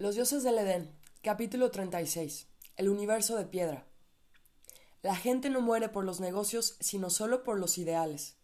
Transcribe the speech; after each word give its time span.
Los 0.00 0.14
dioses 0.14 0.42
del 0.42 0.56
Edén, 0.56 0.90
capítulo 1.20 1.70
36. 1.70 2.46
El 2.78 2.88
universo 2.88 3.36
de 3.36 3.44
piedra. 3.44 3.84
La 5.02 5.14
gente 5.14 5.50
no 5.50 5.60
muere 5.60 5.90
por 5.90 6.04
los 6.06 6.20
negocios, 6.20 6.78
sino 6.80 7.10
solo 7.10 7.44
por 7.44 7.60
los 7.60 7.76
ideales. 7.76 8.36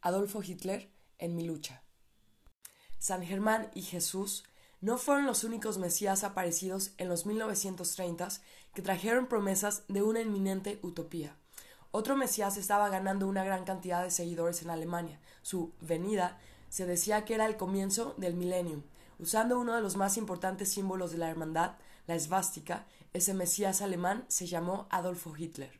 Adolfo 0.00 0.42
Hitler 0.42 0.90
en 1.20 1.36
Mi 1.36 1.44
lucha. 1.46 1.84
San 2.98 3.22
Germán 3.22 3.70
y 3.74 3.82
Jesús 3.82 4.42
no 4.80 4.98
fueron 4.98 5.24
los 5.24 5.44
únicos 5.44 5.78
mesías 5.78 6.24
aparecidos 6.24 6.90
en 6.98 7.08
los 7.08 7.26
1930s 7.26 8.40
que 8.74 8.82
trajeron 8.82 9.28
promesas 9.28 9.84
de 9.86 10.02
una 10.02 10.20
inminente 10.20 10.80
utopía. 10.82 11.36
Otro 11.92 12.16
mesías 12.16 12.56
estaba 12.56 12.88
ganando 12.88 13.28
una 13.28 13.44
gran 13.44 13.64
cantidad 13.64 14.02
de 14.02 14.10
seguidores 14.10 14.62
en 14.62 14.70
Alemania. 14.70 15.20
Su 15.42 15.74
venida 15.80 16.40
se 16.70 16.86
decía 16.86 17.24
que 17.24 17.34
era 17.34 17.46
el 17.46 17.56
comienzo 17.56 18.16
del 18.18 18.34
millennium, 18.34 18.82
Usando 19.22 19.60
uno 19.60 19.76
de 19.76 19.82
los 19.82 19.96
más 19.96 20.16
importantes 20.16 20.72
símbolos 20.72 21.12
de 21.12 21.18
la 21.18 21.30
hermandad, 21.30 21.76
la 22.08 22.16
esvástica, 22.16 22.86
ese 23.12 23.34
mesías 23.34 23.80
alemán 23.80 24.24
se 24.26 24.48
llamó 24.48 24.88
Adolfo 24.90 25.32
Hitler. 25.36 25.78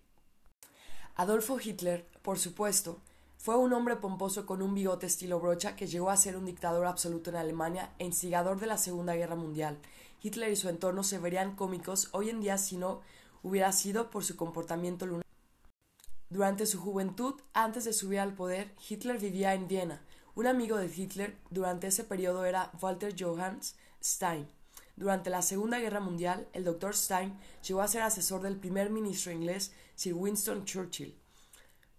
Adolfo 1.16 1.58
Hitler, 1.58 2.06
por 2.22 2.38
supuesto, 2.38 3.00
fue 3.38 3.56
un 3.56 3.72
hombre 3.72 3.96
pomposo 3.96 4.46
con 4.46 4.62
un 4.62 4.74
bigote 4.74 5.06
estilo 5.06 5.40
brocha 5.40 5.74
que 5.74 5.88
llegó 5.88 6.10
a 6.10 6.16
ser 6.16 6.36
un 6.36 6.44
dictador 6.44 6.86
absoluto 6.86 7.30
en 7.30 7.36
Alemania 7.36 7.92
e 7.98 8.04
instigador 8.04 8.60
de 8.60 8.68
la 8.68 8.78
Segunda 8.78 9.16
Guerra 9.16 9.34
Mundial. 9.34 9.76
Hitler 10.22 10.52
y 10.52 10.56
su 10.56 10.68
entorno 10.68 11.02
se 11.02 11.18
verían 11.18 11.56
cómicos 11.56 12.10
hoy 12.12 12.30
en 12.30 12.40
día 12.40 12.58
si 12.58 12.76
no 12.76 13.00
hubiera 13.42 13.72
sido 13.72 14.08
por 14.10 14.22
su 14.22 14.36
comportamiento 14.36 15.04
lunar. 15.04 15.26
Durante 16.30 16.64
su 16.64 16.80
juventud, 16.80 17.34
antes 17.54 17.86
de 17.86 17.92
subir 17.92 18.20
al 18.20 18.36
poder, 18.36 18.72
Hitler 18.88 19.18
vivía 19.18 19.52
en 19.52 19.66
Viena, 19.66 20.00
un 20.34 20.46
amigo 20.46 20.78
de 20.78 20.86
Hitler 20.86 21.36
durante 21.50 21.88
ese 21.88 22.04
periodo 22.04 22.44
era 22.46 22.72
Walter 22.80 23.14
Johannes 23.18 23.76
Stein. 24.02 24.48
Durante 24.96 25.30
la 25.30 25.42
Segunda 25.42 25.78
Guerra 25.78 26.00
Mundial, 26.00 26.48
el 26.52 26.64
Dr. 26.64 26.94
Stein 26.94 27.38
llegó 27.66 27.82
a 27.82 27.88
ser 27.88 28.02
asesor 28.02 28.42
del 28.42 28.56
primer 28.56 28.90
ministro 28.90 29.32
inglés 29.32 29.72
Sir 29.94 30.14
Winston 30.14 30.64
Churchill. 30.64 31.18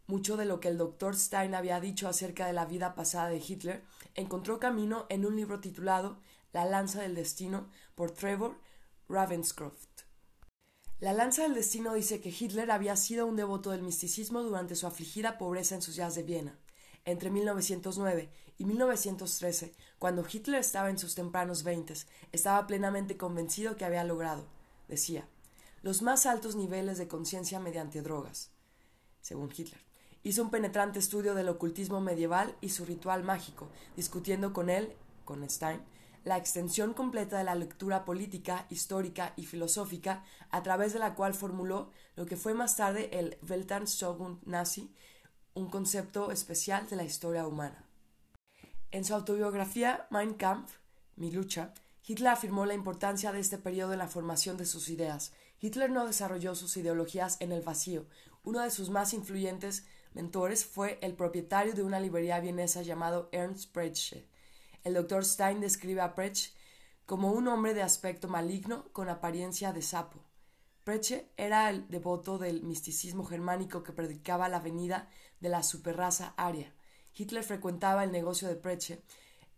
Mucho 0.07 0.35
de 0.35 0.45
lo 0.45 0.59
que 0.59 0.67
el 0.67 0.77
Dr. 0.77 1.15
Stein 1.15 1.53
había 1.53 1.79
dicho 1.79 2.07
acerca 2.07 2.47
de 2.47 2.53
la 2.53 2.65
vida 2.65 2.95
pasada 2.95 3.29
de 3.29 3.37
Hitler 3.45 3.83
encontró 4.15 4.59
camino 4.59 5.05
en 5.09 5.25
un 5.25 5.35
libro 5.35 5.59
titulado 5.59 6.19
La 6.51 6.65
lanza 6.65 7.01
del 7.01 7.15
destino 7.15 7.69
por 7.95 8.11
Trevor 8.11 8.57
Ravenscroft. 9.09 9.89
La 10.99 11.13
lanza 11.13 11.43
del 11.43 11.53
destino 11.53 11.93
dice 11.93 12.19
que 12.19 12.29
Hitler 12.37 12.71
había 12.71 12.95
sido 12.95 13.25
un 13.25 13.35
devoto 13.35 13.71
del 13.71 13.81
misticismo 13.83 14.41
durante 14.41 14.75
su 14.75 14.87
afligida 14.87 15.37
pobreza 15.37 15.75
en 15.75 15.81
sus 15.81 15.95
días 15.95 16.15
de 16.15 16.23
Viena 16.23 16.57
entre 17.05 17.29
1909 17.29 18.29
y 18.57 18.65
1913, 18.65 19.73
cuando 19.99 20.25
Hitler 20.29 20.59
estaba 20.59 20.89
en 20.89 20.97
sus 20.97 21.15
tempranos 21.15 21.63
veintes, 21.63 22.07
estaba 22.31 22.65
plenamente 22.67 23.17
convencido 23.17 23.75
que 23.75 23.85
había 23.85 24.03
logrado, 24.03 24.45
decía, 24.87 25.27
los 25.81 26.01
más 26.01 26.25
altos 26.25 26.55
niveles 26.55 26.97
de 26.97 27.07
conciencia 27.07 27.59
mediante 27.59 28.01
drogas. 28.01 28.51
Según 29.21 29.51
Hitler, 29.55 29.81
hizo 30.23 30.41
un 30.41 30.49
penetrante 30.49 30.99
estudio 30.99 31.33
del 31.35 31.49
ocultismo 31.49 31.99
medieval 31.99 32.55
y 32.61 32.69
su 32.69 32.85
ritual 32.85 33.23
mágico, 33.23 33.67
discutiendo 33.95 34.53
con 34.53 34.69
él, 34.69 34.93
con 35.25 35.47
Stein, 35.49 35.81
la 36.23 36.37
extensión 36.37 36.93
completa 36.93 37.37
de 37.37 37.43
la 37.43 37.55
lectura 37.55 38.05
política, 38.05 38.65
histórica 38.69 39.33
y 39.35 39.45
filosófica, 39.45 40.23
a 40.51 40.63
través 40.63 40.93
de 40.93 40.99
la 40.99 41.15
cual 41.15 41.33
formuló 41.33 41.91
lo 42.15 42.25
que 42.25 42.37
fue 42.37 42.53
más 42.53 42.77
tarde 42.77 43.09
el 43.11 43.37
Weltanschauung 43.47 44.39
nazi 44.45 44.93
un 45.55 45.69
concepto 45.69 46.31
especial 46.31 46.87
de 46.89 46.95
la 46.95 47.03
historia 47.03 47.45
humana. 47.45 47.85
En 48.91 49.05
su 49.05 49.13
autobiografía 49.13 50.07
Mein 50.09 50.33
Kampf, 50.33 50.77
Mi 51.15 51.31
lucha, 51.31 51.73
Hitler 52.05 52.29
afirmó 52.29 52.65
la 52.65 52.73
importancia 52.73 53.31
de 53.31 53.39
este 53.39 53.57
periodo 53.57 53.93
en 53.93 53.99
la 53.99 54.07
formación 54.07 54.57
de 54.57 54.65
sus 54.65 54.89
ideas. 54.89 55.31
Hitler 55.59 55.89
no 55.89 56.05
desarrolló 56.05 56.55
sus 56.55 56.75
ideologías 56.75 57.37
en 57.39 57.51
el 57.51 57.61
vacío. 57.61 58.07
Uno 58.43 58.61
de 58.61 58.71
sus 58.71 58.89
más 58.89 59.13
influyentes 59.13 59.85
mentores 60.13 60.65
fue 60.65 60.99
el 61.01 61.13
propietario 61.13 61.73
de 61.73 61.83
una 61.83 61.99
librería 61.99 62.39
vienesa 62.39 62.81
llamado 62.81 63.29
Ernst 63.31 63.71
Pretzsch. 63.71 64.25
El 64.83 64.95
Dr. 64.95 65.23
Stein 65.23 65.61
describe 65.61 66.01
a 66.01 66.13
Pretzsch 66.13 66.53
como 67.05 67.31
un 67.31 67.47
hombre 67.47 67.73
de 67.73 67.83
aspecto 67.83 68.27
maligno 68.27 68.85
con 68.91 69.07
apariencia 69.07 69.71
de 69.71 69.81
sapo. 69.81 70.19
Pretzsch 70.83 71.23
era 71.37 71.69
el 71.69 71.87
devoto 71.87 72.37
del 72.37 72.63
misticismo 72.63 73.23
germánico 73.23 73.83
que 73.83 73.93
predicaba 73.93 74.49
la 74.49 74.59
venida 74.59 75.09
de 75.43 75.49
la 75.49 75.61
superraza 75.61 76.33
aria. 76.37 76.73
Hitler 77.15 77.43
frecuentaba 77.43 78.05
el 78.05 78.13
negocio 78.13 78.47
de 78.47 78.55
Preche 78.55 79.03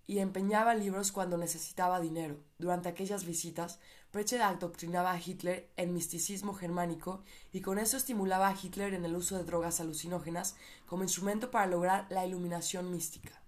y 0.07 0.17
empeñaba 0.17 0.73
libros 0.73 1.11
cuando 1.11 1.37
necesitaba 1.37 2.01
dinero. 2.01 2.37
Durante 2.57 2.89
aquellas 2.89 3.23
visitas, 3.23 3.79
Preche 4.09 4.41
adoctrinaba 4.41 5.11
a 5.11 5.19
Hitler 5.19 5.69
en 5.77 5.93
misticismo 5.93 6.55
germánico 6.55 7.23
y 7.53 7.61
con 7.61 7.77
eso 7.77 7.97
estimulaba 7.97 8.47
a 8.47 8.55
Hitler 8.59 8.95
en 8.95 9.05
el 9.05 9.15
uso 9.15 9.37
de 9.37 9.43
drogas 9.43 9.79
alucinógenas 9.79 10.55
como 10.87 11.03
instrumento 11.03 11.51
para 11.51 11.67
lograr 11.67 12.07
la 12.09 12.25
iluminación 12.25 12.91
mística. 12.91 13.39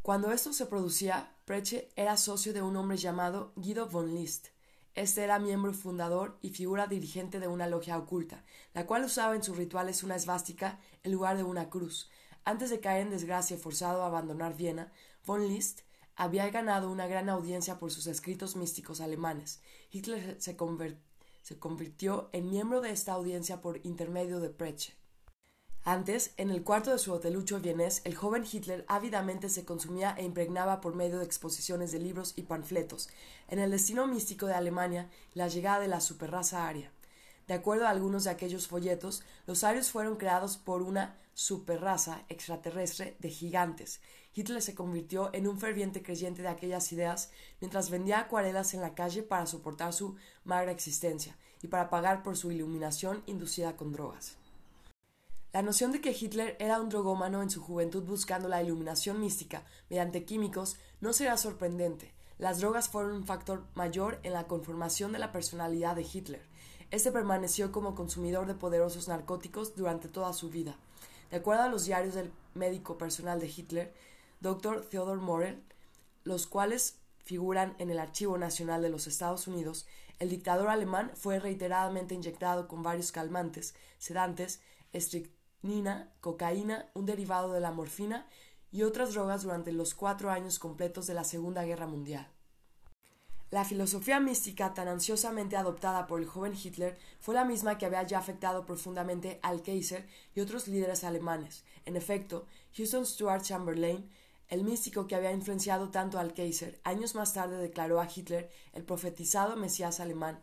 Cuando 0.00 0.30
esto 0.30 0.52
se 0.52 0.66
producía, 0.66 1.34
Preche 1.44 1.88
era 1.96 2.16
socio 2.16 2.52
de 2.52 2.62
un 2.62 2.76
hombre 2.76 2.98
llamado 2.98 3.52
Guido 3.56 3.88
von 3.88 4.14
List, 4.14 4.48
este 4.94 5.24
era 5.24 5.38
miembro 5.38 5.72
fundador 5.72 6.38
y 6.42 6.50
figura 6.50 6.86
dirigente 6.86 7.40
de 7.40 7.48
una 7.48 7.66
logia 7.66 7.96
oculta, 7.96 8.44
la 8.74 8.84
cual 8.84 9.04
usaba 9.04 9.34
en 9.34 9.42
sus 9.42 9.56
rituales 9.56 10.02
una 10.02 10.16
esvástica 10.16 10.78
en 11.02 11.12
lugar 11.12 11.36
de 11.36 11.44
una 11.44 11.68
cruz. 11.68 12.10
Antes 12.44 12.70
de 12.70 12.80
caer 12.80 13.02
en 13.02 13.10
desgracia 13.10 13.56
y 13.56 13.60
forzado 13.60 14.02
a 14.02 14.06
abandonar 14.06 14.56
Viena, 14.56 14.92
von 15.24 15.46
Liszt 15.46 15.82
había 16.16 16.48
ganado 16.50 16.90
una 16.90 17.06
gran 17.06 17.28
audiencia 17.28 17.78
por 17.78 17.90
sus 17.90 18.06
escritos 18.06 18.56
místicos 18.56 19.00
alemanes. 19.00 19.60
Hitler 19.90 20.36
se, 20.40 20.56
convirtió 21.58 22.28
en 22.32 22.50
miembro 22.50 22.80
de 22.80 22.90
esta 22.90 23.12
audiencia 23.12 23.60
por 23.60 23.84
intermedio 23.84 24.40
de 24.40 24.50
Preche. 24.50 24.94
Antes, 25.84 26.32
en 26.36 26.50
el 26.50 26.62
cuarto 26.62 26.92
de 26.92 26.98
su 26.98 27.12
hotelucho 27.12 27.58
vienés, 27.58 28.02
el 28.04 28.14
joven 28.14 28.44
Hitler 28.50 28.84
ávidamente 28.86 29.48
se 29.48 29.64
consumía 29.64 30.14
e 30.16 30.24
impregnaba 30.24 30.80
por 30.80 30.94
medio 30.94 31.18
de 31.18 31.24
exposiciones 31.24 31.90
de 31.90 31.98
libros 31.98 32.34
y 32.36 32.42
panfletos 32.42 33.08
en 33.48 33.58
el 33.58 33.72
destino 33.72 34.06
místico 34.06 34.46
de 34.46 34.54
Alemania 34.54 35.10
la 35.34 35.48
llegada 35.48 35.80
de 35.80 35.88
la 35.88 36.00
superraza 36.00 36.68
aria. 36.68 36.92
De 37.46 37.54
acuerdo 37.54 37.86
a 37.86 37.90
algunos 37.90 38.24
de 38.24 38.30
aquellos 38.30 38.68
folletos, 38.68 39.22
los 39.46 39.64
arios 39.64 39.90
fueron 39.90 40.16
creados 40.16 40.56
por 40.56 40.82
una 40.82 41.16
superraza 41.34 42.24
extraterrestre 42.28 43.16
de 43.18 43.30
gigantes. 43.30 44.00
Hitler 44.34 44.62
se 44.62 44.74
convirtió 44.74 45.30
en 45.34 45.46
un 45.46 45.58
ferviente 45.58 46.02
creyente 46.02 46.42
de 46.42 46.48
aquellas 46.48 46.90
ideas 46.92 47.30
mientras 47.60 47.90
vendía 47.90 48.20
acuarelas 48.20 48.74
en 48.74 48.80
la 48.80 48.94
calle 48.94 49.22
para 49.22 49.46
soportar 49.46 49.92
su 49.92 50.16
magra 50.44 50.72
existencia 50.72 51.36
y 51.62 51.68
para 51.68 51.90
pagar 51.90 52.22
por 52.22 52.36
su 52.36 52.50
iluminación 52.50 53.22
inducida 53.26 53.76
con 53.76 53.92
drogas. 53.92 54.36
La 55.52 55.60
noción 55.60 55.92
de 55.92 56.00
que 56.00 56.16
Hitler 56.18 56.56
era 56.60 56.80
un 56.80 56.88
drogómano 56.88 57.42
en 57.42 57.50
su 57.50 57.60
juventud 57.60 58.04
buscando 58.04 58.48
la 58.48 58.62
iluminación 58.62 59.20
mística 59.20 59.66
mediante 59.90 60.24
químicos 60.24 60.78
no 61.02 61.12
será 61.12 61.36
sorprendente. 61.36 62.14
Las 62.38 62.60
drogas 62.60 62.88
fueron 62.88 63.12
un 63.12 63.26
factor 63.26 63.66
mayor 63.74 64.18
en 64.22 64.32
la 64.32 64.46
conformación 64.46 65.12
de 65.12 65.18
la 65.18 65.30
personalidad 65.30 65.94
de 65.94 66.06
Hitler. 66.10 66.42
Este 66.92 67.10
permaneció 67.10 67.72
como 67.72 67.94
consumidor 67.94 68.46
de 68.46 68.54
poderosos 68.54 69.08
narcóticos 69.08 69.74
durante 69.74 70.08
toda 70.08 70.34
su 70.34 70.50
vida. 70.50 70.76
De 71.30 71.38
acuerdo 71.38 71.62
a 71.62 71.68
los 71.68 71.86
diarios 71.86 72.14
del 72.14 72.30
médico 72.52 72.98
personal 72.98 73.40
de 73.40 73.48
Hitler, 73.48 73.94
Dr. 74.40 74.84
Theodor 74.84 75.18
Morel, 75.18 75.62
los 76.24 76.46
cuales 76.46 76.98
figuran 77.24 77.74
en 77.78 77.90
el 77.90 77.98
Archivo 77.98 78.36
Nacional 78.36 78.82
de 78.82 78.90
los 78.90 79.06
Estados 79.06 79.48
Unidos, 79.48 79.86
el 80.18 80.28
dictador 80.28 80.68
alemán 80.68 81.12
fue 81.14 81.38
reiteradamente 81.38 82.14
inyectado 82.14 82.68
con 82.68 82.82
varios 82.82 83.10
calmantes, 83.10 83.74
sedantes, 83.96 84.60
nina, 85.62 86.12
cocaína, 86.20 86.90
un 86.92 87.06
derivado 87.06 87.54
de 87.54 87.60
la 87.60 87.72
morfina 87.72 88.26
y 88.70 88.82
otras 88.82 89.14
drogas 89.14 89.44
durante 89.44 89.72
los 89.72 89.94
cuatro 89.94 90.30
años 90.30 90.58
completos 90.58 91.06
de 91.06 91.14
la 91.14 91.24
Segunda 91.24 91.64
Guerra 91.64 91.86
Mundial. 91.86 92.31
La 93.52 93.66
filosofía 93.66 94.18
mística 94.18 94.72
tan 94.72 94.88
ansiosamente 94.88 95.58
adoptada 95.58 96.06
por 96.06 96.20
el 96.20 96.26
joven 96.26 96.54
Hitler 96.54 96.96
fue 97.20 97.34
la 97.34 97.44
misma 97.44 97.76
que 97.76 97.84
había 97.84 98.02
ya 98.02 98.18
afectado 98.18 98.64
profundamente 98.64 99.40
al 99.42 99.62
Kaiser 99.62 100.08
y 100.34 100.40
otros 100.40 100.68
líderes 100.68 101.04
alemanes. 101.04 101.62
En 101.84 101.94
efecto, 101.94 102.46
Houston 102.74 103.04
Stuart 103.04 103.42
Chamberlain, 103.42 104.08
el 104.48 104.64
místico 104.64 105.06
que 105.06 105.16
había 105.16 105.32
influenciado 105.32 105.90
tanto 105.90 106.18
al 106.18 106.32
Kaiser, 106.32 106.80
años 106.82 107.14
más 107.14 107.34
tarde 107.34 107.58
declaró 107.58 108.00
a 108.00 108.08
Hitler 108.08 108.50
el 108.72 108.84
profetizado 108.84 109.54
Mesías 109.54 110.00
alemán. 110.00 110.40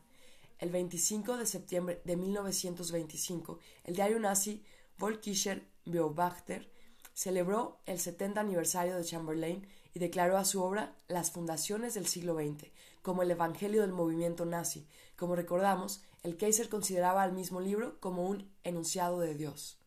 El 0.60 0.69
25 0.69 1.38
de 1.38 1.48
septiembre 1.48 2.01
de 2.06 2.16
1925, 2.16 3.57
el 3.86 3.95
diario 3.95 4.19
nazi 4.19 4.63
Volkischer 5.00 5.66
Beobachter 5.84 6.69
celebró 7.16 7.80
el 7.88 8.00
70 8.00 8.39
aniversario 8.39 8.95
de 8.95 9.04
Chamberlain 9.04 9.68
declaró 10.00 10.38
a 10.38 10.46
su 10.46 10.63
obra 10.63 10.96
Las 11.07 11.31
fundaciones 11.31 11.94
del 11.94 12.07
siglo 12.07 12.36
XX 12.36 12.69
como 13.01 13.24
el 13.24 13.31
evangelio 13.31 13.81
del 13.81 13.92
movimiento 13.92 14.46
nazi. 14.46 14.88
Como 15.16 15.36
recordamos, 15.36 16.04
el 16.24 16.38
Kaiser 16.38 16.69
consideraba 16.69 17.24
al 17.24 17.31
mismo 17.31 17.62
libro 17.62 18.00
como 18.00 18.28
un 18.28 18.51
enunciado 18.63 19.19
de 19.19 19.36
Dios. 19.36 19.78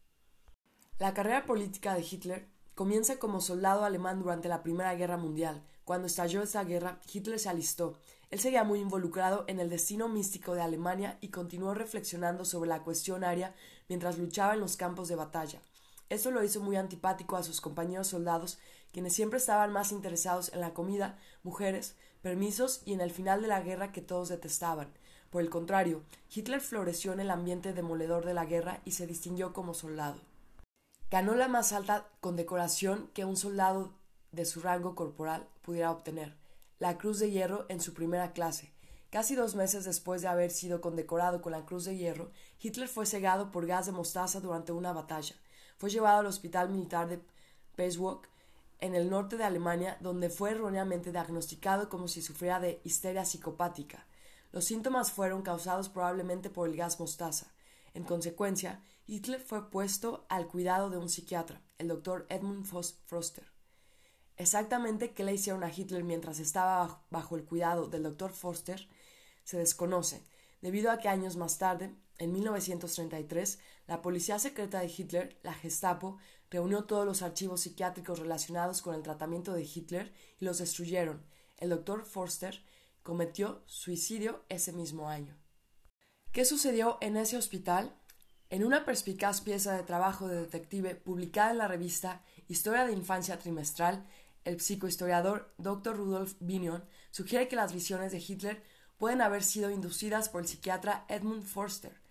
La 0.98 1.14
carrera 1.14 1.44
política 1.44 1.94
de 1.94 2.02
Hitler 2.08 2.48
comienza 2.74 3.18
como 3.18 3.40
soldado 3.40 3.84
alemán 3.84 4.18
durante 4.18 4.48
la 4.48 4.62
Primera 4.62 4.94
Guerra 4.94 5.16
Mundial. 5.16 5.62
Cuando 5.84 6.06
estalló 6.06 6.42
esta 6.42 6.64
guerra, 6.64 7.00
Hitler 7.12 7.38
se 7.38 7.48
alistó. 7.48 7.98
Él 8.30 8.40
seguía 8.40 8.64
muy 8.64 8.80
involucrado 8.80 9.44
en 9.46 9.60
el 9.60 9.68
destino 9.68 10.08
místico 10.08 10.54
de 10.54 10.62
Alemania 10.62 11.18
y 11.20 11.28
continuó 11.28 11.74
reflexionando 11.74 12.44
sobre 12.44 12.68
la 12.68 12.82
cuestión 12.82 13.24
aria 13.24 13.54
mientras 13.88 14.16
luchaba 14.16 14.54
en 14.54 14.60
los 14.60 14.76
campos 14.76 15.08
de 15.08 15.16
batalla. 15.16 15.60
Esto 16.08 16.30
lo 16.30 16.42
hizo 16.42 16.60
muy 16.60 16.76
antipático 16.76 17.36
a 17.36 17.42
sus 17.42 17.60
compañeros 17.60 18.08
soldados, 18.08 18.58
quienes 18.92 19.14
siempre 19.14 19.38
estaban 19.38 19.72
más 19.72 19.90
interesados 19.90 20.52
en 20.52 20.60
la 20.60 20.74
comida, 20.74 21.18
mujeres, 21.42 21.96
permisos 22.20 22.82
y 22.84 22.92
en 22.92 23.00
el 23.00 23.10
final 23.10 23.42
de 23.42 23.48
la 23.48 23.60
guerra 23.60 23.92
que 23.92 24.02
todos 24.02 24.28
detestaban. 24.28 24.92
Por 25.30 25.42
el 25.42 25.50
contrario, 25.50 26.02
Hitler 26.32 26.60
floreció 26.60 27.12
en 27.12 27.20
el 27.20 27.30
ambiente 27.30 27.72
demoledor 27.72 28.24
de 28.24 28.34
la 28.34 28.44
guerra 28.44 28.80
y 28.84 28.92
se 28.92 29.06
distinguió 29.06 29.52
como 29.52 29.74
soldado. 29.74 30.20
Ganó 31.10 31.34
la 31.34 31.48
más 31.48 31.72
alta 31.72 32.06
condecoración 32.20 33.10
que 33.14 33.24
un 33.24 33.36
soldado 33.36 33.92
de 34.30 34.44
su 34.44 34.60
rango 34.60 34.94
corporal 34.94 35.48
pudiera 35.62 35.90
obtener, 35.90 36.36
la 36.78 36.98
Cruz 36.98 37.18
de 37.18 37.30
Hierro 37.30 37.66
en 37.68 37.80
su 37.80 37.94
primera 37.94 38.32
clase. 38.32 38.72
Casi 39.10 39.34
dos 39.34 39.54
meses 39.54 39.84
después 39.84 40.22
de 40.22 40.28
haber 40.28 40.50
sido 40.50 40.80
condecorado 40.80 41.42
con 41.42 41.52
la 41.52 41.66
Cruz 41.66 41.84
de 41.84 41.96
Hierro, 41.96 42.30
Hitler 42.60 42.88
fue 42.88 43.04
cegado 43.04 43.52
por 43.52 43.66
gas 43.66 43.86
de 43.86 43.92
mostaza 43.92 44.40
durante 44.40 44.72
una 44.72 44.92
batalla. 44.92 45.36
Fue 45.76 45.90
llevado 45.90 46.20
al 46.20 46.26
hospital 46.26 46.70
militar 46.70 47.08
de 47.08 47.20
Peswok, 47.74 48.26
en 48.82 48.96
el 48.96 49.08
norte 49.08 49.36
de 49.36 49.44
Alemania, 49.44 49.96
donde 50.00 50.28
fue 50.28 50.50
erróneamente 50.50 51.12
diagnosticado 51.12 51.88
como 51.88 52.08
si 52.08 52.20
sufriera 52.20 52.58
de 52.58 52.80
histeria 52.82 53.24
psicopática. 53.24 54.04
Los 54.50 54.64
síntomas 54.64 55.12
fueron 55.12 55.42
causados 55.42 55.88
probablemente 55.88 56.50
por 56.50 56.68
el 56.68 56.76
gas 56.76 56.98
mostaza. 56.98 57.54
En 57.94 58.02
consecuencia, 58.02 58.82
Hitler 59.06 59.40
fue 59.40 59.70
puesto 59.70 60.26
al 60.28 60.48
cuidado 60.48 60.90
de 60.90 60.98
un 60.98 61.08
psiquiatra, 61.08 61.62
el 61.78 61.86
doctor 61.86 62.26
Edmund 62.28 62.66
Foster. 62.66 63.52
Exactamente 64.36 65.12
qué 65.12 65.22
le 65.22 65.34
hicieron 65.34 65.62
a 65.62 65.70
Hitler 65.70 66.02
mientras 66.02 66.40
estaba 66.40 67.04
bajo 67.08 67.36
el 67.36 67.44
cuidado 67.44 67.86
del 67.86 68.02
doctor 68.02 68.32
Foster 68.32 68.88
se 69.44 69.58
desconoce, 69.58 70.24
debido 70.60 70.90
a 70.90 70.98
que 70.98 71.08
años 71.08 71.36
más 71.36 71.58
tarde, 71.58 71.94
en 72.18 72.32
1933, 72.32 73.60
la 73.86 74.02
policía 74.02 74.40
secreta 74.40 74.80
de 74.80 74.86
Hitler, 74.86 75.38
la 75.42 75.54
Gestapo, 75.54 76.18
reunió 76.52 76.84
todos 76.84 77.06
los 77.06 77.22
archivos 77.22 77.62
psiquiátricos 77.62 78.18
relacionados 78.18 78.82
con 78.82 78.94
el 78.94 79.02
tratamiento 79.02 79.54
de 79.54 79.62
Hitler 79.62 80.12
y 80.38 80.44
los 80.44 80.58
destruyeron. 80.58 81.24
El 81.56 81.70
doctor 81.70 82.04
Forster 82.04 82.62
cometió 83.02 83.62
suicidio 83.64 84.44
ese 84.50 84.72
mismo 84.72 85.08
año. 85.08 85.34
¿Qué 86.30 86.44
sucedió 86.44 86.98
en 87.00 87.16
ese 87.16 87.38
hospital? 87.38 87.96
En 88.50 88.64
una 88.64 88.84
perspicaz 88.84 89.40
pieza 89.40 89.74
de 89.74 89.82
trabajo 89.82 90.28
de 90.28 90.42
detective 90.42 90.94
publicada 90.94 91.52
en 91.52 91.58
la 91.58 91.68
revista 91.68 92.22
Historia 92.48 92.84
de 92.84 92.92
Infancia 92.92 93.38
Trimestral, 93.38 94.06
el 94.44 94.60
psicohistoriador 94.60 95.54
Dr. 95.56 95.96
Rudolf 95.96 96.34
Binion 96.38 96.84
sugiere 97.12 97.48
que 97.48 97.56
las 97.56 97.72
visiones 97.72 98.12
de 98.12 98.18
Hitler 98.18 98.62
pueden 98.98 99.22
haber 99.22 99.42
sido 99.42 99.70
inducidas 99.70 100.28
por 100.28 100.42
el 100.42 100.48
psiquiatra 100.48 101.06
Edmund 101.08 101.44
Forster 101.44 102.02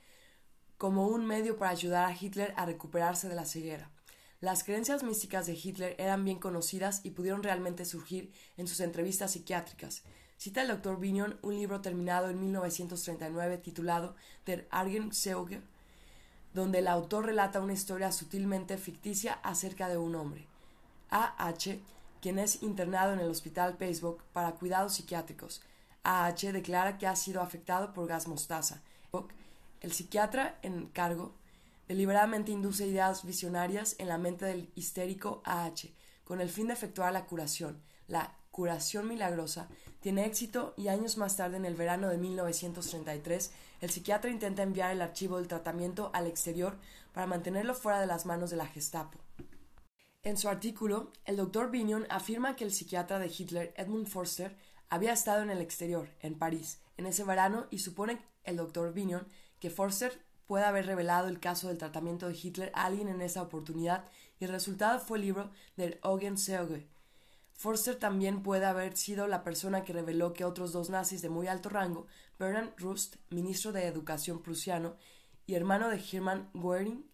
como 0.80 1.06
un 1.06 1.28
medio 1.28 1.60
para 1.60 1.70
ayudar 1.70 2.06
a 2.06 2.18
Hitler 2.20 2.56
a 2.58 2.66
recuperarse 2.66 3.30
de 3.30 3.36
la 3.36 3.46
ceguera. 3.46 3.91
Las 4.42 4.64
creencias 4.64 5.04
místicas 5.04 5.46
de 5.46 5.54
Hitler 5.54 5.96
eran 6.00 6.26
bien 6.26 6.40
conocidas 6.40 7.02
y 7.04 7.12
pudieron 7.12 7.44
realmente 7.44 7.86
surgir 7.86 8.34
en 8.58 8.68
sus 8.68 8.80
entrevistas 8.80 9.34
psiquiátricas. 9.34 10.02
Cita 10.36 10.64
el 10.64 10.70
Dr. 10.70 11.00
Binion 11.00 11.38
un 11.44 11.54
libro 11.54 11.82
terminado 11.82 12.28
en 12.28 12.40
1939 12.40 13.60
titulado 13.60 14.16
Der 14.48 14.68
Argenseuge, 14.72 15.62
donde 16.56 16.80
el 16.80 16.88
autor 16.88 17.28
relata 17.28 17.62
una 17.62 17.74
historia 17.74 18.12
sutilmente 18.12 18.80
ficticia 18.80 19.34
acerca 19.44 19.88
de 19.88 20.00
un 20.00 20.16
hombre. 20.16 20.48
A.H., 21.12 21.80
quien 22.20 22.40
es 22.40 22.64
internado 22.64 23.14
en 23.14 23.20
el 23.20 23.30
hospital 23.30 23.78
Facebook 23.78 24.24
para 24.34 24.54
cuidados 24.54 24.96
psiquiátricos. 24.96 25.62
A.H. 26.04 26.52
declara 26.52 26.98
que 26.98 27.06
ha 27.06 27.16
sido 27.16 27.42
afectado 27.42 27.94
por 27.94 28.08
gas 28.08 28.28
mostaza. 28.28 28.82
El 29.82 29.92
psiquiatra 29.92 30.58
en 30.64 30.88
cargo 30.88 31.36
deliberadamente 31.92 32.54
induce 32.54 32.88
ideas 32.88 33.26
visionarias 33.26 33.98
en 34.00 34.08
la 34.08 34.18
mente 34.18 34.46
del 34.46 34.72
histérico 34.76 35.42
A.H. 35.44 35.94
con 36.24 36.40
el 36.40 36.48
fin 36.48 36.68
de 36.68 36.74
efectuar 36.74 37.12
la 37.12 37.26
curación. 37.26 37.84
La 38.08 38.38
curación 38.50 39.10
milagrosa 39.10 39.68
tiene 40.00 40.26
éxito 40.26 40.74
y 40.78 40.88
años 40.88 41.18
más 41.18 41.36
tarde, 41.36 41.58
en 41.58 41.66
el 41.66 41.76
verano 41.76 42.08
de 42.08 42.18
1933, 42.18 43.52
el 43.82 43.90
psiquiatra 43.90 44.32
intenta 44.32 44.64
enviar 44.64 44.92
el 44.92 45.02
archivo 45.02 45.36
del 45.36 45.50
tratamiento 45.50 46.12
al 46.14 46.28
exterior 46.28 46.78
para 47.12 47.28
mantenerlo 47.28 47.76
fuera 47.76 48.00
de 48.00 48.08
las 48.08 48.26
manos 48.26 48.52
de 48.52 48.56
la 48.56 48.68
Gestapo. 48.68 49.20
En 50.24 50.38
su 50.38 50.48
artículo, 50.48 51.12
el 51.26 51.36
doctor 51.36 51.72
Binion 51.72 52.08
afirma 52.10 52.56
que 52.56 52.64
el 52.64 52.72
psiquiatra 52.72 53.20
de 53.20 53.28
Hitler, 53.38 53.74
Edmund 53.76 54.08
Forster, 54.08 54.56
había 54.88 55.12
estado 55.12 55.44
en 55.44 55.50
el 55.50 55.60
exterior, 55.60 56.08
en 56.22 56.40
París, 56.40 56.80
en 56.96 57.06
ese 57.06 57.26
verano 57.26 57.68
y 57.70 57.80
supone 57.80 58.22
el 58.46 58.56
doctor 58.56 58.94
Binion 58.94 59.28
que 59.60 59.70
Forster 59.70 60.31
puede 60.52 60.66
haber 60.66 60.86
revelado 60.86 61.30
el 61.30 61.40
caso 61.40 61.70
del 61.70 61.78
tratamiento 61.78 62.28
de 62.28 62.36
Hitler 62.36 62.74
a 62.76 62.84
alguien 62.84 63.08
en 63.08 63.22
esa 63.22 63.42
oportunidad 63.42 64.04
y 64.38 64.44
el 64.44 64.52
resultado 64.52 65.00
fue 65.00 65.18
el 65.18 65.24
libro 65.24 65.50
del 65.78 65.98
Augen-Seuge. 66.02 66.90
Forster 67.54 67.96
también 67.96 68.44
puede 68.44 68.66
haber 68.66 68.98
sido 68.98 69.28
la 69.28 69.46
persona 69.46 69.86
que 69.86 69.94
reveló 69.94 70.34
que 70.34 70.44
otros 70.44 70.74
dos 70.74 70.90
nazis 70.90 71.22
de 71.22 71.30
muy 71.30 71.48
alto 71.48 71.70
rango, 71.70 72.06
Bernard 72.38 72.74
Rust, 72.76 73.16
ministro 73.30 73.72
de 73.72 73.88
Educación 73.88 74.44
prusiano, 74.44 74.98
y 75.46 75.56
hermano 75.56 75.88
de 75.88 76.04
Hermann 76.12 76.50
Goering, 76.54 77.10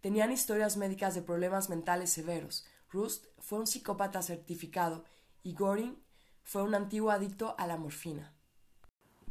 Tenían 0.00 0.30
historias 0.30 0.76
médicas 0.76 1.16
de 1.16 1.22
problemas 1.22 1.70
mentales 1.70 2.10
severos. 2.10 2.68
Rust 2.88 3.26
fue 3.40 3.58
un 3.58 3.66
psicópata 3.66 4.22
certificado 4.22 5.04
y 5.42 5.56
Göring 5.56 6.00
fue 6.44 6.62
un 6.62 6.76
antiguo 6.76 7.10
adicto 7.10 7.56
a 7.58 7.66
la 7.66 7.76
morfina. 7.76 8.32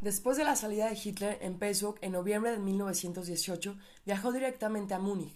Después 0.02 0.38
de 0.38 0.46
la 0.46 0.56
salida 0.56 0.88
de 0.88 0.98
Hitler 0.98 1.38
en 1.42 1.60
Peswok 1.60 1.98
en 2.02 2.14
noviembre 2.14 2.52
de 2.52 2.60
1918, 2.60 3.78
viajó 4.06 4.32
directamente 4.32 4.94
a 4.94 5.00
Múnich. 5.00 5.36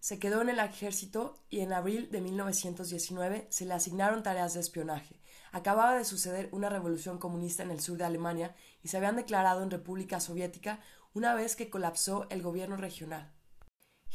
Se 0.00 0.18
quedó 0.18 0.42
en 0.42 0.50
el 0.50 0.58
ejército 0.58 1.42
y 1.48 1.60
en 1.60 1.72
abril 1.72 2.10
de 2.10 2.20
1919 2.20 3.46
se 3.48 3.64
le 3.64 3.72
asignaron 3.72 4.22
tareas 4.22 4.52
de 4.52 4.60
espionaje. 4.60 5.18
Acababa 5.50 5.96
de 5.96 6.04
suceder 6.04 6.50
una 6.52 6.68
revolución 6.68 7.16
comunista 7.16 7.62
en 7.62 7.70
el 7.70 7.80
sur 7.80 7.96
de 7.96 8.04
Alemania 8.04 8.54
y 8.82 8.88
se 8.88 8.98
habían 8.98 9.16
declarado 9.16 9.62
en 9.62 9.70
República 9.70 10.20
Soviética 10.20 10.80
una 11.14 11.34
vez 11.34 11.56
que 11.56 11.70
colapsó 11.70 12.26
el 12.28 12.42
gobierno 12.42 12.76
regional. 12.76 13.32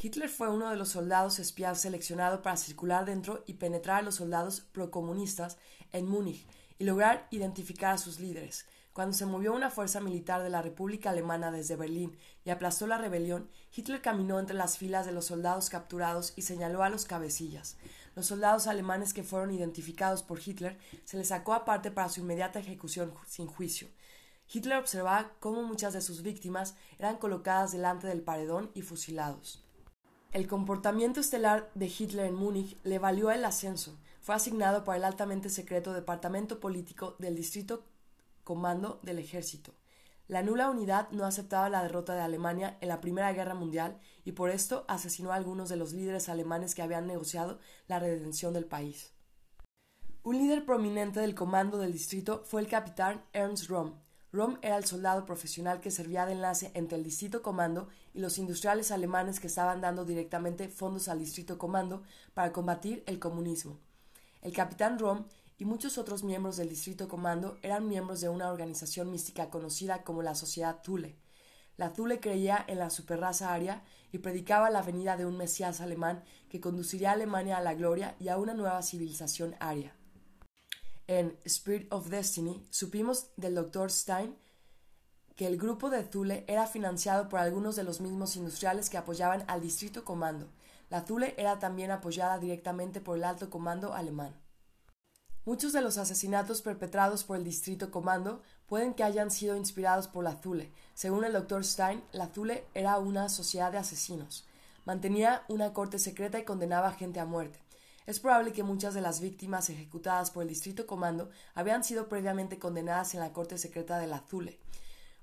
Hitler 0.00 0.28
fue 0.28 0.48
uno 0.48 0.70
de 0.70 0.76
los 0.76 0.90
soldados 0.90 1.40
espías 1.40 1.80
seleccionado 1.80 2.40
para 2.40 2.56
circular 2.56 3.04
dentro 3.04 3.42
y 3.48 3.54
penetrar 3.54 3.98
a 3.98 4.02
los 4.02 4.14
soldados 4.14 4.60
procomunistas 4.60 5.58
en 5.90 6.06
Múnich 6.06 6.46
y 6.78 6.84
lograr 6.84 7.26
identificar 7.32 7.94
a 7.94 7.98
sus 7.98 8.20
líderes. 8.20 8.64
Cuando 8.98 9.16
se 9.16 9.26
movió 9.26 9.54
una 9.54 9.70
fuerza 9.70 10.00
militar 10.00 10.42
de 10.42 10.50
la 10.50 10.60
República 10.60 11.10
Alemana 11.10 11.52
desde 11.52 11.76
Berlín 11.76 12.18
y 12.44 12.50
aplastó 12.50 12.88
la 12.88 12.98
rebelión, 12.98 13.48
Hitler 13.72 14.02
caminó 14.02 14.40
entre 14.40 14.56
las 14.56 14.76
filas 14.76 15.06
de 15.06 15.12
los 15.12 15.26
soldados 15.26 15.70
capturados 15.70 16.32
y 16.34 16.42
señaló 16.42 16.82
a 16.82 16.88
los 16.88 17.04
cabecillas. 17.04 17.76
Los 18.16 18.26
soldados 18.26 18.66
alemanes 18.66 19.14
que 19.14 19.22
fueron 19.22 19.52
identificados 19.52 20.24
por 20.24 20.40
Hitler 20.44 20.80
se 21.04 21.16
les 21.16 21.28
sacó 21.28 21.54
aparte 21.54 21.92
para 21.92 22.08
su 22.08 22.22
inmediata 22.22 22.58
ejecución 22.58 23.14
sin 23.24 23.46
juicio. 23.46 23.86
Hitler 24.52 24.78
observaba 24.78 25.30
cómo 25.38 25.62
muchas 25.62 25.92
de 25.92 26.00
sus 26.00 26.22
víctimas 26.22 26.74
eran 26.98 27.18
colocadas 27.18 27.70
delante 27.70 28.08
del 28.08 28.22
paredón 28.22 28.72
y 28.74 28.82
fusilados. 28.82 29.64
El 30.32 30.48
comportamiento 30.48 31.20
estelar 31.20 31.70
de 31.76 31.86
Hitler 31.86 32.26
en 32.26 32.34
Múnich 32.34 32.76
le 32.82 32.98
valió 32.98 33.30
el 33.30 33.44
ascenso. 33.44 33.96
Fue 34.22 34.34
asignado 34.34 34.82
por 34.82 34.96
el 34.96 35.04
altamente 35.04 35.50
secreto 35.50 35.92
Departamento 35.92 36.58
Político 36.58 37.14
del 37.20 37.36
Distrito 37.36 37.84
Comando 38.48 38.98
del 39.02 39.18
Ejército. 39.18 39.74
La 40.26 40.42
nula 40.42 40.70
unidad 40.70 41.10
no 41.10 41.26
aceptaba 41.26 41.68
la 41.68 41.82
derrota 41.82 42.14
de 42.14 42.22
Alemania 42.22 42.78
en 42.80 42.88
la 42.88 43.02
Primera 43.02 43.30
Guerra 43.34 43.52
Mundial 43.52 44.00
y 44.24 44.32
por 44.32 44.48
esto 44.48 44.86
asesinó 44.88 45.32
a 45.32 45.34
algunos 45.34 45.68
de 45.68 45.76
los 45.76 45.92
líderes 45.92 46.30
alemanes 46.30 46.74
que 46.74 46.80
habían 46.80 47.06
negociado 47.06 47.58
la 47.88 47.98
redención 47.98 48.54
del 48.54 48.64
país. 48.64 49.12
Un 50.22 50.38
líder 50.38 50.64
prominente 50.64 51.20
del 51.20 51.34
comando 51.34 51.76
del 51.76 51.92
distrito 51.92 52.42
fue 52.46 52.62
el 52.62 52.68
capitán 52.68 53.22
Ernst 53.34 53.68
Röhm, 53.68 53.92
Rom 54.32 54.56
era 54.62 54.78
el 54.78 54.86
soldado 54.86 55.26
profesional 55.26 55.82
que 55.82 55.90
servía 55.90 56.24
de 56.24 56.32
enlace 56.32 56.70
entre 56.72 56.96
el 56.96 57.04
Distrito 57.04 57.42
Comando 57.42 57.88
y 58.14 58.20
los 58.20 58.38
industriales 58.38 58.90
alemanes 58.90 59.40
que 59.40 59.48
estaban 59.48 59.82
dando 59.82 60.06
directamente 60.06 60.70
fondos 60.70 61.08
al 61.08 61.18
Distrito 61.18 61.58
Comando 61.58 62.02
para 62.32 62.50
combatir 62.50 63.02
el 63.04 63.18
comunismo. 63.18 63.78
El 64.40 64.54
capitán 64.54 64.98
Rom 64.98 65.24
y 65.58 65.64
muchos 65.64 65.98
otros 65.98 66.24
miembros 66.24 66.56
del 66.56 66.68
Distrito 66.68 67.08
Comando 67.08 67.58
eran 67.62 67.88
miembros 67.88 68.20
de 68.20 68.28
una 68.28 68.50
organización 68.50 69.10
mística 69.10 69.50
conocida 69.50 70.04
como 70.04 70.22
la 70.22 70.34
Sociedad 70.34 70.80
Thule. 70.82 71.16
La 71.76 71.92
Thule 71.92 72.20
creía 72.20 72.64
en 72.66 72.78
la 72.78 72.90
superraza 72.90 73.52
aria 73.52 73.82
y 74.12 74.18
predicaba 74.18 74.70
la 74.70 74.82
venida 74.82 75.16
de 75.16 75.26
un 75.26 75.36
Mesías 75.36 75.80
alemán 75.80 76.24
que 76.48 76.60
conduciría 76.60 77.10
a 77.10 77.12
Alemania 77.12 77.58
a 77.58 77.62
la 77.62 77.74
gloria 77.74 78.16
y 78.18 78.28
a 78.28 78.38
una 78.38 78.54
nueva 78.54 78.82
civilización 78.82 79.54
aria 79.60 79.98
en 81.08 81.38
Spirit 81.44 81.90
of 81.92 82.08
Destiny, 82.10 82.64
supimos 82.70 83.30
del 83.36 83.54
Dr. 83.54 83.90
Stein 83.90 84.36
que 85.34 85.46
el 85.46 85.56
grupo 85.56 85.88
de 85.88 86.04
Thule 86.04 86.44
era 86.46 86.66
financiado 86.66 87.28
por 87.28 87.40
algunos 87.40 87.76
de 87.76 87.84
los 87.84 88.00
mismos 88.00 88.36
industriales 88.36 88.90
que 88.90 88.98
apoyaban 88.98 89.44
al 89.48 89.60
Distrito 89.60 90.04
Comando. 90.04 90.48
La 90.90 91.04
Thule 91.04 91.34
era 91.38 91.58
también 91.58 91.90
apoyada 91.90 92.38
directamente 92.38 93.00
por 93.00 93.16
el 93.16 93.24
Alto 93.24 93.48
Comando 93.48 93.94
alemán. 93.94 94.34
Muchos 95.48 95.72
de 95.72 95.80
los 95.80 95.96
asesinatos 95.96 96.60
perpetrados 96.60 97.24
por 97.24 97.38
el 97.38 97.42
Distrito 97.42 97.90
Comando 97.90 98.42
pueden 98.66 98.92
que 98.92 99.02
hayan 99.02 99.30
sido 99.30 99.56
inspirados 99.56 100.06
por 100.06 100.22
la 100.22 100.36
Zule. 100.36 100.70
Según 100.92 101.24
el 101.24 101.32
Dr. 101.32 101.64
Stein, 101.64 102.04
la 102.12 102.26
Zule 102.26 102.66
era 102.74 102.98
una 102.98 103.30
sociedad 103.30 103.72
de 103.72 103.78
asesinos. 103.78 104.46
Mantenía 104.84 105.44
una 105.48 105.72
corte 105.72 105.98
secreta 105.98 106.38
y 106.38 106.44
condenaba 106.44 106.88
a 106.88 106.92
gente 106.92 107.18
a 107.18 107.24
muerte. 107.24 107.60
Es 108.04 108.20
probable 108.20 108.52
que 108.52 108.62
muchas 108.62 108.92
de 108.92 109.00
las 109.00 109.22
víctimas 109.22 109.70
ejecutadas 109.70 110.30
por 110.30 110.42
el 110.42 110.50
Distrito 110.50 110.86
Comando 110.86 111.30
habían 111.54 111.82
sido 111.82 112.10
previamente 112.10 112.58
condenadas 112.58 113.14
en 113.14 113.20
la 113.20 113.32
corte 113.32 113.56
secreta 113.56 113.98
de 113.98 114.06
la 114.06 114.18
Zule. 114.18 114.58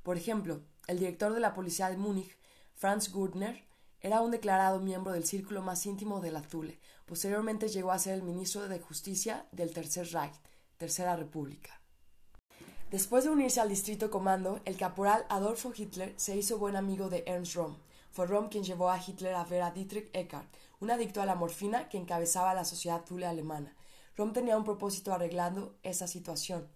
Por 0.02 0.18
ejemplo, 0.18 0.62
el 0.88 0.98
director 0.98 1.36
de 1.36 1.40
la 1.40 1.54
policía 1.54 1.92
de 1.92 1.98
Múnich, 1.98 2.36
Franz 2.74 3.12
Gurtner, 3.12 3.64
era 4.02 4.22
un 4.22 4.32
declarado 4.32 4.80
miembro 4.80 5.12
del 5.12 5.26
círculo 5.26 5.62
más 5.62 5.86
íntimo 5.86 6.20
de 6.20 6.32
la 6.32 6.42
Zule. 6.42 6.80
Posteriormente 7.06 7.68
llegó 7.68 7.92
a 7.92 8.00
ser 8.00 8.16
el 8.16 8.24
ministro 8.24 8.68
de 8.68 8.80
Justicia 8.80 9.46
del 9.52 9.72
Tercer 9.72 10.12
Reich, 10.12 10.34
Tercera 10.78 11.16
República. 11.16 11.80
Después 12.90 13.24
de 13.24 13.30
unirse 13.30 13.62
al 13.62 13.70
Distrito 13.70 14.10
Comando, 14.10 14.60
el 14.66 14.76
caporal 14.76 15.26
Adolfo 15.30 15.72
Hitler 15.76 16.14
se 16.18 16.36
hizo 16.36 16.58
buen 16.58 16.76
amigo 16.76 17.10
de 17.10 17.24
Ernst 17.28 17.56
Röhm. 17.56 17.78
Fue 18.12 18.28
Röhm 18.28 18.50
quien 18.50 18.64
llevó 18.64 18.90
a 18.90 19.00
Hitler 19.00 19.36
a 19.36 19.44
ver 19.44 19.62
a 19.62 19.72
Dietrich 19.72 20.10
Eckart, 20.14 20.48
un 20.80 20.90
adicto 20.90 21.22
a 21.22 21.26
la 21.26 21.36
morfina 21.36 21.90
que 21.90 21.98
encabezaba 21.98 22.54
la 22.54 22.66
sociedad 22.66 23.04
Thule 23.04 23.28
alemana. 23.28 23.76
Röhm 24.18 24.34
tenía 24.34 24.58
un 24.58 24.64
propósito 24.64 25.14
arreglando 25.14 25.78
esa 25.84 26.08
situación. 26.08 26.68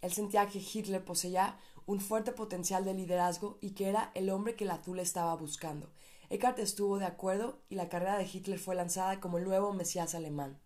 Él 0.00 0.12
sentía 0.12 0.46
que 0.46 0.58
Hitler 0.60 1.04
poseía 1.04 1.58
un 1.86 2.00
fuerte 2.00 2.32
potencial 2.32 2.84
de 2.84 2.94
liderazgo 2.94 3.58
y 3.60 3.70
que 3.70 3.88
era 3.88 4.12
el 4.14 4.30
hombre 4.30 4.54
que 4.54 4.64
la 4.64 4.80
Thule 4.80 5.02
estaba 5.02 5.34
buscando. 5.34 5.90
Eckart 6.32 6.58
estuvo 6.60 6.98
de 6.98 7.04
acuerdo 7.04 7.60
y 7.68 7.74
la 7.74 7.90
carrera 7.90 8.16
de 8.16 8.24
Hitler 8.24 8.58
fue 8.58 8.74
lanzada 8.74 9.20
como 9.20 9.36
el 9.36 9.44
nuevo 9.44 9.74
Mesías 9.74 10.14
alemán. 10.14 10.58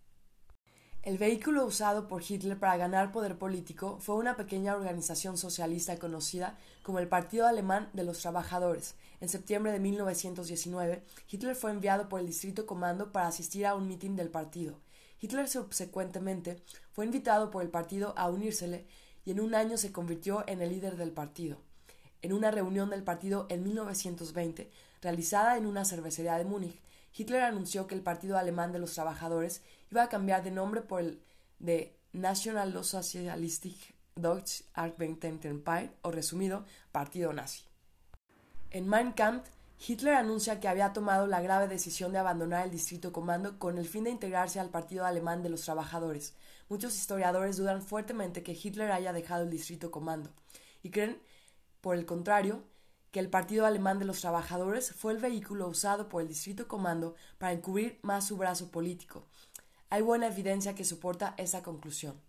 El 1.03 1.19
vehículo 1.19 1.67
usado 1.67 2.07
por 2.07 2.23
Hitler 2.23 2.57
para 2.57 2.77
ganar 2.77 3.11
poder 3.11 3.37
político 3.37 3.99
fue 3.99 4.15
una 4.15 4.37
pequeña 4.37 4.77
organización 4.77 5.37
socialista 5.37 5.99
conocida 5.99 6.57
como 6.85 7.01
el 7.01 7.09
Partido 7.09 7.49
Alemán 7.49 7.91
de 7.95 8.05
los 8.05 8.21
Trabajadores. 8.21 8.95
En 9.21 9.29
septiembre 9.29 9.73
de 9.73 9.81
1919, 9.81 11.03
Hitler 11.29 11.57
fue 11.57 11.73
enviado 11.73 12.09
por 12.09 12.21
el 12.21 12.27
Distrito 12.27 12.65
Comando 12.65 13.11
para 13.11 13.27
asistir 13.27 13.67
a 13.67 13.75
un 13.75 13.89
mitin 13.89 14.15
del 14.15 14.31
partido. 14.31 14.79
Hitler 15.21 15.49
subsecuentemente 15.49 16.63
fue 16.93 17.07
invitado 17.07 17.51
por 17.51 17.65
el 17.65 17.71
partido 17.71 18.15
a 18.17 18.31
unírsele 18.31 18.87
y 19.25 19.33
en 19.33 19.41
un 19.41 19.57
año 19.57 19.79
se 19.79 19.91
convirtió 19.91 20.45
en 20.47 20.63
el 20.63 20.71
líder 20.71 20.97
del 20.97 21.11
partido. 21.11 21.59
En 22.23 22.33
una 22.33 22.51
reunión 22.51 22.91
del 22.91 23.03
partido 23.03 23.47
en 23.51 23.63
1920, 23.63 24.71
realizada 25.03 25.57
en 25.57 25.67
una 25.67 25.85
cervecería 25.85 26.37
de 26.37 26.45
Múnich, 26.45 26.81
Hitler 27.17 27.43
anunció 27.43 27.87
que 27.87 27.95
el 27.95 28.03
Partido 28.03 28.37
Alemán 28.37 28.73
de 28.73 28.79
los 28.79 28.95
Trabajadores 28.95 29.63
iba 29.91 30.03
a 30.03 30.09
cambiar 30.09 30.43
de 30.43 30.51
nombre 30.51 30.83
por 30.83 31.01
el 31.01 31.23
de 31.59 31.97
Nationalsozialistische 32.13 33.95
Deutsche 34.15 34.65
Arbeiterpartei, 34.75 35.91
o 36.03 36.11
resumido, 36.11 36.65
Partido 36.91 37.33
Nazi. 37.33 37.65
En 38.71 38.89
Mein 38.89 39.13
Kampf, 39.13 39.49
Hitler 39.79 40.15
anuncia 40.15 40.59
que 40.59 40.69
había 40.69 40.95
tomado 40.95 41.27
la 41.27 41.43
grave 41.43 41.69
decisión 41.69 42.13
de 42.13 42.19
abandonar 42.19 42.65
el 42.65 42.71
Distrito 42.71 43.13
Comando 43.13 43.59
con 43.59 43.77
el 43.77 43.87
fin 43.87 44.05
de 44.05 44.11
integrarse 44.11 44.59
al 44.59 44.71
Partido 44.71 45.05
Alemán 45.05 45.43
de 45.43 45.51
los 45.51 45.63
Trabajadores. 45.63 46.35
Muchos 46.69 46.97
historiadores 46.97 47.59
dudan 47.59 47.83
fuertemente 47.83 48.43
que 48.43 48.59
Hitler 48.61 48.91
haya 48.91 49.13
dejado 49.13 49.45
el 49.45 49.51
Distrito 49.51 49.91
Comando 49.91 50.31
y 50.83 50.91
creen, 50.91 51.21
por 51.83 51.95
el 51.95 52.07
contrario, 52.07 52.63
que 53.17 53.21
el 53.21 53.31
Partido 53.31 53.65
Alemán 53.65 53.99
de 53.99 54.05
los 54.05 54.21
Trabajadores 54.21 54.93
fue 54.93 55.11
el 55.15 55.19
vehículo 55.19 55.67
usado 55.69 56.11
por 56.11 56.21
el 56.21 56.29
Distrito 56.29 56.69
Comando 56.69 57.15
para 57.39 57.55
encubrir 57.55 57.99
más 58.03 58.27
su 58.27 58.37
brazo 58.37 58.71
político. 58.71 59.25
Hay 59.89 60.03
buena 60.03 60.27
evidencia 60.27 60.75
que 60.75 60.85
soporta 60.85 61.33
esa 61.39 61.63
conclusión. 61.63 62.21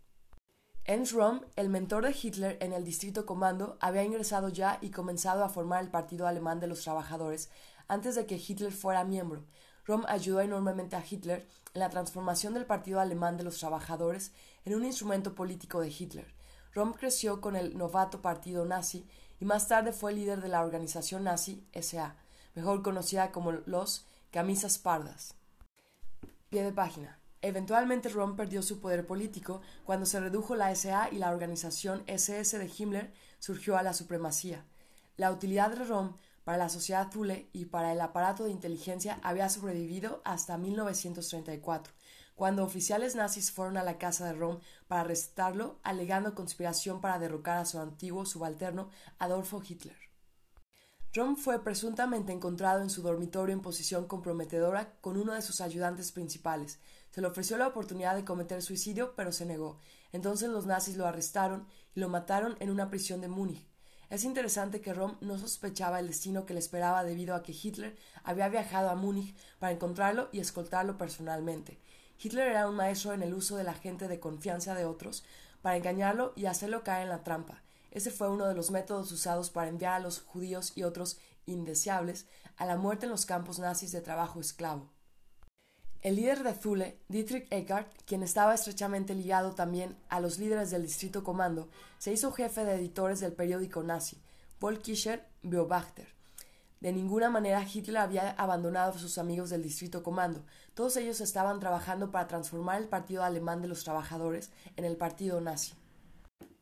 Ernst 0.85 1.11
Röhm, 1.11 1.41
el 1.57 1.67
mentor 1.67 2.05
de 2.05 2.15
Hitler 2.17 2.57
en 2.61 2.71
el 2.71 2.85
Distrito 2.85 3.25
Comando, 3.25 3.77
había 3.81 4.05
ingresado 4.05 4.47
ya 4.47 4.79
y 4.81 4.91
comenzado 4.91 5.43
a 5.43 5.49
formar 5.49 5.83
el 5.83 5.91
Partido 5.91 6.25
Alemán 6.25 6.61
de 6.61 6.67
los 6.67 6.83
Trabajadores 6.83 7.49
antes 7.89 8.15
de 8.15 8.25
que 8.25 8.37
Hitler 8.37 8.71
fuera 8.71 9.03
miembro. 9.03 9.43
Röhm 9.85 10.05
ayudó 10.07 10.39
enormemente 10.39 10.95
a 10.95 11.03
Hitler 11.05 11.45
en 11.73 11.81
la 11.81 11.89
transformación 11.89 12.53
del 12.53 12.65
Partido 12.65 13.01
Alemán 13.01 13.35
de 13.35 13.43
los 13.43 13.59
Trabajadores 13.59 14.31
en 14.63 14.73
un 14.73 14.85
instrumento 14.85 15.35
político 15.35 15.81
de 15.81 15.89
Hitler. 15.89 16.33
Röhm 16.73 16.93
creció 16.93 17.41
con 17.41 17.57
el 17.57 17.77
novato 17.77 18.21
partido 18.21 18.63
nazi 18.63 19.05
y 19.39 19.45
más 19.45 19.67
tarde 19.67 19.91
fue 19.91 20.13
líder 20.13 20.41
de 20.41 20.49
la 20.49 20.61
organización 20.61 21.23
nazi 21.23 21.65
SA, 21.73 22.15
mejor 22.55 22.81
conocida 22.81 23.31
como 23.31 23.51
los 23.51 24.05
Camisas 24.31 24.77
Pardas. 24.77 25.35
Pie 26.49 26.63
de 26.63 26.71
página. 26.71 27.19
Eventualmente 27.41 28.09
Rom 28.09 28.35
perdió 28.35 28.61
su 28.63 28.79
poder 28.79 29.05
político 29.05 29.61
cuando 29.85 30.05
se 30.05 30.19
redujo 30.19 30.55
la 30.55 30.73
SA 30.75 31.09
y 31.11 31.17
la 31.17 31.29
organización 31.29 32.03
SS 32.07 32.57
de 32.57 32.71
Himmler 32.77 33.13
surgió 33.39 33.77
a 33.77 33.83
la 33.83 33.93
supremacía. 33.93 34.65
La 35.17 35.31
utilidad 35.31 35.69
de 35.69 35.85
Rom 35.85 36.15
para 36.43 36.57
la 36.57 36.69
sociedad 36.69 37.09
Thule 37.09 37.49
y 37.53 37.65
para 37.65 37.91
el 37.91 38.01
aparato 38.01 38.45
de 38.45 38.51
inteligencia 38.51 39.19
había 39.21 39.49
sobrevivido 39.49 40.21
hasta 40.23 40.57
1934, 40.57 41.93
cuando 42.37 42.63
oficiales 42.63 43.15
nazis 43.15 43.51
fueron 43.51 43.77
a 43.77 43.83
la 43.83 43.97
casa 43.97 44.27
de 44.27 44.33
Rom 44.33 44.59
para 44.87 45.01
arrestarlo, 45.01 45.79
alegando 45.81 46.35
conspiración 46.35 47.01
para 47.01 47.17
derrocar 47.17 47.57
a 47.57 47.65
su 47.65 47.79
antiguo 47.79 48.27
subalterno 48.27 48.91
Adolfo 49.17 49.59
Hitler. 49.67 49.97
Rom 51.13 51.35
fue 51.35 51.63
presuntamente 51.63 52.31
encontrado 52.31 52.83
en 52.83 52.91
su 52.91 53.01
dormitorio 53.01 53.53
en 53.53 53.63
posición 53.63 54.05
comprometedora 54.05 54.99
con 55.01 55.17
uno 55.17 55.33
de 55.33 55.41
sus 55.41 55.61
ayudantes 55.61 56.11
principales. 56.11 56.79
Se 57.09 57.21
le 57.21 57.27
ofreció 57.27 57.57
la 57.57 57.69
oportunidad 57.69 58.15
de 58.15 58.23
cometer 58.23 58.61
suicidio, 58.61 59.15
pero 59.15 59.31
se 59.31 59.47
negó. 59.47 59.79
Entonces 60.11 60.49
los 60.49 60.67
nazis 60.67 60.95
lo 60.95 61.07
arrestaron 61.07 61.65
y 61.95 62.01
lo 62.01 62.07
mataron 62.07 62.55
en 62.59 62.69
una 62.69 62.91
prisión 62.91 63.19
de 63.19 63.29
Múnich. 63.29 63.67
Es 64.11 64.23
interesante 64.23 64.79
que 64.79 64.93
Rom 64.93 65.17
no 65.21 65.39
sospechaba 65.39 65.99
el 65.99 66.05
destino 66.05 66.45
que 66.45 66.53
le 66.53 66.59
esperaba 66.59 67.03
debido 67.03 67.33
a 67.33 67.41
que 67.41 67.51
Hitler 67.51 67.97
había 68.23 68.47
viajado 68.47 68.91
a 68.91 68.95
Múnich 68.95 69.35
para 69.57 69.73
encontrarlo 69.73 70.29
y 70.31 70.39
escoltarlo 70.39 70.99
personalmente. 70.99 71.79
Hitler 72.21 72.47
era 72.47 72.67
un 72.67 72.75
maestro 72.75 73.13
en 73.13 73.21
el 73.21 73.33
uso 73.33 73.57
de 73.57 73.63
la 73.63 73.73
gente 73.73 74.07
de 74.07 74.19
confianza 74.19 74.73
de 74.75 74.85
otros 74.85 75.23
para 75.61 75.77
engañarlo 75.77 76.33
y 76.35 76.45
hacerlo 76.45 76.83
caer 76.83 77.03
en 77.03 77.09
la 77.09 77.23
trampa. 77.23 77.61
Ese 77.91 78.11
fue 78.11 78.29
uno 78.29 78.47
de 78.47 78.55
los 78.55 78.71
métodos 78.71 79.11
usados 79.11 79.49
para 79.49 79.69
enviar 79.69 79.93
a 79.93 79.99
los 79.99 80.21
judíos 80.21 80.73
y 80.75 80.83
otros 80.83 81.19
indeseables 81.45 82.25
a 82.57 82.65
la 82.65 82.75
muerte 82.75 83.05
en 83.05 83.11
los 83.11 83.25
campos 83.25 83.59
nazis 83.59 83.91
de 83.91 84.01
trabajo 84.01 84.39
esclavo. 84.39 84.89
El 86.01 86.15
líder 86.15 86.43
de 86.43 86.53
Thule, 86.53 86.99
Dietrich 87.07 87.47
Eckart, 87.49 87.91
quien 88.05 88.21
estaba 88.21 88.53
estrechamente 88.53 89.15
ligado 89.15 89.53
también 89.53 89.97
a 90.09 90.19
los 90.19 90.37
líderes 90.37 90.69
del 90.69 90.83
Distrito 90.83 91.23
Comando, 91.23 91.69
se 91.97 92.13
hizo 92.13 92.31
jefe 92.31 92.63
de 92.65 92.75
editores 92.75 93.19
del 93.19 93.33
periódico 93.33 93.81
nazi, 93.83 94.21
Volkischer 94.59 95.25
Beobachter. 95.41 96.07
De 96.79 96.93
ninguna 96.93 97.31
manera 97.31 97.63
Hitler 97.63 97.97
había 97.97 98.31
abandonado 98.31 98.93
a 98.93 98.99
sus 98.99 99.17
amigos 99.17 99.49
del 99.49 99.63
Distrito 99.63 100.03
Comando. 100.03 100.43
Todos 100.77 100.95
ellos 100.97 101.21
estaban 101.21 101.59
trabajando 101.59 102.11
para 102.11 102.27
transformar 102.27 102.79
el 102.79 102.87
Partido 102.87 103.23
Alemán 103.23 103.63
de 103.63 103.67
los 103.67 103.83
Trabajadores 103.83 104.51
en 104.75 104.85
el 104.85 104.95
Partido 104.95 105.41
Nazi. 105.41 105.73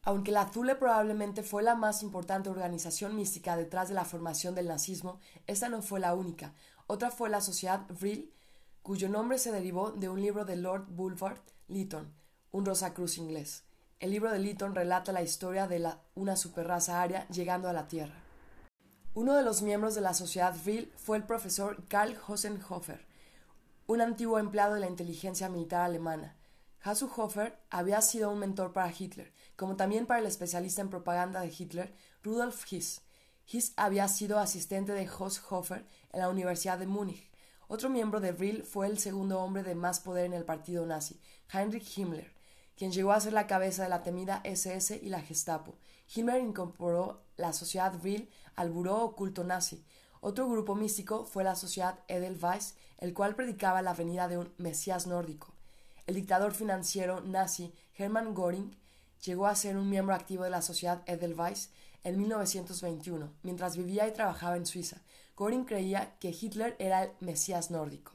Aunque 0.03 0.31
la 0.31 0.49
Thule 0.51 0.75
probablemente 0.75 1.43
fue 1.43 1.63
la 1.63 1.75
más 1.75 2.01
importante 2.01 2.49
organización 2.49 3.13
mística 3.17 3.57
detrás 3.57 3.89
de 3.89 3.93
la 3.93 4.05
formación 4.05 4.55
del 4.55 4.69
nazismo, 4.69 5.19
esta 5.47 5.67
no 5.67 5.81
fue 5.81 5.99
la 5.99 6.15
única. 6.15 6.53
Otra 6.87 7.11
fue 7.11 7.29
la 7.29 7.41
Sociedad 7.41 7.81
Vril, 7.89 8.33
cuyo 8.83 9.09
nombre 9.09 9.37
se 9.37 9.51
derivó 9.51 9.91
de 9.91 10.07
un 10.07 10.21
libro 10.21 10.45
de 10.45 10.55
Lord 10.55 10.85
Bulworth 10.87 11.51
Lytton, 11.67 12.13
un 12.53 12.65
Rosacruz 12.65 13.17
inglés. 13.17 13.65
El 13.99 14.11
libro 14.11 14.31
de 14.31 14.39
Lytton 14.39 14.75
relata 14.75 15.11
la 15.11 15.23
historia 15.23 15.67
de 15.67 15.91
una 16.13 16.37
superraza 16.37 17.01
aria 17.01 17.27
llegando 17.27 17.67
a 17.67 17.73
la 17.73 17.89
Tierra. 17.89 18.15
Uno 19.13 19.33
de 19.33 19.43
los 19.43 19.61
miembros 19.61 19.93
de 19.93 19.99
la 19.99 20.13
sociedad 20.13 20.55
Vril 20.63 20.93
fue 20.95 21.17
el 21.17 21.23
profesor 21.25 21.83
Karl 21.89 22.17
Hosenhofer, 22.25 23.13
un 23.87 24.01
antiguo 24.01 24.39
empleado 24.39 24.73
de 24.73 24.79
la 24.79 24.87
inteligencia 24.87 25.49
militar 25.49 25.81
alemana. 25.81 26.35
Hofer 27.15 27.57
había 27.69 28.01
sido 28.01 28.29
un 28.29 28.39
mentor 28.39 28.73
para 28.73 28.91
Hitler, 28.91 29.33
como 29.55 29.75
también 29.75 30.05
para 30.05 30.19
el 30.19 30.25
especialista 30.25 30.81
en 30.81 30.89
propaganda 30.89 31.41
de 31.41 31.53
Hitler, 31.55 31.93
Rudolf 32.23 32.71
Hiss. 32.71 33.01
Hiss 33.47 33.73
había 33.75 34.07
sido 34.07 34.39
asistente 34.39 34.93
de 34.93 35.09
Hofer 35.09 35.85
en 36.11 36.19
la 36.19 36.29
Universidad 36.29 36.79
de 36.79 36.87
Múnich. 36.87 37.31
Otro 37.67 37.89
miembro 37.89 38.19
de 38.19 38.31
Vril 38.31 38.63
fue 38.63 38.87
el 38.87 38.99
segundo 38.99 39.39
hombre 39.39 39.63
de 39.63 39.73
más 39.73 39.99
poder 39.99 40.25
en 40.25 40.33
el 40.33 40.45
partido 40.45 40.85
nazi, 40.85 41.19
Heinrich 41.51 41.97
Himmler, 41.97 42.31
quien 42.75 42.91
llegó 42.91 43.11
a 43.11 43.19
ser 43.19 43.33
la 43.33 43.47
cabeza 43.47 43.83
de 43.83 43.89
la 43.89 44.03
temida 44.03 44.41
SS 44.43 44.99
y 45.01 45.09
la 45.09 45.21
Gestapo. 45.21 45.77
Himmler 46.13 46.41
incorporó 46.41 47.23
la 47.37 47.53
sociedad 47.53 47.97
Vril 47.99 48.29
al 48.55 48.69
buró 48.69 49.03
oculto 49.03 49.43
nazi. 49.43 49.83
Otro 50.27 50.49
grupo 50.49 50.73
místico 50.73 51.23
fue 51.23 51.43
la 51.43 51.53
sociedad 51.53 51.99
Edelweiss, 52.07 52.73
el 52.97 53.13
cual 53.13 53.35
predicaba 53.35 53.83
la 53.83 53.93
venida 53.93 54.27
de 54.27 54.39
un 54.39 54.51
Mesías 54.57 55.05
nórdico. 55.05 55.53
El 56.07 56.15
dictador 56.15 56.55
financiero 56.55 57.21
nazi 57.21 57.75
Hermann 57.95 58.33
Göring 58.33 58.75
llegó 59.23 59.45
a 59.45 59.53
ser 59.53 59.77
un 59.77 59.87
miembro 59.87 60.15
activo 60.15 60.43
de 60.43 60.49
la 60.49 60.63
sociedad 60.63 61.03
Edelweiss 61.05 61.69
en 62.03 62.17
1921, 62.17 63.33
mientras 63.43 63.77
vivía 63.77 64.07
y 64.07 64.13
trabajaba 64.13 64.57
en 64.57 64.65
Suiza. 64.65 65.03
Göring 65.37 65.63
creía 65.63 66.17
que 66.17 66.29
Hitler 66.29 66.75
era 66.79 67.03
el 67.03 67.11
Mesías 67.19 67.69
nórdico. 67.69 68.13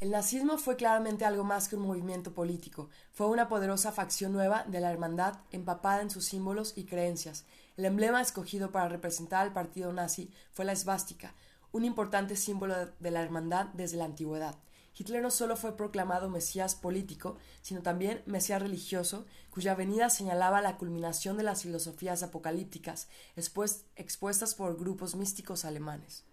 El 0.00 0.10
nazismo 0.10 0.58
fue 0.58 0.76
claramente 0.76 1.24
algo 1.24 1.42
más 1.42 1.68
que 1.68 1.76
un 1.76 1.86
movimiento 1.86 2.34
político, 2.34 2.90
fue 3.12 3.28
una 3.28 3.48
poderosa 3.48 3.92
facción 3.92 4.34
nueva 4.34 4.64
de 4.64 4.80
la 4.80 4.92
hermandad 4.92 5.38
empapada 5.52 6.02
en 6.02 6.10
sus 6.10 6.26
símbolos 6.26 6.74
y 6.76 6.84
creencias. 6.84 7.46
El 7.78 7.84
emblema 7.84 8.20
escogido 8.20 8.72
para 8.72 8.88
representar 8.88 9.46
al 9.46 9.52
partido 9.52 9.92
nazi 9.92 10.32
fue 10.50 10.64
la 10.64 10.72
esvástica, 10.72 11.32
un 11.70 11.84
importante 11.84 12.34
símbolo 12.34 12.74
de 12.98 13.10
la 13.12 13.22
hermandad 13.22 13.66
desde 13.66 13.96
la 13.96 14.04
antigüedad. 14.04 14.56
Hitler 14.98 15.22
no 15.22 15.30
solo 15.30 15.56
fue 15.56 15.76
proclamado 15.76 16.28
Mesías 16.28 16.74
político, 16.74 17.36
sino 17.62 17.80
también 17.80 18.20
Mesías 18.26 18.60
religioso, 18.60 19.26
cuya 19.52 19.76
venida 19.76 20.10
señalaba 20.10 20.60
la 20.60 20.76
culminación 20.76 21.36
de 21.36 21.44
las 21.44 21.62
filosofías 21.62 22.24
apocalípticas 22.24 23.06
expuestas 23.36 24.56
por 24.56 24.76
grupos 24.76 25.14
místicos 25.14 25.64
alemanes. 25.64 26.24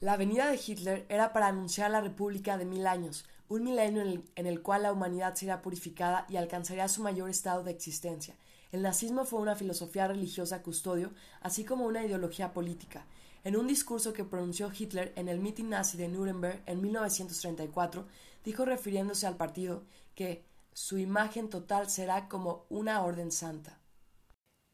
La 0.00 0.18
venida 0.18 0.50
de 0.50 0.60
Hitler 0.62 1.06
era 1.08 1.32
para 1.32 1.46
anunciar 1.46 1.92
la 1.92 2.02
República 2.02 2.58
de 2.58 2.66
mil 2.66 2.86
años, 2.86 3.24
un 3.48 3.64
milenio 3.64 4.02
en 4.02 4.08
el, 4.08 4.30
en 4.34 4.46
el, 4.46 4.60
cual 4.60 4.82
la 4.82 4.92
humanidad 4.92 5.34
sería 5.34 5.62
purificada 5.62 6.26
y 6.28 6.36
alcanzaría 6.36 6.88
su 6.88 7.02
mayor 7.02 7.30
estado 7.30 7.64
de 7.64 7.70
existencia. 7.70 8.34
El 8.74 8.82
nazismo 8.82 9.24
fue 9.24 9.38
una 9.38 9.54
filosofía 9.54 10.08
religiosa 10.08 10.60
custodio, 10.60 11.12
así 11.40 11.64
como 11.64 11.84
una 11.84 12.04
ideología 12.04 12.52
política. 12.52 13.06
En 13.44 13.56
un 13.56 13.68
discurso 13.68 14.12
que 14.12 14.24
pronunció 14.24 14.68
Hitler 14.76 15.12
en 15.14 15.28
el 15.28 15.38
mitin 15.38 15.70
nazi 15.70 15.96
de 15.96 16.08
Nuremberg 16.08 16.60
en 16.66 16.82
1934, 16.82 18.04
dijo 18.44 18.64
refiriéndose 18.64 19.28
al 19.28 19.36
partido 19.36 19.84
que 20.16 20.44
su 20.72 20.98
imagen 20.98 21.50
total 21.50 21.88
será 21.88 22.28
como 22.28 22.66
una 22.68 23.04
orden 23.04 23.30
santa. 23.30 23.78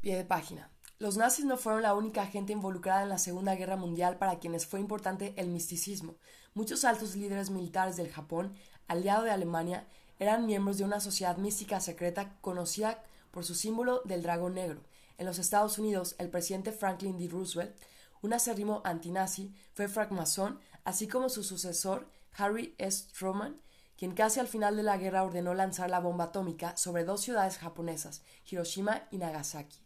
Pie 0.01 0.17
de 0.17 0.25
página. 0.25 0.71
Los 0.99 1.19
nazis 1.19 1.45
no 1.45 1.59
fueron 1.59 1.83
la 1.83 1.95
única 1.95 2.25
gente 2.25 2.55
involucrada 2.55 3.03
en 3.03 3.11
la 3.11 3.19
Segunda 3.19 3.55
Guerra 3.55 3.77
Mundial 3.77 4.17
para 4.17 4.39
quienes 4.39 4.65
fue 4.65 4.81
importante 4.81 5.35
el 5.37 5.49
misticismo. 5.49 6.17
Muchos 6.55 6.87
altos 6.87 7.17
líderes 7.17 7.51
militares 7.51 7.99
del 7.99 8.11
Japón, 8.11 8.55
aliado 8.89 9.25
de 9.25 9.31
Alemania, 9.31 9.87
eran 10.19 10.47
miembros 10.47 10.79
de 10.79 10.85
una 10.85 11.01
sociedad 11.01 11.37
mística 11.37 11.81
secreta 11.81 12.39
conocida 12.41 13.03
por 13.31 13.45
su 13.45 13.55
símbolo 13.55 14.03
del 14.05 14.23
dragón 14.23 14.55
negro. 14.55 14.83
En 15.19 15.27
los 15.27 15.39
Estados 15.39 15.79
Unidos, 15.79 16.17
el 16.19 16.31
presidente 16.31 16.73
Franklin 16.73 17.19
D. 17.19 17.29
Roosevelt, 17.29 17.77
un 18.23 18.33
acérrimo 18.33 18.83
antinazi, 18.85 19.55
fue 19.75 19.89
francmasón, 19.89 20.61
así 20.85 21.09
como 21.09 21.29
su 21.29 21.43
sucesor, 21.43 22.09
Harry 22.37 22.75
S. 22.79 23.07
Truman, 23.19 23.61
quien 23.97 24.15
casi 24.15 24.41
al 24.41 24.49
final 24.49 24.77
de 24.77 24.83
la 24.83 24.97
guerra 24.97 25.25
ordenó 25.25 25.53
lanzar 25.53 25.91
la 25.91 26.01
bomba 26.01 26.25
atómica 26.25 26.77
sobre 26.77 27.05
dos 27.05 27.21
ciudades 27.21 27.59
japonesas, 27.59 28.23
Hiroshima 28.51 29.07
y 29.11 29.19
Nagasaki. 29.19 29.79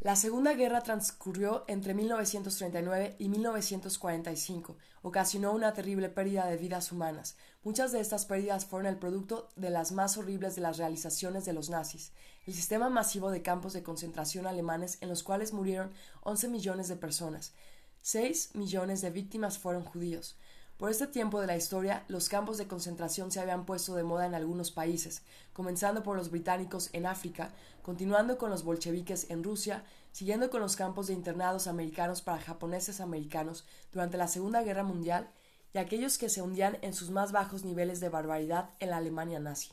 La 0.00 0.14
Segunda 0.14 0.52
Guerra 0.52 0.82
transcurrió 0.82 1.64
entre 1.68 1.94
1939 1.94 3.16
y 3.18 3.28
1945. 3.30 4.76
Ocasionó 5.02 5.52
una 5.52 5.72
terrible 5.72 6.10
pérdida 6.10 6.46
de 6.46 6.58
vidas 6.58 6.92
humanas. 6.92 7.36
Muchas 7.64 7.92
de 7.92 8.00
estas 8.00 8.26
pérdidas 8.26 8.66
fueron 8.66 8.86
el 8.86 8.98
producto 8.98 9.48
de 9.56 9.70
las 9.70 9.92
más 9.92 10.18
horribles 10.18 10.54
de 10.54 10.60
las 10.60 10.76
realizaciones 10.76 11.46
de 11.46 11.54
los 11.54 11.70
nazis. 11.70 12.12
El 12.46 12.52
sistema 12.52 12.90
masivo 12.90 13.30
de 13.30 13.42
campos 13.42 13.72
de 13.72 13.82
concentración 13.82 14.46
alemanes 14.46 14.98
en 15.00 15.08
los 15.08 15.22
cuales 15.22 15.54
murieron 15.54 15.90
11 16.24 16.48
millones 16.48 16.88
de 16.88 16.96
personas. 16.96 17.54
6 18.02 18.54
millones 18.54 19.00
de 19.00 19.10
víctimas 19.10 19.58
fueron 19.58 19.82
judíos. 19.82 20.36
Por 20.76 20.90
este 20.90 21.06
tiempo 21.06 21.40
de 21.40 21.46
la 21.46 21.56
historia, 21.56 22.04
los 22.08 22.28
campos 22.28 22.58
de 22.58 22.66
concentración 22.66 23.30
se 23.30 23.40
habían 23.40 23.64
puesto 23.64 23.94
de 23.94 24.04
moda 24.04 24.26
en 24.26 24.34
algunos 24.34 24.70
países, 24.70 25.22
comenzando 25.54 26.02
por 26.02 26.18
los 26.18 26.30
británicos 26.30 26.90
en 26.92 27.06
África, 27.06 27.54
continuando 27.80 28.36
con 28.36 28.50
los 28.50 28.62
bolcheviques 28.62 29.30
en 29.30 29.42
Rusia, 29.42 29.84
siguiendo 30.12 30.50
con 30.50 30.60
los 30.60 30.76
campos 30.76 31.06
de 31.06 31.14
internados 31.14 31.66
americanos 31.66 32.20
para 32.20 32.42
japoneses 32.42 33.00
americanos 33.00 33.64
durante 33.90 34.18
la 34.18 34.28
Segunda 34.28 34.62
Guerra 34.62 34.82
Mundial 34.82 35.30
y 35.72 35.78
aquellos 35.78 36.18
que 36.18 36.28
se 36.28 36.42
hundían 36.42 36.76
en 36.82 36.92
sus 36.92 37.08
más 37.08 37.32
bajos 37.32 37.64
niveles 37.64 37.98
de 38.00 38.10
barbaridad 38.10 38.70
en 38.78 38.90
la 38.90 38.98
Alemania 38.98 39.40
nazi. 39.40 39.70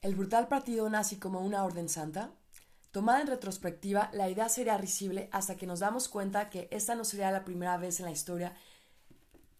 ¿El 0.00 0.14
brutal 0.14 0.48
partido 0.48 0.88
nazi 0.88 1.16
como 1.16 1.40
una 1.40 1.62
orden 1.62 1.90
santa? 1.90 2.32
Tomada 2.90 3.20
en 3.20 3.26
retrospectiva, 3.26 4.08
la 4.14 4.30
idea 4.30 4.48
sería 4.48 4.78
risible 4.78 5.28
hasta 5.30 5.56
que 5.56 5.66
nos 5.66 5.80
damos 5.80 6.08
cuenta 6.08 6.48
que 6.48 6.68
esta 6.70 6.94
no 6.94 7.04
sería 7.04 7.30
la 7.30 7.44
primera 7.44 7.76
vez 7.76 8.00
en 8.00 8.06
la 8.06 8.12
historia 8.12 8.54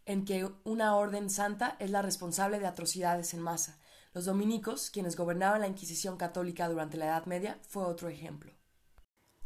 en 0.06 0.24
que 0.24 0.50
una 0.64 0.96
orden 0.96 1.30
santa 1.30 1.76
es 1.78 1.90
la 1.90 2.02
responsable 2.02 2.58
de 2.58 2.66
atrocidades 2.66 3.34
en 3.34 3.40
masa. 3.40 3.78
Los 4.12 4.24
dominicos, 4.24 4.90
quienes 4.90 5.16
gobernaban 5.16 5.60
la 5.60 5.68
Inquisición 5.68 6.16
católica 6.16 6.68
durante 6.68 6.96
la 6.96 7.06
Edad 7.06 7.26
Media, 7.26 7.58
fue 7.62 7.84
otro 7.84 8.08
ejemplo. 8.08 8.52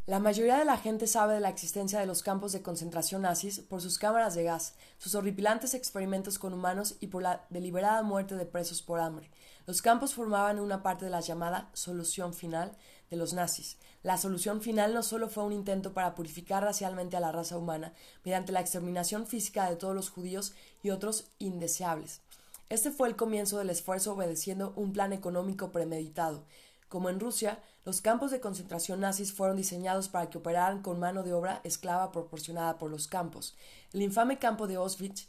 La 0.06 0.18
mayoría 0.18 0.58
de 0.58 0.66
la 0.66 0.76
gente 0.76 1.06
sabe 1.06 1.32
de 1.32 1.40
la 1.40 1.48
existencia 1.48 1.98
de 1.98 2.04
los 2.04 2.22
campos 2.22 2.52
de 2.52 2.60
concentración 2.60 3.22
nazis 3.22 3.60
por 3.60 3.80
sus 3.80 3.98
cámaras 3.98 4.34
de 4.34 4.44
gas, 4.44 4.74
sus 4.98 5.14
horripilantes 5.14 5.72
experimentos 5.72 6.38
con 6.38 6.52
humanos 6.52 6.96
y 7.00 7.06
por 7.06 7.22
la 7.22 7.46
deliberada 7.48 8.02
muerte 8.02 8.34
de 8.36 8.44
presos 8.44 8.82
por 8.82 9.00
hambre. 9.00 9.30
Los 9.66 9.80
campos 9.80 10.12
formaban 10.12 10.60
una 10.60 10.82
parte 10.82 11.06
de 11.06 11.10
la 11.10 11.20
llamada 11.20 11.70
solución 11.72 12.34
final 12.34 12.76
de 13.08 13.16
los 13.16 13.32
nazis, 13.32 13.78
la 14.04 14.18
solución 14.18 14.60
final 14.60 14.92
no 14.92 15.02
solo 15.02 15.30
fue 15.30 15.44
un 15.44 15.52
intento 15.52 15.94
para 15.94 16.14
purificar 16.14 16.62
racialmente 16.62 17.16
a 17.16 17.20
la 17.20 17.32
raza 17.32 17.56
humana 17.56 17.94
mediante 18.22 18.52
la 18.52 18.60
exterminación 18.60 19.26
física 19.26 19.68
de 19.68 19.76
todos 19.76 19.94
los 19.94 20.10
judíos 20.10 20.52
y 20.82 20.90
otros 20.90 21.24
indeseables. 21.38 22.20
Este 22.68 22.90
fue 22.90 23.08
el 23.08 23.16
comienzo 23.16 23.56
del 23.56 23.70
esfuerzo 23.70 24.12
obedeciendo 24.12 24.74
un 24.76 24.92
plan 24.92 25.14
económico 25.14 25.72
premeditado. 25.72 26.44
Como 26.90 27.08
en 27.08 27.18
Rusia, 27.18 27.62
los 27.86 28.02
campos 28.02 28.30
de 28.30 28.40
concentración 28.40 29.00
nazis 29.00 29.32
fueron 29.32 29.56
diseñados 29.56 30.10
para 30.10 30.28
que 30.28 30.36
operaran 30.36 30.82
con 30.82 31.00
mano 31.00 31.22
de 31.22 31.32
obra 31.32 31.62
esclava 31.64 32.12
proporcionada 32.12 32.76
por 32.76 32.90
los 32.90 33.08
campos. 33.08 33.56
El 33.94 34.02
infame 34.02 34.38
campo 34.38 34.66
de 34.66 34.74
Auschwitz, 34.74 35.28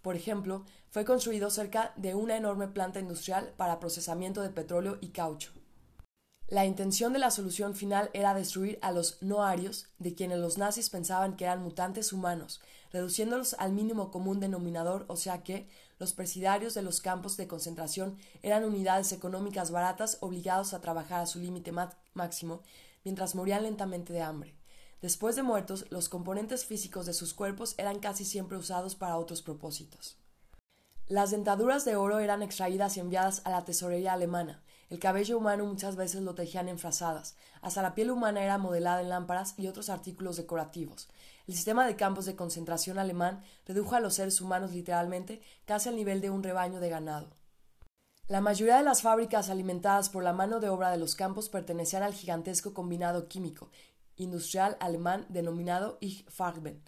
por 0.00 0.16
ejemplo, 0.16 0.64
fue 0.90 1.04
construido 1.04 1.50
cerca 1.50 1.92
de 1.96 2.14
una 2.14 2.38
enorme 2.38 2.68
planta 2.68 3.00
industrial 3.00 3.52
para 3.58 3.80
procesamiento 3.80 4.40
de 4.40 4.48
petróleo 4.48 4.96
y 5.02 5.08
caucho. 5.08 5.52
La 6.48 6.66
intención 6.66 7.14
de 7.14 7.18
la 7.18 7.30
solución 7.30 7.74
final 7.74 8.10
era 8.12 8.34
destruir 8.34 8.78
a 8.82 8.92
los 8.92 9.22
no-arios, 9.22 9.86
de 9.98 10.14
quienes 10.14 10.38
los 10.38 10.58
nazis 10.58 10.90
pensaban 10.90 11.36
que 11.36 11.44
eran 11.44 11.62
mutantes 11.62 12.12
humanos, 12.12 12.60
reduciéndolos 12.92 13.54
al 13.58 13.72
mínimo 13.72 14.10
común 14.10 14.40
denominador, 14.40 15.06
o 15.08 15.16
sea 15.16 15.42
que 15.42 15.68
los 15.98 16.12
presidarios 16.12 16.74
de 16.74 16.82
los 16.82 17.00
campos 17.00 17.38
de 17.38 17.48
concentración 17.48 18.18
eran 18.42 18.64
unidades 18.64 19.12
económicas 19.12 19.70
baratas 19.70 20.18
obligados 20.20 20.74
a 20.74 20.82
trabajar 20.82 21.22
a 21.22 21.26
su 21.26 21.38
límite 21.38 21.72
máximo, 22.12 22.60
mientras 23.04 23.34
morían 23.34 23.62
lentamente 23.62 24.12
de 24.12 24.20
hambre. 24.20 24.54
Después 25.00 25.36
de 25.36 25.42
muertos, 25.42 25.86
los 25.90 26.08
componentes 26.10 26.66
físicos 26.66 27.06
de 27.06 27.14
sus 27.14 27.32
cuerpos 27.32 27.74
eran 27.78 28.00
casi 28.00 28.24
siempre 28.24 28.58
usados 28.58 28.96
para 28.96 29.16
otros 29.16 29.40
propósitos. 29.40 30.18
Las 31.06 31.30
dentaduras 31.30 31.84
de 31.84 31.96
oro 31.96 32.18
eran 32.18 32.42
extraídas 32.42 32.96
y 32.96 33.00
enviadas 33.00 33.42
a 33.44 33.50
la 33.50 33.64
tesorería 33.64 34.14
alemana, 34.14 34.62
el 34.90 34.98
cabello 34.98 35.38
humano 35.38 35.64
muchas 35.64 35.96
veces 35.96 36.22
lo 36.22 36.34
tejían 36.34 36.68
en 36.68 36.78
frazadas. 36.78 37.36
Hasta 37.62 37.82
la 37.82 37.94
piel 37.94 38.10
humana 38.10 38.42
era 38.42 38.58
modelada 38.58 39.00
en 39.00 39.08
lámparas 39.08 39.54
y 39.58 39.66
otros 39.66 39.88
artículos 39.90 40.36
decorativos. 40.36 41.08
El 41.46 41.54
sistema 41.54 41.86
de 41.86 41.96
campos 41.96 42.26
de 42.26 42.36
concentración 42.36 42.98
alemán 42.98 43.42
redujo 43.66 43.94
a 43.94 44.00
los 44.00 44.14
seres 44.14 44.40
humanos 44.40 44.72
literalmente 44.72 45.42
casi 45.64 45.88
al 45.88 45.96
nivel 45.96 46.20
de 46.20 46.30
un 46.30 46.42
rebaño 46.42 46.80
de 46.80 46.88
ganado. 46.88 47.28
La 48.26 48.40
mayoría 48.40 48.78
de 48.78 48.84
las 48.84 49.02
fábricas 49.02 49.50
alimentadas 49.50 50.08
por 50.08 50.24
la 50.24 50.32
mano 50.32 50.58
de 50.60 50.70
obra 50.70 50.90
de 50.90 50.96
los 50.96 51.14
campos 51.14 51.50
pertenecían 51.50 52.02
al 52.02 52.14
gigantesco 52.14 52.72
combinado 52.72 53.28
químico 53.28 53.70
industrial 54.16 54.76
alemán 54.80 55.26
denominado 55.28 55.98
Ich 56.00 56.28
Farben. 56.30 56.82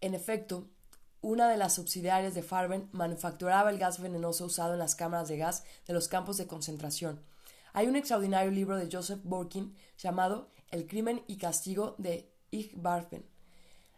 En 0.00 0.14
efecto, 0.14 0.68
una 1.20 1.48
de 1.48 1.56
las 1.56 1.74
subsidiarias 1.74 2.34
de 2.34 2.42
Farben 2.42 2.88
manufacturaba 2.92 3.70
el 3.70 3.78
gas 3.78 4.00
venenoso 4.00 4.44
usado 4.44 4.74
en 4.74 4.78
las 4.78 4.94
cámaras 4.94 5.28
de 5.28 5.38
gas 5.38 5.64
de 5.86 5.94
los 5.94 6.08
campos 6.08 6.36
de 6.36 6.46
concentración. 6.46 7.22
Hay 7.72 7.86
un 7.86 7.96
extraordinario 7.96 8.50
libro 8.50 8.76
de 8.76 8.88
Joseph 8.90 9.20
Borkin 9.24 9.76
llamado 9.98 10.50
El 10.70 10.86
crimen 10.86 11.22
y 11.26 11.36
castigo 11.36 11.94
de 11.98 12.32
Ich 12.50 12.80
Farben, 12.80 13.26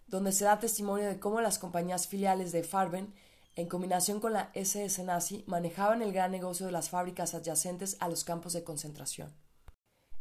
donde 0.07 0.33
se 0.33 0.45
da 0.45 0.59
testimonio 0.59 1.07
de 1.07 1.21
cómo 1.21 1.41
las 1.41 1.59
compañías 1.59 2.09
filiales 2.09 2.51
de 2.53 2.65
Farben, 2.65 3.15
en 3.57 3.69
combinación 3.69 4.21
con 4.21 4.33
la 4.33 4.51
SS 4.55 5.05
nazi, 5.05 5.45
manejaban 5.47 6.03
el 6.03 6.13
gran 6.13 6.31
negocio 6.31 6.67
de 6.67 6.73
las 6.73 6.89
fábricas 6.89 7.35
adyacentes 7.35 7.97
a 8.01 8.09
los 8.09 8.25
campos 8.25 8.53
de 8.53 8.65
concentración. 8.65 9.33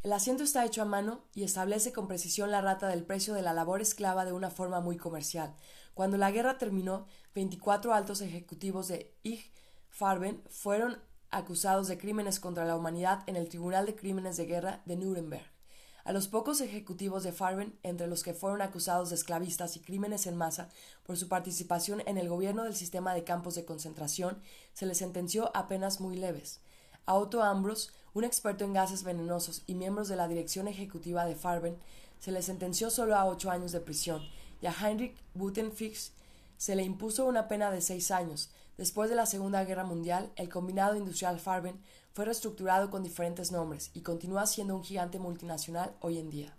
El 0.04 0.14
asiento 0.14 0.44
está 0.44 0.64
hecho 0.64 0.82
a 0.82 0.86
mano 0.86 1.24
y 1.34 1.44
establece 1.44 1.92
con 1.92 2.08
precisión 2.08 2.52
la 2.52 2.62
rata 2.62 2.88
del 2.88 3.04
precio 3.04 3.34
de 3.34 3.42
la 3.42 3.54
labor 3.54 3.82
esclava 3.82 4.26
de 4.26 4.34
una 4.34 4.50
forma 4.50 4.80
muy 4.80 4.98
comercial, 4.98 5.56
cuando 5.98 6.18
la 6.18 6.30
guerra 6.30 6.60
terminó, 6.60 7.08
24 7.34 7.92
altos 7.92 8.22
ejecutivos 8.22 8.88
de 8.88 9.16
IG 9.24 9.52
Farben 9.90 10.44
fueron 10.48 11.00
acusados 11.32 11.88
de 11.88 11.98
crímenes 11.98 12.40
contra 12.40 12.66
la 12.66 12.76
humanidad 12.76 13.24
en 13.26 13.36
el 13.36 13.50
Tribunal 13.50 13.88
de 13.88 13.96
Crímenes 13.96 14.38
de 14.38 14.46
Guerra 14.46 14.84
de 14.86 14.96
Nuremberg. 14.96 15.48
A 16.06 16.14
los 16.14 16.28
pocos 16.28 16.62
ejecutivos 16.62 17.24
de 17.24 17.32
Farben, 17.32 17.80
entre 17.82 18.06
los 18.06 18.22
que 18.22 18.36
fueron 18.36 18.62
acusados 18.62 19.10
de 19.10 19.16
esclavistas 19.16 19.76
y 19.76 19.80
crímenes 19.80 20.28
en 20.28 20.38
masa 20.38 20.70
por 21.04 21.18
su 21.18 21.28
participación 21.30 22.04
en 22.06 22.20
el 22.20 22.30
gobierno 22.30 22.64
del 22.64 22.76
sistema 22.76 23.16
de 23.16 23.24
campos 23.24 23.56
de 23.56 23.66
concentración, 23.66 24.40
se 24.74 24.86
les 24.86 25.00
sentenció 25.00 25.50
a 25.58 25.68
penas 25.68 26.00
muy 26.00 26.16
leves. 26.16 26.60
A 27.08 27.16
Otto 27.16 27.42
Ambros, 27.42 27.92
un 28.14 28.24
experto 28.24 28.66
en 28.66 28.74
gases 28.74 29.02
venenosos 29.02 29.64
y 29.66 29.74
miembros 29.74 30.10
de 30.10 30.16
la 30.16 30.28
dirección 30.28 30.68
ejecutiva 30.68 31.26
de 31.26 31.36
Farben, 31.36 31.80
se 32.20 32.32
les 32.32 32.46
sentenció 32.46 32.92
solo 32.92 33.16
a 33.16 33.26
ocho 33.26 33.50
años 33.50 33.72
de 33.72 33.80
prisión, 33.80 34.22
y 34.62 34.68
a 34.68 34.72
Heinrich 34.74 35.16
Butenfix 35.34 36.12
se 36.58 36.76
le 36.76 36.84
impuso 36.84 37.26
una 37.26 37.48
pena 37.48 37.72
de 37.72 37.82
seis 37.82 38.12
años. 38.12 38.50
Después 38.78 39.10
de 39.10 39.16
la 39.16 39.26
Segunda 39.26 39.64
Guerra 39.64 39.84
Mundial, 39.84 40.32
el 40.36 40.50
combinado 40.50 40.96
industrial 40.96 41.40
Farben 41.40 41.80
fue 42.14 42.26
reestructurado 42.26 42.90
con 42.90 43.04
diferentes 43.04 43.52
nombres 43.52 43.92
y 43.94 44.02
continúa 44.02 44.46
siendo 44.48 44.76
un 44.76 44.84
gigante 44.84 45.20
multinacional 45.20 45.96
hoy 46.00 46.18
en 46.18 46.30
día. 46.30 46.56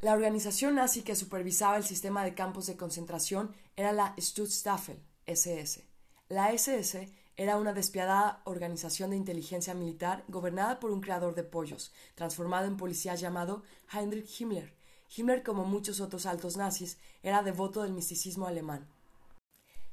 La 0.00 0.14
organización 0.14 0.74
nazi 0.74 1.02
que 1.02 1.14
supervisaba 1.14 1.76
el 1.76 1.84
sistema 1.84 2.24
de 2.24 2.34
campos 2.34 2.66
de 2.66 2.76
concentración 2.76 3.54
era 3.76 3.92
la 3.92 4.14
Stutzstaffel, 4.18 4.98
SS. 5.26 5.84
La 6.28 6.50
SS 6.52 7.08
era 7.36 7.56
una 7.56 7.72
despiadada 7.72 8.42
organización 8.44 9.10
de 9.10 9.16
inteligencia 9.16 9.74
militar 9.74 10.24
gobernada 10.28 10.80
por 10.80 10.90
un 10.90 11.00
creador 11.00 11.34
de 11.34 11.44
pollos, 11.44 11.92
transformado 12.14 12.66
en 12.66 12.76
policía 12.76 13.14
llamado 13.14 13.62
Heinrich 13.92 14.40
Himmler. 14.40 14.74
Himmler, 15.14 15.42
como 15.42 15.64
muchos 15.64 16.00
otros 16.00 16.24
altos 16.24 16.56
nazis, 16.56 16.96
era 17.22 17.42
devoto 17.42 17.82
del 17.82 17.92
misticismo 17.92 18.46
alemán. 18.46 18.88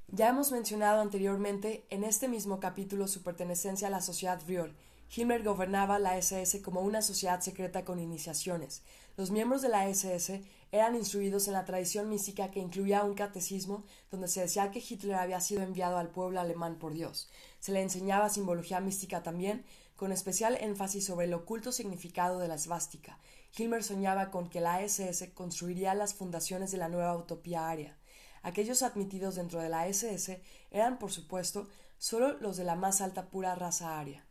Ya 0.07 0.29
hemos 0.29 0.51
mencionado 0.51 1.01
anteriormente 1.01 1.85
en 1.89 2.03
este 2.03 2.27
mismo 2.27 2.59
capítulo 2.59 3.07
su 3.07 3.21
pertenencia 3.21 3.87
a 3.87 3.91
la 3.91 4.01
sociedad 4.01 4.41
Vriol. 4.45 4.75
Himmler 5.13 5.43
gobernaba 5.43 5.99
la 5.99 6.17
SS 6.17 6.61
como 6.61 6.81
una 6.81 7.01
sociedad 7.01 7.41
secreta 7.41 7.83
con 7.83 7.99
iniciaciones. 7.99 8.81
Los 9.17 9.29
miembros 9.29 9.61
de 9.61 9.69
la 9.69 9.89
SS 9.89 10.41
eran 10.71 10.95
instruidos 10.95 11.47
en 11.47 11.53
la 11.53 11.65
tradición 11.65 12.09
mística 12.09 12.51
que 12.51 12.59
incluía 12.59 13.03
un 13.03 13.15
catecismo 13.15 13.83
donde 14.11 14.27
se 14.29 14.41
decía 14.41 14.71
que 14.71 14.83
Hitler 14.87 15.15
había 15.15 15.41
sido 15.41 15.63
enviado 15.63 15.97
al 15.97 16.09
pueblo 16.09 16.39
alemán 16.39 16.77
por 16.77 16.93
Dios. 16.93 17.27
Se 17.59 17.71
le 17.71 17.81
enseñaba 17.81 18.29
simbología 18.29 18.79
mística 18.79 19.21
también, 19.21 19.65
con 19.95 20.13
especial 20.13 20.57
énfasis 20.61 21.05
sobre 21.05 21.25
el 21.25 21.33
oculto 21.33 21.73
significado 21.73 22.39
de 22.39 22.47
la 22.47 22.55
esvástica. 22.55 23.19
Himmler 23.57 23.83
soñaba 23.83 24.31
con 24.31 24.49
que 24.49 24.61
la 24.61 24.81
SS 24.81 25.33
construiría 25.33 25.93
las 25.93 26.13
fundaciones 26.13 26.71
de 26.71 26.77
la 26.77 26.89
nueva 26.89 27.15
utopía 27.15 27.69
aria. 27.69 27.97
Aquellos 28.41 28.83
admitidos 28.83 29.35
dentro 29.35 29.61
de 29.61 29.69
la 29.69 29.87
SS 29.87 30.41
eran, 30.71 30.99
por 30.99 31.11
supuesto, 31.11 31.67
solo 31.97 32.33
los 32.39 32.57
de 32.57 32.63
la 32.63 32.75
más 32.75 33.01
alta 33.01 33.29
pura 33.29 33.55
raza 33.55 33.99
aria. 33.99 34.25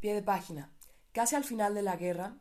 Pie 0.00 0.14
de 0.14 0.22
página. 0.22 0.72
Casi 1.12 1.34
al 1.34 1.44
final 1.44 1.74
de 1.74 1.82
la 1.82 1.96
guerra, 1.96 2.36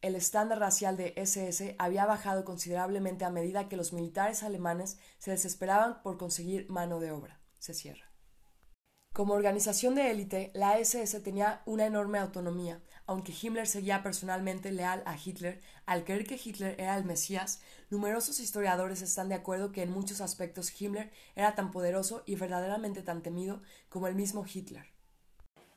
el 0.00 0.16
estándar 0.16 0.58
racial 0.58 0.96
de 0.96 1.14
SS 1.16 1.76
había 1.78 2.04
bajado 2.04 2.44
considerablemente 2.44 3.24
a 3.24 3.30
medida 3.30 3.68
que 3.68 3.76
los 3.76 3.92
militares 3.92 4.42
alemanes 4.42 4.98
se 5.18 5.30
desesperaban 5.30 6.02
por 6.02 6.18
conseguir 6.18 6.68
mano 6.68 7.00
de 7.00 7.10
obra. 7.10 7.40
Se 7.58 7.72
cierra. 7.72 8.10
Como 9.14 9.32
organización 9.34 9.94
de 9.94 10.10
élite, 10.10 10.50
la 10.54 10.78
SS 10.78 11.20
tenía 11.20 11.62
una 11.66 11.86
enorme 11.86 12.18
autonomía, 12.18 12.82
aunque 13.06 13.32
Himmler 13.32 13.66
seguía 13.66 14.02
personalmente 14.02 14.72
leal 14.72 15.02
a 15.06 15.16
Hitler, 15.16 15.60
al 15.86 16.04
creer 16.04 16.26
que 16.26 16.40
Hitler 16.42 16.80
era 16.80 16.96
el 16.96 17.04
Mesías, 17.04 17.60
numerosos 17.90 18.40
historiadores 18.40 19.02
están 19.02 19.28
de 19.28 19.34
acuerdo 19.34 19.72
que 19.72 19.82
en 19.82 19.90
muchos 19.90 20.20
aspectos 20.20 20.80
Himmler 20.80 21.12
era 21.36 21.54
tan 21.54 21.70
poderoso 21.70 22.22
y 22.26 22.36
verdaderamente 22.36 23.02
tan 23.02 23.22
temido 23.22 23.62
como 23.88 24.06
el 24.06 24.14
mismo 24.14 24.44
Hitler. 24.52 24.86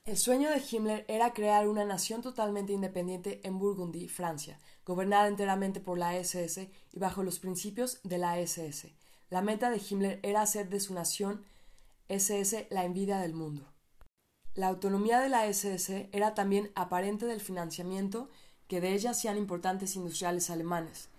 El 0.05 0.15
sueño 0.15 0.49
de 0.49 0.63
Himmler 0.71 1.03
era 1.09 1.33
crear 1.33 1.67
una 1.67 1.83
nación 1.83 2.21
totalmente 2.21 2.71
independiente 2.71 3.41
en 3.43 3.59
Burgundy, 3.59 4.07
Francia, 4.07 4.57
gobernada 4.85 5.27
enteramente 5.27 5.81
por 5.81 5.97
la 5.97 6.15
SS 6.15 6.71
y 6.93 6.99
bajo 6.99 7.23
los 7.23 7.39
principios 7.39 7.99
de 8.03 8.17
la 8.17 8.39
SS. 8.39 8.95
La 9.29 9.41
meta 9.41 9.69
de 9.69 9.81
Himmler 9.85 10.21
era 10.23 10.43
hacer 10.43 10.69
de 10.69 10.79
su 10.79 10.93
nación 10.93 11.43
SS 12.07 12.67
la 12.69 12.85
envidia 12.85 13.17
del 13.17 13.33
mundo. 13.33 13.76
La 14.57 14.69
autonomía 14.69 15.19
de 15.19 15.29
la 15.29 15.45
SS 15.45 16.09
era 16.11 16.33
también 16.33 16.71
aparente 16.73 17.27
del 17.27 17.41
financiamiento 17.41 18.27
que 18.67 18.81
de 18.81 18.93
ella 18.93 19.11
hacían 19.11 19.37
importantes 19.37 19.95
industriales 19.95 20.49
alemanes. 20.49 21.09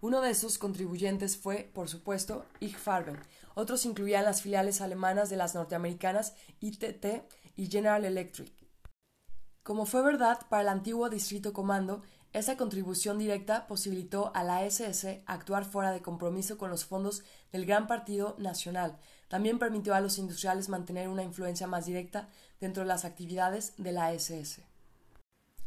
Uno 0.00 0.20
de 0.20 0.30
esos 0.30 0.58
contribuyentes 0.58 1.36
fue, 1.36 1.70
por 1.72 1.88
supuesto, 1.88 2.44
IG 2.58 2.76
Farben. 2.76 3.20
Otros 3.54 3.86
incluían 3.86 4.24
las 4.24 4.42
filiales 4.42 4.80
alemanas 4.80 5.30
de 5.30 5.36
las 5.36 5.54
norteamericanas 5.54 6.34
ITT 6.58 7.22
y 7.54 7.68
General 7.70 8.04
Electric. 8.04 8.52
Como 9.62 9.86
fue 9.86 10.02
verdad 10.02 10.40
para 10.48 10.62
el 10.62 10.68
antiguo 10.68 11.08
Distrito 11.08 11.52
Comando, 11.52 12.02
esa 12.32 12.56
contribución 12.56 13.16
directa 13.18 13.68
posibilitó 13.68 14.32
a 14.34 14.42
la 14.42 14.64
SS 14.64 15.22
actuar 15.24 15.64
fuera 15.64 15.92
de 15.92 16.02
compromiso 16.02 16.58
con 16.58 16.68
los 16.68 16.84
fondos 16.84 17.22
del 17.52 17.64
Gran 17.64 17.86
Partido 17.86 18.34
Nacional. 18.38 18.98
También 19.28 19.58
permitió 19.58 19.94
a 19.94 20.00
los 20.00 20.18
industriales 20.18 20.68
mantener 20.68 21.08
una 21.08 21.22
influencia 21.22 21.66
más 21.66 21.86
directa 21.86 22.28
dentro 22.60 22.82
de 22.82 22.88
las 22.88 23.04
actividades 23.04 23.74
de 23.76 23.92
la 23.92 24.12
SS. 24.12 24.62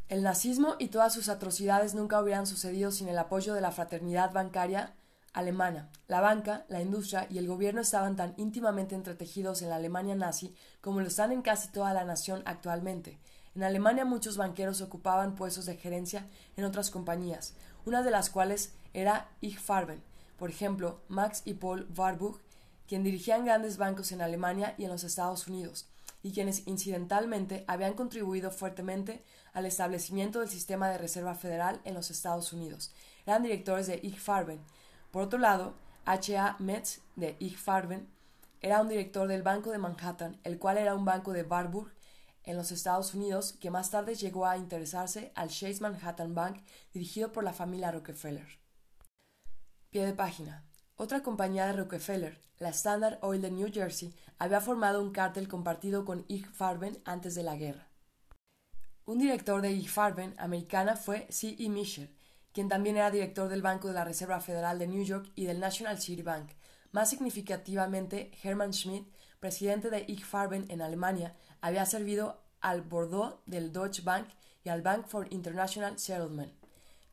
El 0.10 0.24
nazismo 0.24 0.76
y 0.78 0.90
todas 0.90 1.14
sus 1.14 1.30
atrocidades 1.30 1.94
nunca 1.94 2.22
hubieran 2.22 2.46
sucedido 2.46 2.92
sin 2.92 3.08
el 3.08 3.18
apoyo 3.18 3.54
de 3.54 3.62
la 3.62 3.72
fraternidad 3.72 4.34
bancaria 4.34 4.94
alemana. 5.34 5.90
La 6.08 6.20
banca, 6.20 6.66
la 6.68 6.82
industria 6.82 7.28
y 7.30 7.38
el 7.38 7.48
gobierno 7.48 7.82
estaban 7.82 8.16
tan 8.16 8.34
íntimamente 8.38 8.96
entretejidos 8.96 9.62
en 9.62 9.70
la 9.70 9.78
Alemania 9.78 10.16
nazi 10.16 10.54
como 10.82 11.00
lo 11.00 11.08
están 11.08 11.32
en 11.32 11.42
casi 11.42 11.70
toda 11.70 11.94
la 11.94 12.04
nación 12.04 12.44
actualmente. 12.46 13.20
En 13.56 13.64
Alemania 13.64 14.06
muchos 14.06 14.38
banqueros 14.38 14.82
ocupaban 14.82 15.36
puestos 15.36 15.66
de 15.66 15.78
gerencia 15.78 16.28
en 16.56 16.66
otras 16.66 16.90
compañías, 16.90 17.54
una 17.86 18.04
de 18.04 18.12
las 18.12 18.30
cuales 18.30 18.74
era 18.94 19.30
Ich 19.42 19.60
Farben. 19.60 20.04
Por 20.38 20.50
ejemplo, 20.50 21.02
Max 21.08 21.44
y 21.46 21.54
Paul 21.54 21.88
Warburg, 21.96 22.42
quien 22.88 23.04
dirigían 23.04 23.46
grandes 23.46 23.78
bancos 23.78 24.12
en 24.12 24.22
Alemania 24.22 24.76
y 24.78 24.86
en 24.86 24.90
los 24.90 25.04
Estados 25.04 25.48
Unidos, 25.48 25.88
y 26.24 26.34
quienes 26.34 26.68
incidentalmente 26.68 27.64
habían 27.68 27.94
contribuido 27.94 28.52
fuertemente 28.52 29.24
al 29.54 29.66
establecimiento 29.66 30.40
del 30.40 30.50
sistema 30.50 30.90
de 30.90 30.98
reserva 30.98 31.36
federal 31.36 31.82
en 31.84 31.94
los 31.94 32.12
Estados 32.12 32.54
Unidos. 32.54 32.94
Eran 33.26 33.44
directores 33.44 33.88
de 33.88 34.00
Ich 34.04 34.20
Farben, 34.20 34.60
por 35.12 35.24
otro 35.24 35.40
lado, 35.40 35.76
H. 36.06 36.38
A. 36.38 36.56
Metz 36.60 37.02
de 37.16 37.36
Ig 37.40 37.58
Farben 37.58 38.08
era 38.62 38.82
un 38.82 38.88
director 38.88 39.28
del 39.28 39.44
Banco 39.44 39.72
de 39.72 39.78
Manhattan, 39.78 40.40
el 40.44 40.58
cual 40.58 40.78
era 40.78 40.96
un 40.96 41.04
banco 41.04 41.34
de 41.34 41.44
Warburg 41.44 41.92
en 42.44 42.58
los 42.58 42.72
Estados 42.72 43.14
Unidos 43.14 43.54
que 43.54 43.70
más 43.70 43.92
tarde 43.92 44.16
llegó 44.16 44.46
a 44.46 44.58
interesarse 44.58 45.32
al 45.36 45.50
Chase 45.50 45.82
Manhattan 45.82 46.34
Bank 46.34 46.64
dirigido 46.94 47.32
por 47.32 47.44
la 47.44 47.54
familia 47.54 47.92
Rockefeller. 47.92 48.48
Pie 49.90 50.06
de 50.06 50.14
página. 50.14 50.64
Otra 51.02 51.24
compañía 51.24 51.66
de 51.66 51.74
Rockefeller, 51.74 52.38
la 52.60 52.70
Standard 52.70 53.18
Oil 53.24 53.42
de 53.42 53.50
New 53.50 53.72
Jersey, 53.74 54.14
había 54.38 54.62
formado 54.62 55.02
un 55.02 55.12
cártel 55.12 55.48
compartido 55.48 56.06
con 56.06 56.26
Ig 56.28 56.46
Farben 56.46 57.02
antes 57.06 57.34
de 57.34 57.42
la 57.42 57.56
guerra. 57.56 57.88
Un 59.06 59.18
director 59.18 59.64
de 59.64 59.72
Ig 59.72 59.90
Farben 59.90 60.36
americana 60.38 60.96
fue 60.96 61.26
C. 61.32 61.56
E. 61.58 61.70
Mitchell, 61.70 62.16
quien 62.54 62.70
también 62.70 62.98
era 62.98 63.10
director 63.10 63.50
del 63.50 63.64
Banco 63.64 63.88
de 63.88 63.96
la 63.96 64.04
Reserva 64.04 64.42
Federal 64.42 64.78
de 64.78 64.86
New 64.86 65.04
York 65.04 65.32
y 65.34 65.46
del 65.46 65.60
National 65.60 66.00
City 66.00 66.22
Bank. 66.22 66.52
Más 66.92 67.10
significativamente, 67.10 68.30
Hermann 68.44 68.72
Schmidt, 68.72 69.12
presidente 69.40 69.90
de 69.90 70.06
IG 70.08 70.24
Farben 70.24 70.68
en 70.70 70.84
Alemania, 70.84 71.36
había 71.62 71.88
servido 71.88 72.44
al 72.60 72.84
Bordeaux 72.84 73.40
del 73.48 73.74
Deutsche 73.74 74.04
Bank 74.04 74.28
y 74.64 74.70
al 74.70 74.84
Bank 74.84 75.08
for 75.08 75.26
International 75.34 75.98
Settlement. 75.98 76.54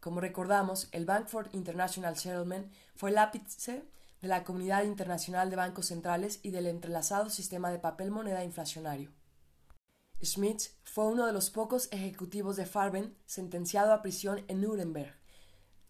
Como 0.00 0.20
recordamos, 0.20 0.88
el 0.92 1.06
Bank 1.06 1.26
for 1.26 1.48
International 1.52 2.16
Settlement 2.16 2.72
fue 2.98 3.10
el 3.10 3.18
ápice 3.18 3.84
de 4.20 4.26
la 4.26 4.42
comunidad 4.42 4.82
internacional 4.82 5.50
de 5.50 5.56
bancos 5.56 5.86
centrales 5.86 6.40
y 6.42 6.50
del 6.50 6.66
entrelazado 6.66 7.30
sistema 7.30 7.70
de 7.70 7.78
papel 7.78 8.10
moneda 8.10 8.42
inflacionario. 8.42 9.12
Schmidt 10.20 10.62
fue 10.82 11.06
uno 11.06 11.24
de 11.24 11.32
los 11.32 11.50
pocos 11.50 11.86
ejecutivos 11.92 12.56
de 12.56 12.66
Farben 12.66 13.16
sentenciado 13.24 13.92
a 13.92 14.02
prisión 14.02 14.44
en 14.48 14.62
Nuremberg 14.62 15.14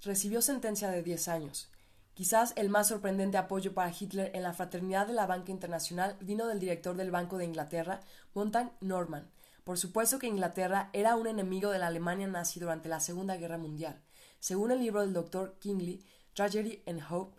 recibió 0.03 0.43
sentencia 0.43 0.91
de 0.91 1.03
10 1.03 1.29
años. 1.29 1.71
Quizás 2.13 2.53
el 2.57 2.69
más 2.69 2.89
sorprendente 2.89 3.39
apoyo 3.39 3.73
para 3.73 3.91
Hitler 3.99 4.31
en 4.35 4.43
la 4.43 4.53
fraternidad 4.53 5.07
de 5.07 5.15
la 5.15 5.27
banca 5.27 5.51
internacional 5.51 6.19
vino 6.21 6.47
del 6.47 6.61
director 6.61 6.95
del 6.95 7.11
Banco 7.11 7.39
de 7.39 7.47
Inglaterra, 7.47 8.01
Montague 8.35 8.71
Norman. 8.83 9.31
Por 9.65 9.79
supuesto 9.79 10.19
que 10.19 10.27
Inglaterra 10.27 10.91
era 10.93 11.17
un 11.17 11.27
enemigo 11.27 11.71
de 11.71 11.79
la 11.79 11.87
Alemania 11.87 12.27
nazi 12.27 12.61
durante 12.61 12.91
la 12.91 13.01
Segunda 13.01 13.39
Guerra 13.39 13.57
Mundial. 13.57 14.03
Según 14.41 14.73
el 14.73 14.81
libro 14.81 15.01
del 15.01 15.15
doctor 15.15 15.57
Kingley, 15.59 16.05
Tragedy 16.39 16.85
and 16.87 17.03
Hope, 17.11 17.37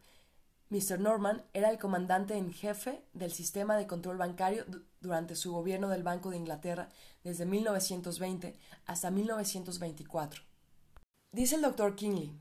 Mr. 0.70 1.00
Norman 1.00 1.42
era 1.54 1.70
el 1.70 1.80
comandante 1.80 2.36
en 2.36 2.52
jefe 2.52 3.02
del 3.14 3.32
sistema 3.32 3.78
de 3.78 3.88
control 3.88 4.18
bancario 4.18 4.66
durante 5.00 5.38
su 5.38 5.54
gobierno 5.54 5.88
del 5.88 6.04
Banco 6.04 6.32
de 6.32 6.36
Inglaterra 6.36 6.90
desde 7.24 7.46
1920 7.46 8.60
hasta 8.86 9.10
1924. 9.10 10.42
Dice 11.32 11.56
el 11.56 11.62
doctor 11.62 11.96
Kingley, 11.96 12.38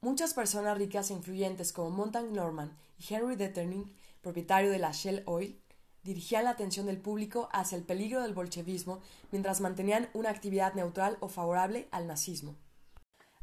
Muchas 0.00 0.34
personas 0.34 0.76
ricas 0.78 1.10
e 1.10 1.14
influyentes 1.14 1.72
como 1.72 1.90
Montague 1.90 2.32
Norman 2.32 2.76
y 2.98 3.14
Henry 3.14 3.36
Detterning, 3.36 3.94
propietario 4.20 4.72
de 4.72 4.80
la 4.80 4.90
Shell 4.90 5.22
Oil, 5.26 5.62
dirigían 6.02 6.42
la 6.42 6.50
atención 6.50 6.86
del 6.86 7.00
público 7.00 7.48
hacia 7.52 7.78
el 7.78 7.84
peligro 7.84 8.20
del 8.20 8.34
bolchevismo 8.34 9.00
mientras 9.30 9.60
mantenían 9.60 10.10
una 10.12 10.30
actividad 10.30 10.74
neutral 10.74 11.18
o 11.20 11.28
favorable 11.28 11.86
al 11.92 12.08
nazismo. 12.08 12.56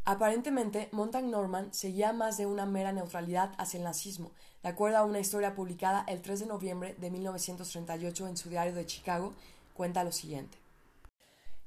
Aparentemente, 0.04 0.90
Montague 0.92 1.28
Norman 1.28 1.72
seguía 1.74 2.12
más 2.12 2.38
de 2.38 2.48
una 2.48 2.66
mera 2.66 2.92
neutralidad 2.92 3.54
hacia 3.60 3.78
el 3.78 3.84
nazismo, 3.84 4.32
de 4.64 4.70
acuerdo 4.70 4.98
a 4.98 5.06
una 5.06 5.20
historia 5.20 5.54
publicada 5.54 6.04
el 6.08 6.22
3 6.22 6.40
de 6.40 6.46
noviembre 6.48 6.96
de 7.00 7.12
1938 7.12 8.28
en 8.28 8.38
su 8.38 8.50
diario 8.50 8.74
de 8.74 8.86
Chicago, 8.86 9.34
cuenta 9.76 10.04
lo 10.04 10.12
siguiente. 10.12 10.58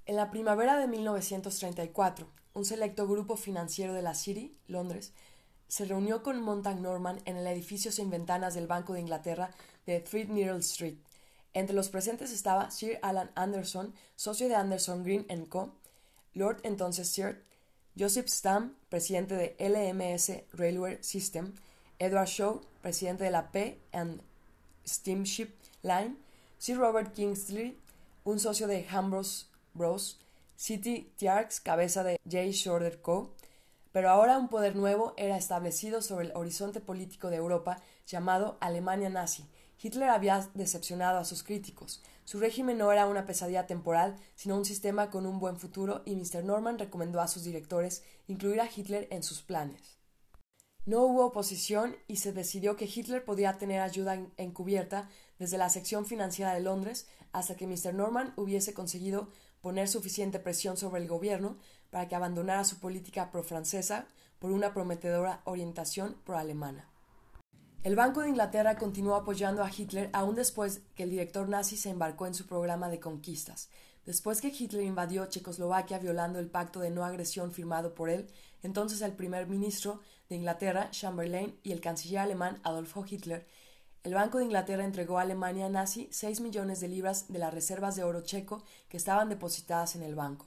En 0.07 0.16
la 0.16 0.31
primavera 0.31 0.77
de 0.77 0.88
1934, 0.88 2.27
un 2.55 2.64
selecto 2.64 3.07
grupo 3.07 3.37
financiero 3.37 3.94
de 3.94 4.03
la 4.03 4.14
City, 4.14 4.57
Londres, 4.66 5.12
se 5.68 5.85
reunió 5.85 6.23
con 6.23 6.42
Montague 6.42 6.81
Norman 6.81 7.20
en 7.25 7.37
el 7.37 7.47
edificio 7.47 7.90
sin 7.92 8.11
ventanas 8.11 8.55
del 8.55 8.66
Banco 8.66 8.94
de 8.94 9.01
Inglaterra 9.01 9.51
de 9.87 10.01
Threadneedle 10.01 10.59
Street. 10.59 10.97
Entre 11.53 11.75
los 11.75 11.88
presentes 11.88 12.33
estaba 12.33 12.70
Sir 12.70 12.99
Alan 13.03 13.31
Anderson, 13.37 13.94
socio 14.16 14.49
de 14.49 14.57
Anderson 14.57 15.05
Green 15.05 15.25
Co., 15.47 15.73
Lord 16.35 16.59
entonces 16.64 17.09
Sir 17.09 17.44
Joseph 17.97 18.29
Stam, 18.29 18.75
presidente 18.89 19.37
de 19.37 19.55
LMS 19.59 20.43
Railway 20.53 20.99
System, 21.01 21.55
Edward 21.99 22.27
Shaw, 22.27 22.61
presidente 22.83 23.25
de 23.25 23.31
la 23.31 23.53
P 23.53 23.79
and 23.93 24.21
Steamship 24.85 25.51
Line, 25.83 26.17
Sir 26.59 26.77
Robert 26.77 27.13
Kingsley, 27.13 27.79
un 28.25 28.41
socio 28.41 28.67
de 28.67 28.87
Ambrose 28.91 29.47
Bros, 29.75 30.19
City 30.57 31.13
Tiarks, 31.17 31.61
cabeza 31.61 32.03
de 32.03 32.19
J. 32.25 32.51
Shorter 32.51 33.01
Co., 33.01 33.33
pero 33.93 34.11
ahora 34.11 34.39
un 34.39 34.49
poder 34.49 34.75
nuevo 34.75 35.15
era 35.17 35.37
establecido 35.37 36.03
sobre 36.03 36.27
el 36.27 36.33
horizonte 36.35 36.81
político 36.81 37.31
de 37.31 37.37
Europa 37.37 37.79
llamado 38.07 38.57
Alemania 38.61 39.09
nazi. 39.09 39.45
Hitler 39.85 40.09
había 40.09 40.49
decepcionado 40.55 41.18
a 41.18 41.27
sus 41.27 41.42
críticos. 41.42 42.03
Su 42.25 42.40
régimen 42.40 42.79
no 42.79 42.90
era 42.90 43.07
una 43.07 43.27
pesadilla 43.27 43.66
temporal, 43.66 44.16
sino 44.35 44.57
un 44.57 44.64
sistema 44.64 45.11
con 45.11 45.27
un 45.27 45.38
buen 45.38 45.59
futuro, 45.59 46.01
y 46.07 46.16
Mr. 46.16 46.42
Norman 46.42 46.79
recomendó 46.79 47.20
a 47.20 47.29
sus 47.29 47.44
directores 47.44 48.03
incluir 48.27 48.62
a 48.62 48.70
Hitler 48.75 49.07
en 49.11 49.23
sus 49.23 49.42
planes. 49.42 49.99
No 50.87 51.03
hubo 51.03 51.27
oposición 51.27 51.97
y 52.09 52.16
se 52.16 52.33
decidió 52.33 52.77
que 52.77 52.87
Hitler 52.87 53.27
podía 53.27 53.59
tener 53.59 53.83
ayuda 53.83 54.27
encubierta 54.38 55.11
desde 55.38 55.59
la 55.59 55.68
sección 55.68 56.07
financiera 56.07 56.55
de 56.55 56.61
Londres 56.61 57.07
hasta 57.33 57.55
que 57.55 57.66
Mr. 57.66 57.92
Norman 57.92 58.33
hubiese 58.37 58.73
conseguido 58.73 59.29
poner 59.61 59.88
suficiente 59.88 60.38
presión 60.38 60.79
sobre 60.79 61.03
el 61.03 61.09
gobierno 61.09 61.59
para 61.90 62.09
que 62.09 62.14
abandonara 62.14 62.64
su 62.64 62.81
política 62.81 63.31
pro-francesa 63.31 64.07
por 64.38 64.51
una 64.51 64.73
prometedora 64.73 65.42
orientación 65.44 66.16
pro-alemana. 66.25 66.94
El 67.85 67.97
Banco 67.97 68.23
de 68.23 68.31
Inglaterra 68.31 68.79
continuó 68.79 69.14
apoyando 69.14 69.62
a 69.62 69.70
Hitler 69.70 70.09
aún 70.14 70.37
después 70.37 70.81
que 70.94 71.03
el 71.03 71.11
director 71.11 71.51
nazi 71.51 71.77
se 71.77 71.90
embarcó 71.90 72.27
en 72.27 72.33
su 72.33 72.47
programa 72.47 72.88
de 72.88 72.99
conquistas. 72.99 73.68
Después 74.07 74.40
que 74.40 74.49
Hitler 74.49 74.85
invadió 74.85 75.27
Checoslovaquia 75.27 75.99
violando 75.99 76.38
el 76.38 76.49
pacto 76.49 76.81
de 76.81 76.88
no 76.88 77.05
agresión 77.05 77.53
firmado 77.53 77.94
por 77.94 78.09
él, 78.09 78.27
entonces 78.62 79.03
el 79.03 79.12
primer 79.12 79.49
ministro 79.49 80.01
de 80.31 80.37
Inglaterra, 80.37 80.90
Chamberlain, 80.92 81.59
y 81.62 81.73
el 81.73 81.83
canciller 81.83 82.20
alemán 82.20 82.59
Adolfo 82.62 83.05
Hitler, 83.07 83.47
el 84.03 84.14
Banco 84.14 84.38
de 84.38 84.44
Inglaterra 84.44 84.83
entregó 84.83 85.18
a 85.18 85.23
Alemania 85.23 85.68
nazi 85.68 86.09
seis 86.11 86.40
millones 86.40 86.81
de 86.81 86.88
libras 86.88 87.31
de 87.31 87.38
las 87.38 87.53
reservas 87.53 87.97
de 87.97 88.05
oro 88.05 88.23
checo 88.23 88.62
que 88.88 88.97
estaban 88.97 89.29
depositadas 89.29 89.94
en 89.94 90.05
el 90.05 90.14
banco. 90.14 90.47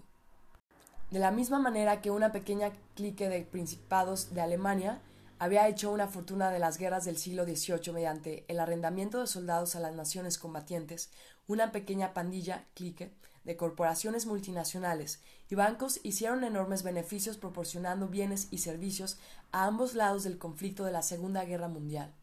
De 1.11 1.19
la 1.19 1.29
misma 1.29 1.59
manera 1.59 2.01
que 2.01 2.09
una 2.09 2.31
pequeña 2.31 2.73
clique 2.95 3.29
de 3.29 3.43
principados 3.43 4.33
de 4.33 4.41
Alemania 4.41 5.03
había 5.39 5.67
hecho 5.67 5.91
una 5.91 6.07
fortuna 6.07 6.49
de 6.51 6.59
las 6.59 6.77
guerras 6.77 7.05
del 7.05 7.17
siglo 7.17 7.45
XVIII 7.45 7.93
mediante 7.93 8.45
el 8.47 8.59
arrendamiento 8.59 9.19
de 9.19 9.27
soldados 9.27 9.75
a 9.75 9.79
las 9.79 9.93
naciones 9.93 10.37
combatientes, 10.37 11.11
una 11.47 11.71
pequeña 11.71 12.13
pandilla, 12.13 12.65
clique, 12.73 13.13
de 13.43 13.55
corporaciones 13.55 14.25
multinacionales 14.25 15.21
y 15.49 15.55
bancos 15.55 16.01
hicieron 16.03 16.43
enormes 16.43 16.83
beneficios 16.83 17.37
proporcionando 17.37 18.09
bienes 18.09 18.49
y 18.51 18.57
servicios 18.57 19.17
a 19.53 19.65
ambos 19.65 19.93
lados 19.93 20.23
del 20.25 20.37
conflicto 20.37 20.83
de 20.83 20.91
la 20.91 21.01
Segunda 21.01 21.45
Guerra 21.45 21.69
Mundial. 21.69 22.13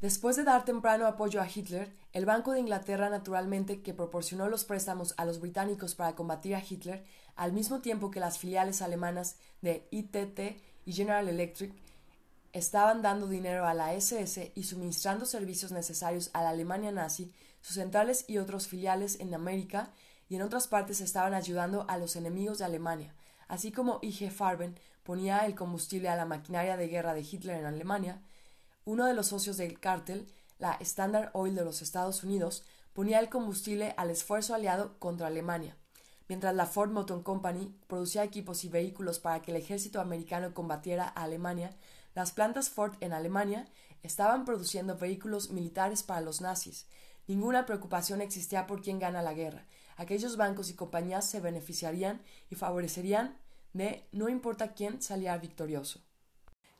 Después 0.00 0.36
de 0.36 0.44
dar 0.44 0.64
temprano 0.64 1.08
apoyo 1.08 1.42
a 1.42 1.48
Hitler, 1.52 1.92
el 2.12 2.24
Banco 2.24 2.52
de 2.52 2.60
Inglaterra, 2.60 3.10
naturalmente, 3.10 3.82
que 3.82 3.94
proporcionó 3.94 4.48
los 4.48 4.62
préstamos 4.62 5.12
a 5.16 5.24
los 5.24 5.40
británicos 5.40 5.96
para 5.96 6.14
combatir 6.14 6.54
a 6.54 6.62
Hitler, 6.62 7.04
al 7.34 7.52
mismo 7.52 7.80
tiempo 7.80 8.12
que 8.12 8.20
las 8.20 8.38
filiales 8.38 8.80
alemanas 8.80 9.38
de 9.60 9.88
ITT 9.90 10.62
y 10.84 10.92
General 10.92 11.28
Electric 11.28 11.74
estaban 12.52 13.02
dando 13.02 13.28
dinero 13.28 13.66
a 13.66 13.74
la 13.74 13.94
SS 13.94 14.52
y 14.54 14.64
suministrando 14.64 15.26
servicios 15.26 15.72
necesarios 15.72 16.30
a 16.32 16.42
la 16.42 16.50
Alemania 16.50 16.92
nazi, 16.92 17.32
sus 17.60 17.74
centrales 17.74 18.24
y 18.28 18.38
otros 18.38 18.68
filiales 18.68 19.20
en 19.20 19.34
América 19.34 19.92
y 20.28 20.36
en 20.36 20.42
otras 20.42 20.68
partes 20.68 21.00
estaban 21.00 21.34
ayudando 21.34 21.84
a 21.88 21.98
los 21.98 22.16
enemigos 22.16 22.58
de 22.58 22.64
Alemania, 22.64 23.14
así 23.48 23.72
como 23.72 23.98
IG 24.02 24.30
Farben 24.30 24.78
ponía 25.02 25.46
el 25.46 25.54
combustible 25.54 26.08
a 26.08 26.16
la 26.16 26.26
maquinaria 26.26 26.76
de 26.76 26.88
guerra 26.88 27.14
de 27.14 27.20
Hitler 27.22 27.58
en 27.58 27.66
Alemania, 27.66 28.20
uno 28.84 29.06
de 29.06 29.14
los 29.14 29.28
socios 29.28 29.56
del 29.56 29.80
cártel, 29.80 30.26
la 30.58 30.76
Standard 30.80 31.30
Oil 31.32 31.54
de 31.54 31.64
los 31.64 31.82
Estados 31.82 32.24
Unidos, 32.24 32.64
ponía 32.92 33.20
el 33.20 33.28
combustible 33.28 33.94
al 33.96 34.10
esfuerzo 34.10 34.54
aliado 34.54 34.98
contra 34.98 35.28
Alemania, 35.28 35.76
mientras 36.28 36.54
la 36.54 36.66
Ford 36.66 36.90
Motor 36.90 37.22
Company 37.22 37.74
producía 37.86 38.24
equipos 38.24 38.64
y 38.64 38.68
vehículos 38.68 39.18
para 39.18 39.40
que 39.40 39.50
el 39.50 39.56
ejército 39.56 40.00
americano 40.00 40.52
combatiera 40.52 41.04
a 41.14 41.22
Alemania, 41.22 41.76
las 42.18 42.32
plantas 42.32 42.68
Ford 42.68 42.96
en 42.98 43.12
Alemania 43.12 43.68
estaban 44.02 44.44
produciendo 44.44 44.98
vehículos 44.98 45.50
militares 45.50 46.02
para 46.02 46.20
los 46.20 46.40
nazis. 46.40 46.88
Ninguna 47.28 47.64
preocupación 47.64 48.20
existía 48.20 48.66
por 48.66 48.82
quién 48.82 48.98
gana 48.98 49.22
la 49.22 49.34
guerra. 49.34 49.64
Aquellos 49.96 50.36
bancos 50.36 50.68
y 50.68 50.74
compañías 50.74 51.30
se 51.30 51.38
beneficiarían 51.38 52.20
y 52.50 52.56
favorecerían 52.56 53.38
de 53.72 54.04
no 54.10 54.28
importa 54.28 54.74
quién 54.74 55.00
saliera 55.00 55.38
victorioso. 55.38 56.00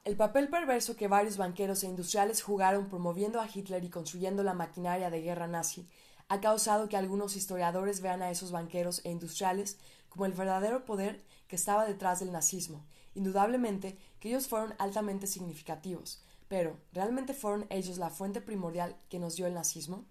El 0.03 0.17
papel 0.17 0.49
perverso 0.49 0.97
que 0.97 1.07
varios 1.07 1.37
banqueros 1.37 1.85
e 1.85 1.87
industriales 1.87 2.43
jugaron 2.43 2.89
promoviendo 2.89 3.41
a 3.41 3.47
Hitler 3.47 3.85
y 3.85 3.91
construyendo 3.91 4.43
la 4.43 4.55
maquinaria 4.55 5.09
de 5.09 5.23
guerra 5.23 5.47
nazi 5.47 5.87
ha 6.27 6.41
causado 6.41 6.89
que 6.89 6.97
algunos 6.97 7.37
historiadores 7.37 8.01
vean 8.01 8.23
a 8.23 8.33
esos 8.33 8.51
banqueros 8.51 9.03
e 9.05 9.13
industriales 9.13 9.79
como 10.09 10.27
el 10.27 10.33
verdadero 10.33 10.85
poder 10.85 11.23
que 11.47 11.55
estaba 11.55 11.87
detrás 11.87 12.19
del 12.19 12.33
nazismo. 12.33 12.85
Indudablemente 13.19 13.99
que 14.21 14.29
ellos 14.29 14.47
fueron 14.47 14.75
altamente 14.79 15.27
significativos, 15.27 16.23
pero 16.47 16.79
¿realmente 16.93 17.35
fueron 17.35 17.67
ellos 17.69 17.99
la 17.99 18.11
fuente 18.11 18.41
primordial 18.41 18.95
que 19.09 19.19
nos 19.19 19.35
dio 19.35 19.49
el 19.49 19.55
nazismo? 19.55 20.05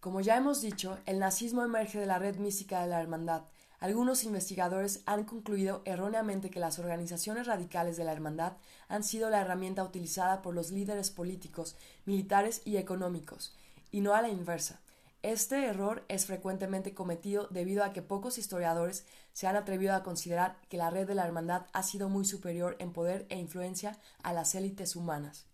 Como 0.00 0.20
ya 0.20 0.36
hemos 0.36 0.60
dicho, 0.60 0.98
el 1.06 1.20
nazismo 1.20 1.62
emerge 1.62 2.00
de 2.00 2.06
la 2.06 2.18
red 2.18 2.34
mística 2.34 2.80
de 2.80 2.88
la 2.88 3.00
hermandad, 3.00 3.44
algunos 3.78 4.24
investigadores 4.24 5.04
han 5.06 5.22
concluido 5.22 5.82
erróneamente 5.84 6.50
que 6.50 6.58
las 6.58 6.80
organizaciones 6.80 7.46
radicales 7.46 7.96
de 7.96 8.02
la 8.04 8.12
Hermandad 8.12 8.56
han 8.88 9.04
sido 9.04 9.30
la 9.30 9.40
herramienta 9.40 9.84
utilizada 9.84 10.42
por 10.42 10.54
los 10.54 10.72
líderes 10.72 11.10
políticos, 11.10 11.76
militares 12.04 12.62
y 12.64 12.76
económicos, 12.76 13.56
y 13.92 14.00
no 14.00 14.14
a 14.14 14.22
la 14.22 14.28
inversa. 14.28 14.80
Este 15.22 15.66
error 15.66 16.04
es 16.08 16.26
frecuentemente 16.26 16.94
cometido 16.94 17.46
debido 17.48 17.84
a 17.84 17.92
que 17.92 18.02
pocos 18.02 18.38
historiadores 18.38 19.06
se 19.32 19.46
han 19.46 19.54
atrevido 19.54 19.94
a 19.94 20.02
considerar 20.02 20.60
que 20.68 20.76
la 20.76 20.90
red 20.90 21.06
de 21.06 21.14
la 21.14 21.24
Hermandad 21.24 21.66
ha 21.72 21.84
sido 21.84 22.08
muy 22.08 22.24
superior 22.24 22.74
en 22.80 22.92
poder 22.92 23.26
e 23.28 23.38
influencia 23.38 24.00
a 24.24 24.32
las 24.32 24.56
élites 24.56 24.96
humanas. 24.96 25.46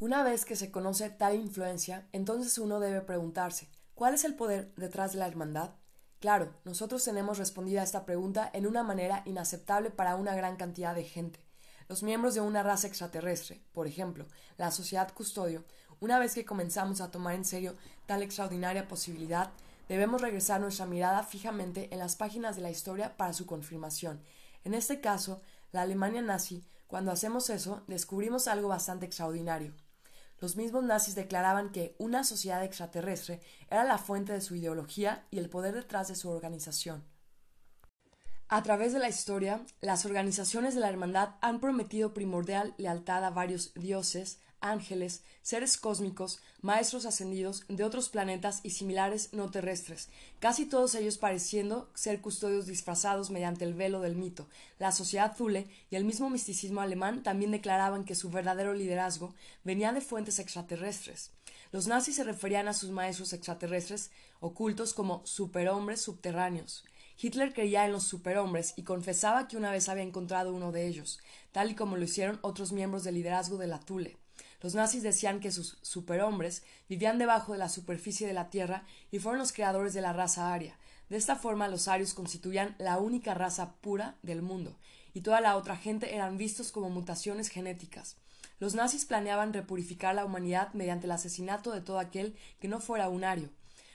Una 0.00 0.24
vez 0.24 0.44
que 0.44 0.56
se 0.56 0.72
conoce 0.72 1.10
tal 1.10 1.36
influencia, 1.36 2.08
entonces 2.10 2.58
uno 2.58 2.80
debe 2.80 3.02
preguntarse 3.02 3.68
¿cuál 3.94 4.14
es 4.14 4.24
el 4.24 4.34
poder 4.34 4.74
detrás 4.74 5.12
de 5.12 5.20
la 5.20 5.28
Hermandad? 5.28 5.76
Claro, 6.18 6.52
nosotros 6.64 7.04
tenemos 7.04 7.38
respondida 7.38 7.84
esta 7.84 8.04
pregunta 8.04 8.50
en 8.52 8.66
una 8.66 8.82
manera 8.82 9.22
inaceptable 9.26 9.90
para 9.90 10.16
una 10.16 10.34
gran 10.34 10.56
cantidad 10.56 10.92
de 10.96 11.04
gente. 11.04 11.46
Los 11.88 12.02
miembros 12.02 12.34
de 12.34 12.40
una 12.40 12.64
raza 12.64 12.88
extraterrestre, 12.88 13.62
por 13.72 13.86
ejemplo, 13.86 14.26
la 14.56 14.72
sociedad 14.72 15.12
custodio, 15.14 15.64
una 16.00 16.18
vez 16.18 16.34
que 16.34 16.44
comenzamos 16.44 17.00
a 17.00 17.10
tomar 17.10 17.34
en 17.34 17.44
serio 17.44 17.76
tal 18.06 18.22
extraordinaria 18.22 18.88
posibilidad, 18.88 19.50
debemos 19.88 20.20
regresar 20.20 20.60
nuestra 20.60 20.86
mirada 20.86 21.22
fijamente 21.22 21.88
en 21.92 21.98
las 21.98 22.16
páginas 22.16 22.56
de 22.56 22.62
la 22.62 22.70
historia 22.70 23.16
para 23.16 23.32
su 23.32 23.46
confirmación. 23.46 24.20
En 24.64 24.74
este 24.74 25.00
caso, 25.00 25.42
la 25.72 25.82
Alemania 25.82 26.22
nazi, 26.22 26.64
cuando 26.86 27.12
hacemos 27.12 27.50
eso, 27.50 27.82
descubrimos 27.86 28.48
algo 28.48 28.68
bastante 28.68 29.06
extraordinario. 29.06 29.74
Los 30.38 30.56
mismos 30.56 30.84
nazis 30.84 31.14
declaraban 31.14 31.70
que 31.70 31.96
una 31.98 32.22
sociedad 32.22 32.62
extraterrestre 32.62 33.40
era 33.70 33.84
la 33.84 33.98
fuente 33.98 34.32
de 34.32 34.40
su 34.40 34.54
ideología 34.54 35.26
y 35.30 35.38
el 35.38 35.48
poder 35.48 35.74
detrás 35.74 36.08
de 36.08 36.14
su 36.14 36.28
organización. 36.28 37.04
A 38.48 38.62
través 38.62 38.92
de 38.92 39.00
la 39.00 39.08
historia, 39.08 39.64
las 39.80 40.04
organizaciones 40.04 40.74
de 40.74 40.80
la 40.80 40.88
hermandad 40.88 41.30
han 41.40 41.58
prometido 41.58 42.14
primordial 42.14 42.74
lealtad 42.78 43.24
a 43.24 43.30
varios 43.30 43.74
dioses, 43.74 44.38
ángeles, 44.60 45.22
seres 45.42 45.76
cósmicos, 45.76 46.40
maestros 46.60 47.06
ascendidos 47.06 47.64
de 47.68 47.84
otros 47.84 48.08
planetas 48.08 48.60
y 48.62 48.70
similares 48.70 49.32
no 49.32 49.50
terrestres, 49.50 50.08
casi 50.38 50.66
todos 50.66 50.94
ellos 50.94 51.18
pareciendo 51.18 51.90
ser 51.94 52.20
custodios 52.20 52.66
disfrazados 52.66 53.30
mediante 53.30 53.64
el 53.64 53.74
velo 53.74 54.00
del 54.00 54.16
mito. 54.16 54.48
La 54.78 54.92
sociedad 54.92 55.36
Zule 55.36 55.68
y 55.90 55.96
el 55.96 56.04
mismo 56.04 56.30
misticismo 56.30 56.80
alemán 56.80 57.22
también 57.22 57.50
declaraban 57.50 58.04
que 58.04 58.14
su 58.14 58.30
verdadero 58.30 58.74
liderazgo 58.74 59.34
venía 59.64 59.92
de 59.92 60.00
fuentes 60.00 60.38
extraterrestres. 60.38 61.30
Los 61.72 61.86
nazis 61.86 62.16
se 62.16 62.24
referían 62.24 62.68
a 62.68 62.74
sus 62.74 62.90
maestros 62.90 63.32
extraterrestres 63.32 64.10
ocultos 64.40 64.94
como 64.94 65.24
superhombres 65.26 66.00
subterráneos. 66.00 66.84
Hitler 67.18 67.54
creía 67.54 67.86
en 67.86 67.92
los 67.92 68.04
superhombres 68.04 68.74
y 68.76 68.82
confesaba 68.82 69.48
que 69.48 69.56
una 69.56 69.70
vez 69.70 69.88
había 69.88 70.02
encontrado 70.02 70.52
uno 70.52 70.70
de 70.70 70.86
ellos, 70.86 71.18
tal 71.50 71.70
y 71.70 71.74
como 71.74 71.96
lo 71.96 72.04
hicieron 72.04 72.38
otros 72.42 72.72
miembros 72.72 73.04
del 73.04 73.14
liderazgo 73.14 73.56
de 73.56 73.66
la 73.66 73.80
Thule. 73.80 74.18
Los 74.66 74.74
nazis 74.74 75.04
decían 75.04 75.38
que 75.38 75.52
sus 75.52 75.78
superhombres 75.82 76.64
vivían 76.88 77.18
debajo 77.18 77.52
de 77.52 77.58
la 77.58 77.68
superficie 77.68 78.26
de 78.26 78.32
la 78.32 78.50
Tierra 78.50 78.82
y 79.12 79.20
fueron 79.20 79.38
los 79.38 79.52
creadores 79.52 79.94
de 79.94 80.00
la 80.00 80.12
raza 80.12 80.52
aria. 80.52 80.76
De 81.08 81.16
esta 81.16 81.36
forma 81.36 81.68
los 81.68 81.86
arios 81.86 82.14
constituían 82.14 82.74
la 82.80 82.98
única 82.98 83.32
raza 83.32 83.74
pura 83.74 84.16
del 84.24 84.42
mundo, 84.42 84.76
y 85.14 85.20
toda 85.20 85.40
la 85.40 85.56
otra 85.56 85.76
gente 85.76 86.16
eran 86.16 86.36
vistos 86.36 86.72
como 86.72 86.90
mutaciones 86.90 87.48
genéticas. 87.48 88.16
Los 88.58 88.74
nazis 88.74 89.04
planeaban 89.04 89.52
repurificar 89.52 90.16
la 90.16 90.24
humanidad 90.24 90.72
mediante 90.72 91.06
el 91.06 91.12
asesinato 91.12 91.70
de 91.70 91.80
todo 91.80 92.00
aquel 92.00 92.34
que 92.58 92.66
no 92.66 92.80
fuera 92.80 93.08
un 93.08 93.22
ario. 93.22 93.50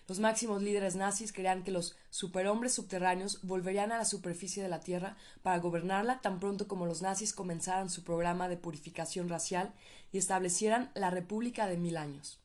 Los 0.07 0.19
máximos 0.19 0.61
líderes 0.61 0.95
nazis 0.95 1.31
creían 1.31 1.63
que 1.63 1.71
los 1.71 1.95
superhombres 2.09 2.73
subterráneos 2.73 3.39
volverían 3.43 3.91
a 3.91 3.97
la 3.97 4.05
superficie 4.05 4.63
de 4.63 4.67
la 4.67 4.79
Tierra 4.79 5.15
para 5.41 5.59
gobernarla 5.59 6.21
tan 6.21 6.39
pronto 6.39 6.67
como 6.67 6.85
los 6.85 7.01
nazis 7.01 7.33
comenzaran 7.33 7.89
su 7.89 8.03
programa 8.03 8.49
de 8.49 8.57
purificación 8.57 9.29
racial 9.29 9.73
y 10.11 10.17
establecieran 10.17 10.91
la 10.93 11.09
República 11.09 11.67
de 11.67 11.77
Mil 11.77 11.97
Años. 11.97 12.39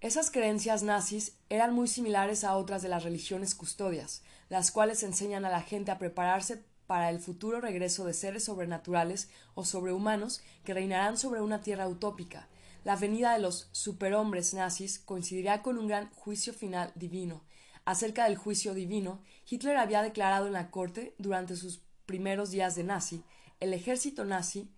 Esas 0.00 0.30
creencias 0.30 0.82
nazis 0.82 1.38
eran 1.48 1.72
muy 1.72 1.88
similares 1.88 2.44
a 2.44 2.56
otras 2.56 2.82
de 2.82 2.88
las 2.88 3.04
religiones 3.04 3.54
custodias, 3.54 4.22
las 4.50 4.70
cuales 4.70 5.02
enseñan 5.02 5.44
a 5.44 5.50
la 5.50 5.62
gente 5.62 5.90
a 5.90 5.98
prepararse 5.98 6.62
para 6.86 7.08
el 7.08 7.20
futuro 7.20 7.60
regreso 7.60 8.04
de 8.04 8.12
seres 8.12 8.44
sobrenaturales 8.44 9.30
o 9.54 9.64
sobrehumanos 9.64 10.42
que 10.64 10.74
reinarán 10.74 11.16
sobre 11.16 11.40
una 11.40 11.62
tierra 11.62 11.88
utópica. 11.88 12.48
La 12.84 12.96
venida 12.96 13.32
de 13.32 13.38
los 13.38 13.68
superhombres 13.72 14.52
nazis 14.52 14.98
coincidirá 14.98 15.62
con 15.62 15.78
un 15.78 15.88
gran 15.88 16.10
juicio 16.10 16.52
final 16.52 16.92
divino. 16.94 17.42
Acerca 17.86 18.24
del 18.24 18.36
juicio 18.36 18.74
divino, 18.74 19.22
Hitler 19.48 19.78
había 19.78 20.02
declarado 20.02 20.46
en 20.46 20.52
la 20.52 20.70
corte, 20.70 21.14
durante 21.18 21.56
sus 21.56 21.80
primeros 22.04 22.50
días 22.50 22.74
de 22.74 22.84
nazi, 22.84 23.24
el 23.60 23.72
ejército 23.72 24.26
nazi 24.26 24.70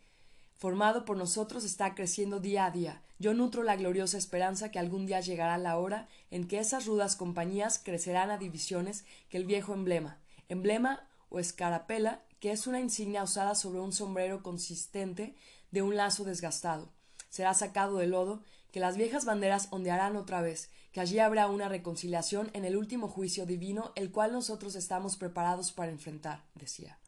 formado 0.56 1.04
por 1.04 1.16
nosotros 1.16 1.64
está 1.64 1.94
creciendo 1.94 2.40
día 2.40 2.64
a 2.64 2.70
día. 2.70 3.02
Yo 3.18 3.34
nutro 3.34 3.62
la 3.62 3.76
gloriosa 3.76 4.18
esperanza 4.18 4.70
que 4.70 4.78
algún 4.78 5.06
día 5.06 5.20
llegará 5.20 5.58
la 5.58 5.78
hora 5.78 6.08
en 6.30 6.48
que 6.48 6.58
esas 6.58 6.86
rudas 6.86 7.16
compañías 7.16 7.78
crecerán 7.82 8.30
a 8.30 8.38
divisiones 8.38 9.04
que 9.28 9.36
el 9.36 9.44
viejo 9.44 9.74
emblema, 9.74 10.18
emblema 10.48 11.08
o 11.28 11.38
escarapela, 11.38 12.22
que 12.40 12.52
es 12.52 12.66
una 12.66 12.80
insignia 12.80 13.22
usada 13.22 13.54
sobre 13.54 13.80
un 13.80 13.92
sombrero 13.92 14.42
consistente 14.42 15.34
de 15.70 15.82
un 15.82 15.96
lazo 15.96 16.24
desgastado. 16.24 16.90
Será 17.28 17.54
sacado 17.54 17.98
del 17.98 18.10
lodo, 18.10 18.42
que 18.70 18.80
las 18.80 18.96
viejas 18.96 19.24
banderas 19.24 19.68
ondearán 19.70 20.16
otra 20.16 20.42
vez, 20.42 20.70
que 20.92 21.00
allí 21.00 21.18
habrá 21.18 21.48
una 21.48 21.68
reconciliación 21.68 22.50
en 22.52 22.64
el 22.64 22.76
último 22.76 23.08
juicio 23.08 23.46
divino, 23.46 23.92
el 23.94 24.10
cual 24.10 24.32
nosotros 24.32 24.74
estamos 24.74 25.16
preparados 25.16 25.72
para 25.72 25.92
enfrentar, 25.92 26.44
decía. 26.54 26.98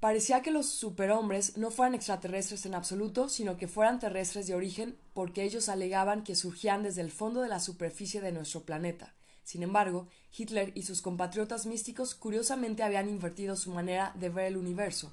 Parecía 0.00 0.40
que 0.40 0.50
los 0.50 0.66
superhombres 0.66 1.58
no 1.58 1.70
fueran 1.70 1.94
extraterrestres 1.94 2.64
en 2.64 2.74
absoluto, 2.74 3.28
sino 3.28 3.58
que 3.58 3.68
fueran 3.68 3.98
terrestres 3.98 4.46
de 4.46 4.54
origen, 4.54 4.96
porque 5.12 5.42
ellos 5.42 5.68
alegaban 5.68 6.24
que 6.24 6.34
surgían 6.34 6.82
desde 6.82 7.02
el 7.02 7.10
fondo 7.10 7.42
de 7.42 7.48
la 7.48 7.60
superficie 7.60 8.22
de 8.22 8.32
nuestro 8.32 8.62
planeta. 8.62 9.14
Sin 9.44 9.62
embargo, 9.62 10.08
Hitler 10.34 10.72
y 10.74 10.84
sus 10.84 11.02
compatriotas 11.02 11.66
místicos 11.66 12.14
curiosamente 12.14 12.82
habían 12.82 13.10
invertido 13.10 13.56
su 13.56 13.72
manera 13.72 14.14
de 14.14 14.30
ver 14.30 14.46
el 14.46 14.56
universo. 14.56 15.12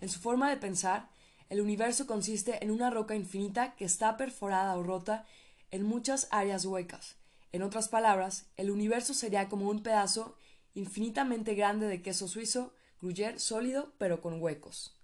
En 0.00 0.08
su 0.08 0.18
forma 0.18 0.48
de 0.48 0.56
pensar, 0.56 1.10
el 1.50 1.60
universo 1.60 2.06
consiste 2.06 2.64
en 2.64 2.70
una 2.70 2.88
roca 2.88 3.14
infinita 3.14 3.74
que 3.76 3.84
está 3.84 4.16
perforada 4.16 4.78
o 4.78 4.82
rota 4.82 5.26
en 5.70 5.82
muchas 5.82 6.28
áreas 6.30 6.64
huecas. 6.64 7.16
En 7.52 7.62
otras 7.62 7.88
palabras, 7.88 8.46
el 8.56 8.70
universo 8.70 9.12
sería 9.12 9.50
como 9.50 9.68
un 9.68 9.82
pedazo 9.82 10.36
infinitamente 10.74 11.54
grande 11.54 11.86
de 11.86 12.00
queso 12.00 12.28
suizo, 12.28 12.72
sólido 13.36 13.92
pero 13.98 14.20
con 14.20 14.40
huecos. 14.40 14.96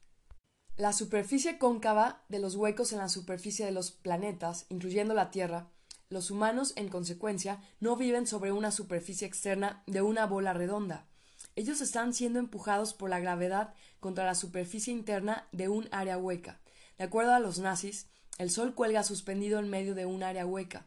La 0.76 0.92
superficie 0.92 1.58
cóncava 1.58 2.22
de 2.28 2.38
los 2.38 2.54
huecos 2.54 2.92
en 2.92 2.98
la 2.98 3.08
superficie 3.08 3.66
de 3.66 3.72
los 3.72 3.90
planetas, 3.90 4.66
incluyendo 4.68 5.12
la 5.12 5.30
Tierra, 5.30 5.68
los 6.10 6.30
humanos, 6.30 6.72
en 6.76 6.88
consecuencia, 6.88 7.60
no 7.80 7.96
viven 7.96 8.26
sobre 8.26 8.50
una 8.50 8.70
superficie 8.70 9.26
externa 9.26 9.82
de 9.86 10.00
una 10.00 10.24
bola 10.24 10.54
redonda. 10.54 11.06
Ellos 11.54 11.82
están 11.82 12.14
siendo 12.14 12.38
empujados 12.38 12.94
por 12.94 13.10
la 13.10 13.20
gravedad 13.20 13.74
contra 14.00 14.24
la 14.24 14.34
superficie 14.34 14.92
interna 14.92 15.46
de 15.52 15.68
un 15.68 15.86
área 15.90 16.16
hueca. 16.16 16.60
De 16.96 17.04
acuerdo 17.04 17.34
a 17.34 17.40
los 17.40 17.58
nazis, 17.58 18.06
el 18.38 18.50
Sol 18.50 18.74
cuelga 18.74 19.02
suspendido 19.02 19.58
en 19.58 19.68
medio 19.68 19.94
de 19.94 20.06
un 20.06 20.22
área 20.22 20.46
hueca. 20.46 20.86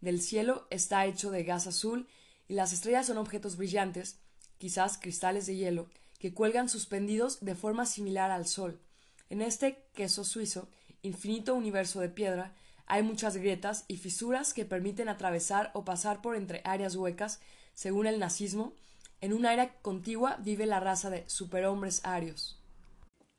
Del 0.00 0.20
cielo 0.20 0.66
está 0.70 1.06
hecho 1.06 1.30
de 1.30 1.42
gas 1.42 1.66
azul 1.66 2.06
y 2.46 2.54
las 2.54 2.72
estrellas 2.72 3.06
son 3.06 3.18
objetos 3.18 3.56
brillantes, 3.56 4.18
quizás 4.58 4.96
cristales 4.98 5.46
de 5.46 5.56
hielo, 5.56 5.88
que 6.22 6.32
cuelgan 6.32 6.68
suspendidos 6.68 7.44
de 7.44 7.56
forma 7.56 7.84
similar 7.84 8.30
al 8.30 8.46
Sol. 8.46 8.80
En 9.28 9.42
este 9.42 9.88
queso 9.92 10.22
suizo, 10.22 10.68
infinito 11.02 11.52
universo 11.52 11.98
de 11.98 12.10
piedra, 12.10 12.54
hay 12.86 13.02
muchas 13.02 13.36
grietas 13.36 13.84
y 13.88 13.96
fisuras 13.96 14.54
que 14.54 14.64
permiten 14.64 15.08
atravesar 15.08 15.72
o 15.74 15.84
pasar 15.84 16.22
por 16.22 16.36
entre 16.36 16.60
áreas 16.62 16.94
huecas, 16.94 17.40
según 17.74 18.06
el 18.06 18.20
nazismo. 18.20 18.72
En 19.20 19.32
un 19.32 19.46
área 19.46 19.74
contigua 19.82 20.36
vive 20.38 20.64
la 20.64 20.78
raza 20.78 21.10
de 21.10 21.28
superhombres 21.28 22.04
arios. 22.04 22.62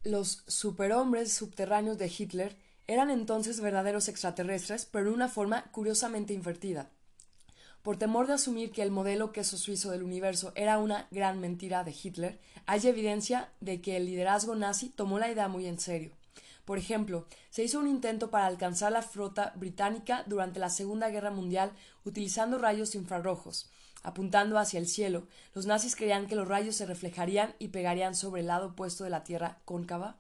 Los 0.04 0.44
superhombres 0.50 1.32
subterráneos 1.32 1.98
de 1.98 2.12
Hitler 2.14 2.58
eran 2.88 3.12
entonces 3.12 3.62
verdaderos 3.62 4.10
extraterrestres, 4.10 4.86
pero 4.92 5.08
en 5.08 5.14
una 5.14 5.30
forma 5.30 5.72
curiosamente 5.72 6.34
invertida. 6.34 6.92
Por 7.84 7.98
temor 7.98 8.28
de 8.28 8.34
asumir 8.34 8.72
que 8.72 8.82
el 8.82 8.92
modelo 8.92 9.34
queso 9.34 9.58
suizo 9.58 9.92
del 9.92 10.04
universo 10.04 10.54
era 10.56 10.80
una 10.80 11.06
gran 11.12 11.42
mentira 11.42 11.84
de 11.84 11.92
Hitler, 11.92 12.40
hay 12.66 12.88
evidencia 12.88 13.50
de 13.60 13.82
que 13.82 13.98
el 13.98 14.06
liderazgo 14.06 14.56
nazi 14.56 14.88
tomó 14.88 15.20
la 15.20 15.30
idea 15.30 15.50
muy 15.50 15.68
en 15.68 15.78
serio. 15.78 16.14
Por 16.64 16.78
ejemplo, 16.78 17.28
se 17.50 17.62
hizo 17.62 17.80
un 17.80 17.90
intento 17.90 18.30
para 18.30 18.46
alcanzar 18.46 18.94
la 18.94 19.02
flota 19.02 19.52
británica 19.58 20.24
durante 20.28 20.62
la 20.62 20.70
Segunda 20.70 21.10
Guerra 21.10 21.32
Mundial 21.32 21.74
utilizando 22.06 22.58
rayos 22.58 22.96
infrarrojos. 22.96 23.70
Apuntando 24.02 24.58
hacia 24.58 24.80
el 24.80 24.88
cielo, 24.88 25.28
los 25.54 25.66
nazis 25.66 25.98
creían 25.98 26.28
que 26.28 26.36
los 26.36 26.48
rayos 26.48 26.78
se 26.78 26.86
reflejarían 26.86 27.54
y 27.60 27.68
pegarían 27.68 28.16
sobre 28.16 28.42
el 28.42 28.48
lado 28.48 28.68
opuesto 28.68 29.04
de 29.04 29.10
la 29.10 29.26
Tierra 29.26 29.60
cóncava. 29.66 30.16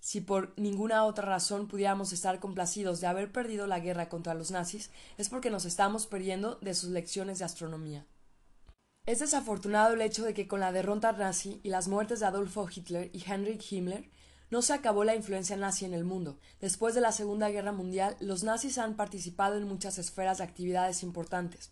Si 0.00 0.20
por 0.20 0.54
ninguna 0.56 1.04
otra 1.04 1.26
razón 1.26 1.68
pudiéramos 1.68 2.12
estar 2.12 2.38
complacidos 2.38 3.00
de 3.00 3.08
haber 3.08 3.32
perdido 3.32 3.66
la 3.66 3.80
guerra 3.80 4.08
contra 4.08 4.34
los 4.34 4.50
nazis, 4.50 4.90
es 5.16 5.28
porque 5.28 5.50
nos 5.50 5.64
estamos 5.64 6.06
perdiendo 6.06 6.56
de 6.56 6.74
sus 6.74 6.90
lecciones 6.90 7.38
de 7.38 7.44
astronomía. 7.44 8.06
Es 9.06 9.20
desafortunado 9.20 9.94
el 9.94 10.02
hecho 10.02 10.24
de 10.24 10.34
que 10.34 10.46
con 10.46 10.60
la 10.60 10.70
derrota 10.70 11.12
nazi 11.12 11.60
y 11.62 11.70
las 11.70 11.88
muertes 11.88 12.20
de 12.20 12.26
Adolfo 12.26 12.68
Hitler 12.68 13.10
y 13.12 13.24
Heinrich 13.24 13.72
Himmler, 13.72 14.10
no 14.50 14.62
se 14.62 14.72
acabó 14.72 15.04
la 15.04 15.14
influencia 15.14 15.56
nazi 15.56 15.84
en 15.84 15.94
el 15.94 16.04
mundo. 16.04 16.38
Después 16.60 16.94
de 16.94 17.00
la 17.00 17.12
Segunda 17.12 17.50
Guerra 17.50 17.72
Mundial, 17.72 18.16
los 18.20 18.44
nazis 18.44 18.78
han 18.78 18.96
participado 18.96 19.56
en 19.56 19.64
muchas 19.64 19.98
esferas 19.98 20.38
de 20.38 20.44
actividades 20.44 21.02
importantes. 21.02 21.70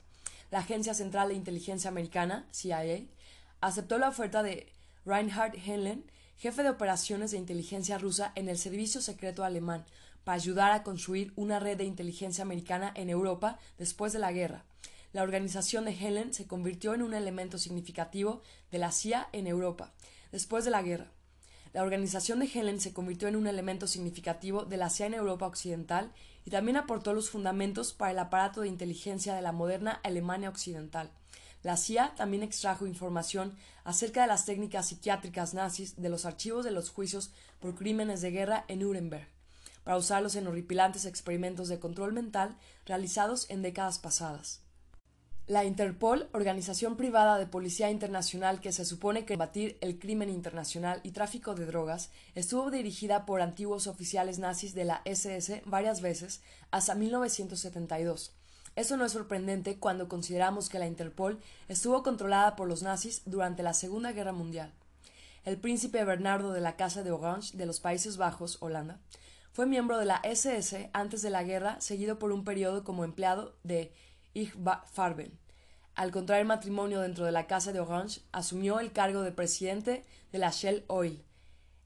La 0.50 0.58
Agencia 0.58 0.94
Central 0.94 1.28
de 1.28 1.34
Inteligencia 1.34 1.90
Americana, 1.90 2.46
CIA, 2.52 3.06
aceptó 3.60 3.98
la 3.98 4.08
oferta 4.08 4.42
de 4.42 4.72
Reinhard 5.04 5.54
Henlen, 5.56 6.10
jefe 6.36 6.62
de 6.62 6.70
operaciones 6.70 7.30
de 7.30 7.38
inteligencia 7.38 7.98
rusa 7.98 8.32
en 8.34 8.48
el 8.48 8.58
Servicio 8.58 9.00
Secreto 9.00 9.44
Alemán, 9.44 9.84
para 10.24 10.36
ayudar 10.36 10.72
a 10.72 10.82
construir 10.82 11.32
una 11.36 11.60
red 11.60 11.78
de 11.78 11.84
inteligencia 11.84 12.42
americana 12.42 12.92
en 12.96 13.10
Europa 13.10 13.58
después 13.78 14.12
de 14.12 14.18
la 14.18 14.32
guerra. 14.32 14.64
La 15.12 15.22
organización 15.22 15.84
de 15.84 15.92
Helen 15.92 16.34
se 16.34 16.46
convirtió 16.46 16.94
en 16.94 17.02
un 17.02 17.14
elemento 17.14 17.58
significativo 17.58 18.42
de 18.72 18.78
la 18.78 18.90
CIA 18.90 19.28
en 19.32 19.46
Europa. 19.46 19.92
Después 20.32 20.64
de 20.64 20.72
la 20.72 20.82
guerra, 20.82 21.12
la 21.72 21.82
organización 21.82 22.40
de 22.40 22.50
Helen 22.52 22.80
se 22.80 22.92
convirtió 22.92 23.28
en 23.28 23.36
un 23.36 23.46
elemento 23.46 23.86
significativo 23.86 24.64
de 24.64 24.78
la 24.78 24.90
CIA 24.90 25.06
en 25.06 25.14
Europa 25.14 25.46
Occidental 25.46 26.12
y 26.44 26.50
también 26.50 26.76
aportó 26.76 27.12
los 27.12 27.30
fundamentos 27.30 27.92
para 27.92 28.10
el 28.12 28.18
aparato 28.18 28.62
de 28.62 28.68
inteligencia 28.68 29.34
de 29.34 29.42
la 29.42 29.52
moderna 29.52 30.00
Alemania 30.02 30.48
Occidental. 30.48 31.10
La 31.66 31.76
CIA 31.76 32.14
también 32.14 32.44
extrajo 32.44 32.86
información 32.86 33.56
acerca 33.82 34.20
de 34.20 34.28
las 34.28 34.46
técnicas 34.46 34.86
psiquiátricas 34.86 35.52
nazis 35.52 36.00
de 36.00 36.08
los 36.08 36.24
archivos 36.24 36.64
de 36.64 36.70
los 36.70 36.90
juicios 36.90 37.32
por 37.58 37.74
crímenes 37.74 38.20
de 38.20 38.30
guerra 38.30 38.64
en 38.68 38.78
Nuremberg, 38.78 39.26
para 39.82 39.96
usarlos 39.96 40.36
en 40.36 40.46
horripilantes 40.46 41.06
experimentos 41.06 41.66
de 41.66 41.80
control 41.80 42.12
mental 42.12 42.56
realizados 42.84 43.50
en 43.50 43.62
décadas 43.62 43.98
pasadas. 43.98 44.60
La 45.48 45.64
Interpol, 45.64 46.28
organización 46.32 46.96
privada 46.96 47.36
de 47.36 47.48
policía 47.48 47.90
internacional 47.90 48.60
que 48.60 48.70
se 48.70 48.84
supone 48.84 49.24
que 49.24 49.34
combatir 49.34 49.76
el 49.80 49.98
crimen 49.98 50.30
internacional 50.30 51.00
y 51.02 51.10
tráfico 51.10 51.56
de 51.56 51.66
drogas, 51.66 52.12
estuvo 52.36 52.70
dirigida 52.70 53.26
por 53.26 53.40
antiguos 53.40 53.88
oficiales 53.88 54.38
nazis 54.38 54.72
de 54.72 54.84
la 54.84 55.02
SS 55.04 55.62
varias 55.66 56.00
veces 56.00 56.42
hasta 56.70 56.94
1972. 56.94 58.36
Eso 58.76 58.98
no 58.98 59.06
es 59.06 59.12
sorprendente 59.12 59.78
cuando 59.78 60.06
consideramos 60.06 60.68
que 60.68 60.78
la 60.78 60.86
Interpol 60.86 61.40
estuvo 61.66 62.02
controlada 62.02 62.56
por 62.56 62.68
los 62.68 62.82
nazis 62.82 63.22
durante 63.24 63.62
la 63.62 63.72
Segunda 63.72 64.12
Guerra 64.12 64.32
Mundial. 64.32 64.72
El 65.44 65.56
príncipe 65.56 66.04
Bernardo 66.04 66.52
de 66.52 66.60
la 66.60 66.76
Casa 66.76 67.02
de 67.02 67.10
Orange 67.10 67.56
de 67.56 67.64
los 67.64 67.80
Países 67.80 68.18
Bajos, 68.18 68.58
Holanda, 68.60 69.00
fue 69.52 69.64
miembro 69.64 69.96
de 69.96 70.04
la 70.04 70.20
SS 70.22 70.90
antes 70.92 71.22
de 71.22 71.30
la 71.30 71.42
guerra, 71.42 71.80
seguido 71.80 72.18
por 72.18 72.32
un 72.32 72.44
periodo 72.44 72.84
como 72.84 73.04
empleado 73.04 73.56
de 73.62 73.94
Farben. 74.92 75.38
Al 75.94 76.10
contraer 76.10 76.44
matrimonio 76.44 77.00
dentro 77.00 77.24
de 77.24 77.32
la 77.32 77.46
Casa 77.46 77.72
de 77.72 77.80
Orange, 77.80 78.20
asumió 78.32 78.78
el 78.80 78.92
cargo 78.92 79.22
de 79.22 79.32
presidente 79.32 80.04
de 80.32 80.38
la 80.38 80.50
Shell 80.50 80.84
Oil. 80.88 81.24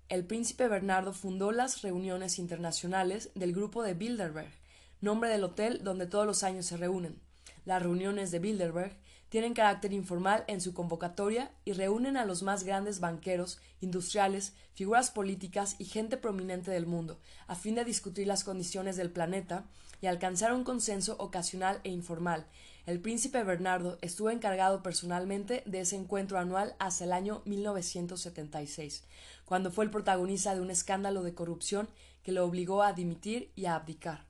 El 0.08 0.26
príncipe 0.26 0.66
Bernardo 0.66 1.12
fundó 1.12 1.52
las 1.52 1.82
reuniones 1.82 2.40
internacionales 2.40 3.30
del 3.36 3.52
grupo 3.52 3.84
de 3.84 3.94
Bilderberg, 3.94 4.59
nombre 5.00 5.30
del 5.30 5.44
hotel 5.44 5.80
donde 5.82 6.06
todos 6.06 6.26
los 6.26 6.42
años 6.42 6.66
se 6.66 6.76
reúnen. 6.76 7.20
Las 7.64 7.82
reuniones 7.82 8.30
de 8.30 8.38
Bilderberg 8.38 8.96
tienen 9.30 9.54
carácter 9.54 9.92
informal 9.92 10.44
en 10.48 10.60
su 10.60 10.74
convocatoria 10.74 11.52
y 11.64 11.72
reúnen 11.72 12.16
a 12.16 12.24
los 12.24 12.42
más 12.42 12.64
grandes 12.64 12.98
banqueros, 12.98 13.60
industriales, 13.80 14.54
figuras 14.74 15.10
políticas 15.12 15.76
y 15.78 15.84
gente 15.84 16.16
prominente 16.16 16.72
del 16.72 16.86
mundo, 16.86 17.20
a 17.46 17.54
fin 17.54 17.76
de 17.76 17.84
discutir 17.84 18.26
las 18.26 18.42
condiciones 18.42 18.96
del 18.96 19.10
planeta 19.10 19.66
y 20.00 20.06
alcanzar 20.06 20.52
un 20.52 20.64
consenso 20.64 21.14
ocasional 21.18 21.80
e 21.84 21.90
informal. 21.90 22.44
El 22.86 23.00
príncipe 23.00 23.44
Bernardo 23.44 23.98
estuvo 24.00 24.30
encargado 24.30 24.82
personalmente 24.82 25.62
de 25.64 25.80
ese 25.80 25.94
encuentro 25.94 26.38
anual 26.38 26.74
hasta 26.80 27.04
el 27.04 27.12
año 27.12 27.42
1976, 27.44 29.04
cuando 29.44 29.70
fue 29.70 29.84
el 29.84 29.92
protagonista 29.92 30.56
de 30.56 30.60
un 30.60 30.70
escándalo 30.70 31.22
de 31.22 31.34
corrupción 31.34 31.88
que 32.24 32.32
lo 32.32 32.44
obligó 32.44 32.82
a 32.82 32.94
dimitir 32.94 33.52
y 33.54 33.66
a 33.66 33.76
abdicar. 33.76 34.29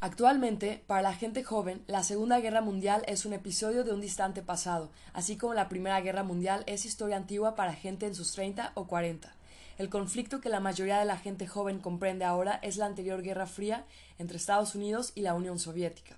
Actualmente, 0.00 0.84
para 0.86 1.02
la 1.02 1.12
gente 1.12 1.42
joven, 1.42 1.82
la 1.88 2.04
Segunda 2.04 2.38
Guerra 2.38 2.60
Mundial 2.60 3.02
es 3.08 3.26
un 3.26 3.32
episodio 3.32 3.82
de 3.82 3.92
un 3.92 4.00
distante 4.00 4.42
pasado, 4.42 4.92
así 5.12 5.36
como 5.36 5.54
la 5.54 5.68
Primera 5.68 6.00
Guerra 6.00 6.22
Mundial 6.22 6.62
es 6.68 6.84
historia 6.84 7.16
antigua 7.16 7.56
para 7.56 7.74
gente 7.74 8.06
en 8.06 8.14
sus 8.14 8.30
30 8.30 8.70
o 8.74 8.86
40. 8.86 9.34
El 9.76 9.90
conflicto 9.90 10.40
que 10.40 10.50
la 10.50 10.60
mayoría 10.60 11.00
de 11.00 11.04
la 11.04 11.16
gente 11.16 11.48
joven 11.48 11.80
comprende 11.80 12.24
ahora 12.24 12.60
es 12.62 12.76
la 12.76 12.86
anterior 12.86 13.22
Guerra 13.22 13.48
Fría 13.48 13.86
entre 14.18 14.36
Estados 14.36 14.76
Unidos 14.76 15.10
y 15.16 15.22
la 15.22 15.34
Unión 15.34 15.58
Soviética. 15.58 16.16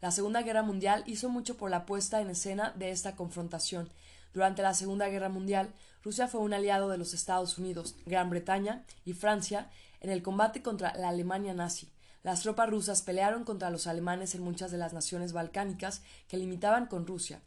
La 0.00 0.10
Segunda 0.10 0.40
Guerra 0.40 0.62
Mundial 0.62 1.02
hizo 1.06 1.28
mucho 1.28 1.58
por 1.58 1.68
la 1.68 1.84
puesta 1.84 2.22
en 2.22 2.30
escena 2.30 2.72
de 2.76 2.92
esta 2.92 3.14
confrontación. 3.14 3.90
Durante 4.32 4.62
la 4.62 4.72
Segunda 4.72 5.06
Guerra 5.08 5.28
Mundial, 5.28 5.74
Rusia 6.02 6.28
fue 6.28 6.40
un 6.40 6.54
aliado 6.54 6.88
de 6.88 6.96
los 6.96 7.12
Estados 7.12 7.58
Unidos, 7.58 7.94
Gran 8.06 8.30
Bretaña 8.30 8.86
y 9.04 9.12
Francia 9.12 9.68
en 10.00 10.08
el 10.08 10.22
combate 10.22 10.62
contra 10.62 10.94
la 10.94 11.10
Alemania 11.10 11.52
nazi. 11.52 11.90
Las 12.28 12.42
tropas 12.42 12.68
rusas 12.68 13.00
pelearon 13.00 13.44
contra 13.44 13.70
los 13.70 13.86
alemanes 13.86 14.34
en 14.34 14.42
muchas 14.42 14.70
de 14.70 14.76
las 14.76 14.92
naciones 14.92 15.32
balcánicas 15.32 16.02
que 16.28 16.36
limitaban 16.36 16.84
con 16.84 17.06
Rusia. 17.06 17.40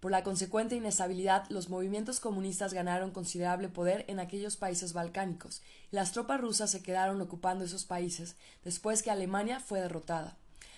Por 0.00 0.10
la 0.10 0.24
consecuente 0.24 0.74
inestabilidad, 0.74 1.48
los 1.48 1.68
movimientos 1.68 2.18
comunistas 2.18 2.74
ganaron 2.74 3.12
considerable 3.12 3.68
poder 3.68 4.04
en 4.08 4.18
aquellos 4.18 4.56
países 4.56 4.94
balcánicos, 4.94 5.62
y 5.92 5.94
las 5.94 6.10
tropas 6.10 6.40
rusas 6.40 6.72
se 6.72 6.82
quedaron 6.82 7.20
ocupando 7.20 7.64
esos 7.64 7.84
países 7.84 8.34
después 8.64 9.04
que 9.04 9.12
Alemania 9.12 9.60
fue 9.60 9.80
derrotada. 9.80 10.36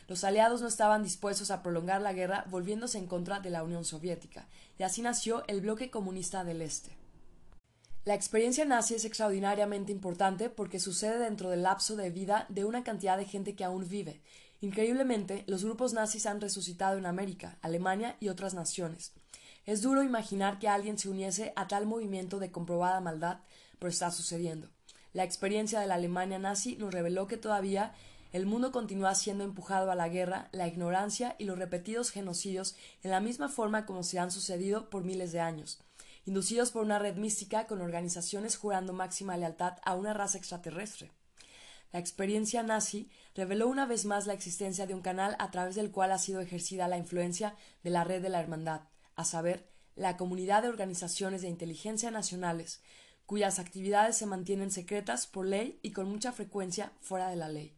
Los 0.09 0.25
aliados 0.25 0.61
no 0.61 0.69
estaban 0.69 1.03
dispuestos 1.03 1.51
a 1.51 1.63
prolongar 1.63 2.03
la 2.03 2.13
guerra 2.13 2.45
volviéndose 2.51 2.99
en 2.99 3.07
contra 3.07 3.41
de 3.41 3.49
la 3.49 3.63
Unión 3.63 3.87
Soviética, 3.87 4.47
y 4.79 4.83
así 4.83 5.01
nació 5.01 5.43
el 5.49 5.63
bloque 5.63 5.91
comunista 5.91 6.45
del 6.45 6.61
Este. 6.61 7.02
La 8.05 8.15
experiencia 8.15 8.65
nazi 8.65 8.97
es 8.97 9.05
extraordinariamente 9.05 9.93
importante 9.93 10.51
porque 10.51 10.81
sucede 10.81 11.21
dentro 11.21 11.51
del 11.51 11.63
lapso 11.63 11.95
de 11.95 12.11
vida 12.11 12.47
de 12.49 12.65
una 12.65 12.83
cantidad 12.83 13.17
de 13.17 13.27
gente 13.27 13.55
que 13.55 13.63
aún 13.63 13.89
vive. 13.89 14.21
Increíblemente, 14.61 15.45
los 15.47 15.65
grupos 15.65 15.93
nazis 15.93 16.27
han 16.27 16.41
resucitado 16.41 16.99
en 16.99 17.07
América, 17.07 17.59
Alemania 17.63 18.17
y 18.19 18.29
otras 18.29 18.55
naciones. 18.55 19.13
Es 19.67 19.83
duro 19.83 20.03
imaginar 20.03 20.59
que 20.59 20.67
alguien 20.67 20.99
se 20.99 21.11
uniese 21.11 21.53
a 21.55 21.69
tal 21.69 21.87
movimiento 21.87 22.41
de 22.41 22.51
comprobada 22.51 23.01
maldad, 23.01 23.39
pero 23.79 23.91
está 23.91 24.11
sucediendo. 24.11 24.69
La 25.13 25.23
experiencia 25.23 25.79
de 25.79 25.87
la 25.87 25.95
Alemania 25.95 26.41
nazi 26.41 26.75
nos 26.75 26.93
reveló 26.93 27.29
que 27.29 27.37
todavía 27.37 27.95
el 28.33 28.47
mundo 28.47 28.73
continúa 28.73 29.15
siendo 29.15 29.45
empujado 29.45 29.93
a 29.93 29.95
la 29.95 30.09
guerra, 30.09 30.49
la 30.51 30.67
ignorancia 30.67 31.37
y 31.39 31.45
los 31.45 31.57
repetidos 31.57 32.11
genocidios 32.11 32.75
en 33.05 33.13
la 33.13 33.21
misma 33.21 33.49
forma 33.49 33.87
como 33.87 34.03
se 34.03 34.19
han 34.19 34.33
sucedido 34.33 34.91
por 34.91 35.05
miles 35.05 35.31
de 35.31 35.39
años 35.39 35.79
inducidos 36.25 36.71
por 36.71 36.83
una 36.83 36.99
red 36.99 37.17
mística 37.17 37.67
con 37.67 37.81
organizaciones 37.81 38.57
jurando 38.57 38.93
máxima 38.93 39.37
lealtad 39.37 39.79
a 39.85 39.95
una 39.95 40.15
raza 40.15 40.39
extraterrestre. 40.39 41.11
La 41.93 41.99
experiencia 41.99 42.63
nazi 42.63 43.11
reveló 43.35 43.69
una 43.69 43.85
vez 43.85 44.07
más 44.07 44.27
la 44.27 44.33
existencia 44.33 44.87
de 44.87 44.95
un 44.95 45.03
canal 45.03 45.37
a 45.39 45.51
través 45.51 45.75
del 45.75 45.91
cual 45.91 46.13
ha 46.13 46.19
sido 46.19 46.41
ejercida 46.41 46.89
la 46.89 46.97
influencia 46.97 47.55
de 47.83 47.91
la 47.91 48.05
red 48.05 48.23
de 48.23 48.31
la 48.31 48.41
hermandad, 48.41 48.83
a 49.15 49.25
saber, 49.25 49.69
la 49.95 50.17
comunidad 50.17 50.63
de 50.63 50.69
organizaciones 50.69 51.43
de 51.43 51.49
inteligencia 51.49 52.11
nacionales, 52.11 52.81
cuyas 53.27 53.59
actividades 53.59 54.17
se 54.17 54.27
mantienen 54.27 54.71
secretas 54.71 55.27
por 55.27 55.47
ley 55.47 55.79
y 55.83 55.93
con 55.93 56.09
mucha 56.09 56.33
frecuencia 56.33 56.93
fuera 57.01 57.29
de 57.29 57.37
la 57.37 57.49
ley. 57.49 57.77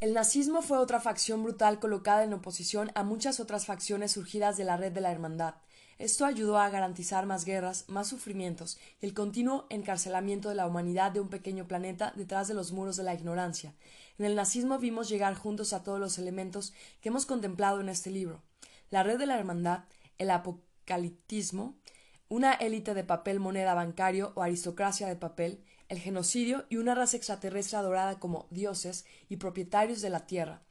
El 0.00 0.12
nazismo 0.12 0.60
fue 0.60 0.78
otra 0.78 1.00
facción 1.00 1.42
brutal 1.44 1.78
colocada 1.78 2.24
en 2.24 2.34
oposición 2.34 2.90
a 2.94 3.04
muchas 3.04 3.38
otras 3.38 3.64
facciones 3.64 4.12
surgidas 4.12 4.56
de 4.56 4.64
la 4.64 4.76
red 4.76 4.92
de 4.92 5.00
la 5.00 5.12
hermandad, 5.12 5.54
esto 5.98 6.24
ayudó 6.24 6.58
a 6.58 6.68
garantizar 6.70 7.24
más 7.26 7.44
guerras, 7.44 7.84
más 7.88 8.08
sufrimientos 8.08 8.78
y 9.00 9.06
el 9.06 9.14
continuo 9.14 9.66
encarcelamiento 9.70 10.48
de 10.48 10.56
la 10.56 10.66
humanidad 10.66 11.12
de 11.12 11.20
un 11.20 11.28
pequeño 11.28 11.68
planeta 11.68 12.12
detrás 12.16 12.48
de 12.48 12.54
los 12.54 12.72
muros 12.72 12.96
de 12.96 13.04
la 13.04 13.14
ignorancia. 13.14 13.74
En 14.18 14.24
el 14.24 14.34
nazismo 14.34 14.78
vimos 14.78 15.08
llegar 15.08 15.34
juntos 15.34 15.72
a 15.72 15.82
todos 15.82 16.00
los 16.00 16.18
elementos 16.18 16.72
que 17.00 17.10
hemos 17.10 17.26
contemplado 17.26 17.80
en 17.80 17.88
este 17.88 18.10
libro. 18.10 18.42
La 18.90 19.02
red 19.02 19.18
de 19.18 19.26
la 19.26 19.38
hermandad, 19.38 19.84
el 20.18 20.30
apocaliptismo, 20.30 21.76
una 22.28 22.54
élite 22.54 22.94
de 22.94 23.04
papel 23.04 23.38
moneda 23.38 23.74
bancario 23.74 24.32
o 24.34 24.42
aristocracia 24.42 25.06
de 25.06 25.16
papel, 25.16 25.64
el 25.88 25.98
genocidio 25.98 26.64
y 26.68 26.76
una 26.76 26.94
raza 26.94 27.16
extraterrestre 27.16 27.76
adorada 27.76 28.18
como 28.18 28.46
dioses 28.50 29.04
y 29.28 29.36
propietarios 29.36 30.00
de 30.00 30.10
la 30.10 30.26
tierra. 30.26 30.62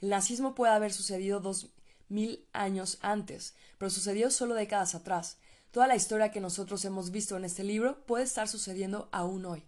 El 0.00 0.08
nazismo 0.08 0.54
puede 0.54 0.72
haber 0.72 0.92
sucedido 0.92 1.38
dos 1.40 1.70
mil 2.12 2.46
años 2.52 2.98
antes, 3.00 3.54
pero 3.78 3.90
sucedió 3.90 4.30
solo 4.30 4.54
décadas 4.54 4.94
atrás. 4.94 5.38
Toda 5.72 5.86
la 5.86 5.96
historia 5.96 6.30
que 6.30 6.40
nosotros 6.40 6.84
hemos 6.84 7.10
visto 7.10 7.36
en 7.36 7.44
este 7.44 7.64
libro 7.64 8.04
puede 8.06 8.24
estar 8.24 8.46
sucediendo 8.46 9.08
aún 9.10 9.46
hoy. 9.46 9.64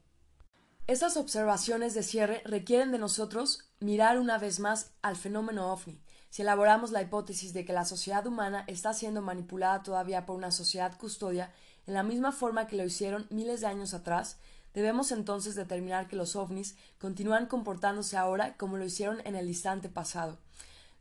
Estas 0.87 1.17
observaciones 1.17 1.95
de 1.95 2.03
cierre 2.03 2.43
requieren 2.45 2.93
de 2.93 2.99
nosotros 2.99 3.71
mirar 3.81 4.19
una 4.19 4.37
vez 4.37 4.61
más 4.61 4.91
al 5.01 5.17
fenómeno 5.17 5.73
ovni. 5.73 5.99
Si 6.29 6.43
elaboramos 6.43 6.91
la 6.91 7.01
hipótesis 7.01 7.55
de 7.55 7.65
que 7.65 7.73
la 7.73 7.87
sociedad 7.87 8.27
humana 8.27 8.65
está 8.67 8.93
siendo 8.93 9.23
manipulada 9.23 9.83
todavía 9.83 10.27
por 10.27 10.37
una 10.37 10.51
sociedad 10.51 10.99
custodia 10.99 11.51
en 11.87 11.95
la 11.95 12.03
misma 12.03 12.33
forma 12.33 12.67
que 12.67 12.77
lo 12.77 12.85
hicieron 12.85 13.27
miles 13.31 13.63
de 13.63 13.69
años 13.69 13.95
atrás, 13.95 14.37
debemos 14.75 15.11
entonces 15.13 15.55
determinar 15.55 16.07
que 16.07 16.17
los 16.17 16.37
ovnis 16.37 16.77
continúan 16.99 17.47
comportándose 17.47 18.19
ahora 18.19 18.57
como 18.59 18.77
lo 18.77 18.85
hicieron 18.85 19.23
en 19.25 19.37
el 19.37 19.47
distante 19.47 19.89
pasado. 19.89 20.39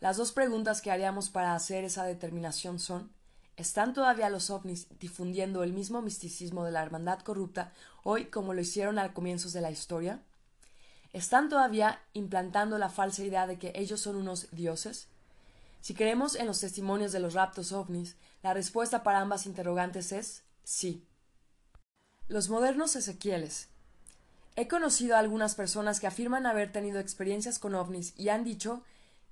Las 0.04 0.18
dos 0.18 0.34
preguntas 0.34 0.82
que 0.82 0.91
haríamos 0.91 1.30
para 1.30 1.56
hacer 1.56 1.86
esa 1.86 2.04
determinación 2.04 2.78
son 2.78 3.10
¿Están 3.56 3.93
todavía 3.93 4.30
los 4.30 4.49
ovnis 4.49 4.88
difundiendo 4.99 5.64
el 5.64 5.72
mismo 5.72 6.01
misticismo 6.01 6.66
de 6.66 6.74
la 6.74 6.84
hermandad 6.84 7.20
corrupta 7.22 7.72
hoy 8.04 8.26
como 8.26 8.54
lo 8.54 8.60
hicieron 8.60 8.99
al 8.99 9.14
comienzo 9.14 9.49
de 9.51 9.62
la 9.62 9.72
historia? 9.72 10.20
¿Están 11.14 11.47
todavía 11.47 12.01
implantando 12.12 12.78
la 12.78 12.89
falsa 12.89 13.24
idea 13.24 13.47
de 13.47 13.58
que 13.58 13.72
ellos 13.76 14.01
son 14.01 14.18
unos 14.18 14.49
dioses? 14.51 15.08
Si 15.80 15.93
creemos 15.93 16.36
en 16.36 16.47
los 16.47 16.60
testimonios 16.60 17.14
de 17.14 17.22
los 17.22 17.34
raptos 17.34 17.72
ovnis, 17.72 18.18
la 18.41 18.54
respuesta 18.54 19.04
para 19.04 19.22
ambas 19.22 19.45
interrogantes 19.45 20.12
es 20.12 20.43
sí. 20.66 21.08
Los 22.28 22.49
modernos 22.49 22.97
Ezequieles. 22.97 23.70
He 24.58 24.68
conocido 24.68 25.16
a 25.16 25.20
algunas 25.20 25.56
personas 25.56 26.01
que 26.01 26.08
afirman 26.08 26.45
haber 26.45 26.74
tenido 26.74 26.99
experiencias 26.99 27.58
con 27.58 27.74
ovnis 27.74 28.14
y 28.18 28.28
han 28.28 28.43
dicho 28.43 28.84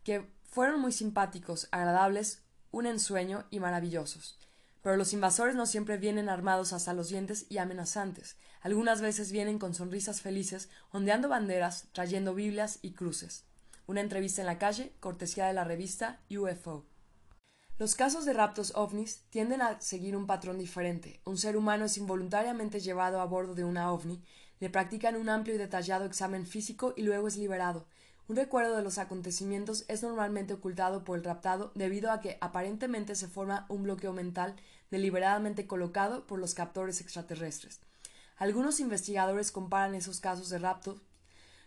que 0.06 0.32
fueron 0.52 0.82
muy 0.82 0.92
simpáticos, 0.92 1.70
agradables, 1.72 2.44
un 2.72 2.86
ensueño 2.86 3.46
y 3.50 3.60
maravillosos. 3.60 4.38
Pero 4.82 4.98
los 4.98 5.14
invasores 5.14 5.56
no 5.56 5.66
siempre 5.66 5.98
vienen 5.98 6.28
armados 6.28 6.74
hasta 6.74 6.94
los 6.94 7.08
dientes 7.08 7.46
y 7.50 7.58
amenazantes. 7.58 8.36
Algunas 8.62 9.00
veces 9.00 9.32
vienen 9.32 9.60
con 9.60 9.74
sonrisas 9.74 10.22
felices, 10.22 10.70
ondeando 10.92 11.30
banderas, 11.30 11.88
trayendo 11.94 12.36
Biblias 12.36 12.80
y 12.82 12.92
cruces. 12.92 13.46
Una 13.88 14.02
entrevista 14.02 14.42
en 14.42 14.48
la 14.48 14.58
calle, 14.58 14.94
cortesía 15.00 15.48
de 15.48 15.54
la 15.54 15.64
revista 15.64 16.20
UFO. 16.30 16.86
Los 17.78 17.96
casos 17.96 18.26
de 18.26 18.34
raptos 18.34 18.74
ovnis 18.76 19.24
tienden 19.30 19.62
a 19.62 19.80
seguir 19.80 20.16
un 20.16 20.28
patrón 20.28 20.58
diferente. 20.60 21.22
Un 21.26 21.38
ser 21.38 21.56
humano 21.56 21.86
es 21.86 21.98
involuntariamente 21.98 22.80
llevado 22.80 23.22
a 23.22 23.26
bordo 23.26 23.56
de 23.56 23.64
una 23.64 23.92
ovni, 23.92 24.22
le 24.60 24.70
practican 24.70 25.16
un 25.16 25.30
amplio 25.30 25.56
y 25.56 25.58
detallado 25.58 26.06
examen 26.06 26.46
físico 26.46 26.94
y 26.96 27.04
luego 27.04 27.28
es 27.28 27.38
liberado, 27.38 27.88
un 28.32 28.38
recuerdo 28.38 28.78
de 28.78 28.82
los 28.82 28.98
acontecimientos 28.98 29.84
es 29.90 30.04
normalmente 30.04 30.54
ocultado 30.54 31.04
por 31.04 31.18
el 31.18 31.26
raptado 31.26 31.74
debido 31.76 32.14
a 32.14 32.22
que 32.22 32.38
aparentemente 32.40 33.14
se 33.16 33.28
forma 33.28 33.66
un 33.68 33.84
bloqueo 33.84 34.14
mental 34.14 34.56
deliberadamente 34.90 35.68
colocado 35.68 36.26
por 36.28 36.40
los 36.40 36.54
captores 36.54 37.02
extraterrestres. 37.02 37.82
Algunos 38.38 38.80
investigadores 38.80 39.52
comparan 39.52 39.96
esos 39.96 40.22
casos 40.22 40.50
de 40.50 40.60
rapto 40.60 41.02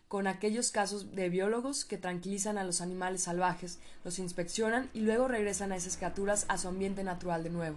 con 0.09 0.27
aquellos 0.27 0.71
casos 0.71 1.15
de 1.15 1.29
biólogos 1.29 1.85
que 1.85 1.99
tranquilizan 1.99 2.57
a 2.57 2.65
los 2.65 2.81
animales 2.81 3.25
salvajes, 3.25 3.79
los 4.03 4.19
inspeccionan 4.19 4.89
y 4.95 5.01
luego 5.01 5.29
regresan 5.29 5.71
a 5.71 5.77
esas 5.77 5.99
criaturas 5.99 6.47
a 6.49 6.57
su 6.57 6.69
ambiente 6.69 7.05
natural 7.05 7.45
de 7.45 7.51
nuevo. 7.51 7.77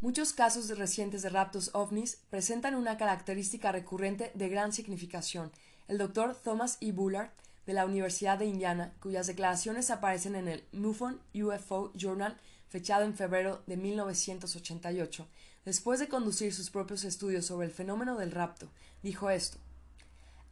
Muchos 0.00 0.32
casos 0.32 0.66
recientes 0.78 1.20
de 1.20 1.28
raptos 1.28 1.68
ovnis 1.74 2.22
presentan 2.30 2.74
una 2.74 2.96
característica 2.96 3.70
recurrente 3.70 4.32
de 4.32 4.48
gran 4.48 4.72
significación. 4.72 5.52
El 5.88 5.98
doctor 5.98 6.34
Thomas 6.42 6.78
E. 6.80 6.92
Bullard 6.92 7.28
de 7.66 7.72
la 7.72 7.86
Universidad 7.86 8.38
de 8.38 8.46
Indiana, 8.46 8.92
cuyas 9.00 9.26
declaraciones 9.26 9.90
aparecen 9.90 10.34
en 10.34 10.48
el 10.48 10.64
MUFON 10.72 11.20
UFO 11.34 11.92
Journal 11.94 12.36
fechado 12.68 13.04
en 13.04 13.14
febrero 13.14 13.62
de 13.66 13.76
1988, 13.76 15.28
después 15.64 16.00
de 16.00 16.08
conducir 16.08 16.54
sus 16.54 16.70
propios 16.70 17.04
estudios 17.04 17.46
sobre 17.46 17.66
el 17.66 17.72
fenómeno 17.72 18.16
del 18.16 18.30
rapto, 18.30 18.70
dijo 19.02 19.30
esto. 19.30 19.58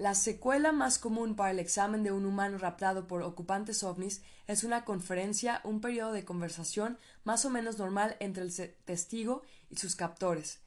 La 0.00 0.14
secuela 0.14 0.72
más 0.72 0.98
común 0.98 1.36
para 1.36 1.50
el 1.50 1.58
examen 1.58 2.02
de 2.02 2.12
un 2.12 2.24
humano 2.24 2.56
raptado 2.56 3.06
por 3.06 3.22
ocupantes 3.22 3.82
ovnis 3.82 4.22
es 4.46 4.64
una 4.64 4.84
conferencia, 4.84 5.60
un 5.62 5.80
periodo 5.80 6.12
de 6.12 6.24
conversación 6.24 6.98
más 7.24 7.44
o 7.44 7.50
menos 7.50 7.78
normal 7.78 8.16
entre 8.18 8.44
el 8.44 8.54
testigo 8.84 9.42
y 9.68 9.76
sus 9.76 9.96
captores, 9.96 10.60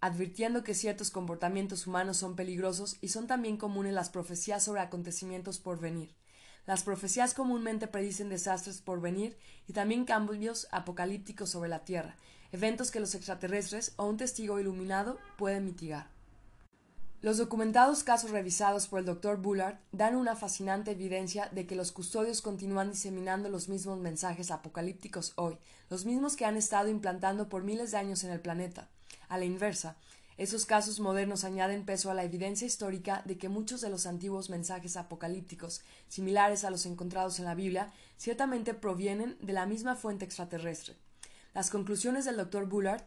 advirtiendo 0.00 0.64
que 0.64 0.74
ciertos 0.74 1.10
comportamientos 1.10 1.86
humanos 1.86 2.16
son 2.16 2.36
peligrosos 2.36 2.96
y 3.00 3.08
son 3.08 3.26
también 3.26 3.56
comunes 3.56 3.92
las 3.92 4.10
profecías 4.10 4.62
sobre 4.62 4.80
acontecimientos 4.80 5.58
por 5.58 5.80
venir. 5.80 6.14
Las 6.66 6.82
profecías 6.82 7.34
comúnmente 7.34 7.86
predicen 7.86 8.28
desastres 8.28 8.80
por 8.80 9.00
venir 9.00 9.38
y 9.66 9.72
también 9.72 10.04
cambios 10.04 10.68
apocalípticos 10.70 11.50
sobre 11.50 11.70
la 11.70 11.84
Tierra, 11.84 12.16
eventos 12.52 12.90
que 12.90 13.00
los 13.00 13.14
extraterrestres 13.14 13.94
o 13.96 14.06
un 14.06 14.18
testigo 14.18 14.60
iluminado 14.60 15.18
pueden 15.36 15.64
mitigar. 15.64 16.10
Los 17.20 17.36
documentados 17.36 18.04
casos 18.04 18.30
revisados 18.30 18.86
por 18.86 19.00
el 19.00 19.04
Dr. 19.06 19.38
Bullard 19.38 19.78
dan 19.90 20.14
una 20.14 20.36
fascinante 20.36 20.92
evidencia 20.92 21.48
de 21.50 21.66
que 21.66 21.74
los 21.74 21.90
custodios 21.90 22.42
continúan 22.42 22.92
diseminando 22.92 23.48
los 23.48 23.68
mismos 23.68 23.98
mensajes 23.98 24.52
apocalípticos 24.52 25.32
hoy, 25.34 25.58
los 25.90 26.04
mismos 26.04 26.36
que 26.36 26.44
han 26.44 26.56
estado 26.56 26.88
implantando 26.88 27.48
por 27.48 27.64
miles 27.64 27.90
de 27.90 27.96
años 27.96 28.22
en 28.22 28.30
el 28.30 28.40
planeta. 28.40 28.88
A 29.28 29.38
la 29.38 29.44
inversa, 29.44 29.96
esos 30.36 30.66
casos 30.66 31.00
modernos 31.00 31.44
añaden 31.44 31.84
peso 31.84 32.10
a 32.10 32.14
la 32.14 32.24
evidencia 32.24 32.66
histórica 32.66 33.22
de 33.24 33.38
que 33.38 33.48
muchos 33.48 33.80
de 33.80 33.90
los 33.90 34.06
antiguos 34.06 34.50
mensajes 34.50 34.96
apocalípticos, 34.96 35.82
similares 36.08 36.64
a 36.64 36.70
los 36.70 36.86
encontrados 36.86 37.38
en 37.38 37.44
la 37.44 37.54
Biblia, 37.54 37.92
ciertamente 38.16 38.74
provienen 38.74 39.36
de 39.40 39.52
la 39.52 39.66
misma 39.66 39.96
fuente 39.96 40.24
extraterrestre. 40.24 40.96
Las 41.54 41.70
conclusiones 41.70 42.24
del 42.24 42.36
Dr. 42.36 42.66
Bullard 42.66 43.02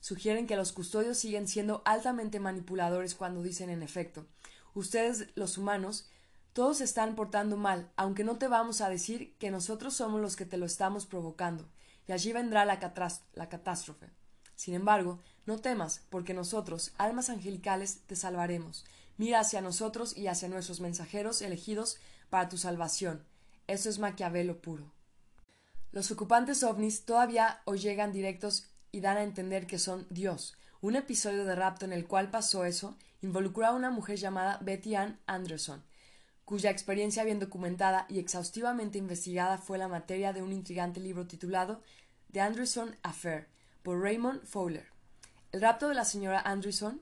sugieren 0.00 0.46
que 0.46 0.56
los 0.56 0.72
custodios 0.72 1.18
siguen 1.18 1.48
siendo 1.48 1.82
altamente 1.84 2.38
manipuladores 2.38 3.14
cuando 3.14 3.42
dicen 3.42 3.70
en 3.70 3.82
efecto 3.82 4.26
ustedes 4.76 5.28
los 5.34 5.58
humanos 5.58 6.08
todos 6.52 6.80
están 6.80 7.16
portando 7.16 7.56
mal, 7.56 7.90
aunque 7.96 8.24
no 8.24 8.38
te 8.38 8.48
vamos 8.48 8.80
a 8.80 8.88
decir 8.88 9.36
que 9.38 9.50
nosotros 9.50 9.94
somos 9.94 10.20
los 10.20 10.36
que 10.36 10.46
te 10.46 10.56
lo 10.56 10.64
estamos 10.64 11.04
provocando, 11.06 11.68
y 12.06 12.12
allí 12.12 12.32
vendrá 12.32 12.64
la 12.64 12.78
catástrofe. 12.78 14.06
Sin 14.56 14.74
embargo, 14.74 15.20
no 15.44 15.58
temas, 15.58 16.02
porque 16.10 16.34
nosotros, 16.34 16.92
almas 16.98 17.30
angelicales, 17.30 18.00
te 18.06 18.16
salvaremos. 18.16 18.84
Mira 19.18 19.40
hacia 19.40 19.60
nosotros 19.60 20.16
y 20.16 20.26
hacia 20.26 20.48
nuestros 20.48 20.80
mensajeros 20.80 21.40
elegidos 21.40 21.98
para 22.28 22.48
tu 22.48 22.58
salvación. 22.58 23.24
Eso 23.66 23.88
es 23.88 23.98
Maquiavelo 23.98 24.60
puro. 24.60 24.92
Los 25.92 26.10
ocupantes 26.10 26.62
ovnis 26.62 27.04
todavía 27.04 27.62
os 27.64 27.80
llegan 27.80 28.12
directos 28.12 28.66
y 28.92 29.00
dan 29.00 29.16
a 29.16 29.22
entender 29.22 29.66
que 29.66 29.78
son 29.78 30.06
Dios. 30.10 30.56
Un 30.80 30.96
episodio 30.96 31.44
de 31.44 31.54
rapto 31.54 31.84
en 31.84 31.92
el 31.92 32.06
cual 32.06 32.30
pasó 32.30 32.64
eso 32.64 32.96
involucró 33.22 33.66
a 33.66 33.72
una 33.72 33.90
mujer 33.90 34.18
llamada 34.18 34.58
Betty 34.62 34.94
Ann 34.94 35.18
Anderson, 35.26 35.82
cuya 36.44 36.70
experiencia 36.70 37.24
bien 37.24 37.38
documentada 37.38 38.06
y 38.08 38.18
exhaustivamente 38.18 38.98
investigada 38.98 39.58
fue 39.58 39.78
la 39.78 39.88
materia 39.88 40.32
de 40.32 40.42
un 40.42 40.52
intrigante 40.52 41.00
libro 41.00 41.26
titulado 41.26 41.82
The 42.32 42.40
Anderson 42.40 42.96
Affair, 43.02 43.48
por 43.86 44.00
Raymond 44.00 44.44
Fowler. 44.44 44.88
El 45.52 45.60
rapto 45.60 45.88
de 45.88 45.94
la 45.94 46.04
señora 46.04 46.40
Anderson 46.40 47.00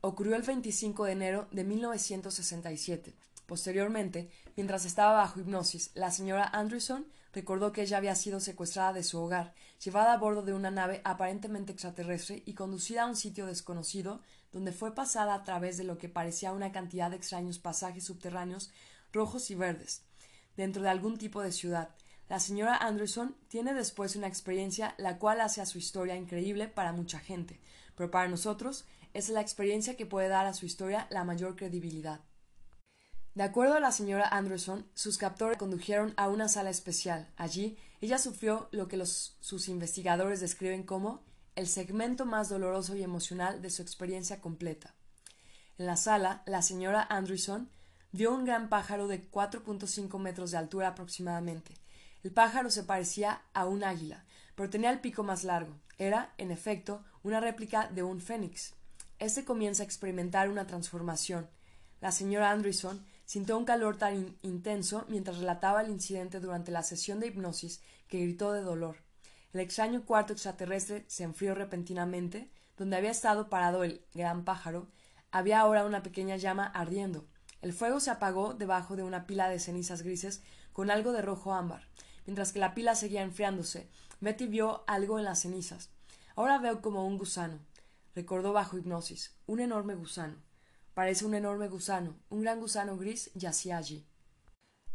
ocurrió 0.00 0.34
el 0.34 0.42
25 0.42 1.04
de 1.04 1.12
enero 1.12 1.46
de 1.52 1.62
1967. 1.62 3.14
Posteriormente, 3.46 4.28
mientras 4.56 4.84
estaba 4.84 5.12
bajo 5.12 5.38
hipnosis, 5.38 5.92
la 5.94 6.10
señora 6.10 6.50
Anderson 6.52 7.06
recordó 7.32 7.70
que 7.70 7.82
ella 7.82 7.98
había 7.98 8.16
sido 8.16 8.40
secuestrada 8.40 8.92
de 8.92 9.04
su 9.04 9.20
hogar, 9.20 9.54
llevada 9.84 10.12
a 10.12 10.18
bordo 10.18 10.42
de 10.42 10.54
una 10.54 10.72
nave 10.72 11.02
aparentemente 11.04 11.70
extraterrestre 11.70 12.42
y 12.44 12.54
conducida 12.54 13.04
a 13.04 13.06
un 13.06 13.14
sitio 13.14 13.46
desconocido, 13.46 14.20
donde 14.50 14.72
fue 14.72 14.92
pasada 14.92 15.34
a 15.34 15.44
través 15.44 15.76
de 15.76 15.84
lo 15.84 15.98
que 15.98 16.08
parecía 16.08 16.50
una 16.50 16.72
cantidad 16.72 17.10
de 17.10 17.16
extraños 17.16 17.60
pasajes 17.60 18.02
subterráneos 18.02 18.72
rojos 19.12 19.52
y 19.52 19.54
verdes, 19.54 20.02
dentro 20.56 20.82
de 20.82 20.88
algún 20.88 21.16
tipo 21.16 21.42
de 21.42 21.52
ciudad. 21.52 21.90
La 22.28 22.40
señora 22.40 22.76
Anderson 22.76 23.36
tiene 23.48 23.74
después 23.74 24.16
una 24.16 24.26
experiencia 24.26 24.94
la 24.96 25.18
cual 25.18 25.40
hace 25.40 25.60
a 25.60 25.66
su 25.66 25.78
historia 25.78 26.16
increíble 26.16 26.68
para 26.68 26.92
mucha 26.92 27.18
gente, 27.18 27.60
pero 27.96 28.10
para 28.10 28.28
nosotros 28.28 28.86
es 29.12 29.28
la 29.28 29.40
experiencia 29.40 29.96
que 29.96 30.06
puede 30.06 30.28
dar 30.28 30.46
a 30.46 30.54
su 30.54 30.66
historia 30.66 31.06
la 31.10 31.24
mayor 31.24 31.54
credibilidad. 31.54 32.20
De 33.34 33.42
acuerdo 33.42 33.74
a 33.74 33.80
la 33.80 33.92
señora 33.92 34.28
Anderson, 34.28 34.86
sus 34.94 35.18
captores 35.18 35.58
condujeron 35.58 36.14
a 36.16 36.28
una 36.28 36.48
sala 36.48 36.70
especial. 36.70 37.28
Allí, 37.36 37.76
ella 38.00 38.18
sufrió 38.18 38.68
lo 38.70 38.86
que 38.86 39.04
sus 39.04 39.68
investigadores 39.68 40.40
describen 40.40 40.84
como 40.84 41.22
el 41.56 41.66
segmento 41.66 42.26
más 42.26 42.48
doloroso 42.48 42.96
y 42.96 43.02
emocional 43.02 43.60
de 43.60 43.70
su 43.70 43.82
experiencia 43.82 44.40
completa. 44.40 44.94
En 45.78 45.86
la 45.86 45.96
sala, 45.96 46.42
la 46.46 46.62
señora 46.62 47.02
Anderson 47.02 47.68
vio 48.12 48.32
un 48.32 48.44
gran 48.44 48.68
pájaro 48.68 49.08
de 49.08 49.28
4.5 49.28 50.18
metros 50.20 50.52
de 50.52 50.58
altura 50.58 50.88
aproximadamente. 50.88 51.74
El 52.24 52.32
pájaro 52.32 52.70
se 52.70 52.82
parecía 52.82 53.42
a 53.52 53.66
un 53.66 53.84
águila, 53.84 54.24
pero 54.56 54.68
tenía 54.68 54.90
el 54.90 55.00
pico 55.00 55.22
más 55.22 55.44
largo. 55.44 55.78
Era, 55.98 56.34
en 56.38 56.50
efecto, 56.50 57.04
una 57.22 57.38
réplica 57.38 57.88
de 57.88 58.02
un 58.02 58.20
fénix. 58.20 58.74
Este 59.20 59.44
comienza 59.44 59.84
a 59.84 59.86
experimentar 59.86 60.50
una 60.50 60.66
transformación. 60.66 61.48
La 62.00 62.10
señora 62.10 62.50
Anderson 62.50 63.06
Sintió 63.26 63.56
un 63.56 63.64
calor 63.64 63.96
tan 63.96 64.36
intenso 64.42 65.06
mientras 65.08 65.38
relataba 65.38 65.80
el 65.80 65.90
incidente 65.90 66.40
durante 66.40 66.70
la 66.70 66.82
sesión 66.82 67.20
de 67.20 67.28
hipnosis 67.28 67.80
que 68.06 68.20
gritó 68.20 68.52
de 68.52 68.60
dolor. 68.60 68.96
El 69.52 69.60
extraño 69.60 70.04
cuarto 70.04 70.32
extraterrestre 70.32 71.04
se 71.08 71.24
enfrió 71.24 71.54
repentinamente. 71.54 72.50
Donde 72.76 72.96
había 72.96 73.12
estado 73.12 73.48
parado 73.48 73.84
el 73.84 74.04
gran 74.14 74.44
pájaro, 74.44 74.88
había 75.30 75.60
ahora 75.60 75.86
una 75.86 76.02
pequeña 76.02 76.36
llama 76.36 76.66
ardiendo. 76.66 77.24
El 77.62 77.72
fuego 77.72 78.00
se 78.00 78.10
apagó 78.10 78.52
debajo 78.52 78.96
de 78.96 79.04
una 79.04 79.26
pila 79.26 79.48
de 79.48 79.60
cenizas 79.60 80.02
grises 80.02 80.42
con 80.72 80.90
algo 80.90 81.12
de 81.12 81.22
rojo 81.22 81.54
ámbar. 81.54 81.86
Mientras 82.26 82.52
que 82.52 82.58
la 82.58 82.74
pila 82.74 82.94
seguía 82.94 83.22
enfriándose, 83.22 83.88
Betty 84.20 84.46
vio 84.46 84.84
algo 84.86 85.18
en 85.18 85.24
las 85.24 85.40
cenizas. 85.40 85.90
Ahora 86.36 86.58
veo 86.58 86.80
como 86.80 87.06
un 87.06 87.18
gusano. 87.18 87.58
Recordó 88.14 88.52
bajo 88.52 88.78
hipnosis. 88.78 89.36
Un 89.46 89.60
enorme 89.60 89.94
gusano. 89.94 90.36
Parece 90.94 91.24
un 91.24 91.34
enorme 91.34 91.68
gusano. 91.68 92.16
Un 92.30 92.42
gran 92.42 92.60
gusano 92.60 92.96
gris 92.96 93.30
yacía 93.34 93.76
allí. 93.76 94.06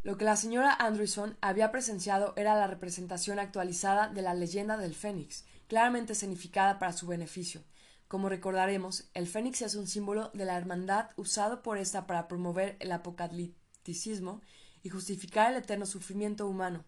Lo 0.02 0.18
que 0.18 0.24
la 0.24 0.38
señora 0.38 0.74
Anderson 0.74 1.38
había 1.42 1.72
presenciado 1.72 2.34
era 2.38 2.56
la 2.56 2.68
representación 2.68 3.38
actualizada 3.38 4.08
de 4.08 4.22
la 4.22 4.34
leyenda 4.34 4.78
del 4.78 4.96
Fénix, 4.96 5.44
claramente 5.68 6.16
significada 6.16 6.80
para 6.80 6.94
su 6.94 7.06
beneficio. 7.06 7.62
Como 8.08 8.30
recordaremos, 8.30 9.10
el 9.14 9.28
Fénix 9.28 9.62
es 9.62 9.76
un 9.76 9.88
símbolo 9.88 10.32
de 10.34 10.46
la 10.46 10.58
hermandad 10.58 11.10
usado 11.18 11.62
por 11.62 11.78
ésta 11.78 12.08
para 12.08 12.30
promover 12.30 12.78
el 12.80 12.94
apocalipticismo 12.94 14.42
y 14.82 14.90
justificar 14.90 15.52
el 15.52 15.58
eterno 15.58 15.86
sufrimiento 15.86 16.48
humano. 16.48 16.86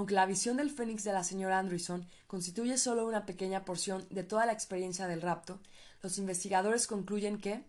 Aunque 0.00 0.14
la 0.14 0.24
visión 0.24 0.56
del 0.56 0.70
Fénix 0.70 1.04
de 1.04 1.12
la 1.12 1.22
señora 1.22 1.58
Anderson 1.58 2.06
constituye 2.26 2.78
solo 2.78 3.06
una 3.06 3.26
pequeña 3.26 3.66
porción 3.66 4.06
de 4.08 4.22
toda 4.22 4.46
la 4.46 4.52
experiencia 4.54 5.06
del 5.06 5.20
rapto, 5.20 5.60
los 6.02 6.16
investigadores 6.16 6.86
concluyen 6.86 7.36
que 7.38 7.66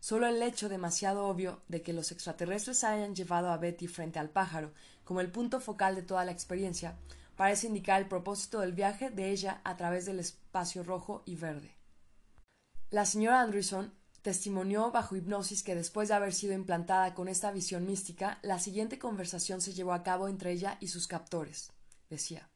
Solo 0.00 0.26
el 0.26 0.42
hecho 0.42 0.70
demasiado 0.70 1.26
obvio 1.26 1.60
de 1.68 1.82
que 1.82 1.92
los 1.92 2.10
extraterrestres 2.10 2.84
hayan 2.84 3.14
llevado 3.14 3.50
a 3.50 3.58
Betty 3.58 3.86
frente 3.86 4.18
al 4.18 4.30
pájaro 4.30 4.72
como 5.04 5.20
el 5.20 5.30
punto 5.30 5.60
focal 5.60 5.94
de 5.94 6.02
toda 6.02 6.24
la 6.24 6.32
experiencia 6.32 6.96
parece 7.36 7.66
indicar 7.66 8.00
el 8.00 8.08
propósito 8.08 8.60
del 8.60 8.72
viaje 8.72 9.10
de 9.10 9.30
ella 9.30 9.60
a 9.62 9.76
través 9.76 10.06
del 10.06 10.20
espacio 10.20 10.84
rojo 10.84 11.22
y 11.26 11.36
verde. 11.36 11.76
La 12.88 13.04
señora 13.04 13.42
Anderson 13.42 13.92
testimonió 14.22 14.90
bajo 14.90 15.16
hipnosis 15.16 15.62
que 15.62 15.74
después 15.74 16.08
de 16.08 16.14
haber 16.14 16.32
sido 16.32 16.54
implantada 16.54 17.12
con 17.12 17.28
esta 17.28 17.52
visión 17.52 17.86
mística, 17.86 18.38
la 18.40 18.58
siguiente 18.58 18.98
conversación 18.98 19.60
se 19.60 19.74
llevó 19.74 19.92
a 19.92 20.02
cabo 20.02 20.28
entre 20.28 20.52
ella 20.52 20.78
y 20.80 20.88
sus 20.88 21.06
captores. 21.06 21.73
Decía 22.14 22.48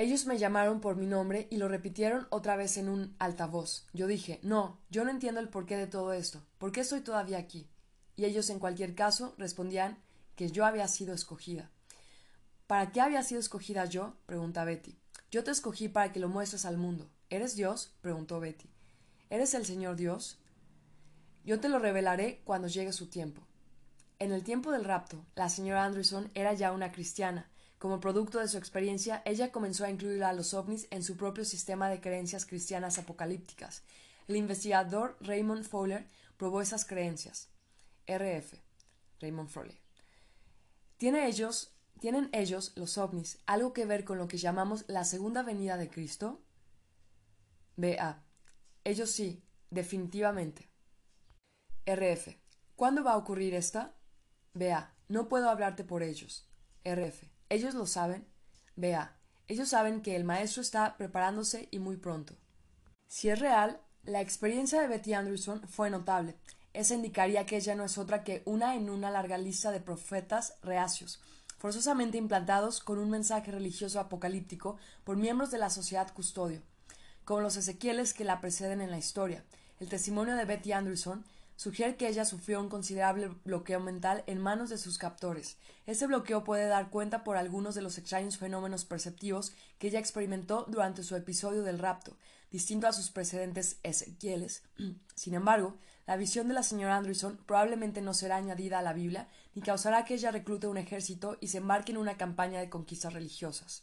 ellos 0.00 0.24
me 0.24 0.38
llamaron 0.38 0.80
por 0.80 0.96
mi 0.96 1.04
nombre 1.04 1.46
y 1.50 1.58
lo 1.58 1.68
repitieron 1.68 2.26
otra 2.30 2.56
vez 2.56 2.78
en 2.78 2.88
un 2.88 3.14
altavoz. 3.18 3.86
Yo 3.92 4.06
dije, 4.06 4.40
no, 4.42 4.80
yo 4.88 5.04
no 5.04 5.10
entiendo 5.10 5.40
el 5.40 5.50
porqué 5.50 5.76
de 5.76 5.86
todo 5.86 6.14
esto. 6.14 6.40
¿Por 6.56 6.72
qué 6.72 6.80
estoy 6.80 7.02
todavía 7.02 7.36
aquí? 7.36 7.68
Y 8.16 8.24
ellos 8.24 8.48
en 8.48 8.60
cualquier 8.60 8.94
caso 8.94 9.34
respondían 9.36 9.98
que 10.36 10.50
yo 10.50 10.64
había 10.64 10.88
sido 10.88 11.12
escogida. 11.12 11.70
¿Para 12.66 12.92
qué 12.92 13.02
había 13.02 13.22
sido 13.22 13.40
escogida 13.40 13.84
yo? 13.84 14.14
pregunta 14.24 14.64
Betty. 14.64 14.96
Yo 15.30 15.44
te 15.44 15.50
escogí 15.50 15.90
para 15.90 16.12
que 16.12 16.20
lo 16.20 16.30
muestres 16.30 16.64
al 16.64 16.78
mundo. 16.78 17.10
¿Eres 17.28 17.54
Dios? 17.54 17.92
preguntó 18.00 18.40
Betty. 18.40 18.70
¿Eres 19.28 19.52
el 19.52 19.66
Señor 19.66 19.96
Dios? 19.96 20.38
Yo 21.44 21.60
te 21.60 21.68
lo 21.68 21.78
revelaré 21.78 22.40
cuando 22.44 22.68
llegue 22.68 22.94
su 22.94 23.08
tiempo. 23.08 23.42
En 24.18 24.32
el 24.32 24.44
tiempo 24.44 24.72
del 24.72 24.86
rapto, 24.86 25.26
la 25.34 25.50
señora 25.50 25.84
Anderson 25.84 26.30
era 26.32 26.54
ya 26.54 26.72
una 26.72 26.90
cristiana, 26.90 27.49
como 27.80 27.98
producto 27.98 28.40
de 28.40 28.46
su 28.46 28.58
experiencia, 28.58 29.22
ella 29.24 29.50
comenzó 29.50 29.86
a 29.86 29.90
incluir 29.90 30.22
a 30.22 30.34
los 30.34 30.52
ovnis 30.52 30.86
en 30.90 31.02
su 31.02 31.16
propio 31.16 31.46
sistema 31.46 31.88
de 31.88 32.02
creencias 32.02 32.44
cristianas 32.44 32.98
apocalípticas. 32.98 33.84
El 34.28 34.36
investigador 34.36 35.16
Raymond 35.22 35.64
Fowler 35.64 36.06
probó 36.36 36.60
esas 36.60 36.84
creencias. 36.84 37.48
RF. 38.06 38.52
Raymond 39.20 39.48
Fowler. 39.48 39.80
¿Tiene 40.98 41.26
ellos, 41.26 41.72
¿Tienen 42.00 42.28
ellos, 42.34 42.74
los 42.76 42.98
ovnis, 42.98 43.38
algo 43.46 43.72
que 43.72 43.86
ver 43.86 44.04
con 44.04 44.18
lo 44.18 44.28
que 44.28 44.36
llamamos 44.36 44.84
la 44.86 45.04
segunda 45.04 45.42
venida 45.42 45.78
de 45.78 45.88
Cristo? 45.88 46.42
BA. 47.76 48.22
Ellos 48.84 49.10
sí, 49.10 49.42
definitivamente. 49.70 50.68
RF. 51.86 52.36
¿Cuándo 52.76 53.02
va 53.02 53.12
a 53.12 53.16
ocurrir 53.16 53.54
esta? 53.54 53.96
Vea, 54.52 54.94
no 55.08 55.30
puedo 55.30 55.48
hablarte 55.48 55.82
por 55.82 56.02
ellos. 56.02 56.46
RF. 56.84 57.39
¿Ellos 57.50 57.74
lo 57.74 57.84
saben? 57.84 58.24
Vea, 58.76 59.18
ellos 59.48 59.70
saben 59.70 60.02
que 60.02 60.14
el 60.14 60.22
maestro 60.22 60.62
está 60.62 60.96
preparándose 60.96 61.66
y 61.72 61.80
muy 61.80 61.96
pronto. 61.96 62.36
Si 63.08 63.28
es 63.28 63.40
real, 63.40 63.80
la 64.04 64.20
experiencia 64.20 64.80
de 64.80 64.86
Betty 64.86 65.14
Anderson 65.14 65.66
fue 65.68 65.90
notable. 65.90 66.36
Eso 66.72 66.94
indicaría 66.94 67.46
que 67.46 67.56
ella 67.56 67.74
no 67.74 67.84
es 67.84 67.98
otra 67.98 68.22
que 68.22 68.42
una 68.44 68.76
en 68.76 68.88
una 68.88 69.10
larga 69.10 69.36
lista 69.36 69.72
de 69.72 69.80
profetas 69.80 70.54
reacios, 70.62 71.20
forzosamente 71.58 72.18
implantados 72.18 72.78
con 72.78 72.98
un 73.00 73.10
mensaje 73.10 73.50
religioso 73.50 73.98
apocalíptico 73.98 74.78
por 75.02 75.16
miembros 75.16 75.50
de 75.50 75.58
la 75.58 75.70
sociedad 75.70 76.14
custodio, 76.14 76.62
como 77.24 77.40
los 77.40 77.56
Ezequieles 77.56 78.14
que 78.14 78.24
la 78.24 78.40
preceden 78.40 78.80
en 78.80 78.92
la 78.92 78.98
historia. 78.98 79.42
El 79.80 79.88
testimonio 79.88 80.36
de 80.36 80.44
Betty 80.44 80.70
Anderson 80.70 81.24
sugiere 81.60 81.96
que 81.96 82.08
ella 82.08 82.24
sufrió 82.24 82.58
un 82.58 82.70
considerable 82.70 83.28
bloqueo 83.44 83.80
mental 83.80 84.24
en 84.26 84.40
manos 84.40 84.70
de 84.70 84.78
sus 84.78 84.96
captores. 84.96 85.58
Este 85.84 86.06
bloqueo 86.06 86.42
puede 86.42 86.66
dar 86.66 86.88
cuenta 86.88 87.22
por 87.22 87.36
algunos 87.36 87.74
de 87.74 87.82
los 87.82 87.98
extraños 87.98 88.38
fenómenos 88.38 88.86
perceptivos 88.86 89.52
que 89.78 89.88
ella 89.88 89.98
experimentó 89.98 90.64
durante 90.68 91.02
su 91.02 91.16
episodio 91.16 91.62
del 91.62 91.78
rapto, 91.78 92.16
distinto 92.50 92.86
a 92.86 92.94
sus 92.94 93.10
precedentes 93.10 93.76
Ezequieles. 93.82 94.62
Sin 95.14 95.34
embargo, 95.34 95.76
la 96.06 96.16
visión 96.16 96.48
de 96.48 96.54
la 96.54 96.62
señora 96.62 96.96
Anderson 96.96 97.38
probablemente 97.44 98.00
no 98.00 98.14
será 98.14 98.36
añadida 98.36 98.78
a 98.78 98.82
la 98.82 98.94
Biblia 98.94 99.28
ni 99.54 99.60
causará 99.60 100.06
que 100.06 100.14
ella 100.14 100.30
reclute 100.30 100.66
un 100.66 100.78
ejército 100.78 101.36
y 101.42 101.48
se 101.48 101.58
embarque 101.58 101.92
en 101.92 101.98
una 101.98 102.16
campaña 102.16 102.60
de 102.60 102.70
conquistas 102.70 103.12
religiosas. 103.12 103.82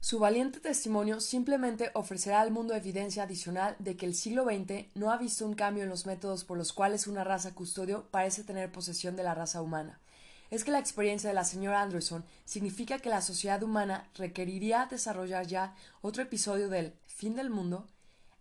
Su 0.00 0.20
valiente 0.20 0.60
testimonio 0.60 1.20
simplemente 1.20 1.90
ofrecerá 1.92 2.40
al 2.40 2.52
mundo 2.52 2.74
evidencia 2.74 3.24
adicional 3.24 3.74
de 3.80 3.96
que 3.96 4.06
el 4.06 4.14
siglo 4.14 4.44
XX 4.44 4.86
no 4.94 5.10
ha 5.10 5.18
visto 5.18 5.44
un 5.44 5.54
cambio 5.54 5.82
en 5.82 5.88
los 5.88 6.06
métodos 6.06 6.44
por 6.44 6.56
los 6.56 6.72
cuales 6.72 7.08
una 7.08 7.24
raza 7.24 7.54
custodio 7.54 8.06
parece 8.12 8.44
tener 8.44 8.70
posesión 8.70 9.16
de 9.16 9.24
la 9.24 9.34
raza 9.34 9.60
humana. 9.60 10.00
Es 10.50 10.62
que 10.62 10.70
la 10.70 10.78
experiencia 10.78 11.28
de 11.28 11.34
la 11.34 11.44
señora 11.44 11.82
Anderson 11.82 12.24
significa 12.44 13.00
que 13.00 13.10
la 13.10 13.20
sociedad 13.20 13.62
humana 13.62 14.08
requeriría 14.14 14.86
desarrollar 14.88 15.46
ya 15.46 15.74
otro 16.00 16.22
episodio 16.22 16.68
del 16.68 16.94
fin 17.06 17.34
del 17.34 17.50
mundo. 17.50 17.86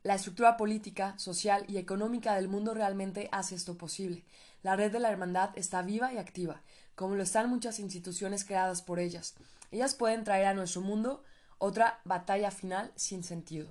La 0.03 0.14
estructura 0.14 0.58
política, 0.58 1.18
social 1.18 1.66
y 1.68 1.78
económica 1.78 2.36
del 2.36 2.47
mundo 2.47 2.76
realmente 2.76 3.30
hace 3.32 3.55
esto 3.55 3.78
posible. 3.78 4.24
La 4.62 4.76
red 4.76 4.91
de 4.91 4.99
la 4.99 5.10
hermandad 5.10 5.49
está 5.55 5.82
viva 5.82 6.14
y 6.14 6.18
activa, 6.18 6.62
como 6.93 7.16
lo 7.16 7.24
están 7.24 7.49
muchas 7.49 7.80
instituciones 7.80 8.45
creadas 8.45 8.84
por 8.84 8.99
ellas. 8.99 9.34
Ellas 9.72 9.95
pueden 9.95 10.24
traer 10.24 10.45
a 10.45 10.53
nuestro 10.53 10.82
mundo 10.82 11.24
otra 11.60 11.99
batalla 12.03 12.51
final 12.51 12.91
sin 12.95 13.24
sentido. 13.24 13.68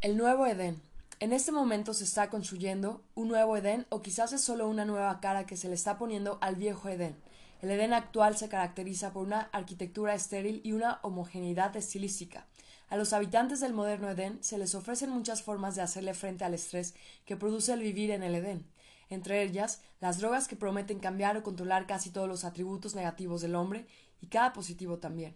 El 0.00 0.16
nuevo 0.16 0.46
Edén. 0.46 0.80
En 1.20 1.32
este 1.32 1.50
momento 1.50 1.94
se 1.94 2.04
está 2.04 2.30
construyendo 2.30 3.02
un 3.16 3.28
nuevo 3.28 3.56
Edén 3.56 3.86
o 3.88 4.02
quizás 4.02 4.32
es 4.32 4.40
solo 4.40 4.68
una 4.68 4.84
nueva 4.84 5.18
cara 5.20 5.46
que 5.46 5.56
se 5.56 5.68
le 5.68 5.74
está 5.74 5.98
poniendo 5.98 6.38
al 6.40 6.54
viejo 6.54 6.88
Edén. 6.88 7.16
El 7.60 7.72
Edén 7.72 7.92
actual 7.92 8.36
se 8.36 8.48
caracteriza 8.48 9.12
por 9.12 9.26
una 9.26 9.48
arquitectura 9.52 10.14
estéril 10.14 10.60
y 10.62 10.72
una 10.72 11.00
homogeneidad 11.02 11.74
estilística. 11.76 12.46
A 12.88 12.96
los 12.96 13.12
habitantes 13.12 13.58
del 13.58 13.74
moderno 13.74 14.08
Edén 14.08 14.38
se 14.42 14.58
les 14.58 14.76
ofrecen 14.76 15.10
muchas 15.10 15.42
formas 15.42 15.74
de 15.74 15.82
hacerle 15.82 16.14
frente 16.14 16.44
al 16.44 16.54
estrés 16.54 16.94
que 17.24 17.36
produce 17.36 17.72
el 17.72 17.80
vivir 17.80 18.12
en 18.12 18.22
el 18.22 18.36
Edén, 18.36 18.64
entre 19.10 19.42
ellas 19.42 19.82
las 20.00 20.18
drogas 20.18 20.46
que 20.46 20.54
prometen 20.54 21.00
cambiar 21.00 21.36
o 21.36 21.42
controlar 21.42 21.86
casi 21.86 22.10
todos 22.10 22.28
los 22.28 22.44
atributos 22.44 22.94
negativos 22.94 23.40
del 23.40 23.56
hombre 23.56 23.86
y 24.20 24.28
cada 24.28 24.52
positivo 24.52 24.98
también. 24.98 25.34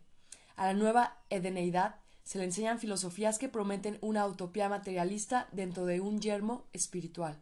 A 0.57 0.67
la 0.67 0.75
nueva 0.75 1.19
edeneidad 1.31 1.97
se 2.25 2.39
le 2.39 2.45
enseñan 2.45 2.79
filosofías 2.79 3.39
que 3.39 3.49
prometen 3.49 3.99
una 4.01 4.27
utopía 4.27 4.69
materialista 4.69 5.49
dentro 5.53 5.87
de 5.87 6.01
un 6.01 6.21
yermo 6.21 6.67
espiritual. 6.73 7.41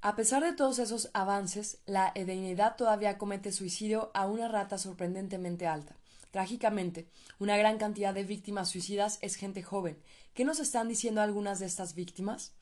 A 0.00 0.16
pesar 0.16 0.42
de 0.42 0.52
todos 0.52 0.78
esos 0.78 1.10
avances, 1.14 1.78
la 1.86 2.10
edeneidad 2.14 2.76
todavía 2.76 3.18
comete 3.18 3.52
suicidio 3.52 4.10
a 4.14 4.26
una 4.26 4.48
rata 4.48 4.76
sorprendentemente 4.76 5.66
alta. 5.66 5.96
Trágicamente, 6.32 7.08
una 7.38 7.56
gran 7.56 7.78
cantidad 7.78 8.14
de 8.14 8.24
víctimas 8.24 8.70
suicidas 8.70 9.18
es 9.20 9.36
gente 9.36 9.62
joven. 9.62 10.02
¿Qué 10.34 10.44
nos 10.44 10.60
están 10.60 10.88
diciendo 10.88 11.20
algunas 11.20 11.60
de 11.60 11.66
estas 11.66 11.94
víctimas? 11.94 12.52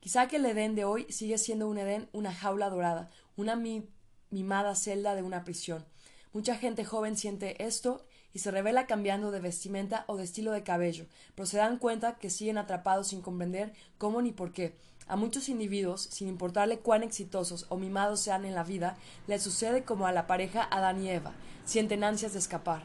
Quizá 0.00 0.28
que 0.28 0.36
el 0.36 0.46
Edén 0.46 0.74
de 0.74 0.84
hoy 0.84 1.06
sigue 1.10 1.36
siendo 1.36 1.68
un 1.68 1.78
Edén, 1.78 2.08
una 2.12 2.32
jaula 2.32 2.70
dorada, 2.70 3.10
una 3.36 3.56
mimada 4.30 4.74
celda 4.76 5.14
de 5.14 5.22
una 5.22 5.44
prisión. 5.44 5.84
Mucha 6.32 6.56
gente 6.56 6.84
joven 6.84 7.16
siente 7.16 7.64
esto 7.64 8.05
y 8.36 8.38
se 8.38 8.50
revela 8.50 8.86
cambiando 8.86 9.30
de 9.30 9.40
vestimenta 9.40 10.04
o 10.08 10.18
de 10.18 10.24
estilo 10.24 10.52
de 10.52 10.62
cabello, 10.62 11.06
pero 11.34 11.46
se 11.46 11.56
dan 11.56 11.78
cuenta 11.78 12.16
que 12.18 12.28
siguen 12.28 12.58
atrapados 12.58 13.08
sin 13.08 13.22
comprender 13.22 13.72
cómo 13.96 14.20
ni 14.20 14.30
por 14.30 14.52
qué. 14.52 14.76
A 15.06 15.16
muchos 15.16 15.48
individuos, 15.48 16.02
sin 16.02 16.28
importarle 16.28 16.80
cuán 16.80 17.02
exitosos 17.02 17.64
o 17.70 17.78
mimados 17.78 18.20
sean 18.20 18.44
en 18.44 18.54
la 18.54 18.62
vida, 18.62 18.98
les 19.26 19.42
sucede 19.42 19.84
como 19.84 20.06
a 20.06 20.12
la 20.12 20.26
pareja 20.26 20.68
Adán 20.70 21.02
y 21.02 21.08
Eva, 21.08 21.32
sienten 21.64 22.04
ansias 22.04 22.34
de 22.34 22.40
escapar. 22.40 22.82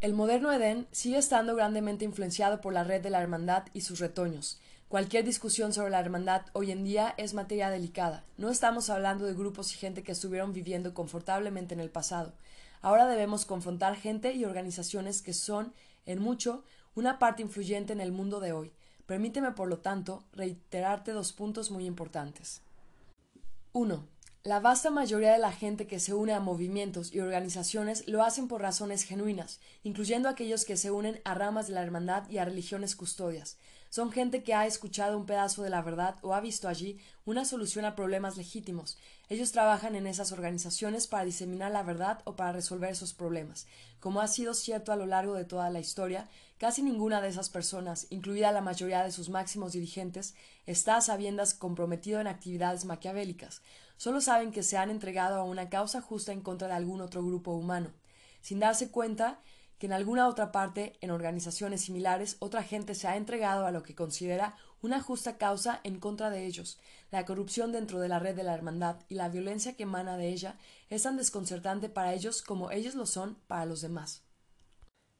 El 0.00 0.14
moderno 0.14 0.52
Edén 0.52 0.86
sigue 0.92 1.18
estando 1.18 1.56
grandemente 1.56 2.04
influenciado 2.04 2.60
por 2.60 2.72
la 2.72 2.84
red 2.84 3.02
de 3.02 3.10
la 3.10 3.20
hermandad 3.20 3.64
y 3.72 3.80
sus 3.80 3.98
retoños. 3.98 4.60
Cualquier 4.86 5.24
discusión 5.24 5.72
sobre 5.72 5.90
la 5.90 5.98
hermandad 5.98 6.42
hoy 6.52 6.70
en 6.70 6.84
día 6.84 7.12
es 7.16 7.34
materia 7.34 7.70
delicada. 7.70 8.22
No 8.36 8.50
estamos 8.50 8.88
hablando 8.88 9.24
de 9.24 9.34
grupos 9.34 9.74
y 9.74 9.78
gente 9.78 10.04
que 10.04 10.12
estuvieron 10.12 10.52
viviendo 10.52 10.94
confortablemente 10.94 11.74
en 11.74 11.80
el 11.80 11.90
pasado. 11.90 12.34
Ahora 12.82 13.06
debemos 13.06 13.44
confrontar 13.44 13.96
gente 13.96 14.32
y 14.34 14.44
organizaciones 14.44 15.22
que 15.22 15.34
son, 15.34 15.72
en 16.06 16.20
mucho, 16.20 16.64
una 16.94 17.18
parte 17.18 17.42
influyente 17.42 17.92
en 17.92 18.00
el 18.00 18.12
mundo 18.12 18.40
de 18.40 18.52
hoy. 18.52 18.72
Permíteme, 19.06 19.52
por 19.52 19.68
lo 19.68 19.78
tanto, 19.78 20.24
reiterarte 20.32 21.12
dos 21.12 21.32
puntos 21.32 21.70
muy 21.70 21.86
importantes. 21.86 22.62
1. 23.72 24.06
La 24.42 24.58
vasta 24.58 24.90
mayoría 24.90 25.32
de 25.32 25.38
la 25.38 25.52
gente 25.52 25.86
que 25.86 26.00
se 26.00 26.14
une 26.14 26.32
a 26.32 26.40
movimientos 26.40 27.12
y 27.12 27.20
organizaciones 27.20 28.08
lo 28.08 28.22
hacen 28.22 28.48
por 28.48 28.62
razones 28.62 29.02
genuinas, 29.02 29.60
incluyendo 29.82 30.30
aquellos 30.30 30.64
que 30.64 30.78
se 30.78 30.90
unen 30.90 31.20
a 31.24 31.34
ramas 31.34 31.68
de 31.68 31.74
la 31.74 31.82
hermandad 31.82 32.28
y 32.30 32.38
a 32.38 32.46
religiones 32.46 32.96
custodias. 32.96 33.58
Son 33.90 34.12
gente 34.12 34.44
que 34.44 34.54
ha 34.54 34.66
escuchado 34.66 35.18
un 35.18 35.26
pedazo 35.26 35.64
de 35.64 35.70
la 35.70 35.82
verdad 35.82 36.14
o 36.22 36.32
ha 36.32 36.40
visto 36.40 36.68
allí 36.68 37.00
una 37.24 37.44
solución 37.44 37.84
a 37.84 37.96
problemas 37.96 38.36
legítimos. 38.36 38.96
Ellos 39.28 39.50
trabajan 39.50 39.96
en 39.96 40.06
esas 40.06 40.30
organizaciones 40.30 41.08
para 41.08 41.24
diseminar 41.24 41.72
la 41.72 41.82
verdad 41.82 42.20
o 42.24 42.36
para 42.36 42.52
resolver 42.52 42.90
esos 42.90 43.14
problemas. 43.14 43.66
Como 43.98 44.20
ha 44.20 44.28
sido 44.28 44.54
cierto 44.54 44.92
a 44.92 44.96
lo 44.96 45.06
largo 45.06 45.34
de 45.34 45.44
toda 45.44 45.70
la 45.70 45.80
historia, 45.80 46.28
casi 46.56 46.82
ninguna 46.82 47.20
de 47.20 47.30
esas 47.30 47.50
personas, 47.50 48.06
incluida 48.10 48.52
la 48.52 48.60
mayoría 48.60 49.02
de 49.02 49.10
sus 49.10 49.28
máximos 49.28 49.72
dirigentes, 49.72 50.36
está 50.66 50.96
a 50.96 51.00
sabiendas 51.00 51.52
comprometido 51.52 52.20
en 52.20 52.28
actividades 52.28 52.84
maquiavélicas. 52.84 53.60
Solo 53.96 54.20
saben 54.20 54.52
que 54.52 54.62
se 54.62 54.76
han 54.76 54.90
entregado 54.90 55.40
a 55.40 55.42
una 55.42 55.68
causa 55.68 56.00
justa 56.00 56.30
en 56.32 56.42
contra 56.42 56.68
de 56.68 56.74
algún 56.74 57.00
otro 57.00 57.24
grupo 57.24 57.50
humano. 57.50 57.90
Sin 58.40 58.60
darse 58.60 58.90
cuenta, 58.92 59.40
que 59.80 59.86
en 59.86 59.94
alguna 59.94 60.28
otra 60.28 60.52
parte, 60.52 60.98
en 61.00 61.10
organizaciones 61.10 61.80
similares, 61.80 62.36
otra 62.38 62.62
gente 62.62 62.94
se 62.94 63.08
ha 63.08 63.16
entregado 63.16 63.64
a 63.64 63.70
lo 63.70 63.82
que 63.82 63.94
considera 63.94 64.54
una 64.82 65.00
justa 65.00 65.38
causa 65.38 65.80
en 65.84 65.98
contra 65.98 66.28
de 66.28 66.44
ellos. 66.44 66.78
La 67.10 67.24
corrupción 67.24 67.72
dentro 67.72 67.98
de 67.98 68.08
la 68.08 68.18
red 68.18 68.36
de 68.36 68.42
la 68.42 68.52
hermandad 68.52 68.96
y 69.08 69.14
la 69.14 69.30
violencia 69.30 69.76
que 69.76 69.84
emana 69.84 70.18
de 70.18 70.28
ella 70.28 70.58
es 70.90 71.04
tan 71.04 71.16
desconcertante 71.16 71.88
para 71.88 72.12
ellos 72.12 72.42
como 72.42 72.70
ellos 72.70 72.94
lo 72.94 73.06
son 73.06 73.38
para 73.46 73.64
los 73.64 73.80
demás. 73.80 74.22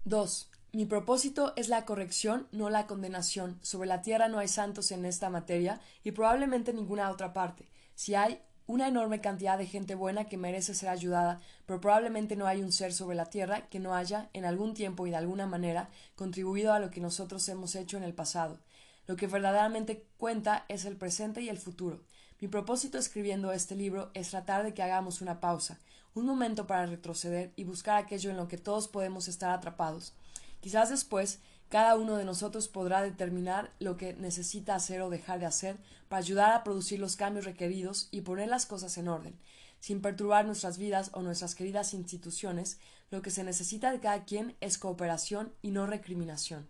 2. 0.05 0.51
Mi 0.73 0.85
propósito 0.85 1.55
es 1.57 1.71
la 1.71 1.87
corrección, 1.87 2.47
no 2.53 2.69
la 2.69 2.87
condenación. 2.87 3.59
Sobre 3.63 3.89
la 3.89 4.03
tierra 4.03 4.29
no 4.29 4.39
hay 4.39 4.49
santos 4.49 4.93
en 4.93 5.07
esta 5.07 5.31
materia 5.31 5.81
y 6.05 6.13
probablemente 6.13 6.75
ninguna 6.75 7.11
otra 7.11 7.33
parte. 7.33 7.71
Si 7.95 8.15
hay, 8.15 8.43
una 8.71 8.87
enorme 8.87 9.21
cantidad 9.21 9.59
de 9.59 9.67
gente 9.67 9.97
buena 9.97 10.27
que 10.27 10.37
merece 10.37 10.75
ser 10.75 10.91
ayudada, 10.91 11.41
pero 11.67 11.81
probablemente 11.81 12.37
no 12.37 12.47
hay 12.47 12.63
un 12.63 12.71
ser 12.71 12.93
sobre 12.93 13.17
la 13.17 13.27
tierra 13.27 13.67
que 13.69 13.81
no 13.81 13.97
haya, 13.97 14.31
en 14.33 14.45
algún 14.45 14.75
tiempo 14.75 15.09
y 15.09 15.11
de 15.11 15.17
alguna 15.17 15.45
manera, 15.45 15.89
contribuido 16.15 16.73
a 16.73 16.79
lo 16.79 16.89
que 16.89 17.01
nosotros 17.01 17.49
hemos 17.49 17.75
hecho 17.75 17.97
en 17.97 18.05
el 18.05 18.15
pasado. 18.15 18.61
Lo 19.09 19.17
que 19.17 19.27
verdaderamente 19.27 20.07
cuenta 20.17 20.67
es 20.69 20.85
el 20.85 20.97
presente 20.97 21.43
y 21.43 21.49
el 21.49 21.59
futuro. 21.59 22.05
Mi 22.41 22.47
propósito 22.47 22.97
escribiendo 22.97 23.51
este 23.51 23.75
libro 23.75 24.13
es 24.15 24.31
tratar 24.31 24.63
de 24.63 24.73
que 24.73 24.85
hagamos 24.85 25.21
una 25.21 25.41
pausa, 25.41 25.81
un 26.15 26.25
momento 26.25 26.69
para 26.69 26.87
retroceder 26.87 27.53
y 27.57 27.65
buscar 27.65 27.97
aquello 27.97 28.31
en 28.31 28.37
lo 28.37 28.47
que 28.47 28.57
todos 28.57 28.87
podemos 28.87 29.27
estar 29.27 29.51
atrapados. 29.51 30.15
Quizás 30.61 30.91
después 30.91 31.41
cada 31.71 31.95
uno 31.95 32.17
de 32.17 32.25
nosotros 32.25 32.67
podrá 32.67 33.01
determinar 33.01 33.73
lo 33.79 33.97
que 33.97 34.15
necesita 34.15 34.75
hacer 34.75 35.03
o 35.03 35.09
dejar 35.09 35.39
de 35.39 35.47
hacer 35.47 35.77
para 36.09 36.19
ayudar 36.19 36.53
a 36.53 36.65
producir 36.65 36.99
los 36.99 37.15
cambios 37.15 37.45
requeridos 37.45 38.09
y 38.11 38.23
poner 38.23 38.49
las 38.49 38.67
cosas 38.67 38.99
en 38.99 39.07
orden. 39.07 39.39
Sin 39.79 40.03
perturbar 40.03 40.45
nuestras 40.45 40.79
vidas 40.79 41.13
o 41.15 41.23
nuestras 41.23 41.55
queridas 41.55 41.95
instituciones, 41.95 42.81
lo 43.13 43.23
que 43.23 43.31
se 43.31 43.45
necesita 43.45 43.93
de 43.93 44.01
cada 44.01 44.25
quien 44.25 44.57
es 44.61 44.79
cooperación 44.79 45.53
y 45.63 45.71
no 45.71 45.87
recriminación. 45.87 46.67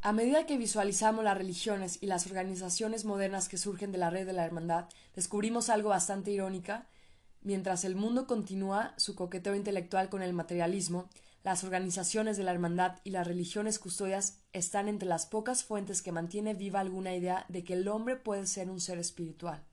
A 0.00 0.12
medida 0.12 0.46
que 0.46 0.56
visualizamos 0.56 1.22
las 1.22 1.36
religiones 1.36 1.98
y 2.00 2.06
las 2.06 2.26
organizaciones 2.26 3.04
modernas 3.04 3.50
que 3.50 3.58
surgen 3.58 3.92
de 3.92 3.98
la 3.98 4.08
red 4.08 4.26
de 4.26 4.32
la 4.32 4.46
hermandad, 4.46 4.86
descubrimos 5.14 5.68
algo 5.68 5.90
bastante 5.90 6.30
irónica. 6.30 6.86
Mientras 7.42 7.84
el 7.84 7.96
mundo 7.96 8.26
continúa 8.26 8.94
su 8.96 9.14
coqueteo 9.14 9.54
intelectual 9.54 10.08
con 10.08 10.22
el 10.22 10.32
materialismo, 10.32 11.10
las 11.42 11.64
organizaciones 11.64 12.36
de 12.36 12.44
la 12.44 12.52
hermandad 12.52 12.98
y 13.02 13.10
las 13.10 13.26
religiones 13.26 13.78
custodias 13.78 14.38
están 14.52 14.88
entre 14.88 15.08
las 15.08 15.26
pocas 15.26 15.64
fuentes 15.64 16.02
que 16.02 16.12
mantiene 16.12 16.54
viva 16.54 16.80
alguna 16.80 17.14
idea 17.14 17.46
de 17.48 17.64
que 17.64 17.74
el 17.74 17.88
hombre 17.88 18.16
puede 18.16 18.46
ser 18.46 18.68
un 18.68 18.80
ser 18.80 18.98
espiritual. 18.98 19.64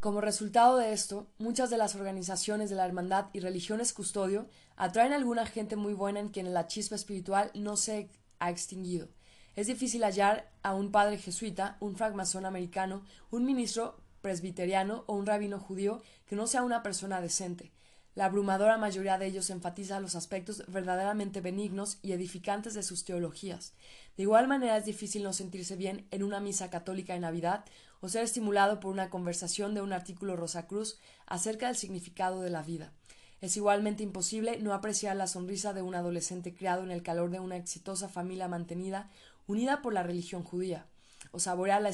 Como 0.00 0.20
resultado 0.20 0.78
de 0.78 0.92
esto, 0.92 1.30
muchas 1.38 1.68
de 1.70 1.76
las 1.76 1.94
organizaciones 1.94 2.70
de 2.70 2.76
la 2.76 2.86
hermandad 2.86 3.26
y 3.32 3.40
religiones 3.40 3.92
custodio 3.92 4.48
atraen 4.76 5.12
a 5.12 5.16
alguna 5.16 5.46
gente 5.46 5.76
muy 5.76 5.92
buena 5.92 6.20
en 6.20 6.30
quien 6.30 6.52
la 6.54 6.66
chispa 6.66 6.94
espiritual 6.94 7.50
no 7.54 7.76
se 7.76 8.08
ha 8.38 8.50
extinguido. 8.50 9.08
Es 9.54 9.66
difícil 9.66 10.02
hallar 10.02 10.50
a 10.62 10.74
un 10.74 10.90
padre 10.90 11.18
jesuita, 11.18 11.76
un 11.80 11.96
francmasón 11.96 12.46
americano, 12.46 13.04
un 13.30 13.44
ministro 13.44 14.00
presbiteriano 14.22 15.04
o 15.06 15.14
un 15.14 15.26
rabino 15.26 15.60
judío 15.60 16.02
que 16.26 16.36
no 16.36 16.46
sea 16.46 16.62
una 16.62 16.82
persona 16.82 17.20
decente. 17.20 17.70
La 18.16 18.24
abrumadora 18.24 18.76
mayoría 18.76 19.18
de 19.18 19.26
ellos 19.26 19.50
enfatiza 19.50 20.00
los 20.00 20.16
aspectos 20.16 20.64
verdaderamente 20.66 21.40
benignos 21.40 21.98
y 22.02 22.12
edificantes 22.12 22.74
de 22.74 22.82
sus 22.82 23.04
teologías. 23.04 23.72
De 24.16 24.24
igual 24.24 24.48
manera 24.48 24.76
es 24.76 24.84
difícil 24.84 25.22
no 25.22 25.32
sentirse 25.32 25.76
bien 25.76 26.06
en 26.10 26.24
una 26.24 26.40
misa 26.40 26.70
católica 26.70 27.12
de 27.12 27.20
Navidad 27.20 27.64
o 28.00 28.08
ser 28.08 28.24
estimulado 28.24 28.80
por 28.80 28.90
una 28.92 29.10
conversación 29.10 29.74
de 29.74 29.82
un 29.82 29.92
artículo 29.92 30.34
Rosacruz 30.34 30.98
acerca 31.26 31.68
del 31.68 31.76
significado 31.76 32.40
de 32.40 32.50
la 32.50 32.62
vida. 32.62 32.92
Es 33.40 33.56
igualmente 33.56 34.02
imposible 34.02 34.58
no 34.58 34.74
apreciar 34.74 35.16
la 35.16 35.26
sonrisa 35.26 35.72
de 35.72 35.82
un 35.82 35.94
adolescente 35.94 36.52
criado 36.52 36.82
en 36.82 36.90
el 36.90 37.02
calor 37.02 37.30
de 37.30 37.40
una 37.40 37.56
exitosa 37.56 38.08
familia 38.08 38.48
mantenida 38.48 39.08
unida 39.46 39.82
por 39.82 39.92
la 39.92 40.02
religión 40.02 40.42
judía, 40.42 40.86
o 41.30 41.38
saborear 41.38 41.80
la 41.80 41.90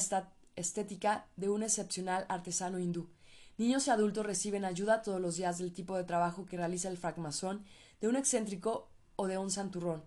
estética 0.55 1.25
de 1.35 1.49
un 1.49 1.63
excepcional 1.63 2.25
artesano 2.27 2.79
hindú. 2.79 3.07
Niños 3.57 3.87
y 3.87 3.89
adultos 3.89 4.23
reciben 4.23 4.65
ayuda 4.65 5.01
todos 5.01 5.19
los 5.19 5.35
días 5.35 5.57
del 5.57 5.73
tipo 5.73 5.97
de 5.97 6.03
trabajo 6.03 6.45
que 6.45 6.57
realiza 6.57 6.89
el 6.89 6.97
francmasón, 6.97 7.65
de 7.99 8.07
un 8.07 8.15
excéntrico 8.15 8.87
o 9.15 9.25
de 9.25 9.39
un 9.39 9.49
santurrón. 9.49 10.03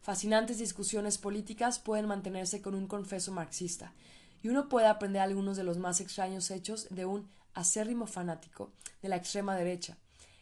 Fascinantes 0.00 0.56
discusiones 0.56 1.18
políticas 1.18 1.78
pueden 1.78 2.06
mantenerse 2.06 2.62
con 2.62 2.74
un 2.74 2.86
confeso 2.86 3.30
marxista, 3.30 3.92
y 4.42 4.48
uno 4.48 4.70
puede 4.70 4.86
aprender 4.86 5.20
algunos 5.20 5.58
de 5.58 5.64
los 5.64 5.76
más 5.76 6.00
extraños 6.00 6.50
hechos 6.50 6.86
de 6.88 7.04
un 7.04 7.28
acérrimo 7.52 8.06
fanático 8.06 8.72
de 9.02 9.10
la 9.10 9.16
extrema 9.16 9.54
derecha. 9.54 9.98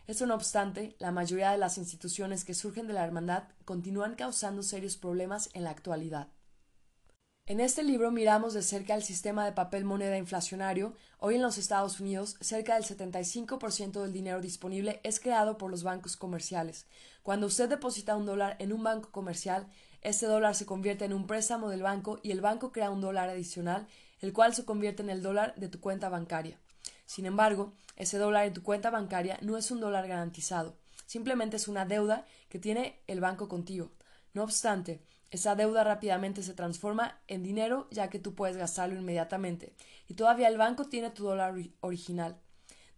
Esto 0.07 0.27
no 0.27 0.35
obstante, 0.35 0.95
la 1.01 1.11
mayoría 1.11 1.51
de 1.51 1.59
las 1.59 1.79
instituciones 1.79 2.45
que 2.45 2.55
surgen 2.55 2.87
de 2.87 2.93
la 2.93 3.05
hermandad 3.05 3.45
continúan 3.65 4.15
causando 4.15 4.63
serios 4.63 4.97
problemas 4.97 5.51
en 5.53 5.65
la 5.65 5.71
actualidad. 5.71 6.29
En 7.47 7.59
este 7.59 7.83
libro 7.83 8.13
miramos 8.13 8.55
de 8.55 8.63
cerca 8.63 8.95
el 8.95 9.03
sistema 9.03 9.45
de 9.45 9.51
papel 9.51 9.85
moneda 9.85 10.17
inflacionario. 10.17 10.95
Hoy 11.19 11.35
en 11.35 11.43
los 11.43 11.59
Estados 11.59 11.99
Unidos, 11.99 12.37
cerca 12.41 12.75
del 12.75 12.85
75% 12.85 14.01
del 14.01 14.13
dinero 14.13 14.41
disponible 14.41 15.01
es 15.03 15.19
creado 15.19 15.59
por 15.59 15.69
los 15.69 15.83
bancos 15.83 16.17
comerciales. 16.17 16.87
Cuando 17.25 17.49
usted 17.49 17.69
deposita 17.69 18.15
un 18.15 18.27
dólar 18.27 18.55
en 18.61 18.73
un 18.73 18.85
banco 18.85 19.11
comercial, 19.11 19.67
este 20.03 20.27
dólar 20.27 20.55
se 20.55 20.67
convierte 20.67 21.05
en 21.05 21.13
un 21.13 21.27
préstamo 21.27 21.69
del 21.69 21.83
banco 21.83 22.21
y 22.23 22.31
el 22.31 22.41
banco 22.41 22.71
crea 22.71 22.93
un 22.93 23.01
dólar 23.01 23.29
adicional, 23.29 23.89
el 24.21 24.33
cual 24.33 24.55
se 24.55 24.65
convierte 24.65 25.03
en 25.03 25.11
el 25.11 25.21
dólar 25.21 25.57
de 25.57 25.69
tu 25.69 25.81
cuenta 25.81 26.09
bancaria. 26.09 26.61
Sin 27.07 27.27
embargo, 27.27 27.73
ese 27.97 28.19
dólar 28.19 28.47
en 28.47 28.53
tu 28.53 28.63
cuenta 28.63 28.91
bancaria 28.91 29.37
no 29.43 29.59
es 29.59 29.73
un 29.73 29.81
dólar 29.81 30.07
garantizado, 30.07 30.77
simplemente 31.07 31.57
es 31.57 31.67
una 31.67 31.87
deuda 31.87 32.25
que 32.49 32.61
tiene 32.61 33.01
el 33.09 33.19
banco 33.19 33.49
contigo. 33.49 33.91
No 34.33 34.45
obstante, 34.45 35.03
esa 35.33 35.55
deuda 35.55 35.83
rápidamente 35.83 36.43
se 36.43 36.53
transforma 36.53 37.19
en 37.27 37.43
dinero 37.43 37.89
ya 37.91 38.11
que 38.11 38.19
tú 38.19 38.35
puedes 38.35 38.59
gastarlo 38.59 39.01
inmediatamente 39.01 39.75
y 40.07 40.13
todavía 40.13 40.47
el 40.47 40.59
banco 40.59 40.85
tiene 40.85 41.09
tu 41.09 41.25
dólar 41.25 41.55
original. 41.81 42.39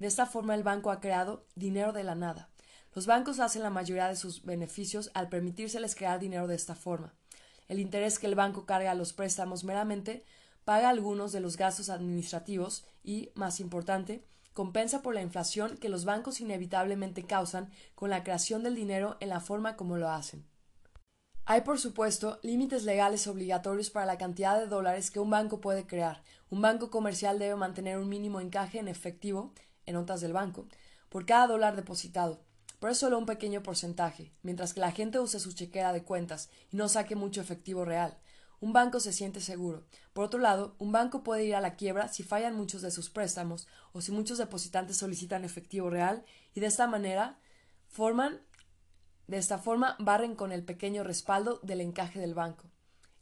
De 0.00 0.08
esta 0.08 0.26
forma 0.26 0.56
el 0.56 0.64
banco 0.64 0.90
ha 0.90 1.00
creado 1.00 1.46
dinero 1.54 1.92
de 1.92 2.02
la 2.02 2.16
nada. 2.16 2.50
Los 2.92 3.06
bancos 3.06 3.38
hacen 3.38 3.62
la 3.62 3.70
mayoría 3.70 4.08
de 4.08 4.16
sus 4.16 4.44
beneficios 4.44 5.12
al 5.14 5.28
permitírseles 5.28 5.94
crear 5.94 6.18
dinero 6.18 6.48
de 6.48 6.56
esta 6.56 6.74
forma. 6.74 7.14
El 7.68 7.78
interés 7.78 8.18
que 8.18 8.26
el 8.26 8.34
banco 8.34 8.66
carga 8.66 8.90
a 8.90 8.96
los 8.96 9.12
préstamos 9.12 9.62
meramente 9.62 10.24
paga 10.64 10.88
algunos 10.88 11.30
de 11.30 11.38
los 11.38 11.56
gastos 11.56 11.88
administrativos 11.88 12.84
y, 13.04 13.30
más 13.36 13.60
importante, 13.60 14.24
compensa 14.54 15.02
por 15.02 15.14
la 15.14 15.22
inflación 15.22 15.76
que 15.76 15.88
los 15.88 16.04
bancos 16.04 16.40
inevitablemente 16.40 17.22
causan 17.22 17.70
con 17.94 18.10
la 18.10 18.24
creación 18.24 18.64
del 18.64 18.74
dinero 18.74 19.18
en 19.20 19.28
la 19.28 19.38
forma 19.38 19.76
como 19.76 19.96
lo 19.98 20.10
hacen. 20.10 20.44
Hay, 21.46 21.60
por 21.60 21.78
supuesto, 21.78 22.38
límites 22.42 22.84
legales 22.84 23.26
obligatorios 23.26 23.90
para 23.90 24.06
la 24.06 24.16
cantidad 24.16 24.58
de 24.58 24.66
dólares 24.66 25.10
que 25.10 25.20
un 25.20 25.28
banco 25.28 25.60
puede 25.60 25.86
crear. 25.86 26.22
Un 26.48 26.62
banco 26.62 26.90
comercial 26.90 27.38
debe 27.38 27.54
mantener 27.54 27.98
un 27.98 28.08
mínimo 28.08 28.40
encaje 28.40 28.78
en 28.78 28.88
efectivo, 28.88 29.52
en 29.84 29.94
notas 29.94 30.22
del 30.22 30.32
banco, 30.32 30.66
por 31.10 31.26
cada 31.26 31.46
dólar 31.46 31.76
depositado, 31.76 32.40
pero 32.80 32.92
es 32.92 32.98
solo 32.98 33.18
un 33.18 33.26
pequeño 33.26 33.62
porcentaje, 33.62 34.32
mientras 34.42 34.72
que 34.72 34.80
la 34.80 34.90
gente 34.90 35.20
use 35.20 35.38
su 35.38 35.52
chequera 35.52 35.92
de 35.92 36.02
cuentas 36.02 36.48
y 36.72 36.78
no 36.78 36.88
saque 36.88 37.14
mucho 37.14 37.42
efectivo 37.42 37.84
real. 37.84 38.16
Un 38.60 38.72
banco 38.72 38.98
se 38.98 39.12
siente 39.12 39.42
seguro. 39.42 39.84
Por 40.14 40.24
otro 40.24 40.40
lado, 40.40 40.74
un 40.78 40.92
banco 40.92 41.22
puede 41.22 41.44
ir 41.44 41.56
a 41.56 41.60
la 41.60 41.76
quiebra 41.76 42.08
si 42.08 42.22
fallan 42.22 42.56
muchos 42.56 42.80
de 42.80 42.90
sus 42.90 43.10
préstamos 43.10 43.68
o 43.92 44.00
si 44.00 44.12
muchos 44.12 44.38
depositantes 44.38 44.96
solicitan 44.96 45.44
efectivo 45.44 45.90
real 45.90 46.24
y 46.54 46.60
de 46.60 46.66
esta 46.68 46.86
manera 46.86 47.38
forman 47.86 48.40
de 49.26 49.38
esta 49.38 49.58
forma 49.58 49.96
barren 49.98 50.34
con 50.34 50.52
el 50.52 50.64
pequeño 50.64 51.02
respaldo 51.02 51.60
del 51.62 51.80
encaje 51.80 52.20
del 52.20 52.34
banco. 52.34 52.64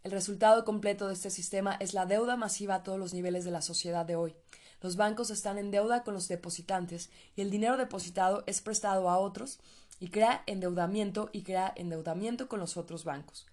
El 0.02 0.10
resultado 0.10 0.64
completo 0.64 1.06
de 1.06 1.14
este 1.14 1.30
sistema 1.30 1.76
es 1.78 1.94
la 1.94 2.06
deuda 2.06 2.36
masiva 2.36 2.76
a 2.76 2.82
todos 2.82 2.98
los 2.98 3.14
niveles 3.14 3.44
de 3.44 3.52
la 3.52 3.62
sociedad 3.62 4.04
de 4.04 4.16
hoy. 4.16 4.34
Los 4.80 4.96
bancos 4.96 5.30
están 5.30 5.58
en 5.58 5.70
deuda 5.70 6.02
con 6.02 6.12
los 6.14 6.26
depositantes 6.26 7.10
y 7.36 7.42
el 7.42 7.50
dinero 7.50 7.76
depositado 7.76 8.42
es 8.46 8.60
prestado 8.60 9.08
a 9.08 9.18
otros 9.18 9.60
y 10.00 10.08
crea 10.08 10.42
endeudamiento 10.46 11.30
y 11.32 11.42
crea 11.42 11.72
endeudamiento 11.76 12.48
con 12.48 12.58
los 12.58 12.76
otros 12.76 13.04
bancos. 13.04 13.46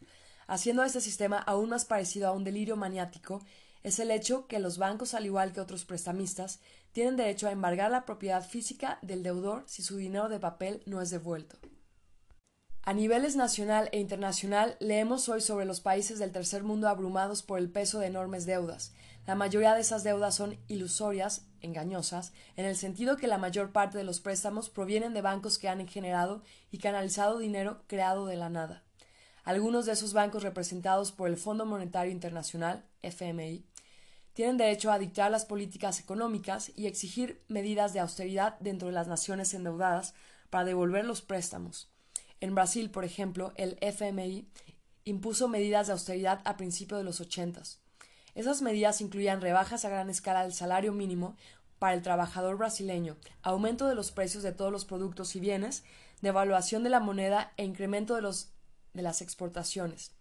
Haciendo 0.48 0.84
este 0.84 1.02
sistema 1.02 1.38
aún 1.38 1.70
más 1.70 1.86
parecido 1.86 2.28
a 2.28 2.32
un 2.32 2.44
delirio 2.44 2.76
maniático 2.76 3.44
es 3.84 4.00
el 4.00 4.10
hecho 4.10 4.48
que 4.48 4.58
los 4.58 4.80
bancos, 4.80 5.14
al 5.14 5.28
igual 5.28 5.54
que 5.54 5.62
otros 5.62 5.86
prestamistas, 5.86 6.60
tienen 6.92 7.16
derecho 7.16 7.48
a 7.48 7.52
embargar 7.52 7.92
la 7.92 8.06
propiedad 8.06 8.44
física 8.44 8.98
del 9.04 9.22
deudor 9.22 9.64
si 9.68 9.84
su 9.84 9.98
dinero 9.98 10.30
de 10.30 10.40
papel 10.40 10.82
no 10.88 11.00
es 11.00 11.12
devuelto. 11.12 11.58
A 12.84 12.94
niveles 12.94 13.36
nacional 13.36 13.90
e 13.92 14.00
internacional, 14.00 14.76
leemos 14.80 15.30
hoy 15.30 15.42
sobre 15.42 15.66
los 15.66 15.82
países 15.82 16.18
del 16.18 16.32
tercer 16.32 16.64
mundo 16.64 16.88
abrumados 16.88 17.44
por 17.44 17.60
el 17.60 17.70
peso 17.70 18.00
de 18.00 18.08
enormes 18.08 18.46
deudas. 18.46 18.94
La 19.28 19.36
mayoría 19.36 19.76
de 19.76 19.82
esas 19.82 20.04
deudas 20.04 20.34
son 20.36 20.58
ilusorias, 20.68 21.46
engañosas, 21.62 22.32
en 22.56 22.66
el 22.66 22.76
sentido 22.76 23.18
que 23.18 23.28
la 23.28 23.38
mayor 23.38 23.72
parte 23.72 23.98
de 23.98 24.04
los 24.04 24.22
préstamos 24.22 24.70
provienen 24.70 25.14
de 25.14 25.22
bancos 25.22 25.60
que 25.60 25.68
han 25.68 25.86
generado 25.88 26.42
y 26.72 26.80
canalizado 26.80 27.38
dinero 27.38 27.84
creado 27.88 28.26
de 28.26 28.38
la 28.38 28.50
nada. 28.50 28.82
Algunos 29.44 29.86
de 29.86 29.92
esos 29.92 30.14
bancos 30.14 30.42
representados 30.42 31.12
por 31.12 31.30
el 31.30 31.38
Fondo 31.38 31.66
Monetario 31.66 32.12
Internacional, 32.12 32.86
FMI, 33.02 33.66
tienen 34.34 34.58
derecho 34.58 34.92
a 34.92 35.00
dictar 35.00 35.30
las 35.30 35.46
políticas 35.46 36.00
económicas 36.00 36.72
y 36.76 36.88
exigir 36.88 37.44
medidas 37.50 37.94
de 37.94 38.00
austeridad 38.00 38.58
dentro 38.62 38.88
de 38.88 38.94
las 38.94 39.08
naciones 39.08 39.54
endeudadas 39.54 40.14
para 40.50 40.66
devolver 40.66 41.04
los 41.04 41.22
préstamos. 41.22 41.90
En 42.42 42.56
Brasil, 42.56 42.90
por 42.90 43.04
ejemplo, 43.04 43.52
el 43.56 43.78
FMI 43.82 44.48
impuso 45.04 45.48
medidas 45.48 45.88
de 45.88 45.94
austeridad 45.94 46.42
a 46.46 46.58
principios 46.58 47.00
de 47.00 47.04
los 47.04 47.20
ochentas. 47.20 47.80
Esas 48.36 48.62
medidas 48.62 49.02
incluían 49.02 49.42
rebajas 49.42 49.84
a 49.84 49.90
gran 49.90 50.10
escala 50.10 50.44
del 50.44 50.54
salario 50.54 50.94
mínimo 50.94 51.36
para 51.80 51.94
el 51.94 52.02
trabajador 52.02 52.58
brasileño, 52.58 53.18
aumento 53.42 53.88
de 53.88 53.96
los 53.96 54.12
precios 54.12 54.44
de 54.44 54.52
todos 54.52 54.72
los 54.72 54.86
productos 54.86 55.36
y 55.36 55.40
bienes, 55.40 55.84
devaluación 56.22 56.84
de 56.84 56.90
la 56.90 57.00
moneda 57.00 57.54
e 57.58 57.66
incremento 57.66 58.16
de, 58.16 58.22
de 58.94 59.02
las 59.02 59.22
exportaciones. 59.22 60.12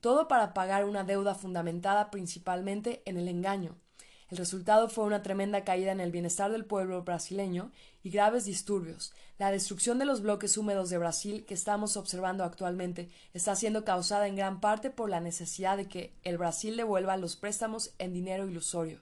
Todo 0.00 0.28
para 0.28 0.52
pagar 0.52 0.84
una 0.84 1.04
deuda 1.04 1.34
fundamentada 1.34 2.10
principalmente 2.10 3.02
en 3.06 3.16
el 3.16 3.28
engaño, 3.28 3.76
el 4.34 4.38
resultado 4.38 4.88
fue 4.88 5.04
una 5.04 5.22
tremenda 5.22 5.62
caída 5.62 5.92
en 5.92 6.00
el 6.00 6.10
bienestar 6.10 6.50
del 6.50 6.64
pueblo 6.64 7.04
brasileño 7.04 7.70
y 8.02 8.10
graves 8.10 8.44
disturbios. 8.44 9.12
La 9.38 9.52
destrucción 9.52 10.00
de 10.00 10.06
los 10.06 10.22
bloques 10.22 10.58
húmedos 10.58 10.90
de 10.90 10.98
Brasil 10.98 11.44
que 11.46 11.54
estamos 11.54 11.96
observando 11.96 12.42
actualmente 12.42 13.08
está 13.32 13.54
siendo 13.54 13.84
causada 13.84 14.26
en 14.26 14.34
gran 14.34 14.58
parte 14.58 14.90
por 14.90 15.08
la 15.08 15.20
necesidad 15.20 15.76
de 15.76 15.86
que 15.86 16.12
el 16.24 16.36
Brasil 16.36 16.76
devuelva 16.76 17.16
los 17.16 17.36
préstamos 17.36 17.94
en 17.98 18.12
dinero 18.12 18.48
ilusorio. 18.48 18.98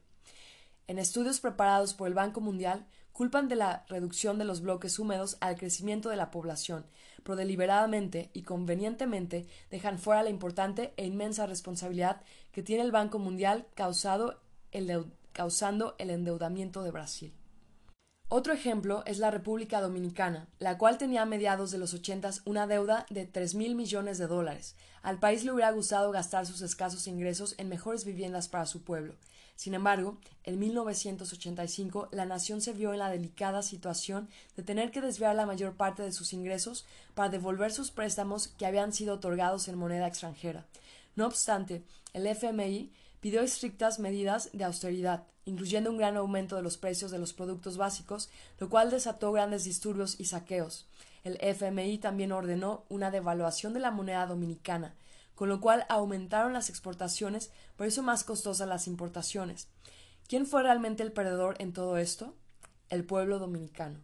En 0.86 0.98
estudios 0.98 1.40
preparados 1.40 1.94
por 1.94 2.08
el 2.08 2.14
Banco 2.14 2.42
Mundial, 2.42 2.84
culpan 3.14 3.48
de 3.48 3.56
la 3.56 3.86
reducción 3.88 4.36
de 4.36 4.44
los 4.44 4.60
bloques 4.60 4.98
húmedos 4.98 5.38
al 5.40 5.56
crecimiento 5.56 6.10
de 6.10 6.16
la 6.16 6.30
población, 6.30 6.84
pero 7.22 7.36
deliberadamente 7.36 8.28
y 8.34 8.42
convenientemente 8.42 9.46
dejan 9.70 9.98
fuera 9.98 10.24
la 10.24 10.28
importante 10.28 10.92
e 10.98 11.06
inmensa 11.06 11.46
responsabilidad 11.46 12.20
que 12.52 12.62
tiene 12.62 12.82
el 12.82 12.92
Banco 12.92 13.18
Mundial 13.18 13.64
causado 13.74 14.42
causando 15.32 15.94
el 15.98 16.10
endeudamiento 16.10 16.82
de 16.82 16.90
Brasil. 16.90 17.34
Otro 18.34 18.54
ejemplo 18.54 19.02
es 19.04 19.18
la 19.18 19.30
República 19.30 19.82
Dominicana, 19.82 20.48
la 20.58 20.78
cual 20.78 20.96
tenía 20.96 21.20
a 21.20 21.26
mediados 21.26 21.70
de 21.70 21.76
los 21.76 21.92
ochentas 21.92 22.40
una 22.46 22.66
deuda 22.66 23.04
de 23.10 23.26
tres 23.26 23.54
mil 23.54 23.74
millones 23.74 24.16
de 24.16 24.26
dólares. 24.26 24.74
Al 25.02 25.18
país 25.18 25.44
le 25.44 25.52
hubiera 25.52 25.70
gustado 25.70 26.10
gastar 26.12 26.46
sus 26.46 26.62
escasos 26.62 27.06
ingresos 27.06 27.54
en 27.58 27.68
mejores 27.68 28.06
viviendas 28.06 28.48
para 28.48 28.64
su 28.64 28.84
pueblo. 28.84 29.16
Sin 29.54 29.74
embargo, 29.74 30.18
en 30.44 30.58
1985 30.58 32.08
la 32.10 32.24
nación 32.24 32.62
se 32.62 32.72
vio 32.72 32.94
en 32.94 33.00
la 33.00 33.10
delicada 33.10 33.62
situación 33.62 34.30
de 34.56 34.62
tener 34.62 34.92
que 34.92 35.02
desviar 35.02 35.36
la 35.36 35.44
mayor 35.44 35.76
parte 35.76 36.02
de 36.02 36.12
sus 36.12 36.32
ingresos 36.32 36.86
para 37.14 37.28
devolver 37.28 37.70
sus 37.70 37.90
préstamos 37.90 38.48
que 38.48 38.64
habían 38.64 38.94
sido 38.94 39.16
otorgados 39.16 39.68
en 39.68 39.76
moneda 39.76 40.06
extranjera. 40.06 40.66
No 41.16 41.26
obstante, 41.26 41.84
el 42.14 42.26
FMI 42.26 42.92
pidió 43.22 43.40
estrictas 43.40 44.00
medidas 44.00 44.50
de 44.52 44.64
austeridad, 44.64 45.22
incluyendo 45.44 45.90
un 45.90 45.96
gran 45.96 46.16
aumento 46.16 46.56
de 46.56 46.62
los 46.62 46.76
precios 46.76 47.12
de 47.12 47.20
los 47.20 47.32
productos 47.32 47.76
básicos, 47.76 48.28
lo 48.58 48.68
cual 48.68 48.90
desató 48.90 49.30
grandes 49.30 49.62
disturbios 49.62 50.18
y 50.18 50.24
saqueos. 50.24 50.88
El 51.22 51.38
FMI 51.40 51.98
también 51.98 52.32
ordenó 52.32 52.84
una 52.88 53.12
devaluación 53.12 53.74
de 53.74 53.78
la 53.78 53.92
moneda 53.92 54.26
dominicana, 54.26 54.96
con 55.36 55.48
lo 55.48 55.60
cual 55.60 55.86
aumentaron 55.88 56.52
las 56.52 56.68
exportaciones, 56.68 57.52
por 57.76 57.86
eso 57.86 58.02
más 58.02 58.24
costosas 58.24 58.66
las 58.66 58.88
importaciones. 58.88 59.68
¿Quién 60.26 60.44
fue 60.44 60.64
realmente 60.64 61.04
el 61.04 61.12
perdedor 61.12 61.54
en 61.60 61.72
todo 61.72 61.98
esto? 61.98 62.34
El 62.88 63.04
pueblo 63.04 63.38
dominicano. 63.38 64.00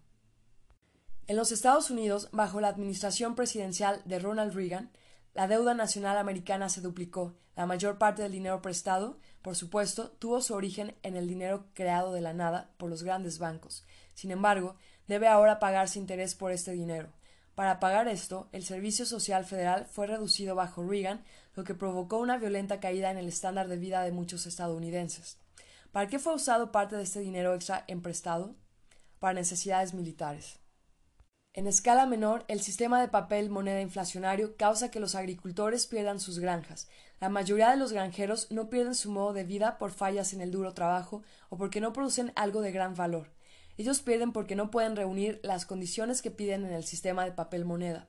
En 1.26 1.34
los 1.34 1.50
Estados 1.50 1.90
Unidos, 1.90 2.28
bajo 2.30 2.60
la 2.60 2.68
administración 2.68 3.34
presidencial 3.34 4.00
de 4.04 4.20
Ronald 4.20 4.54
Reagan, 4.54 4.92
la 5.38 5.46
deuda 5.46 5.72
nacional 5.72 6.18
americana 6.18 6.68
se 6.68 6.80
duplicó. 6.80 7.32
La 7.54 7.64
mayor 7.64 7.96
parte 7.96 8.22
del 8.22 8.32
dinero 8.32 8.60
prestado, 8.60 9.20
por 9.40 9.54
supuesto, 9.54 10.10
tuvo 10.18 10.40
su 10.40 10.52
origen 10.52 10.96
en 11.04 11.16
el 11.16 11.28
dinero 11.28 11.66
creado 11.74 12.12
de 12.12 12.20
la 12.20 12.32
nada 12.32 12.72
por 12.76 12.90
los 12.90 13.04
grandes 13.04 13.38
bancos. 13.38 13.86
Sin 14.14 14.32
embargo, 14.32 14.74
debe 15.06 15.28
ahora 15.28 15.60
pagarse 15.60 16.00
interés 16.00 16.34
por 16.34 16.50
este 16.50 16.72
dinero. 16.72 17.12
Para 17.54 17.78
pagar 17.78 18.08
esto, 18.08 18.48
el 18.50 18.64
Servicio 18.64 19.06
Social 19.06 19.44
Federal 19.44 19.86
fue 19.86 20.08
reducido 20.08 20.56
bajo 20.56 20.82
Reagan, 20.82 21.22
lo 21.54 21.62
que 21.62 21.76
provocó 21.76 22.18
una 22.18 22.36
violenta 22.36 22.80
caída 22.80 23.08
en 23.12 23.16
el 23.16 23.28
estándar 23.28 23.68
de 23.68 23.76
vida 23.76 24.02
de 24.02 24.10
muchos 24.10 24.44
estadounidenses. 24.44 25.38
¿Para 25.92 26.08
qué 26.08 26.18
fue 26.18 26.34
usado 26.34 26.72
parte 26.72 26.96
de 26.96 27.04
este 27.04 27.20
dinero 27.20 27.54
extra 27.54 27.84
emprestado? 27.86 28.56
Para 29.20 29.34
necesidades 29.34 29.94
militares. 29.94 30.58
En 31.58 31.66
escala 31.66 32.06
menor, 32.06 32.44
el 32.46 32.60
sistema 32.60 33.00
de 33.00 33.08
papel 33.08 33.50
moneda 33.50 33.80
inflacionario 33.80 34.54
causa 34.56 34.92
que 34.92 35.00
los 35.00 35.16
agricultores 35.16 35.88
pierdan 35.88 36.20
sus 36.20 36.38
granjas. 36.38 36.86
La 37.18 37.30
mayoría 37.30 37.68
de 37.70 37.76
los 37.76 37.92
granjeros 37.92 38.48
no 38.52 38.70
pierden 38.70 38.94
su 38.94 39.10
modo 39.10 39.32
de 39.32 39.42
vida 39.42 39.76
por 39.76 39.90
fallas 39.90 40.32
en 40.32 40.40
el 40.40 40.52
duro 40.52 40.72
trabajo 40.72 41.24
o 41.48 41.56
porque 41.56 41.80
no 41.80 41.92
producen 41.92 42.30
algo 42.36 42.60
de 42.60 42.70
gran 42.70 42.94
valor. 42.94 43.32
Ellos 43.76 44.02
pierden 44.02 44.30
porque 44.30 44.54
no 44.54 44.70
pueden 44.70 44.94
reunir 44.94 45.40
las 45.42 45.66
condiciones 45.66 46.22
que 46.22 46.30
piden 46.30 46.64
en 46.64 46.72
el 46.72 46.84
sistema 46.84 47.24
de 47.24 47.32
papel 47.32 47.64
moneda. 47.64 48.06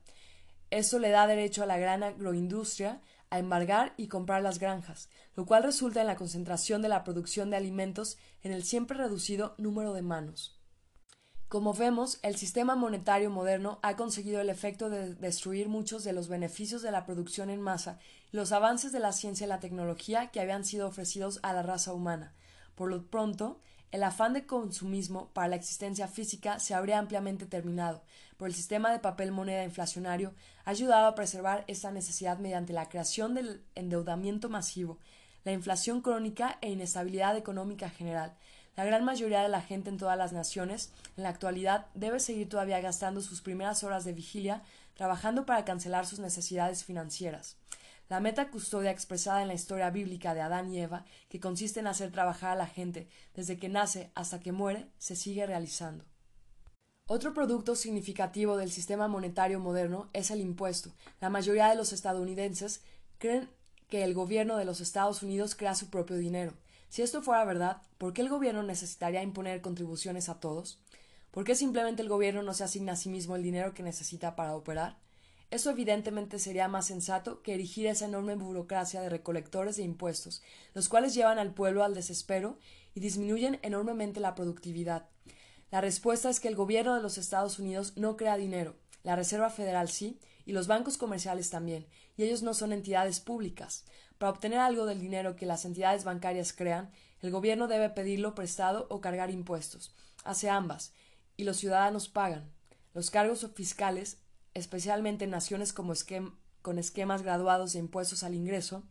Esto 0.70 1.00
le 1.00 1.10
da 1.10 1.26
derecho 1.26 1.64
a 1.64 1.66
la 1.66 1.80
gran 1.80 2.04
agroindustria 2.04 3.02
a 3.32 3.40
embargar 3.40 3.96
y 3.98 4.10
comprar 4.10 4.44
las 4.44 4.60
granjas, 4.60 5.10
lo 5.36 5.48
cual 5.48 5.64
resulta 5.64 6.02
en 6.02 6.08
la 6.08 6.18
concentración 6.18 6.84
de 6.84 6.90
la 6.90 7.04
producción 7.04 7.50
de 7.50 7.58
alimentos 7.58 8.20
en 8.44 8.52
el 8.52 8.64
siempre 8.64 9.00
reducido 9.00 9.56
número 9.58 9.96
de 9.96 10.04
manos. 10.04 10.59
Como 11.50 11.74
vemos, 11.74 12.20
el 12.22 12.36
sistema 12.36 12.76
monetario 12.76 13.32
moderno 13.32 13.80
ha 13.82 13.96
conseguido 13.96 14.40
el 14.40 14.52
efecto 14.52 14.92
de 14.92 15.16
destruir 15.16 15.68
muchos 15.68 16.04
de 16.04 16.14
los 16.14 16.28
beneficios 16.28 16.84
de 16.84 16.92
la 16.92 17.08
producción 17.08 17.50
en 17.50 17.60
masa 17.60 17.98
los 18.32 18.52
avances 18.52 18.92
de 18.92 19.00
la 19.00 19.14
ciencia 19.14 19.46
y 19.46 19.50
la 19.50 19.60
tecnología 19.60 20.28
que 20.28 20.40
habían 20.40 20.64
sido 20.64 20.88
ofrecidos 20.88 21.40
a 21.42 21.52
la 21.52 21.64
raza 21.64 21.92
humana. 21.92 22.36
Por 22.76 22.92
lo 22.92 23.04
pronto, 23.08 23.60
el 23.92 24.04
afán 24.04 24.34
de 24.34 24.46
consumismo 24.46 25.30
para 25.34 25.48
la 25.48 25.56
existencia 25.56 26.08
física 26.08 26.60
se 26.60 26.76
habría 26.76 27.00
ampliamente 27.00 27.48
terminado, 27.48 28.04
pero 28.38 28.46
el 28.46 28.54
sistema 28.54 28.92
de 28.92 29.00
papel 29.00 29.32
moneda 29.32 29.64
inflacionario 29.64 30.36
ha 30.66 30.70
ayudado 30.70 31.08
a 31.08 31.16
preservar 31.16 31.64
esta 31.66 31.90
necesidad 31.90 32.38
mediante 32.38 32.74
la 32.74 32.90
creación 32.90 33.34
del 33.34 33.64
endeudamiento 33.74 34.50
masivo, 34.50 35.00
la 35.44 35.54
inflación 35.54 36.02
crónica 36.02 36.60
e 36.62 36.70
inestabilidad 36.70 37.36
económica 37.36 37.90
general, 37.90 38.36
la 38.80 38.86
gran 38.86 39.04
mayoría 39.04 39.42
de 39.42 39.50
la 39.50 39.62
gente 39.62 39.90
en 39.90 39.98
todas 39.98 40.18
las 40.18 40.32
naciones, 40.32 40.94
en 41.18 41.24
la 41.24 41.30
actualidad, 41.30 41.88
debe 41.96 42.22
seguir 42.22 42.48
todavía 42.48 42.80
gastando 42.80 43.20
sus 43.20 43.42
primeras 43.42 43.84
horas 43.84 44.06
de 44.06 44.14
vigilia 44.14 44.62
trabajando 44.94 45.46
para 45.46 45.66
cancelar 45.66 46.06
sus 46.06 46.20
necesidades 46.20 46.86
financieras. 46.86 47.58
La 48.08 48.22
meta 48.22 48.50
custodia 48.50 48.92
expresada 48.92 49.42
en 49.42 49.50
la 49.50 49.54
historia 49.54 49.90
bíblica 49.90 50.34
de 50.34 50.40
Adán 50.40 50.72
y 50.72 50.80
Eva, 50.80 51.04
que 51.28 51.42
consiste 51.42 51.82
en 51.82 51.88
hacer 51.88 52.14
trabajar 52.14 52.52
a 52.52 52.56
la 52.56 52.68
gente 52.68 53.10
desde 53.34 53.58
que 53.58 53.68
nace 53.68 54.12
hasta 54.16 54.40
que 54.40 54.54
muere, 54.54 54.88
se 54.98 55.18
sigue 55.18 55.46
realizando. 55.46 56.06
Otro 57.06 57.34
producto 57.34 57.76
significativo 57.76 58.56
del 58.56 58.72
sistema 58.72 59.10
monetario 59.10 59.60
moderno 59.60 60.10
es 60.14 60.32
el 60.32 60.40
impuesto. 60.40 60.94
La 61.20 61.30
mayoría 61.30 61.68
de 61.68 61.76
los 61.76 61.92
estadounidenses 61.92 62.82
creen 63.18 63.50
que 63.90 64.06
el 64.06 64.14
gobierno 64.14 64.56
de 64.56 64.64
los 64.64 64.80
Estados 64.80 65.22
Unidos 65.22 65.56
crea 65.56 65.76
su 65.76 65.90
propio 65.90 66.16
dinero. 66.16 66.54
Si 66.90 67.04
esto 67.04 67.22
fuera 67.22 67.46
verdad, 67.46 67.82
¿por 67.98 68.14
qué 68.14 68.22
el 68.22 68.30
gobierno 68.30 68.64
necesitaría 68.64 69.22
imponer 69.22 69.62
contribuciones 69.62 70.28
a 70.28 70.40
todos? 70.40 70.80
¿Por 71.32 71.44
qué 71.44 71.54
simplemente 71.54 72.02
el 72.02 72.10
gobierno 72.10 72.42
no 72.42 72.56
se 72.56 72.64
asigna 72.64 72.94
a 72.94 72.96
sí 72.96 73.10
mismo 73.10 73.36
el 73.36 73.44
dinero 73.44 73.76
que 73.76 73.84
necesita 73.84 74.36
para 74.36 74.56
operar? 74.56 74.98
Eso 75.52 75.70
evidentemente 75.70 76.40
sería 76.40 76.68
más 76.68 76.88
sensato 76.88 77.42
que 77.42 77.54
erigir 77.54 77.88
esa 77.88 78.06
enorme 78.06 78.36
burocracia 78.36 79.02
de 79.02 79.10
recolectores 79.10 79.78
de 79.78 79.84
impuestos, 79.84 80.42
los 80.74 80.90
cuales 80.90 81.14
llevan 81.14 81.40
al 81.40 81.54
pueblo 81.54 81.84
al 81.84 81.94
desespero 81.94 82.58
y 82.96 83.00
disminuyen 83.00 83.60
enormemente 83.62 84.20
la 84.20 84.36
productividad. 84.36 85.10
La 85.72 85.82
respuesta 85.82 86.30
es 86.30 86.40
que 86.40 86.48
el 86.48 86.56
gobierno 86.56 86.96
de 86.96 87.02
los 87.02 87.20
Estados 87.20 87.60
Unidos 87.60 87.94
no 87.96 88.18
crea 88.18 88.38
dinero, 88.38 88.76
la 89.04 89.16
Reserva 89.16 89.50
Federal 89.52 89.90
sí, 89.90 90.20
y 90.46 90.52
los 90.52 90.68
bancos 90.68 90.98
comerciales 90.98 91.52
también, 91.52 91.88
y 92.18 92.24
ellos 92.24 92.42
no 92.42 92.56
son 92.56 92.74
entidades 92.74 93.20
públicas. 93.20 93.86
Para 94.20 94.34
obtener 94.34 94.60
algo 94.60 94.86
del 94.86 95.00
dinero 95.00 95.38
que 95.38 95.46
las 95.46 95.64
entidades 95.64 96.04
bancarias 96.04 96.52
crean, 96.52 96.92
el 97.22 97.32
gobierno 97.32 97.70
debe 97.70 97.90
pedirlo 97.90 98.36
prestado 98.36 98.86
o 98.90 99.00
cargar 99.00 99.32
impuestos. 99.32 99.96
Hace 100.26 100.50
ambas, 100.50 100.92
y 101.38 101.46
los 101.46 101.56
ciudadanos 101.56 102.10
pagan. 102.10 102.52
Los 102.94 103.12
cargos 103.12 103.48
fiscales, 103.56 104.18
especialmente 104.54 105.24
en 105.24 105.32
naciones 105.32 105.72
como 105.72 105.94
con 106.62 106.78
esquemas 106.78 107.22
graduados 107.22 107.72
de 107.72 107.80
impuestos 107.80 108.24
al 108.24 108.34
ingreso, 108.34 108.84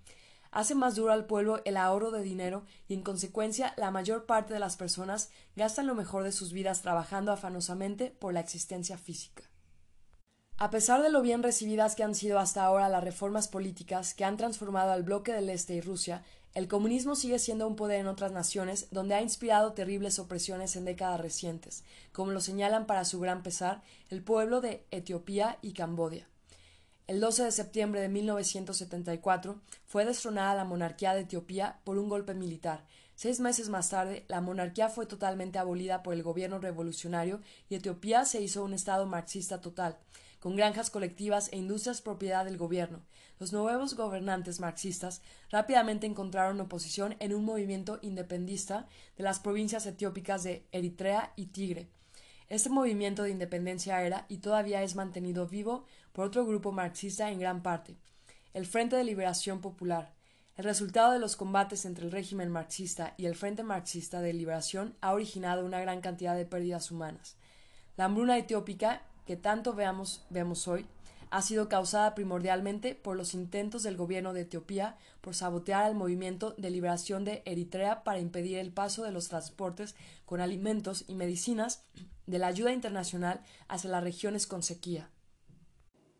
hacen 0.50 0.78
más 0.78 0.96
duro 0.96 1.12
al 1.12 1.26
pueblo 1.26 1.60
el 1.66 1.76
ahorro 1.76 2.10
de 2.10 2.22
dinero 2.22 2.64
y 2.88 2.94
en 2.94 3.02
consecuencia 3.02 3.74
la 3.76 3.90
mayor 3.90 4.24
parte 4.24 4.54
de 4.54 4.60
las 4.60 4.78
personas 4.78 5.28
gastan 5.56 5.86
lo 5.86 5.94
mejor 5.94 6.24
de 6.24 6.32
sus 6.32 6.54
vidas 6.54 6.80
trabajando 6.80 7.32
afanosamente 7.32 8.10
por 8.18 8.32
la 8.32 8.40
existencia 8.40 8.96
física. 8.96 9.47
A 10.60 10.70
pesar 10.70 11.04
de 11.04 11.08
lo 11.08 11.22
bien 11.22 11.44
recibidas 11.44 11.94
que 11.94 12.02
han 12.02 12.16
sido 12.16 12.40
hasta 12.40 12.64
ahora 12.64 12.88
las 12.88 13.04
reformas 13.04 13.46
políticas 13.46 14.12
que 14.12 14.24
han 14.24 14.36
transformado 14.36 14.90
al 14.90 15.04
bloque 15.04 15.32
del 15.32 15.50
Este 15.50 15.74
y 15.74 15.80
Rusia, 15.80 16.24
el 16.52 16.66
comunismo 16.66 17.14
sigue 17.14 17.38
siendo 17.38 17.68
un 17.68 17.76
poder 17.76 18.00
en 18.00 18.08
otras 18.08 18.32
naciones 18.32 18.88
donde 18.90 19.14
ha 19.14 19.22
inspirado 19.22 19.72
terribles 19.74 20.18
opresiones 20.18 20.74
en 20.74 20.84
décadas 20.84 21.20
recientes, 21.20 21.84
como 22.10 22.32
lo 22.32 22.40
señalan 22.40 22.86
para 22.86 23.04
su 23.04 23.20
gran 23.20 23.44
pesar 23.44 23.82
el 24.10 24.20
pueblo 24.20 24.60
de 24.60 24.84
Etiopía 24.90 25.58
y 25.62 25.74
Camboya. 25.74 26.26
El 27.06 27.20
12 27.20 27.44
de 27.44 27.52
septiembre 27.52 28.00
de 28.00 28.08
1974 28.08 29.60
fue 29.86 30.04
destronada 30.04 30.56
la 30.56 30.64
monarquía 30.64 31.14
de 31.14 31.20
Etiopía 31.20 31.78
por 31.84 31.98
un 31.98 32.08
golpe 32.08 32.34
militar. 32.34 32.84
Seis 33.14 33.38
meses 33.38 33.68
más 33.68 33.90
tarde, 33.90 34.24
la 34.26 34.40
monarquía 34.40 34.88
fue 34.88 35.06
totalmente 35.06 35.60
abolida 35.60 36.02
por 36.02 36.14
el 36.14 36.24
gobierno 36.24 36.58
revolucionario 36.58 37.40
y 37.68 37.76
Etiopía 37.76 38.24
se 38.24 38.40
hizo 38.40 38.64
un 38.64 38.74
estado 38.74 39.06
marxista 39.06 39.60
total 39.60 39.96
con 40.40 40.56
granjas 40.56 40.90
colectivas 40.90 41.48
e 41.52 41.56
industrias 41.56 42.00
propiedad 42.00 42.44
del 42.44 42.56
gobierno. 42.56 43.00
Los 43.38 43.52
nuevos 43.52 43.94
gobernantes 43.94 44.60
marxistas 44.60 45.22
rápidamente 45.50 46.06
encontraron 46.06 46.60
oposición 46.60 47.16
en 47.20 47.34
un 47.34 47.44
movimiento 47.44 47.98
independista 48.02 48.86
de 49.16 49.24
las 49.24 49.40
provincias 49.40 49.86
etiópicas 49.86 50.42
de 50.42 50.66
Eritrea 50.72 51.32
y 51.36 51.46
Tigre. 51.46 51.88
Este 52.48 52.70
movimiento 52.70 53.22
de 53.22 53.30
independencia 53.30 54.02
era 54.02 54.24
y 54.28 54.38
todavía 54.38 54.82
es 54.82 54.94
mantenido 54.94 55.46
vivo 55.46 55.84
por 56.12 56.26
otro 56.26 56.46
grupo 56.46 56.72
marxista 56.72 57.30
en 57.30 57.40
gran 57.40 57.62
parte, 57.62 57.96
el 58.54 58.66
Frente 58.66 58.96
de 58.96 59.04
Liberación 59.04 59.60
Popular. 59.60 60.14
El 60.56 60.64
resultado 60.64 61.12
de 61.12 61.20
los 61.20 61.36
combates 61.36 61.84
entre 61.84 62.06
el 62.06 62.10
régimen 62.10 62.50
marxista 62.50 63.14
y 63.16 63.26
el 63.26 63.36
Frente 63.36 63.62
Marxista 63.62 64.20
de 64.20 64.32
Liberación 64.32 64.96
ha 65.00 65.12
originado 65.12 65.64
una 65.64 65.78
gran 65.78 66.00
cantidad 66.00 66.34
de 66.34 66.46
pérdidas 66.46 66.90
humanas. 66.90 67.36
La 67.96 68.06
hambruna 68.06 68.36
etiópica 68.38 69.02
que 69.28 69.36
tanto 69.36 69.74
veamos, 69.74 70.24
vemos 70.30 70.66
hoy 70.68 70.86
ha 71.30 71.42
sido 71.42 71.68
causada 71.68 72.14
primordialmente 72.14 72.94
por 72.94 73.14
los 73.14 73.34
intentos 73.34 73.82
del 73.82 73.94
gobierno 73.94 74.32
de 74.32 74.40
Etiopía 74.40 74.96
por 75.20 75.34
sabotear 75.34 75.84
al 75.84 75.94
movimiento 75.94 76.54
de 76.56 76.70
liberación 76.70 77.26
de 77.26 77.42
Eritrea 77.44 78.04
para 78.04 78.20
impedir 78.20 78.56
el 78.56 78.72
paso 78.72 79.02
de 79.04 79.12
los 79.12 79.28
transportes 79.28 79.96
con 80.24 80.40
alimentos 80.40 81.04
y 81.08 81.14
medicinas 81.14 81.82
de 82.24 82.38
la 82.38 82.46
ayuda 82.46 82.72
internacional 82.72 83.42
hacia 83.68 83.90
las 83.90 84.02
regiones 84.02 84.46
con 84.46 84.62
sequía. 84.62 85.10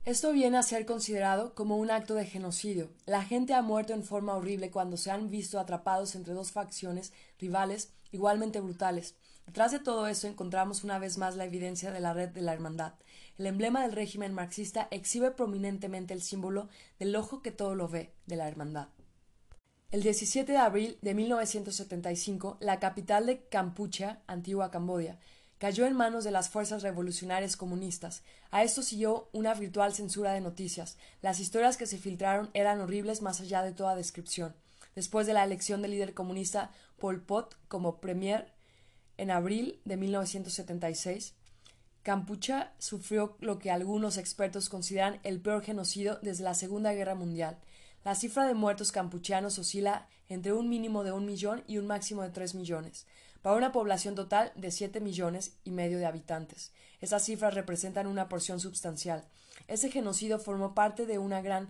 Esto 0.05 0.31
viene 0.33 0.59
a 0.59 0.63
ser 0.63 0.85
considerado 0.85 1.55
como 1.55 1.79
un 1.79 1.91
acto 1.91 2.15
de 2.15 2.27
genocidio. 2.27 2.91
La 3.07 3.25
gente 3.25 3.55
ha 3.55 3.63
muerto 3.63 3.95
en 3.95 4.05
forma 4.05 4.35
horrible 4.35 4.71
cuando 4.71 4.99
se 4.99 5.11
han 5.11 5.31
visto 5.31 5.59
atrapados 5.59 6.15
entre 6.15 6.35
dos 6.35 6.53
facciones 6.53 7.15
rivales 7.39 7.89
igualmente 8.13 8.61
brutales. 8.61 9.15
Detrás 9.49 9.73
de 9.73 9.79
todo 9.79 10.07
esto 10.09 10.27
encontramos 10.27 10.85
una 10.85 10.99
vez 10.99 11.17
más 11.17 11.35
la 11.35 11.47
evidencia 11.47 11.91
de 11.91 12.01
la 12.01 12.13
red 12.13 12.29
de 12.29 12.43
la 12.43 12.53
hermandad. 12.53 12.93
El 13.39 13.47
emblema 13.47 13.81
del 13.81 13.93
régimen 13.93 14.35
marxista 14.35 14.89
exhibe 14.91 15.31
prominentemente 15.31 16.13
el 16.13 16.21
símbolo 16.21 16.69
del 16.99 17.17
ojo 17.17 17.41
que 17.41 17.51
todo 17.51 17.75
lo 17.75 17.89
ve, 17.89 18.13
de 18.27 18.37
la 18.37 18.47
hermandad. 18.47 18.89
El 19.91 20.03
17 20.03 20.53
de 20.53 20.59
abril 20.59 20.99
de 21.01 21.15
1975, 21.15 22.59
la 22.61 22.79
capital 22.79 23.25
de 23.25 23.41
Kampuchea, 23.47 24.21
antigua 24.27 24.71
Camboya, 24.71 25.19
cayó 25.57 25.87
en 25.87 25.97
manos 25.97 26.25
de 26.25 26.31
las 26.31 26.51
fuerzas 26.51 26.83
revolucionarias 26.83 27.57
comunistas. 27.57 28.25
A 28.51 28.65
esto 28.65 28.83
siguió 28.83 29.31
una 29.33 29.55
virtual 29.55 29.95
censura 29.95 30.35
de 30.35 30.43
noticias. 30.43 30.99
Las 31.23 31.41
historias 31.41 31.79
que 31.79 31.87
se 31.87 31.97
filtraron 31.97 32.51
eran 32.53 32.83
horribles 32.83 33.23
más 33.23 33.41
allá 33.41 33.63
de 33.63 33.73
toda 33.73 33.97
descripción. 33.97 34.55
después 34.95 35.27
de 35.27 35.33
la 35.33 35.45
elección 35.45 35.81
del 35.81 35.93
líder 35.93 36.13
comunista 36.13 36.71
Pol 36.99 37.23
Pot 37.23 37.57
como 37.69 38.01
premier 38.01 38.58
en 39.19 39.31
abril 39.31 39.81
de 39.85 39.97
1976, 39.97 41.35
Campucha 42.03 42.73
sufrió 42.79 43.37
lo 43.41 43.59
que 43.59 43.71
algunos 43.71 44.17
expertos 44.17 44.71
consideran 44.71 45.21
el 45.25 45.41
peor 45.41 45.63
genocidio 45.63 46.19
desde 46.23 46.45
la 46.45 46.55
Segunda 46.55 46.95
Guerra 46.95 47.15
Mundial. 47.15 47.59
La 48.03 48.15
cifra 48.15 48.47
de 48.47 48.55
muertos 48.55 48.93
campuchianos 48.93 49.59
oscila 49.59 50.09
entre 50.31 50.55
un 50.55 50.71
mínimo 50.71 51.05
de 51.05 51.13
un 51.13 51.27
millón 51.27 51.65
y 51.67 51.77
un 51.77 51.87
máximo 51.87 52.23
de 52.23 52.31
tres 52.31 52.55
millones, 52.55 53.07
para 53.43 53.57
una 53.57 53.73
población 53.73 54.15
total 54.15 54.53
de 54.57 54.71
siete 54.71 55.01
millones 55.01 55.59
y 55.65 55.71
medio 55.71 55.99
de 55.99 56.07
habitantes. 56.07 56.73
Estas 57.03 57.25
cifras 57.25 57.53
representan 57.53 58.07
una 58.07 58.29
porción 58.29 58.59
sustancial. 58.59 59.25
Ese 59.67 59.91
genocidio 59.91 60.39
formó 60.39 60.75
parte 60.75 61.05
de, 61.05 61.19
gran, 61.43 61.69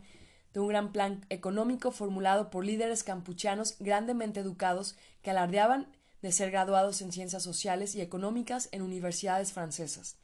de 0.53 0.61
un 0.61 0.69
gran 0.69 0.93
plan 0.93 1.27
económico 1.31 1.91
formulado 1.91 2.51
por 2.51 2.65
líderes 2.65 3.03
campuchianos 3.03 3.77
grandemente 3.81 4.39
educados 4.39 4.97
que 5.23 5.31
alardeaban 5.31 5.89
de 6.23 6.33
ser 6.33 6.51
graduados 6.51 7.01
en 7.03 7.13
ciencias 7.13 7.43
sociales 7.43 7.95
y 7.95 8.01
económicas 8.01 8.69
en 8.73 8.83
universidades 8.83 9.53
francesas. 9.53 10.17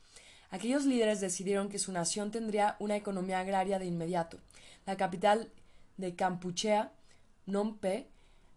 Aquellos 0.50 0.84
líderes 0.84 1.20
decidieron 1.20 1.68
que 1.68 1.78
su 1.78 1.92
nación 1.92 2.30
tendría 2.30 2.76
una 2.78 2.96
economía 2.96 3.40
agraria 3.40 3.78
de 3.78 3.86
inmediato. 3.86 4.38
La 4.86 4.96
capital 4.96 5.50
de 5.96 6.14
Campuchea, 6.14 6.92
Phnom 7.46 7.78
Penh, 7.78 8.06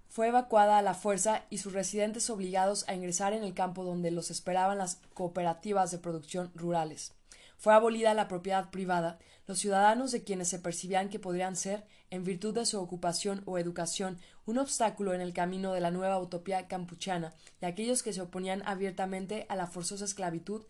fue 0.10 0.28
evacuada 0.30 0.78
a 0.78 0.82
la 0.82 0.94
fuerza 0.94 1.46
y 1.50 1.58
sus 1.58 1.74
residentes 1.74 2.30
obligados 2.30 2.88
a 2.88 2.94
ingresar 2.94 3.34
en 3.34 3.44
el 3.44 3.54
campo 3.54 3.84
donde 3.84 4.12
los 4.12 4.32
esperaban 4.32 4.78
las 4.78 5.00
cooperativas 5.14 5.92
de 5.92 5.98
producción 5.98 6.52
rurales. 6.56 7.14
Fue 7.58 7.74
abolida 7.74 8.14
la 8.14 8.28
propiedad 8.28 8.70
privada, 8.70 9.20
los 9.48 9.60
ciudadanos 9.60 10.12
de 10.12 10.24
quienes 10.24 10.50
se 10.50 10.60
percibían 10.60 11.10
que 11.10 11.20
podrían 11.20 11.56
ser, 11.56 11.86
en 12.10 12.26
virtud 12.26 12.54
de 12.54 12.66
su 12.66 12.80
ocupación 12.80 13.44
o 13.46 13.58
educación, 13.58 14.20
un 14.46 14.58
obstáculo 14.58 15.14
en 15.14 15.22
el 15.22 15.34
camino 15.34 15.74
de 15.74 15.80
la 15.80 15.90
nueva 15.90 16.20
utopía 16.20 16.68
campuchana, 16.68 17.34
y 17.62 17.66
aquellos 17.66 18.04
que 18.04 18.12
se 18.12 18.22
oponían 18.22 18.62
abiertamente 18.66 19.46
a 19.48 19.56
la 19.56 19.68
forzosa 19.68 20.06
esclavitud 20.06 20.64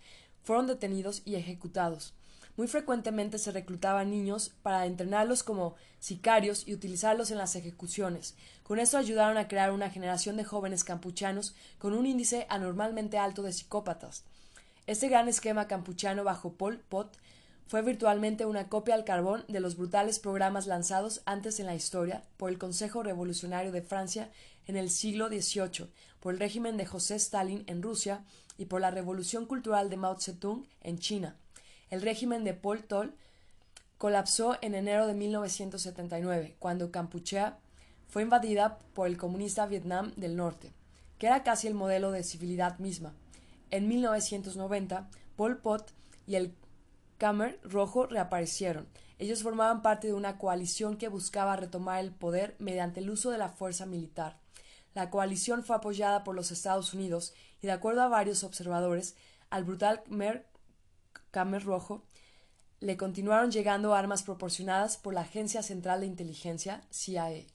fueron 0.43 0.67
detenidos 0.67 1.23
y 1.25 1.35
ejecutados. 1.35 2.13
Muy 2.55 2.67
frecuentemente 2.67 3.37
se 3.37 3.51
reclutaban 3.51 4.09
niños 4.09 4.51
para 4.63 4.85
entrenarlos 4.85 5.43
como 5.43 5.75
sicarios 5.99 6.67
y 6.67 6.73
utilizarlos 6.73 7.29
en 7.29 7.37
las 7.37 7.55
ejecuciones. 7.55 8.35
Con 8.63 8.79
esto 8.79 8.97
ayudaron 8.97 9.37
a 9.37 9.47
crear 9.47 9.71
una 9.71 9.91
generación 9.91 10.37
de 10.37 10.43
jóvenes 10.43 10.83
campuchanos 10.83 11.55
con 11.77 11.93
un 11.93 12.05
índice 12.07 12.47
anormalmente 12.49 13.19
alto 13.19 13.43
de 13.43 13.53
psicópatas. 13.53 14.23
Este 14.87 15.07
gran 15.07 15.27
esquema 15.27 15.67
campuchano 15.67 16.23
bajo 16.23 16.53
Pol 16.53 16.79
Pot 16.79 17.15
fue 17.67 17.81
virtualmente 17.81 18.45
una 18.45 18.69
copia 18.69 18.95
al 18.95 19.03
carbón 19.03 19.43
de 19.49 19.59
los 19.59 19.75
brutales 19.75 20.19
programas 20.19 20.67
lanzados 20.67 21.21
antes 21.25 21.59
en 21.59 21.65
la 21.65 21.75
historia 21.75 22.23
por 22.37 22.49
el 22.49 22.57
Consejo 22.57 23.03
Revolucionario 23.03 23.73
de 23.73 23.81
Francia 23.81 24.31
en 24.67 24.77
el 24.77 24.89
siglo 24.89 25.27
XVIII, 25.27 25.89
por 26.21 26.33
el 26.33 26.39
régimen 26.39 26.77
de 26.77 26.85
José 26.85 27.15
Stalin 27.15 27.63
en 27.67 27.81
Rusia 27.81 28.23
y 28.57 28.65
por 28.65 28.79
la 28.79 28.89
Revolución 28.89 29.45
Cultural 29.45 29.89
de 29.89 29.97
Mao 29.97 30.19
Zedong 30.19 30.65
en 30.81 30.97
China. 30.97 31.35
El 31.89 32.01
régimen 32.01 32.45
de 32.45 32.53
Pol 32.53 32.83
Tol 32.83 33.13
colapsó 33.97 34.57
en 34.61 34.73
enero 34.73 35.05
de 35.05 35.13
1979, 35.13 36.55
cuando 36.59 36.91
Kampuchea 36.91 37.59
fue 38.07 38.21
invadida 38.21 38.79
por 38.93 39.07
el 39.07 39.17
comunista 39.17 39.65
Vietnam 39.65 40.13
del 40.15 40.37
Norte, 40.37 40.71
que 41.17 41.27
era 41.27 41.43
casi 41.43 41.67
el 41.67 41.73
modelo 41.73 42.11
de 42.11 42.23
civilidad 42.23 42.79
misma. 42.79 43.13
En 43.71 43.89
1990, 43.89 45.09
Pol 45.35 45.57
Pot 45.57 45.91
y 46.25 46.35
el 46.35 46.53
Khmer 47.17 47.59
Rojo 47.63 48.07
reaparecieron. 48.07 48.87
Ellos 49.19 49.43
formaban 49.43 49.81
parte 49.81 50.07
de 50.07 50.13
una 50.13 50.37
coalición 50.37 50.97
que 50.97 51.07
buscaba 51.07 51.55
retomar 51.55 51.99
el 51.99 52.11
poder 52.11 52.55
mediante 52.59 52.99
el 52.99 53.09
uso 53.09 53.31
de 53.31 53.37
la 53.37 53.49
fuerza 53.49 53.85
militar. 53.85 54.39
La 54.93 55.09
coalición 55.09 55.63
fue 55.63 55.75
apoyada 55.75 56.23
por 56.23 56.35
los 56.35 56.51
Estados 56.51 56.93
Unidos 56.93 57.33
y, 57.61 57.67
de 57.67 57.73
acuerdo 57.73 58.01
a 58.01 58.07
varios 58.07 58.43
observadores, 58.43 59.15
al 59.49 59.63
brutal 59.63 60.03
Khmer 60.03 60.45
Khmer 61.31 61.63
Rojo, 61.63 62.03
le 62.79 62.97
continuaron 62.97 63.51
llegando 63.51 63.95
armas 63.95 64.23
proporcionadas 64.23 64.97
por 64.97 65.13
la 65.13 65.21
Agencia 65.21 65.63
Central 65.63 66.01
de 66.01 66.07
Inteligencia, 66.07 66.83
CIA. 66.91 67.45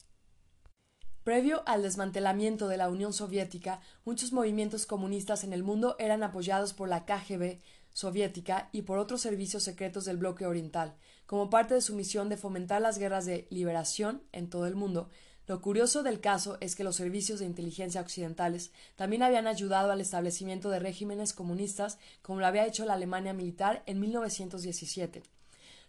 Previo 1.23 1.63
al 1.65 1.81
desmantelamiento 1.81 2.67
de 2.67 2.75
la 2.75 2.89
Unión 2.89 3.13
Soviética, 3.13 3.79
muchos 4.03 4.33
movimientos 4.33 4.85
comunistas 4.85 5.45
en 5.45 5.53
el 5.53 5.63
mundo 5.63 5.95
eran 5.97 6.21
apoyados 6.23 6.73
por 6.73 6.89
la 6.89 7.05
KGB 7.05 7.61
soviética 7.93 8.69
y 8.71 8.81
por 8.81 8.97
otros 8.97 9.21
servicios 9.21 9.63
secretos 9.63 10.05
del 10.05 10.17
bloque 10.17 10.45
oriental, 10.45 10.95
como 11.25 11.49
parte 11.49 11.73
de 11.75 11.81
su 11.81 11.95
misión 11.95 12.27
de 12.27 12.37
fomentar 12.37 12.81
las 12.81 12.97
guerras 12.97 13.25
de 13.25 13.47
liberación 13.49 14.21
en 14.31 14.49
todo 14.49 14.67
el 14.67 14.75
mundo, 14.75 15.09
lo 15.45 15.61
curioso 15.61 16.03
del 16.03 16.21
caso 16.21 16.57
es 16.61 16.73
que 16.73 16.85
los 16.85 16.95
servicios 16.95 17.39
de 17.39 17.45
inteligencia 17.45 17.99
occidentales 17.99 18.71
también 18.95 19.23
habían 19.23 19.45
ayudado 19.45 19.91
al 19.91 19.99
establecimiento 19.99 20.69
de 20.69 20.79
regímenes 20.79 21.33
comunistas 21.33 21.97
como 22.21 22.39
lo 22.39 22.47
había 22.47 22.65
hecho 22.65 22.85
la 22.85 22.93
Alemania 22.93 23.33
militar 23.33 23.83
en 23.85 23.99
1917. 23.99 25.21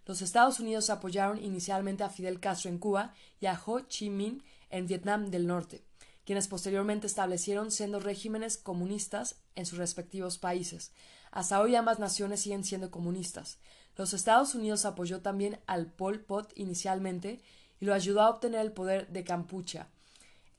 Los 0.07 0.23
Estados 0.23 0.59
Unidos 0.59 0.91
apoyaron 0.91 1.43
inicialmente 1.43 2.03
a 2.03 2.11
Fidel 2.11 2.41
Castro 2.41 2.69
en 2.69 2.79
Cuba 2.79 3.15
y 3.41 3.47
a 3.47 3.59
Ho 3.65 3.81
Chi 3.81 4.11
Minh 4.11 4.43
en 4.71 4.89
Vietnam 4.89 5.31
del 5.31 5.47
Norte, 5.47 5.83
quienes 6.27 6.49
posteriormente 6.49 7.07
establecieron 7.07 7.71
sendos 7.71 8.03
regímenes 8.03 8.59
comunistas 8.59 9.37
en 9.55 9.67
sus 9.67 9.79
respectivos 9.79 10.37
países. 10.37 10.91
Hasta 11.35 11.61
hoy 11.61 11.75
ambas 11.75 11.99
naciones 11.99 12.43
siguen 12.43 12.63
siendo 12.63 12.93
comunistas. 12.93 13.59
Los 13.97 14.15
Estados 14.15 14.55
Unidos 14.55 14.85
apoyó 14.85 15.21
también 15.21 15.59
al 15.67 15.87
Pol 15.87 16.21
Pot 16.21 16.53
inicialmente 16.55 17.41
y 17.81 17.87
lo 17.87 17.93
ayudó 17.93 18.21
a 18.21 18.31
obtener 18.31 18.61
el 18.61 18.71
poder 18.71 19.09
de 19.09 19.25
Campucha. 19.25 19.89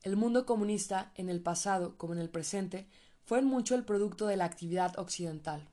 El 0.03 0.17
mundo 0.17 0.45
comunista, 0.45 1.13
en 1.15 1.29
el 1.29 1.39
pasado 1.39 1.97
como 1.97 2.11
en 2.11 2.19
el 2.19 2.29
presente, 2.29 2.89
fue 3.23 3.39
en 3.39 3.45
mucho 3.45 3.73
el 3.73 3.85
producto 3.85 4.27
de 4.27 4.35
la 4.35 4.43
actividad 4.43 4.99
occidental. 4.99 5.65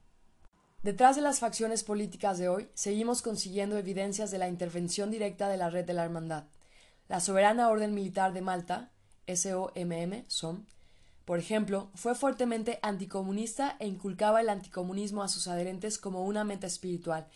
Detrás 0.84 1.16
de 1.16 1.22
las 1.22 1.40
facciones 1.40 1.82
políticas 1.82 2.38
de 2.38 2.48
hoy, 2.48 2.68
seguimos 2.74 3.22
consiguiendo 3.22 3.76
evidencias 3.76 4.30
de 4.30 4.38
la 4.38 4.46
intervención 4.46 5.11
directa 5.11 5.48
de 5.48 5.57
la 5.57 5.68
red 5.68 5.84
de 5.84 5.94
la 5.94 6.05
Hermandad. 6.05 6.44
La 7.09 7.18
Soberana 7.18 7.70
Orden 7.70 7.92
Militar 7.92 8.32
de 8.32 8.40
Malta, 8.40 8.92
SOMM, 9.26 10.24
SOM, 10.28 10.64
por 11.24 11.38
ejemplo, 11.38 11.90
fue 11.94 12.14
fuertemente 12.14 12.78
anticomunista 12.82 13.76
e 13.78 13.86
inculcaba 13.86 14.40
el 14.40 14.48
anticomunismo 14.48 15.22
a 15.22 15.28
sus 15.28 15.46
adherentes 15.46 15.98
como 15.98 16.24
una 16.24 16.44
meta 16.44 16.66
espiritual. 16.66 17.28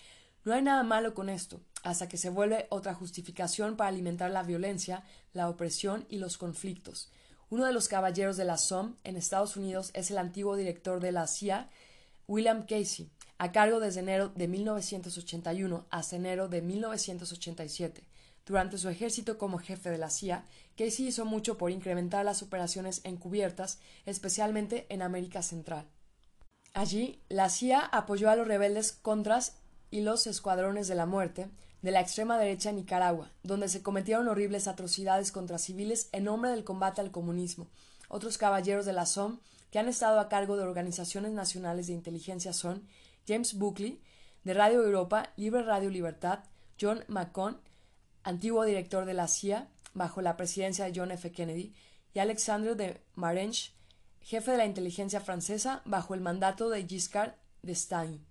No 0.45 0.53
hay 0.53 0.62
nada 0.62 0.82
malo 0.82 1.14
con 1.14 1.28
esto 1.28 1.61
hasta 1.82 2.09
que 2.09 2.16
se 2.16 2.30
vuelve 2.30 2.66
otra 2.70 2.95
justificación 2.95 3.76
para 3.76 3.89
alimentar 3.89 4.30
la 4.30 4.43
violencia, 4.43 5.05
la 5.32 5.49
opresión 5.49 6.05
y 6.09 6.18
los 6.18 6.37
conflictos. 6.37 7.11
Uno 7.49 7.64
de 7.64 7.72
los 7.72 7.87
caballeros 7.87 8.37
de 8.37 8.45
la 8.45 8.57
SOM 8.57 8.97
en 9.05 9.16
Estados 9.16 9.57
Unidos 9.57 9.91
es 9.95 10.11
el 10.11 10.18
antiguo 10.18 10.57
director 10.57 10.99
de 10.99 11.12
la 11.12 11.28
CIA, 11.28 11.70
William 12.26 12.66
Casey, 12.66 13.09
a 13.39 13.53
cargo 13.53 13.78
desde 13.78 14.01
enero 14.01 14.30
de 14.30 14.49
1981 14.49 15.87
hasta 15.91 16.16
enero 16.16 16.49
de 16.49 16.61
1987. 16.61 18.03
Durante 18.47 18.79
su 18.79 18.89
ejército 18.89 19.39
como 19.39 19.59
jefe 19.59 19.91
de 19.91 19.99
la 19.99 20.09
CIA, 20.09 20.45
Casey 20.77 21.09
hizo 21.09 21.25
mucho 21.25 21.59
por 21.59 21.73
incrementar 21.73 22.25
las 22.25 22.43
operaciones 22.43 23.01
encubiertas, 23.03 23.81
especialmente 24.07 24.87
en 24.89 25.03
América 25.03 25.43
Central. 25.43 25.89
Allí, 26.73 27.21
la 27.29 27.49
CIA 27.49 27.81
apoyó 27.81 28.31
a 28.31 28.37
los 28.37 28.47
rebeldes 28.47 28.93
contras 28.93 29.57
y 29.91 30.03
los 30.03 30.29
escuadrones 30.29 30.87
de 30.87 30.95
la 30.95 31.07
muerte, 31.07 31.49
de 31.83 31.91
la 31.91 32.01
extrema 32.01 32.39
derecha 32.39 32.71
en 32.71 32.77
Nicaragua, 32.77 33.33
donde 33.43 33.69
se 33.69 33.83
cometieron 33.83 34.29
horribles 34.29 34.69
atrocidades 34.69 35.33
contra 35.33 35.59
civiles 35.59 36.09
en 36.13 36.25
nombre 36.25 36.51
del 36.51 36.65
combate 36.65 37.01
al 37.01 37.11
comunismo. 37.11 37.69
Otros 38.09 38.39
caballeros 38.39 38.87
de 38.87 38.93
la 38.93 39.07
SOM 39.07 39.41
que 39.73 39.81
han 39.81 39.89
estado 39.89 40.21
a 40.21 40.29
cargo 40.29 40.57
de 40.57 40.63
organizaciones 40.63 41.33
nacionales 41.33 41.89
de 41.89 41.95
inteligencia 41.95 42.53
son 42.53 42.87
James 43.27 43.55
Buckley, 43.55 44.01
de 44.45 44.55
Radio 44.55 44.85
Europa, 44.85 45.33
Libre 45.37 45.63
Radio 45.63 45.91
Libertad, 45.91 46.41
John 46.81 47.03
McCone, 47.09 47.57
antiguo 48.27 48.64
director 48.64 49.07
de 49.07 49.14
la 49.14 49.29
CIA 49.29 49.68
bajo 49.95 50.20
la 50.20 50.37
presidencia 50.37 50.85
de 50.85 50.93
John 50.95 51.12
F. 51.12 51.31
Kennedy, 51.31 51.72
y 52.12 52.18
Alexandre 52.18 52.74
de 52.74 53.01
Marenche, 53.14 53.72
jefe 54.20 54.51
de 54.51 54.57
la 54.57 54.66
inteligencia 54.66 55.20
francesa 55.20 55.83
bajo 55.85 56.12
el 56.12 56.20
mandato 56.20 56.68
de 56.68 56.87
Giscard 56.87 57.35
d'Estaing. 57.62 58.27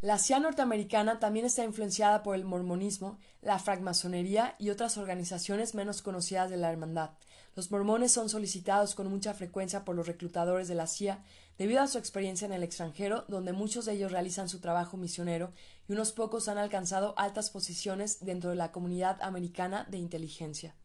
La 0.00 0.18
CIA 0.18 0.40
norteamericana 0.40 1.20
también 1.20 1.46
está 1.46 1.64
influenciada 1.64 2.22
por 2.22 2.34
el 2.34 2.44
mormonismo, 2.44 3.18
la 3.42 3.58
francmasonería 3.58 4.56
y 4.58 4.70
otras 4.70 4.98
organizaciones 4.98 5.74
menos 5.74 6.02
conocidas 6.02 6.50
de 6.50 6.56
la 6.56 6.70
hermandad. 6.70 7.10
Los 7.56 7.70
mormones 7.70 8.12
son 8.12 8.28
solicitados 8.28 8.94
con 8.94 9.08
mucha 9.08 9.32
frecuencia 9.32 9.82
por 9.86 9.96
los 9.96 10.06
reclutadores 10.06 10.68
de 10.68 10.74
la 10.74 10.86
CIA 10.86 11.24
debido 11.56 11.80
a 11.80 11.86
su 11.86 11.96
experiencia 11.96 12.44
en 12.44 12.52
el 12.52 12.62
extranjero, 12.62 13.24
donde 13.28 13.54
muchos 13.54 13.86
de 13.86 13.94
ellos 13.94 14.12
realizan 14.12 14.50
su 14.50 14.60
trabajo 14.60 14.98
misionero 14.98 15.54
y 15.88 15.94
unos 15.94 16.12
pocos 16.12 16.48
han 16.48 16.58
alcanzado 16.58 17.18
altas 17.18 17.48
posiciones 17.48 18.20
dentro 18.20 18.50
de 18.50 18.56
la 18.56 18.72
comunidad 18.72 19.22
americana 19.22 19.86
de 19.90 19.96
inteligencia. 19.96 20.76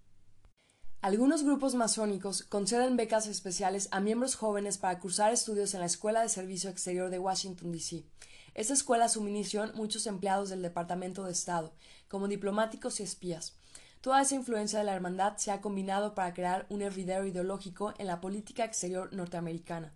Algunos 1.01 1.43
grupos 1.43 1.76
masónicos 1.76 2.43
conceden 2.43 2.95
becas 2.95 3.28
especiales 3.28 3.89
a 3.91 3.99
miembros 3.99 4.36
jóvenes 4.36 4.78
para 4.78 4.97
cursar 4.99 5.34
estudios 5.34 5.74
en 5.74 5.82
la 5.82 5.88
Escuela 5.88 6.22
de 6.22 6.30
Servicio 6.30 6.69
Exterior 6.69 7.09
de 7.09 7.19
Washington, 7.19 7.74
D.C. 7.74 8.05
Esta 8.53 8.74
escuela 8.74 9.09
suministró 9.09 9.74
muchos 9.74 10.07
empleados 10.07 10.49
del 10.49 10.61
Departamento 10.61 11.26
de 11.26 11.34
Estado, 11.34 11.74
como 12.07 12.30
diplomáticos 12.30 13.01
y 13.01 13.03
espías. 13.03 13.57
Toda 14.02 14.24
esa 14.24 14.34
influencia 14.34 14.80
de 14.80 14.86
la 14.86 14.95
hermandad 14.95 15.38
se 15.38 15.52
ha 15.52 15.62
combinado 15.62 16.16
para 16.16 16.34
crear 16.34 16.66
un 16.70 16.82
hervidero 16.82 17.28
ideológico 17.28 17.93
en 17.99 18.08
la 18.08 18.20
política 18.20 18.66
exterior 18.66 19.14
norteamericana. 19.14 19.93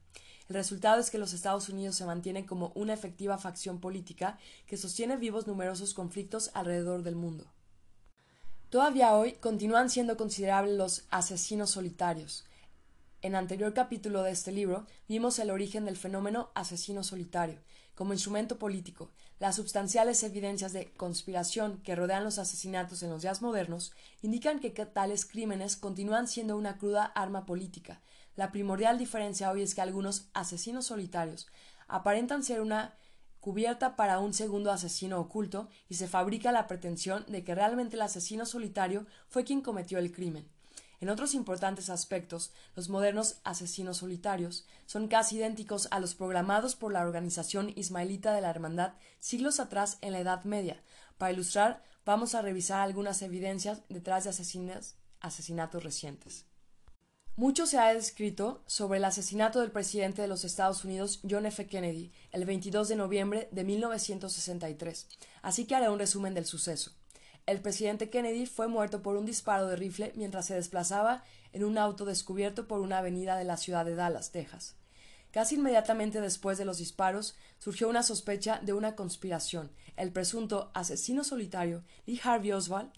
El 0.48 0.56
resultado 0.56 1.02
es 1.02 1.10
que 1.10 1.18
los 1.18 1.34
Estados 1.34 1.70
Unidos 1.70 1.96
se 1.96 2.06
mantienen 2.06 2.46
como 2.46 2.72
una 2.76 2.94
efectiva 2.94 3.40
facción 3.40 3.80
política 3.80 4.38
que 4.68 4.78
sostiene 4.78 5.18
vivos 5.18 5.48
numerosos 5.48 5.96
conflictos 5.96 6.52
alrededor 6.54 7.02
del 7.02 7.16
mundo. 7.16 7.46
Todavía 8.70 9.16
hoy 9.16 9.34
continúan 9.34 9.90
siendo 9.90 10.18
considerables 10.18 10.78
los 10.78 11.06
asesinos 11.10 11.72
solitarios. 11.72 12.46
En 13.24 13.34
anterior 13.34 13.74
capítulo 13.74 14.22
de 14.22 14.32
este 14.32 14.52
libro 14.52 14.86
vimos 15.08 15.40
el 15.40 15.50
origen 15.50 15.86
del 15.86 15.98
fenómeno 15.98 16.52
asesino 16.54 17.04
solitario 17.04 17.60
como 17.96 18.14
instrumento 18.14 18.60
político, 18.60 19.10
las 19.40 19.58
substanciales 19.58 20.24
evidencias 20.24 20.72
de 20.72 20.94
conspiración 20.94 21.82
que 21.84 21.96
rodean 21.96 22.24
los 22.24 22.40
asesinatos 22.40 23.04
en 23.04 23.10
los 23.10 23.22
días 23.22 23.42
modernos 23.42 23.92
indican 24.22 24.60
que 24.60 24.70
tales 24.70 25.26
crímenes 25.26 25.76
continúan 25.76 26.28
siendo 26.28 26.56
una 26.58 26.78
cruda 26.78 27.06
arma 27.06 27.46
política. 27.46 28.02
La 28.36 28.52
primordial 28.52 28.98
diferencia 28.98 29.52
hoy 29.52 29.62
es 29.62 29.76
que 29.76 29.82
algunos 29.82 30.30
asesinos 30.34 30.86
solitarios 30.86 31.48
aparentan 31.88 32.44
ser 32.44 32.62
una 32.62 32.96
cubierta 33.40 33.96
para 33.96 34.20
un 34.20 34.34
segundo 34.34 34.72
asesino 34.72 35.20
oculto 35.20 35.70
y 35.88 35.96
se 35.96 36.08
fabrica 36.08 36.52
la 36.52 36.68
pretensión 36.68 37.26
de 37.28 37.44
que 37.44 37.54
realmente 37.54 37.96
el 37.96 38.02
asesino 38.02 38.46
solitario 38.46 39.06
fue 39.28 39.44
quien 39.44 39.62
cometió 39.62 40.00
el 40.00 40.12
crimen. 40.12 40.50
En 41.02 41.10
otros 41.10 41.34
importantes 41.34 41.90
aspectos, 41.90 42.52
los 42.76 42.90
modernos 42.90 43.38
asesinos 43.44 43.98
solitarios 43.98 44.66
son 44.86 45.08
casi 45.08 45.38
idénticos 45.38 45.88
a 45.92 46.00
los 46.00 46.16
programados 46.16 46.76
por 46.76 46.94
la 46.94 47.02
organización 47.02 47.74
ismaelita 47.76 48.34
de 48.34 48.42
la 48.42 48.50
Hermandad 48.50 48.94
siglos 49.20 49.60
atrás 49.60 49.98
en 50.02 50.14
la 50.14 50.20
Edad 50.20 50.44
Media. 50.46 50.82
Para 51.18 51.34
ilustrar, 51.34 51.84
vamos 52.06 52.36
a 52.36 52.42
revisar 52.42 52.82
algunas 52.82 53.22
evidencias 53.22 53.82
detrás 53.90 54.24
de 54.24 54.32
asesinatos 55.20 55.84
recientes. 55.84 56.46
Mucho 57.38 57.66
se 57.66 57.78
ha 57.78 57.92
escrito 57.92 58.64
sobre 58.66 59.00
el 59.00 59.04
asesinato 59.04 59.60
del 59.60 59.72
presidente 59.72 60.22
de 60.22 60.30
los 60.30 60.46
Estados 60.46 60.86
Unidos, 60.86 61.20
John 61.30 61.46
F. 61.46 61.68
Kennedy, 61.68 62.14
el 62.32 62.46
22 62.46 62.88
de 62.88 62.96
noviembre 62.96 63.50
de 63.52 63.66
1963, 63.66 65.08
así 65.42 65.66
que 65.66 65.76
haré 65.76 65.90
un 65.90 66.00
resumen 66.00 66.34
del 66.34 66.46
suceso. 66.46 66.92
El 67.46 67.62
presidente 67.62 68.10
Kennedy 68.10 68.48
fue 68.48 68.68
muerto 68.68 69.04
por 69.04 69.18
un 69.18 69.26
disparo 69.28 69.68
de 69.68 69.76
rifle 69.76 70.12
mientras 70.16 70.48
se 70.48 70.56
desplazaba 70.56 71.24
en 71.54 71.64
un 71.64 71.78
auto 71.78 72.04
descubierto 72.04 72.68
por 72.68 72.80
una 72.80 72.98
avenida 72.98 73.38
de 73.38 73.44
la 73.44 73.56
ciudad 73.58 73.86
de 73.86 73.94
Dallas, 73.94 74.32
Texas. 74.32 74.76
Casi 75.30 75.54
inmediatamente 75.54 76.22
después 76.22 76.58
de 76.58 76.66
los 76.66 76.80
disparos 76.80 77.36
surgió 77.60 77.88
una 77.88 78.02
sospecha 78.02 78.62
de 78.64 78.74
una 78.74 78.96
conspiración. 78.96 79.70
El 79.96 80.12
presunto 80.12 80.72
asesino 80.74 81.24
solitario, 81.24 81.84
Lee 82.08 82.20
Harvey 82.24 82.52
Oswald, 82.52 82.92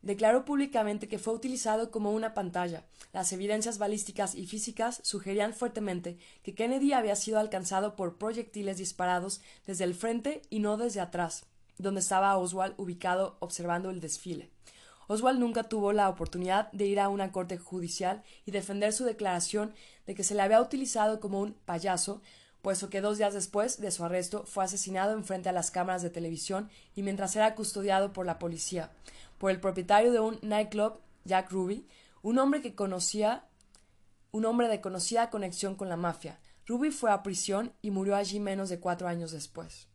declaró 0.00 0.46
públicamente 0.46 1.06
que 1.06 1.18
fue 1.18 1.34
utilizado 1.34 1.90
como 1.90 2.12
una 2.12 2.32
pantalla. 2.32 2.86
Las 3.12 3.30
evidencias 3.34 3.76
balísticas 3.76 4.34
y 4.34 4.46
físicas 4.46 5.00
sugerían 5.02 5.52
fuertemente 5.52 6.16
que 6.42 6.54
Kennedy 6.54 6.94
había 6.94 7.14
sido 7.14 7.38
alcanzado 7.38 7.94
por 7.94 8.16
proyectiles 8.16 8.78
disparados 8.78 9.42
desde 9.66 9.84
el 9.84 9.94
frente 9.94 10.40
y 10.48 10.60
no 10.60 10.78
desde 10.78 11.00
atrás 11.00 11.44
donde 11.78 12.00
estaba 12.00 12.36
Oswald 12.36 12.74
ubicado 12.76 13.36
observando 13.40 13.90
el 13.90 14.00
desfile. 14.00 14.50
Oswald 15.08 15.38
nunca 15.38 15.64
tuvo 15.64 15.92
la 15.92 16.08
oportunidad 16.08 16.70
de 16.72 16.86
ir 16.86 17.00
a 17.00 17.08
una 17.08 17.32
corte 17.32 17.58
judicial 17.58 18.22
y 18.46 18.50
defender 18.50 18.92
su 18.92 19.04
declaración 19.04 19.74
de 20.06 20.14
que 20.14 20.24
se 20.24 20.34
le 20.34 20.42
había 20.42 20.60
utilizado 20.60 21.20
como 21.20 21.40
un 21.40 21.54
payaso, 21.64 22.22
puesto 22.62 22.88
que 22.88 23.00
dos 23.00 23.18
días 23.18 23.34
después 23.34 23.80
de 23.80 23.90
su 23.90 24.04
arresto 24.04 24.44
fue 24.46 24.64
asesinado 24.64 25.12
en 25.12 25.24
frente 25.24 25.48
a 25.48 25.52
las 25.52 25.70
cámaras 25.70 26.02
de 26.02 26.10
televisión 26.10 26.70
y 26.94 27.02
mientras 27.02 27.34
era 27.36 27.54
custodiado 27.54 28.12
por 28.12 28.24
la 28.24 28.38
policía, 28.38 28.90
por 29.38 29.50
el 29.50 29.60
propietario 29.60 30.12
de 30.12 30.20
un 30.20 30.38
nightclub, 30.42 30.94
Jack 31.24 31.50
Ruby, 31.50 31.86
un 32.22 32.38
hombre 32.38 32.62
que 32.62 32.74
conocía 32.74 33.44
un 34.30 34.46
hombre 34.46 34.68
de 34.68 34.80
conocida 34.80 35.28
conexión 35.28 35.74
con 35.74 35.90
la 35.90 35.96
mafia. 35.96 36.40
Ruby 36.66 36.90
fue 36.90 37.10
a 37.10 37.22
prisión 37.22 37.74
y 37.82 37.90
murió 37.90 38.16
allí 38.16 38.40
menos 38.40 38.70
de 38.70 38.80
cuatro 38.80 39.06
años 39.06 39.30
después. 39.30 39.88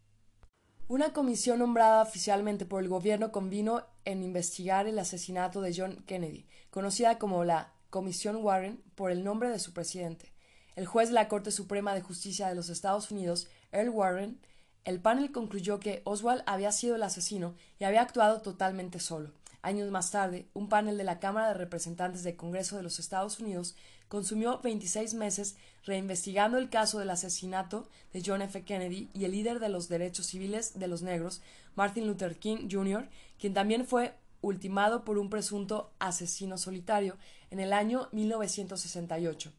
Una 0.90 1.12
comisión 1.12 1.60
nombrada 1.60 2.02
oficialmente 2.02 2.66
por 2.66 2.82
el 2.82 2.88
gobierno 2.88 3.34
convino 3.34 3.84
en 4.06 4.24
investigar 4.24 4.88
el 4.88 4.98
asesinato 4.98 5.60
de 5.60 5.74
John 5.76 6.02
Kennedy, 6.08 6.48
conocida 6.70 7.20
como 7.20 7.44
la 7.44 7.74
Comisión 7.90 8.38
Warren 8.38 8.82
por 8.96 9.12
el 9.12 9.26
nombre 9.26 9.50
de 9.50 9.60
su 9.60 9.74
presidente. 9.74 10.32
El 10.78 10.86
juez 10.86 11.10
de 11.10 11.16
la 11.16 11.28
Corte 11.28 11.52
Suprema 11.52 11.94
de 11.94 12.00
Justicia 12.00 12.48
de 12.48 12.56
los 12.56 12.70
Estados 12.70 13.12
Unidos, 13.12 13.50
Earl 13.74 13.90
Warren, 13.90 14.40
el 14.86 15.02
panel 15.02 15.34
concluyó 15.34 15.82
que 15.82 16.04
Oswald 16.06 16.44
había 16.46 16.72
sido 16.72 16.96
el 16.96 17.04
asesino 17.04 17.56
y 17.80 17.84
había 17.84 18.02
actuado 18.02 18.42
totalmente 18.42 19.02
solo. 19.02 19.32
Años 19.64 19.92
más 19.92 20.12
tarde, 20.12 20.48
un 20.54 20.70
panel 20.70 20.98
de 20.98 21.04
la 21.04 21.20
Cámara 21.20 21.50
de 21.50 21.56
Representantes 21.56 22.24
del 22.24 22.38
Congreso 22.38 22.78
de 22.78 22.84
los 22.84 23.00
Estados 23.00 23.42
Unidos 23.42 23.76
consumió 24.08 24.62
26 24.62 25.16
meses 25.16 25.58
reinvestigando 25.88 26.58
el 26.58 26.70
caso 26.70 27.00
del 27.00 27.10
asesinato 27.10 27.88
de 28.14 28.22
John 28.24 28.42
F. 28.42 28.64
Kennedy 28.64 29.10
y 29.14 29.26
el 29.26 29.32
líder 29.32 29.60
de 29.60 29.70
los 29.70 29.88
derechos 29.88 30.28
civiles 30.28 30.78
de 30.78 30.88
los 30.88 31.02
negros, 31.02 31.42
Martin 31.76 32.06
Luther 32.06 32.38
King 32.38 32.68
Jr., 32.70 33.08
quien 33.40 33.54
también 33.54 33.88
fue 33.88 34.14
ultimado 34.42 35.04
por 35.06 35.18
un 35.18 35.30
presunto 35.30 35.92
asesino 35.98 36.58
solitario 36.58 37.18
en 37.50 37.60
el 37.60 37.74
año 37.74 38.10
1968. 38.12 39.52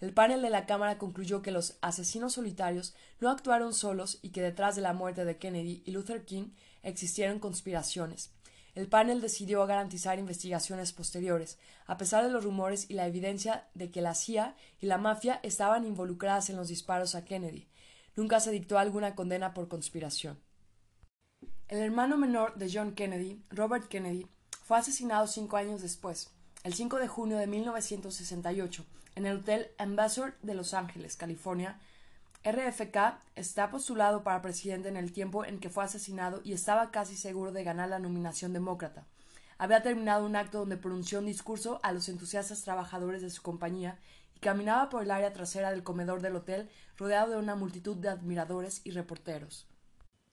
El 0.00 0.12
panel 0.12 0.42
de 0.42 0.50
la 0.50 0.66
Cámara 0.66 0.98
concluyó 0.98 1.42
que 1.42 1.50
los 1.50 1.76
asesinos 1.80 2.34
solitarios 2.34 2.94
no 3.18 3.28
actuaron 3.28 3.74
solos 3.74 4.18
y 4.22 4.30
que 4.30 4.42
detrás 4.42 4.76
de 4.76 4.82
la 4.82 4.92
muerte 4.92 5.24
de 5.24 5.36
Kennedy 5.36 5.82
y 5.84 5.90
Luther 5.90 6.24
King 6.24 6.50
existieron 6.82 7.38
conspiraciones. 7.38 8.30
El 8.74 8.88
panel 8.88 9.20
decidió 9.20 9.66
garantizar 9.66 10.18
investigaciones 10.18 10.92
posteriores, 10.92 11.58
a 11.86 11.96
pesar 11.96 12.24
de 12.24 12.30
los 12.30 12.44
rumores 12.44 12.88
y 12.88 12.94
la 12.94 13.06
evidencia 13.06 13.68
de 13.74 13.90
que 13.90 14.00
la 14.00 14.14
CIA 14.14 14.54
y 14.80 14.86
la 14.86 14.98
mafia 14.98 15.40
estaban 15.42 15.84
involucradas 15.84 16.50
en 16.50 16.56
los 16.56 16.68
disparos 16.68 17.14
a 17.14 17.24
Kennedy. 17.24 17.68
Nunca 18.16 18.40
se 18.40 18.50
dictó 18.50 18.78
alguna 18.78 19.14
condena 19.14 19.54
por 19.54 19.68
conspiración. 19.68 20.38
El 21.68 21.78
hermano 21.78 22.16
menor 22.16 22.56
de 22.56 22.70
John 22.72 22.94
Kennedy, 22.94 23.42
Robert 23.50 23.88
Kennedy, 23.88 24.26
fue 24.64 24.78
asesinado 24.78 25.26
cinco 25.26 25.56
años 25.56 25.82
después, 25.82 26.30
el 26.62 26.74
5 26.74 26.98
de 26.98 27.08
junio 27.08 27.38
de 27.38 27.46
1968, 27.46 28.84
en 29.16 29.26
el 29.26 29.38
Hotel 29.38 29.68
Ambassador 29.78 30.36
de 30.42 30.54
Los 30.54 30.74
Ángeles, 30.74 31.16
California, 31.16 31.80
RFK 32.42 33.18
está 33.36 33.70
postulado 33.70 34.22
para 34.22 34.40
presidente 34.40 34.88
en 34.88 34.96
el 34.96 35.12
tiempo 35.12 35.44
en 35.44 35.60
que 35.60 35.68
fue 35.68 35.84
asesinado 35.84 36.40
y 36.42 36.54
estaba 36.54 36.90
casi 36.90 37.16
seguro 37.16 37.52
de 37.52 37.64
ganar 37.64 37.90
la 37.90 37.98
nominación 37.98 38.54
demócrata. 38.54 39.06
Había 39.58 39.82
terminado 39.82 40.24
un 40.24 40.36
acto 40.36 40.60
donde 40.60 40.78
pronunció 40.78 41.18
un 41.18 41.26
discurso 41.26 41.80
a 41.82 41.92
los 41.92 42.08
entusiastas 42.08 42.62
trabajadores 42.62 43.20
de 43.20 43.28
su 43.28 43.42
compañía 43.42 43.98
y 44.34 44.40
caminaba 44.40 44.88
por 44.88 45.02
el 45.02 45.10
área 45.10 45.34
trasera 45.34 45.70
del 45.70 45.82
comedor 45.82 46.22
del 46.22 46.36
hotel 46.36 46.70
rodeado 46.96 47.32
de 47.32 47.36
una 47.36 47.56
multitud 47.56 47.94
de 47.98 48.08
admiradores 48.08 48.80
y 48.84 48.92
reporteros. 48.92 49.68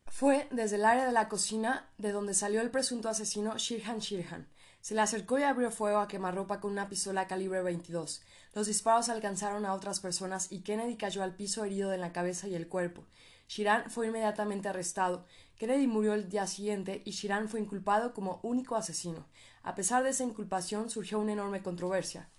Fue 0.05 0.47
desde 0.51 0.77
el 0.77 0.85
área 0.85 1.05
de 1.05 1.11
la 1.11 1.27
cocina 1.27 1.89
de 1.97 2.13
donde 2.13 2.33
salió 2.33 2.61
el 2.61 2.71
presunto 2.71 3.09
asesino 3.09 3.57
Shirhan 3.57 3.99
Shirhan, 3.99 4.47
se 4.87 4.95
le 4.95 5.01
acercó 5.01 5.37
y 5.37 5.43
abrió 5.43 5.69
fuego 5.69 5.99
a 5.99 6.07
quemarropa 6.07 6.61
con 6.61 6.71
una 6.71 6.87
pistola 6.87 7.27
calibre 7.27 7.61
22. 7.61 8.21
Los 8.53 8.67
disparos 8.67 9.09
alcanzaron 9.09 9.65
a 9.65 9.73
otras 9.73 9.99
personas 9.99 10.49
y 10.49 10.61
Kennedy 10.61 10.95
cayó 10.95 11.23
al 11.23 11.35
piso 11.35 11.65
herido 11.65 11.91
en 11.91 11.99
la 11.99 12.13
cabeza 12.13 12.47
y 12.47 12.55
el 12.55 12.69
cuerpo. 12.69 13.03
Shiran 13.49 13.91
fue 13.91 14.07
inmediatamente 14.07 14.69
arrestado. 14.69 15.25
Kennedy 15.57 15.87
murió 15.87 16.13
el 16.13 16.29
día 16.29 16.47
siguiente 16.47 17.01
y 17.03 17.11
Shiran 17.11 17.49
fue 17.49 17.59
inculpado 17.59 18.13
como 18.13 18.39
único 18.43 18.77
asesino. 18.77 19.25
A 19.61 19.75
pesar 19.75 20.05
de 20.05 20.11
esa 20.11 20.23
inculpación 20.23 20.89
surgió 20.89 21.19
una 21.19 21.33
enorme 21.33 21.61
controversia. 21.61 22.29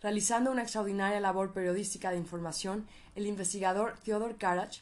Realizando 0.00 0.52
una 0.52 0.62
extraordinaria 0.62 1.18
labor 1.18 1.52
periodística 1.52 2.12
de 2.12 2.18
información, 2.18 2.86
el 3.16 3.26
investigador 3.26 3.98
Theodore 4.04 4.36
Karach 4.36 4.76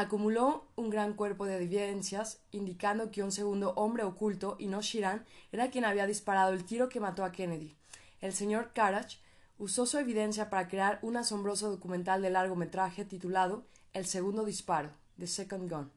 acumuló 0.00 0.66
un 0.76 0.90
gran 0.90 1.14
cuerpo 1.14 1.46
de 1.46 1.56
evidencias 1.56 2.40
indicando 2.50 3.10
que 3.10 3.22
un 3.22 3.32
segundo 3.32 3.72
hombre 3.76 4.02
oculto, 4.04 4.56
y 4.58 4.66
no 4.66 4.82
Shiran, 4.82 5.24
era 5.52 5.70
quien 5.70 5.84
había 5.84 6.06
disparado 6.06 6.52
el 6.52 6.64
tiro 6.64 6.88
que 6.88 7.00
mató 7.00 7.24
a 7.24 7.32
Kennedy. 7.32 7.76
El 8.20 8.32
señor 8.32 8.72
Karach 8.72 9.16
usó 9.58 9.86
su 9.86 9.98
evidencia 9.98 10.50
para 10.50 10.68
crear 10.68 10.98
un 11.02 11.16
asombroso 11.16 11.70
documental 11.70 12.22
de 12.22 12.30
largometraje 12.30 13.04
titulado 13.04 13.66
El 13.92 14.06
segundo 14.06 14.44
disparo, 14.44 14.90
The 15.18 15.26
Second 15.26 15.70
Gun. 15.70 15.92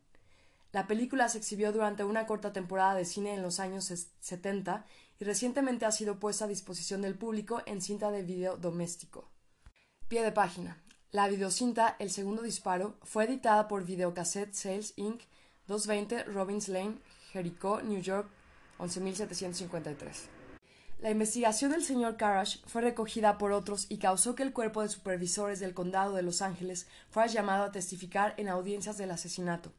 La 0.73 0.87
película 0.87 1.29
se 1.29 1.37
exhibió 1.37 1.71
durante 1.71 2.03
una 2.03 2.25
corta 2.25 2.51
temporada 2.51 2.95
de 2.95 3.05
cine 3.05 3.33
en 3.33 3.41
los 3.41 3.59
años 3.59 3.85
70 4.19 4.85
y 5.19 5.23
recientemente 5.23 5.85
ha 5.85 5.91
sido 5.91 6.19
puesta 6.19 6.45
a 6.45 6.47
disposición 6.49 7.01
del 7.01 7.15
público 7.15 7.61
en 7.65 7.81
cinta 7.81 8.11
de 8.11 8.23
video 8.23 8.57
doméstico. 8.57 9.29
Pie 10.09 10.23
de 10.23 10.31
página. 10.31 10.82
La 11.13 11.27
videocinta 11.27 11.95
El 11.99 12.09
segundo 12.09 12.41
disparo 12.41 12.95
fue 13.03 13.25
editada 13.25 13.67
por 13.67 13.85
Videocassette 13.85 14.55
Sales 14.55 14.93
Inc. 14.95 15.21
220 15.67 16.23
Robbins 16.23 16.69
Lane, 16.69 16.97
Jericho, 17.31 17.81
New 17.83 18.01
York 18.01 18.27
11753. 18.79 20.29
La 21.01 21.11
investigación 21.11 21.69
del 21.69 21.83
señor 21.83 22.17
Karash 22.17 22.63
fue 22.65 22.81
recogida 22.81 23.37
por 23.37 23.51
otros 23.51 23.85
y 23.89 23.99
causó 23.99 24.33
que 24.33 24.41
el 24.41 24.53
cuerpo 24.53 24.81
de 24.81 24.89
supervisores 24.89 25.59
del 25.59 25.75
condado 25.75 26.15
de 26.15 26.23
Los 26.23 26.41
Ángeles 26.41 26.87
fuera 27.11 27.27
llamado 27.27 27.65
a 27.65 27.71
testificar 27.71 28.33
en 28.37 28.49
audiencias 28.49 28.97
del 28.97 29.11
asesinato. 29.11 29.71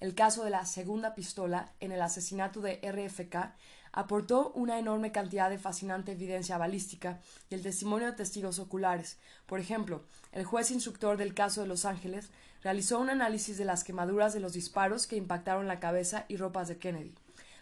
El 0.00 0.16
caso 0.16 0.42
de 0.42 0.50
la 0.50 0.66
segunda 0.66 1.14
pistola 1.14 1.72
en 1.78 1.92
el 1.92 2.02
asesinato 2.02 2.62
de 2.62 2.80
RFK 2.82 3.54
aportó 3.92 4.52
una 4.54 4.78
enorme 4.78 5.12
cantidad 5.12 5.50
de 5.50 5.58
fascinante 5.58 6.12
evidencia 6.12 6.58
balística 6.58 7.20
y 7.48 7.54
el 7.54 7.62
testimonio 7.62 8.06
de 8.06 8.16
testigos 8.16 8.58
oculares. 8.58 9.18
Por 9.46 9.60
ejemplo, 9.60 10.04
el 10.32 10.44
juez 10.44 10.70
instructor 10.70 11.16
del 11.16 11.34
caso 11.34 11.62
de 11.62 11.66
Los 11.66 11.84
Ángeles 11.84 12.30
realizó 12.62 12.98
un 12.98 13.10
análisis 13.10 13.58
de 13.58 13.64
las 13.64 13.84
quemaduras 13.84 14.32
de 14.32 14.40
los 14.40 14.52
disparos 14.52 15.06
que 15.06 15.16
impactaron 15.16 15.66
la 15.66 15.80
cabeza 15.80 16.24
y 16.28 16.36
ropas 16.36 16.68
de 16.68 16.78
Kennedy. 16.78 17.14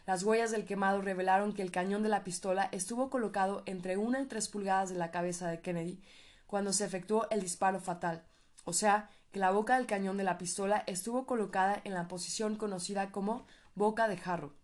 Las 0.07 0.23
huellas 0.23 0.51
del 0.51 0.65
quemado 0.65 1.03
revelaron 1.03 1.53
que 1.53 1.63
el 1.63 1.71
cañón 1.71 2.03
de 2.03 2.09
la 2.09 2.25
pistola 2.25 2.69
estuvo 2.73 3.11
colocado 3.11 3.63
entre 3.67 3.97
una 3.97 4.21
y 4.21 4.27
tres 4.27 4.49
pulgadas 4.49 4.89
de 4.89 4.97
la 4.97 5.11
cabeza 5.11 5.49
de 5.49 5.61
Kennedy 5.61 6.01
cuando 6.47 6.73
se 6.73 6.87
efectuó 6.87 7.29
el 7.31 7.43
disparo 7.43 7.79
fatal, 7.79 8.25
o 8.65 8.73
sea, 8.73 9.11
que 9.33 9.39
la 9.39 9.51
boca 9.51 9.77
del 9.77 9.87
cañón 9.87 10.17
de 10.17 10.25
la 10.25 10.39
pistola 10.39 10.83
estuvo 10.87 11.27
colocada 11.27 11.81
en 11.85 11.93
la 11.93 12.09
posición 12.09 12.57
conocida 12.57 13.13
como 13.13 13.47
boca 13.75 14.09
de 14.09 14.17
jarro. 14.17 14.55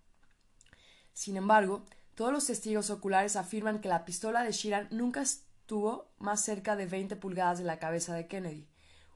Sin 1.14 1.36
embargo, 1.36 1.86
todos 2.16 2.32
los 2.32 2.46
testigos 2.46 2.90
oculares 2.90 3.36
afirman 3.36 3.80
que 3.80 3.88
la 3.88 4.04
pistola 4.04 4.42
de 4.42 4.50
Sheeran 4.50 4.88
nunca 4.90 5.22
estuvo 5.22 6.12
más 6.18 6.44
cerca 6.44 6.74
de 6.74 6.86
20 6.86 7.14
pulgadas 7.16 7.58
de 7.58 7.64
la 7.64 7.78
cabeza 7.78 8.14
de 8.14 8.26
Kennedy, 8.26 8.68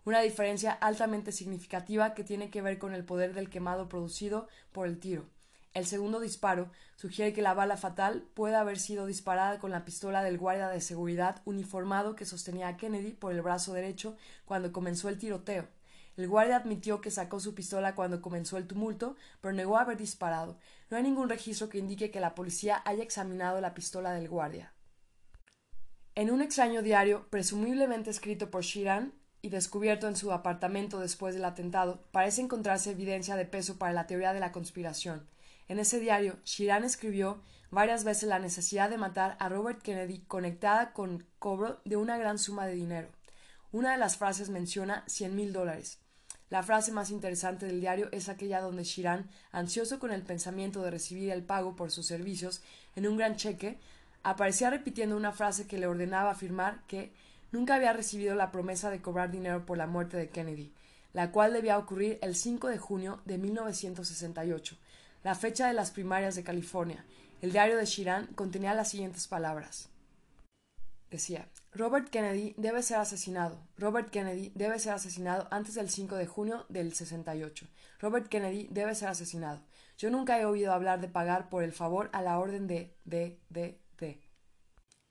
una 0.04 0.20
diferencia 0.20 0.72
altamente 0.72 1.32
significativa 1.32 2.14
que 2.14 2.24
tiene 2.24 2.50
que 2.50 2.62
ver 2.62 2.78
con 2.78 2.94
el 2.94 3.04
poder 3.04 3.34
del 3.34 3.50
quemado 3.50 3.88
producido 3.88 4.46
por 4.72 4.86
el 4.86 5.00
tiro. 5.00 5.26
El 5.74 5.86
segundo 5.86 6.20
disparo 6.20 6.70
sugiere 6.96 7.32
que 7.32 7.42
la 7.42 7.52
bala 7.52 7.76
fatal 7.76 8.26
puede 8.34 8.54
haber 8.54 8.78
sido 8.78 9.04
disparada 9.04 9.58
con 9.58 9.70
la 9.70 9.84
pistola 9.84 10.22
del 10.22 10.38
guardia 10.38 10.68
de 10.68 10.80
seguridad 10.80 11.42
uniformado 11.44 12.14
que 12.14 12.24
sostenía 12.24 12.68
a 12.68 12.76
Kennedy 12.76 13.12
por 13.12 13.32
el 13.32 13.42
brazo 13.42 13.74
derecho 13.74 14.16
cuando 14.44 14.72
comenzó 14.72 15.08
el 15.08 15.18
tiroteo. 15.18 15.68
El 16.18 16.26
guardia 16.26 16.56
admitió 16.56 17.00
que 17.00 17.12
sacó 17.12 17.38
su 17.38 17.54
pistola 17.54 17.94
cuando 17.94 18.20
comenzó 18.20 18.56
el 18.56 18.66
tumulto, 18.66 19.14
pero 19.40 19.54
negó 19.54 19.78
haber 19.78 19.96
disparado. 19.96 20.58
No 20.90 20.96
hay 20.96 21.04
ningún 21.04 21.28
registro 21.28 21.68
que 21.68 21.78
indique 21.78 22.10
que 22.10 22.18
la 22.18 22.34
policía 22.34 22.82
haya 22.84 23.04
examinado 23.04 23.60
la 23.60 23.72
pistola 23.72 24.12
del 24.12 24.28
guardia. 24.28 24.72
En 26.16 26.32
un 26.32 26.42
extraño 26.42 26.82
diario, 26.82 27.28
presumiblemente 27.30 28.10
escrito 28.10 28.50
por 28.50 28.64
Shiran 28.64 29.14
y 29.42 29.50
descubierto 29.50 30.08
en 30.08 30.16
su 30.16 30.32
apartamento 30.32 30.98
después 30.98 31.36
del 31.36 31.44
atentado, 31.44 32.02
parece 32.10 32.40
encontrarse 32.40 32.90
evidencia 32.90 33.36
de 33.36 33.44
peso 33.44 33.78
para 33.78 33.92
la 33.92 34.08
teoría 34.08 34.32
de 34.32 34.40
la 34.40 34.50
conspiración. 34.50 35.28
En 35.68 35.78
ese 35.78 36.00
diario, 36.00 36.40
Shiran 36.42 36.82
escribió 36.82 37.40
varias 37.70 38.02
veces 38.02 38.28
la 38.28 38.40
necesidad 38.40 38.90
de 38.90 38.98
matar 38.98 39.36
a 39.38 39.48
Robert 39.48 39.82
Kennedy 39.82 40.24
conectada 40.26 40.92
con 40.92 41.24
cobro 41.38 41.80
de 41.84 41.94
una 41.96 42.18
gran 42.18 42.40
suma 42.40 42.66
de 42.66 42.74
dinero. 42.74 43.08
Una 43.70 43.92
de 43.92 43.98
las 43.98 44.16
frases 44.16 44.50
menciona 44.50 45.04
cien 45.06 45.36
mil 45.36 45.52
dólares. 45.52 46.00
La 46.50 46.62
frase 46.62 46.92
más 46.92 47.10
interesante 47.10 47.66
del 47.66 47.80
diario 47.80 48.08
es 48.10 48.28
aquella 48.28 48.60
donde 48.60 48.84
Shiran, 48.84 49.28
ansioso 49.52 49.98
con 49.98 50.12
el 50.12 50.22
pensamiento 50.22 50.82
de 50.82 50.90
recibir 50.90 51.30
el 51.30 51.42
pago 51.42 51.76
por 51.76 51.90
sus 51.90 52.06
servicios 52.06 52.62
en 52.96 53.06
un 53.06 53.18
gran 53.18 53.36
cheque, 53.36 53.78
aparecía 54.22 54.70
repitiendo 54.70 55.16
una 55.16 55.32
frase 55.32 55.66
que 55.66 55.78
le 55.78 55.86
ordenaba 55.86 56.30
afirmar 56.30 56.82
que 56.86 57.12
nunca 57.52 57.74
había 57.74 57.92
recibido 57.92 58.34
la 58.34 58.50
promesa 58.50 58.90
de 58.90 59.02
cobrar 59.02 59.30
dinero 59.30 59.66
por 59.66 59.76
la 59.76 59.86
muerte 59.86 60.16
de 60.16 60.30
Kennedy, 60.30 60.72
la 61.12 61.32
cual 61.32 61.52
debía 61.52 61.78
ocurrir 61.78 62.18
el 62.22 62.34
5 62.34 62.68
de 62.68 62.78
junio 62.78 63.20
de 63.26 63.36
1968, 63.36 64.76
la 65.24 65.34
fecha 65.34 65.68
de 65.68 65.74
las 65.74 65.90
primarias 65.90 66.34
de 66.34 66.44
California. 66.44 67.04
El 67.42 67.52
diario 67.52 67.76
de 67.76 67.84
Shiran 67.84 68.26
contenía 68.28 68.74
las 68.74 68.90
siguientes 68.90 69.28
palabras. 69.28 69.90
Decía, 71.10 71.46
Robert 71.72 72.08
Kennedy 72.08 72.54
debe 72.56 72.82
ser 72.82 72.96
asesinado. 72.96 73.58
Robert 73.76 74.10
Kennedy 74.10 74.50
debe 74.54 74.78
ser 74.78 74.92
asesinado 74.92 75.46
antes 75.50 75.74
del 75.74 75.90
5 75.90 76.16
de 76.16 76.26
junio 76.26 76.64
del 76.70 76.94
68. 76.94 77.66
Robert 78.00 78.28
Kennedy 78.28 78.68
debe 78.70 78.94
ser 78.94 79.08
asesinado. 79.08 79.60
Yo 79.98 80.10
nunca 80.10 80.40
he 80.40 80.46
oído 80.46 80.72
hablar 80.72 81.00
de 81.00 81.08
pagar 81.08 81.50
por 81.50 81.62
el 81.62 81.72
favor 81.72 82.08
a 82.12 82.22
la 82.22 82.38
orden 82.38 82.66
de 82.66 82.96
de 83.04 83.38
de 83.50 83.78
de. 83.98 84.18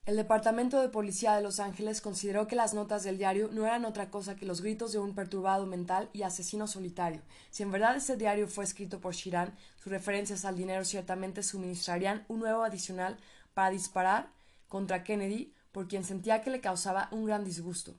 El 0.08 0.16
Departamento 0.16 0.82
de 0.82 0.88
Policía 0.88 1.36
de 1.36 1.44
Los 1.44 1.60
Ángeles 1.60 2.00
consideró 2.00 2.48
que 2.48 2.56
las 2.56 2.74
notas 2.74 3.04
del 3.04 3.18
diario 3.18 3.50
no 3.52 3.66
eran 3.66 3.84
otra 3.84 4.10
cosa 4.10 4.38
que 4.38 4.46
los 4.46 4.62
gritos 4.62 4.94
de 4.94 5.00
un 5.00 5.14
perturbado 5.14 5.66
mental 5.66 6.10
y 6.14 6.24
asesino 6.24 6.66
solitario. 6.66 7.22
Si 7.52 7.62
en 7.62 7.72
verdad 7.72 7.98
ese 7.98 8.16
diario 8.16 8.48
fue 8.48 8.64
escrito 8.64 9.02
por 9.02 9.14
Shiran, 9.14 9.54
sus 9.76 9.92
referencias 9.92 10.46
al 10.46 10.56
dinero 10.56 10.86
ciertamente 10.86 11.44
suministrarían 11.44 12.24
un 12.30 12.40
nuevo 12.40 12.64
adicional 12.64 13.18
para 13.54 13.72
disparar 13.72 14.30
contra 14.70 15.04
Kennedy 15.04 15.54
por 15.78 15.88
quien 15.88 16.04
sentía 16.04 16.42
que 16.42 16.50
le 16.50 16.60
causaba 16.60 17.08
un 17.12 17.26
gran 17.26 17.44
disgusto. 17.44 17.94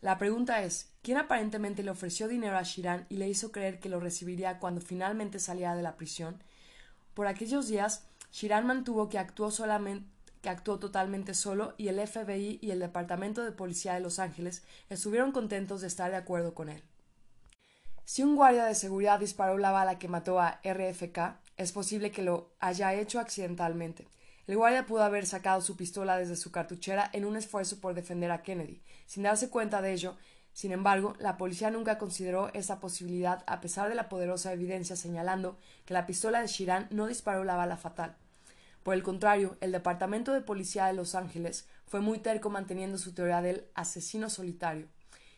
La 0.00 0.18
pregunta 0.18 0.64
es, 0.64 0.88
¿quién 1.00 1.16
aparentemente 1.16 1.84
le 1.84 1.92
ofreció 1.92 2.26
dinero 2.26 2.58
a 2.58 2.64
Shiran 2.64 3.06
y 3.08 3.18
le 3.18 3.28
hizo 3.28 3.52
creer 3.52 3.78
que 3.78 3.88
lo 3.88 4.00
recibiría 4.00 4.58
cuando 4.58 4.80
finalmente 4.80 5.38
saliera 5.38 5.76
de 5.76 5.82
la 5.84 5.96
prisión? 5.96 6.42
Por 7.14 7.28
aquellos 7.28 7.68
días, 7.68 8.02
Shiran 8.32 8.66
mantuvo 8.66 9.08
que 9.08 9.20
actuó 9.20 9.48
que 10.42 10.48
actuó 10.48 10.80
totalmente 10.80 11.34
solo 11.34 11.74
y 11.78 11.86
el 11.86 12.04
FBI 12.04 12.58
y 12.60 12.72
el 12.72 12.80
Departamento 12.80 13.44
de 13.44 13.52
Policía 13.52 13.94
de 13.94 14.00
Los 14.00 14.18
Ángeles 14.18 14.64
estuvieron 14.88 15.30
contentos 15.30 15.82
de 15.82 15.86
estar 15.86 16.10
de 16.10 16.16
acuerdo 16.16 16.52
con 16.52 16.68
él. 16.68 16.82
Si 18.04 18.24
un 18.24 18.34
guardia 18.34 18.64
de 18.64 18.74
seguridad 18.74 19.20
disparó 19.20 19.56
la 19.56 19.70
bala 19.70 20.00
que 20.00 20.08
mató 20.08 20.40
a 20.40 20.60
RFK, 20.64 21.38
es 21.56 21.70
posible 21.70 22.10
que 22.10 22.22
lo 22.22 22.50
haya 22.58 22.92
hecho 22.94 23.20
accidentalmente, 23.20 24.08
el 24.50 24.56
guardia 24.56 24.84
pudo 24.84 25.04
haber 25.04 25.26
sacado 25.26 25.60
su 25.60 25.76
pistola 25.76 26.18
desde 26.18 26.34
su 26.34 26.50
cartuchera 26.50 27.08
en 27.12 27.24
un 27.24 27.36
esfuerzo 27.36 27.78
por 27.78 27.94
defender 27.94 28.32
a 28.32 28.42
Kennedy. 28.42 28.82
Sin 29.06 29.22
darse 29.22 29.48
cuenta 29.48 29.80
de 29.80 29.92
ello, 29.92 30.16
sin 30.52 30.72
embargo, 30.72 31.14
la 31.20 31.36
policía 31.36 31.70
nunca 31.70 31.98
consideró 31.98 32.52
esa 32.52 32.80
posibilidad 32.80 33.44
a 33.46 33.60
pesar 33.60 33.88
de 33.88 33.94
la 33.94 34.08
poderosa 34.08 34.52
evidencia 34.52 34.96
señalando 34.96 35.56
que 35.84 35.94
la 35.94 36.04
pistola 36.04 36.40
de 36.40 36.48
Shiran 36.48 36.88
no 36.90 37.06
disparó 37.06 37.44
la 37.44 37.54
bala 37.54 37.76
fatal. 37.76 38.16
Por 38.82 38.94
el 38.94 39.04
contrario, 39.04 39.56
el 39.60 39.70
Departamento 39.70 40.32
de 40.32 40.40
Policía 40.40 40.86
de 40.86 40.94
Los 40.94 41.14
Ángeles 41.14 41.68
fue 41.86 42.00
muy 42.00 42.18
terco 42.18 42.50
manteniendo 42.50 42.98
su 42.98 43.12
teoría 43.14 43.42
del 43.42 43.68
asesino 43.74 44.28
solitario. 44.30 44.88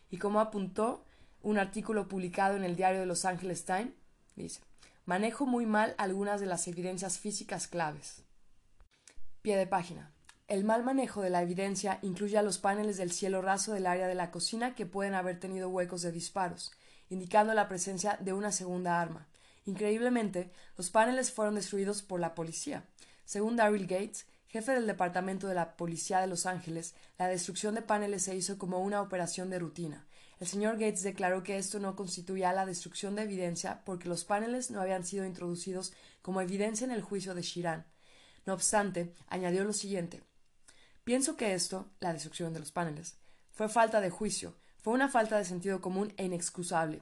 Y 0.09 0.17
como 0.17 0.39
apuntó 0.39 1.05
un 1.43 1.59
artículo 1.59 2.07
publicado 2.07 2.55
en 2.55 2.63
el 2.63 2.75
diario 2.75 3.01
de 3.01 3.05
Los 3.05 3.25
Angeles 3.25 3.63
Times, 3.63 3.93
dice, 4.35 4.61
manejo 5.05 5.45
muy 5.45 5.67
mal 5.67 5.93
algunas 5.99 6.41
de 6.41 6.47
las 6.47 6.67
evidencias 6.67 7.19
físicas 7.19 7.67
claves. 7.67 8.22
Pie 9.43 9.57
de 9.57 9.67
página. 9.67 10.09
El 10.47 10.63
mal 10.63 10.85
manejo 10.85 11.21
de 11.21 11.29
la 11.29 11.41
evidencia 11.41 11.99
incluye 12.01 12.37
a 12.37 12.43
los 12.43 12.59
paneles 12.59 12.95
del 12.95 13.11
cielo 13.11 13.41
raso 13.41 13.73
del 13.73 13.87
área 13.87 14.07
de 14.07 14.15
la 14.15 14.31
cocina 14.31 14.73
que 14.73 14.85
pueden 14.85 15.15
haber 15.15 15.37
tenido 15.37 15.67
huecos 15.67 16.01
de 16.01 16.13
disparos, 16.13 16.71
indicando 17.09 17.53
la 17.53 17.67
presencia 17.67 18.17
de 18.21 18.31
una 18.31 18.53
segunda 18.53 19.01
arma. 19.01 19.27
Increíblemente, 19.65 20.49
los 20.77 20.89
paneles 20.91 21.33
fueron 21.33 21.55
destruidos 21.55 22.03
por 22.03 22.21
la 22.21 22.35
policía. 22.35 22.85
Según 23.25 23.57
Daryl 23.57 23.85
Gates, 23.85 24.27
jefe 24.47 24.71
del 24.71 24.87
Departamento 24.87 25.49
de 25.49 25.55
la 25.55 25.75
Policía 25.75 26.21
de 26.21 26.27
Los 26.27 26.45
Ángeles, 26.45 26.95
la 27.17 27.27
destrucción 27.27 27.75
de 27.75 27.81
paneles 27.81 28.23
se 28.23 28.37
hizo 28.37 28.57
como 28.57 28.79
una 28.79 29.01
operación 29.01 29.49
de 29.49 29.59
rutina. 29.59 30.07
El 30.39 30.47
señor 30.47 30.75
Gates 30.75 31.03
declaró 31.03 31.43
que 31.43 31.57
esto 31.57 31.81
no 31.81 31.97
constituía 31.97 32.53
la 32.53 32.65
destrucción 32.65 33.15
de 33.15 33.23
evidencia 33.23 33.81
porque 33.83 34.07
los 34.07 34.23
paneles 34.23 34.71
no 34.71 34.79
habían 34.79 35.03
sido 35.03 35.25
introducidos 35.25 35.91
como 36.21 36.39
evidencia 36.39 36.85
en 36.85 36.91
el 36.91 37.01
juicio 37.01 37.35
de 37.35 37.41
Shiran. 37.41 37.85
No 38.45 38.53
obstante, 38.53 39.13
añadió 39.27 39.63
lo 39.63 39.73
siguiente 39.73 40.21
Pienso 41.03 41.35
que 41.35 41.53
esto, 41.53 41.91
la 41.99 42.13
destrucción 42.13 42.53
de 42.53 42.61
los 42.61 42.71
paneles, 42.71 43.17
fue 43.51 43.67
falta 43.67 43.99
de 43.99 44.09
juicio, 44.09 44.55
fue 44.81 44.93
una 44.93 45.09
falta 45.09 45.37
de 45.37 45.43
sentido 45.43 45.81
común 45.81 46.13
e 46.15 46.23
inexcusable, 46.25 47.01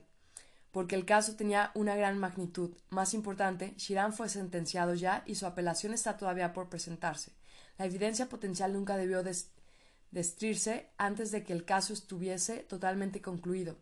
porque 0.72 0.96
el 0.96 1.06
caso 1.06 1.36
tenía 1.36 1.72
una 1.76 1.96
gran 1.96 2.18
magnitud. 2.18 2.72
Más 2.90 3.14
importante, 3.14 3.76
Shiran 3.78 4.14
fue 4.14 4.28
sentenciado 4.28 4.96
ya 4.96 5.24
y 5.28 5.36
su 5.36 5.46
apelación 5.46 5.94
está 5.94 6.18
todavía 6.18 6.52
por 6.52 6.68
presentarse. 6.68 7.32
La 7.78 7.86
evidencia 7.86 8.28
potencial 8.28 8.74
nunca 8.74 8.98
debió 8.98 9.24
destruirse 10.10 10.90
antes 10.98 11.30
de 11.30 11.44
que 11.44 11.54
el 11.54 11.64
caso 11.64 11.94
estuviese 11.94 12.58
totalmente 12.64 13.22
concluido. 13.22 13.78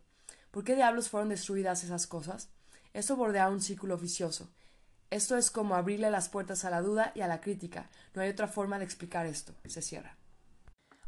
¿Por 0.50 0.64
qué 0.64 0.74
diablos 0.74 1.08
fueron 1.08 1.30
destruidas 1.30 1.82
esas 1.82 2.06
cosas? 2.06 2.50
Esto 2.92 3.16
bordea 3.16 3.48
un 3.48 3.62
círculo 3.62 3.96
vicioso. 3.96 4.50
Esto 5.10 5.36
es 5.36 5.50
como 5.50 5.74
abrirle 5.74 6.10
las 6.10 6.28
puertas 6.28 6.64
a 6.64 6.70
la 6.70 6.82
duda 6.82 7.10
y 7.16 7.22
a 7.22 7.26
la 7.26 7.40
crítica. 7.40 7.90
No 8.14 8.22
hay 8.22 8.30
otra 8.30 8.46
forma 8.46 8.78
de 8.78 8.84
explicar 8.84 9.26
esto. 9.26 9.52
Se 9.66 9.82
cierra. 9.82 10.16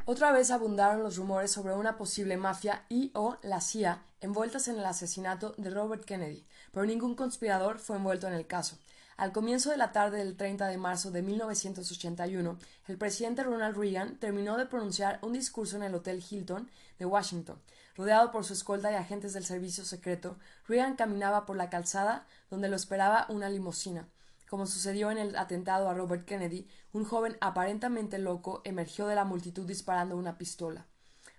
Otra 0.04 0.32
vez 0.32 0.50
abundaron 0.50 1.04
los 1.04 1.16
rumores 1.16 1.52
sobre 1.52 1.74
una 1.74 1.96
posible 1.96 2.36
mafia 2.36 2.84
y 2.88 3.12
o 3.14 3.38
la 3.42 3.60
CIA 3.60 4.02
envueltas 4.20 4.66
en 4.66 4.76
el 4.78 4.84
asesinato 4.84 5.54
de 5.56 5.70
Robert 5.70 6.04
Kennedy, 6.04 6.44
pero 6.72 6.84
ningún 6.84 7.14
conspirador 7.14 7.78
fue 7.78 7.96
envuelto 7.96 8.26
en 8.26 8.34
el 8.34 8.48
caso. 8.48 8.76
Al 9.16 9.30
comienzo 9.30 9.70
de 9.70 9.76
la 9.76 9.92
tarde 9.92 10.18
del 10.18 10.36
30 10.36 10.66
de 10.66 10.78
marzo 10.78 11.12
de 11.12 11.22
1981, 11.22 12.58
el 12.88 12.98
presidente 12.98 13.44
Ronald 13.44 13.76
Reagan 13.76 14.18
terminó 14.18 14.56
de 14.56 14.66
pronunciar 14.66 15.20
un 15.22 15.34
discurso 15.34 15.76
en 15.76 15.84
el 15.84 15.94
Hotel 15.94 16.24
Hilton 16.28 16.68
de 16.98 17.04
Washington, 17.04 17.60
Rodeado 17.94 18.30
por 18.30 18.44
su 18.44 18.54
escolta 18.54 18.90
y 18.90 18.94
agentes 18.94 19.32
del 19.32 19.44
servicio 19.44 19.84
secreto, 19.84 20.38
Reagan 20.66 20.96
caminaba 20.96 21.44
por 21.44 21.56
la 21.56 21.70
calzada 21.70 22.26
donde 22.50 22.68
lo 22.68 22.76
esperaba 22.76 23.26
una 23.28 23.50
limusina. 23.50 24.08
Como 24.48 24.66
sucedió 24.66 25.10
en 25.10 25.18
el 25.18 25.36
atentado 25.36 25.88
a 25.88 25.94
Robert 25.94 26.24
Kennedy, 26.24 26.68
un 26.92 27.04
joven 27.04 27.36
aparentemente 27.40 28.18
loco 28.18 28.60
emergió 28.64 29.06
de 29.06 29.14
la 29.14 29.24
multitud 29.24 29.66
disparando 29.66 30.16
una 30.16 30.38
pistola. 30.38 30.86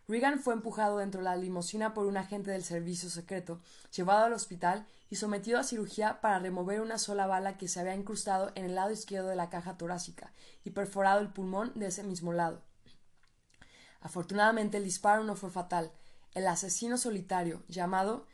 Reagan 0.07 0.39
fue 0.39 0.53
empujado 0.53 0.97
dentro 0.97 1.21
de 1.21 1.25
la 1.25 1.35
limusina 1.35 1.93
por 1.93 2.05
un 2.05 2.17
agente 2.17 2.51
del 2.51 2.63
servicio 2.63 3.09
secreto, 3.09 3.61
llevado 3.95 4.25
al 4.25 4.33
hospital 4.33 4.85
y 5.09 5.15
sometido 5.15 5.59
a 5.59 5.63
cirugía 5.63 6.19
para 6.19 6.39
remover 6.39 6.81
una 6.81 6.97
sola 6.97 7.25
bala 7.25 7.57
que 7.57 7.67
se 7.67 7.79
había 7.79 7.95
incrustado 7.95 8.51
en 8.55 8.65
el 8.65 8.75
lado 8.75 8.91
izquierdo 8.91 9.29
de 9.29 9.35
la 9.37 9.49
caja 9.49 9.77
torácica 9.77 10.33
y 10.65 10.71
perforado 10.71 11.21
el 11.21 11.29
pulmón 11.29 11.71
de 11.75 11.87
ese 11.87 12.03
mismo 12.03 12.33
lado. 12.33 12.61
Afortunadamente 14.01 14.77
el 14.77 14.83
disparo 14.83 15.23
no 15.23 15.35
fue 15.35 15.49
fatal. 15.49 15.91
El 16.33 16.47
asesino 16.47 16.97
solitario, 16.97 17.63
llamado 17.67 18.25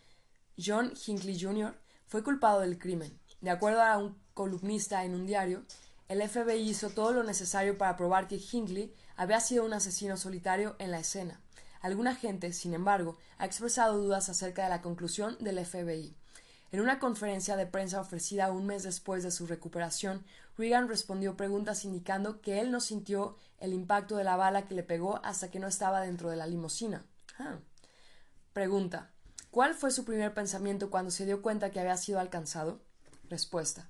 John 0.58 0.94
Hinckley 1.06 1.40
Jr., 1.40 1.76
fue 2.08 2.24
culpado 2.24 2.62
del 2.62 2.80
crimen. 2.80 3.20
De 3.42 3.50
acuerdo 3.50 3.82
a 3.82 3.98
un 3.98 4.18
columnista 4.34 5.04
en 5.04 5.14
un 5.16 5.26
diario, 5.26 5.64
el 6.08 6.28
FBI 6.28 6.70
hizo 6.70 6.90
todo 6.90 7.12
lo 7.12 7.24
necesario 7.24 7.78
para 7.78 7.96
probar 7.96 8.28
que 8.28 8.38
Hinckley 8.38 8.94
había 9.16 9.40
sido 9.42 9.66
un 9.66 9.74
asesino 9.74 10.18
solitario 10.18 10.76
en 10.80 10.92
la 10.92 11.00
escena. 11.00 11.40
Alguna 11.82 12.16
gente, 12.16 12.52
sin 12.52 12.74
embargo, 12.74 13.18
ha 13.38 13.46
expresado 13.46 13.98
dudas 13.98 14.30
acerca 14.30 14.64
de 14.64 14.70
la 14.70 14.82
conclusión 14.82 15.38
del 15.40 15.64
FBI. 15.66 16.16
En 16.72 16.82
una 16.82 17.00
conferencia 17.00 17.56
de 17.56 17.66
prensa 17.66 18.00
ofrecida 18.00 18.52
un 18.52 18.66
mes 18.66 18.84
después 18.84 19.24
de 19.24 19.32
su 19.32 19.46
recuperación, 19.46 20.24
Reagan 20.58 20.88
respondió 20.88 21.36
preguntas 21.36 21.86
indicando 21.86 22.42
que 22.42 22.60
él 22.60 22.72
no 22.72 22.80
sintió 22.80 23.38
el 23.60 23.74
impacto 23.74 24.18
de 24.18 24.24
la 24.24 24.36
bala 24.36 24.68
que 24.68 24.76
le 24.76 24.84
pegó 24.84 25.20
hasta 25.24 25.50
que 25.50 25.60
no 25.60 25.68
estaba 25.68 26.02
dentro 26.02 26.30
de 26.30 26.36
la 26.36 26.48
limusina. 26.48 27.06
Ah. 27.38 27.60
Pregunta. 28.54 29.12
¿Cuál 29.52 29.76
fue 29.76 29.92
su 29.92 30.06
primer 30.06 30.34
pensamiento 30.34 30.90
cuando 30.90 31.12
se 31.12 31.26
dio 31.26 31.42
cuenta 31.42 31.70
que 31.70 31.80
había 31.80 31.98
sido 31.98 32.20
alcanzado? 32.20 32.80
Respuesta. 33.30 33.88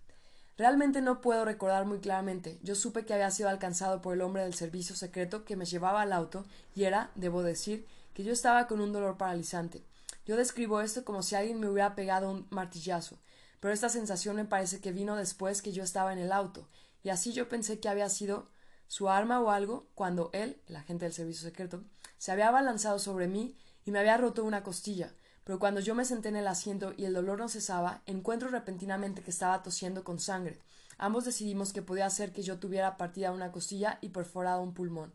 Realmente 0.57 1.01
no 1.01 1.21
puedo 1.21 1.45
recordar 1.45 1.85
muy 1.85 1.99
claramente. 1.99 2.59
Yo 2.61 2.75
supe 2.75 3.05
que 3.05 3.13
había 3.13 3.31
sido 3.31 3.47
alcanzado 3.47 4.01
por 4.01 4.13
el 4.13 4.21
hombre 4.21 4.43
del 4.43 4.53
servicio 4.53 4.97
secreto 4.97 5.45
que 5.45 5.55
me 5.55 5.63
llevaba 5.63 6.01
al 6.01 6.11
auto 6.11 6.45
y 6.75 6.83
era, 6.83 7.09
debo 7.15 7.41
decir, 7.41 7.87
que 8.13 8.25
yo 8.25 8.33
estaba 8.33 8.67
con 8.67 8.81
un 8.81 8.91
dolor 8.91 9.17
paralizante. 9.17 9.81
Yo 10.25 10.35
describo 10.35 10.81
esto 10.81 11.05
como 11.05 11.23
si 11.23 11.35
alguien 11.35 11.61
me 11.61 11.69
hubiera 11.69 11.95
pegado 11.95 12.29
un 12.29 12.45
martillazo, 12.49 13.17
pero 13.61 13.73
esta 13.73 13.87
sensación 13.87 14.35
me 14.35 14.43
parece 14.43 14.81
que 14.81 14.91
vino 14.91 15.15
después 15.15 15.61
que 15.61 15.71
yo 15.71 15.83
estaba 15.83 16.11
en 16.11 16.19
el 16.19 16.33
auto, 16.33 16.67
y 17.01 17.09
así 17.09 17.31
yo 17.31 17.47
pensé 17.47 17.79
que 17.79 17.89
había 17.89 18.09
sido 18.09 18.49
su 18.87 19.09
arma 19.09 19.39
o 19.39 19.51
algo 19.51 19.87
cuando 19.95 20.29
él, 20.33 20.61
el 20.67 20.75
agente 20.75 21.05
del 21.05 21.13
servicio 21.13 21.47
secreto, 21.47 21.83
se 22.17 22.31
había 22.31 22.49
abalanzado 22.49 22.99
sobre 22.99 23.27
mí 23.27 23.55
y 23.89 23.91
me 23.91 23.97
había 23.97 24.17
roto 24.17 24.43
una 24.43 24.61
costilla, 24.61 25.15
pero 25.43 25.57
cuando 25.57 25.79
yo 25.79 25.95
me 25.95 26.05
senté 26.05 26.29
en 26.29 26.35
el 26.35 26.45
asiento 26.45 26.93
y 26.95 27.05
el 27.05 27.13
dolor 27.15 27.39
no 27.39 27.49
cesaba, 27.49 28.03
encuentro 28.05 28.49
repentinamente 28.49 29.23
que 29.23 29.31
estaba 29.31 29.63
tosiendo 29.63 30.03
con 30.03 30.19
sangre. 30.19 30.59
Ambos 30.99 31.25
decidimos 31.25 31.73
que 31.73 31.81
podía 31.81 32.07
ser 32.11 32.31
que 32.31 32.43
yo 32.43 32.59
tuviera 32.59 32.97
partida 32.97 33.31
una 33.31 33.51
costilla 33.51 33.97
y 33.99 34.09
perforado 34.09 34.61
un 34.61 34.75
pulmón. 34.75 35.11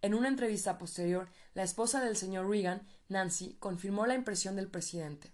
En 0.00 0.14
una 0.14 0.28
entrevista 0.28 0.78
posterior, 0.78 1.28
la 1.52 1.64
esposa 1.64 2.02
del 2.02 2.16
señor 2.16 2.48
Reagan, 2.48 2.80
Nancy, 3.10 3.58
confirmó 3.60 4.06
la 4.06 4.14
impresión 4.14 4.56
del 4.56 4.68
presidente. 4.68 5.30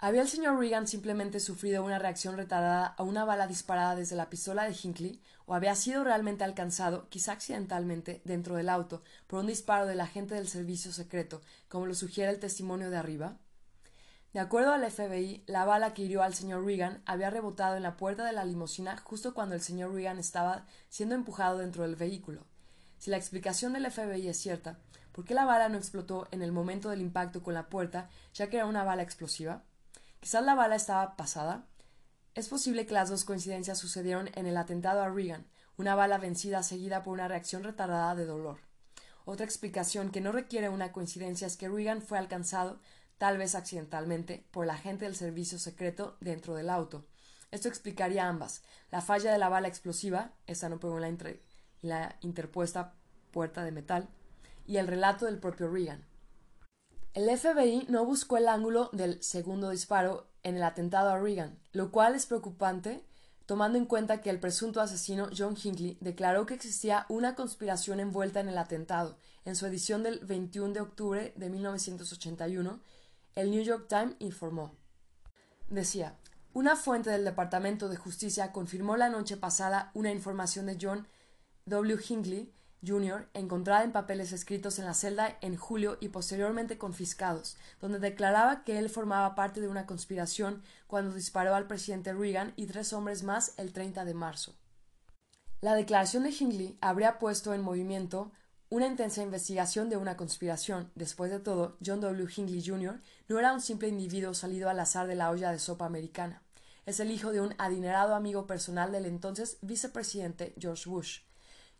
¿Había 0.00 0.22
el 0.22 0.28
señor 0.28 0.56
Reagan 0.56 0.86
simplemente 0.86 1.40
sufrido 1.40 1.82
una 1.82 1.98
reacción 1.98 2.36
retardada 2.36 2.86
a 2.86 3.02
una 3.02 3.24
bala 3.24 3.48
disparada 3.48 3.96
desde 3.96 4.14
la 4.14 4.30
pistola 4.30 4.62
de 4.62 4.76
Hinckley, 4.80 5.20
o 5.44 5.54
había 5.54 5.74
sido 5.74 6.04
realmente 6.04 6.44
alcanzado, 6.44 7.08
quizá 7.08 7.32
accidentalmente, 7.32 8.22
dentro 8.24 8.54
del 8.54 8.68
auto, 8.68 9.02
por 9.26 9.40
un 9.40 9.48
disparo 9.48 9.86
del 9.86 10.00
agente 10.00 10.36
del 10.36 10.46
servicio 10.46 10.92
secreto, 10.92 11.42
como 11.68 11.86
lo 11.86 11.96
sugiere 11.96 12.30
el 12.30 12.38
testimonio 12.38 12.90
de 12.90 12.96
arriba? 12.96 13.38
De 14.32 14.38
acuerdo 14.38 14.72
al 14.72 14.88
FBI, 14.88 15.42
la 15.48 15.64
bala 15.64 15.94
que 15.94 16.02
hirió 16.02 16.22
al 16.22 16.34
señor 16.34 16.64
Reagan 16.64 17.02
había 17.04 17.30
rebotado 17.30 17.74
en 17.74 17.82
la 17.82 17.96
puerta 17.96 18.24
de 18.24 18.32
la 18.32 18.44
limusina 18.44 18.98
justo 18.98 19.34
cuando 19.34 19.56
el 19.56 19.62
señor 19.62 19.92
Reagan 19.92 20.20
estaba 20.20 20.64
siendo 20.88 21.16
empujado 21.16 21.58
dentro 21.58 21.82
del 21.82 21.96
vehículo. 21.96 22.44
Si 22.98 23.10
la 23.10 23.16
explicación 23.16 23.72
del 23.72 23.90
FBI 23.90 24.28
es 24.28 24.36
cierta, 24.36 24.78
¿por 25.10 25.24
qué 25.24 25.34
la 25.34 25.44
bala 25.44 25.68
no 25.68 25.76
explotó 25.76 26.28
en 26.30 26.42
el 26.42 26.52
momento 26.52 26.88
del 26.88 27.00
impacto 27.00 27.42
con 27.42 27.54
la 27.54 27.68
puerta, 27.68 28.10
ya 28.32 28.48
que 28.48 28.58
era 28.58 28.66
una 28.66 28.84
bala 28.84 29.02
explosiva? 29.02 29.64
Quizás 30.20 30.44
la 30.44 30.54
bala 30.54 30.76
estaba 30.76 31.16
pasada. 31.16 31.66
Es 32.34 32.48
posible 32.48 32.86
que 32.86 32.94
las 32.94 33.08
dos 33.08 33.24
coincidencias 33.24 33.78
sucedieron 33.78 34.30
en 34.34 34.46
el 34.46 34.56
atentado 34.56 35.02
a 35.02 35.08
Reagan, 35.08 35.46
una 35.76 35.94
bala 35.94 36.18
vencida 36.18 36.62
seguida 36.62 37.02
por 37.02 37.14
una 37.14 37.28
reacción 37.28 37.62
retardada 37.62 38.14
de 38.14 38.26
dolor. 38.26 38.58
Otra 39.24 39.44
explicación 39.44 40.10
que 40.10 40.20
no 40.20 40.32
requiere 40.32 40.68
una 40.68 40.90
coincidencia 40.90 41.46
es 41.46 41.56
que 41.56 41.68
Reagan 41.68 42.02
fue 42.02 42.18
alcanzado, 42.18 42.80
tal 43.18 43.38
vez 43.38 43.54
accidentalmente, 43.54 44.46
por 44.50 44.64
el 44.64 44.70
agente 44.70 45.04
del 45.04 45.16
servicio 45.16 45.58
secreto 45.58 46.16
dentro 46.20 46.54
del 46.54 46.70
auto. 46.70 47.06
Esto 47.50 47.68
explicaría 47.68 48.28
ambas, 48.28 48.62
la 48.90 49.00
falla 49.00 49.32
de 49.32 49.38
la 49.38 49.48
bala 49.48 49.68
explosiva, 49.68 50.32
esa 50.46 50.68
no 50.68 50.80
pegó 50.80 50.98
en 50.98 51.18
la, 51.18 51.34
la 51.82 52.16
interpuesta 52.22 52.94
puerta 53.30 53.64
de 53.64 53.72
metal, 53.72 54.08
y 54.66 54.78
el 54.78 54.86
relato 54.86 55.26
del 55.26 55.38
propio 55.38 55.70
Reagan. 55.70 56.07
El 57.14 57.36
FBI 57.36 57.86
no 57.88 58.04
buscó 58.04 58.36
el 58.36 58.48
ángulo 58.48 58.90
del 58.92 59.22
segundo 59.22 59.70
disparo 59.70 60.28
en 60.42 60.56
el 60.56 60.62
atentado 60.62 61.10
a 61.10 61.18
Reagan, 61.18 61.58
lo 61.72 61.90
cual 61.90 62.14
es 62.14 62.26
preocupante 62.26 63.04
tomando 63.48 63.78
en 63.78 63.86
cuenta 63.86 64.20
que 64.20 64.28
el 64.28 64.40
presunto 64.40 64.82
asesino 64.82 65.30
John 65.34 65.56
Hinckley 65.56 65.96
declaró 66.02 66.44
que 66.44 66.52
existía 66.52 67.06
una 67.08 67.34
conspiración 67.34 67.98
envuelta 67.98 68.40
en 68.40 68.50
el 68.50 68.58
atentado. 68.58 69.16
En 69.46 69.56
su 69.56 69.64
edición 69.64 70.02
del 70.02 70.18
21 70.18 70.74
de 70.74 70.80
octubre 70.80 71.32
de 71.34 71.48
1981, 71.48 72.78
el 73.36 73.50
New 73.50 73.62
York 73.62 73.86
Times 73.88 74.16
informó. 74.18 74.76
Decía, 75.70 76.18
una 76.52 76.76
fuente 76.76 77.08
del 77.08 77.24
Departamento 77.24 77.88
de 77.88 77.96
Justicia 77.96 78.52
confirmó 78.52 78.98
la 78.98 79.08
noche 79.08 79.38
pasada 79.38 79.92
una 79.94 80.10
información 80.10 80.66
de 80.66 80.76
John 80.78 81.08
W. 81.64 81.98
Hinckley 82.06 82.52
Jr., 82.86 83.28
encontrada 83.34 83.84
en 83.84 83.92
papeles 83.92 84.32
escritos 84.32 84.78
en 84.78 84.84
la 84.84 84.94
celda 84.94 85.36
en 85.40 85.56
julio 85.56 85.98
y 86.00 86.08
posteriormente 86.08 86.78
confiscados, 86.78 87.56
donde 87.80 87.98
declaraba 87.98 88.64
que 88.64 88.78
él 88.78 88.88
formaba 88.88 89.34
parte 89.34 89.60
de 89.60 89.68
una 89.68 89.86
conspiración 89.86 90.62
cuando 90.86 91.14
disparó 91.14 91.54
al 91.54 91.66
presidente 91.66 92.12
Reagan 92.12 92.52
y 92.56 92.66
tres 92.66 92.92
hombres 92.92 93.22
más 93.22 93.54
el 93.56 93.72
30 93.72 94.04
de 94.04 94.14
marzo. 94.14 94.54
La 95.60 95.74
declaración 95.74 96.22
de 96.22 96.30
Hinckley 96.30 96.78
habría 96.80 97.18
puesto 97.18 97.52
en 97.52 97.62
movimiento 97.62 98.30
una 98.70 98.86
intensa 98.86 99.22
investigación 99.22 99.88
de 99.88 99.96
una 99.96 100.16
conspiración. 100.16 100.90
Después 100.94 101.30
de 101.30 101.40
todo, 101.40 101.76
John 101.84 102.00
W. 102.00 102.28
Hinckley 102.36 102.64
Jr. 102.64 103.00
no 103.28 103.38
era 103.38 103.52
un 103.52 103.60
simple 103.60 103.88
individuo 103.88 104.34
salido 104.34 104.68
al 104.68 104.78
azar 104.78 105.06
de 105.06 105.16
la 105.16 105.30
olla 105.30 105.50
de 105.50 105.58
sopa 105.58 105.86
americana. 105.86 106.42
Es 106.86 107.00
el 107.00 107.10
hijo 107.10 107.32
de 107.32 107.40
un 107.40 107.54
adinerado 107.58 108.14
amigo 108.14 108.46
personal 108.46 108.92
del 108.92 109.06
entonces 109.06 109.58
vicepresidente 109.62 110.54
George 110.58 110.88
Bush 110.88 111.20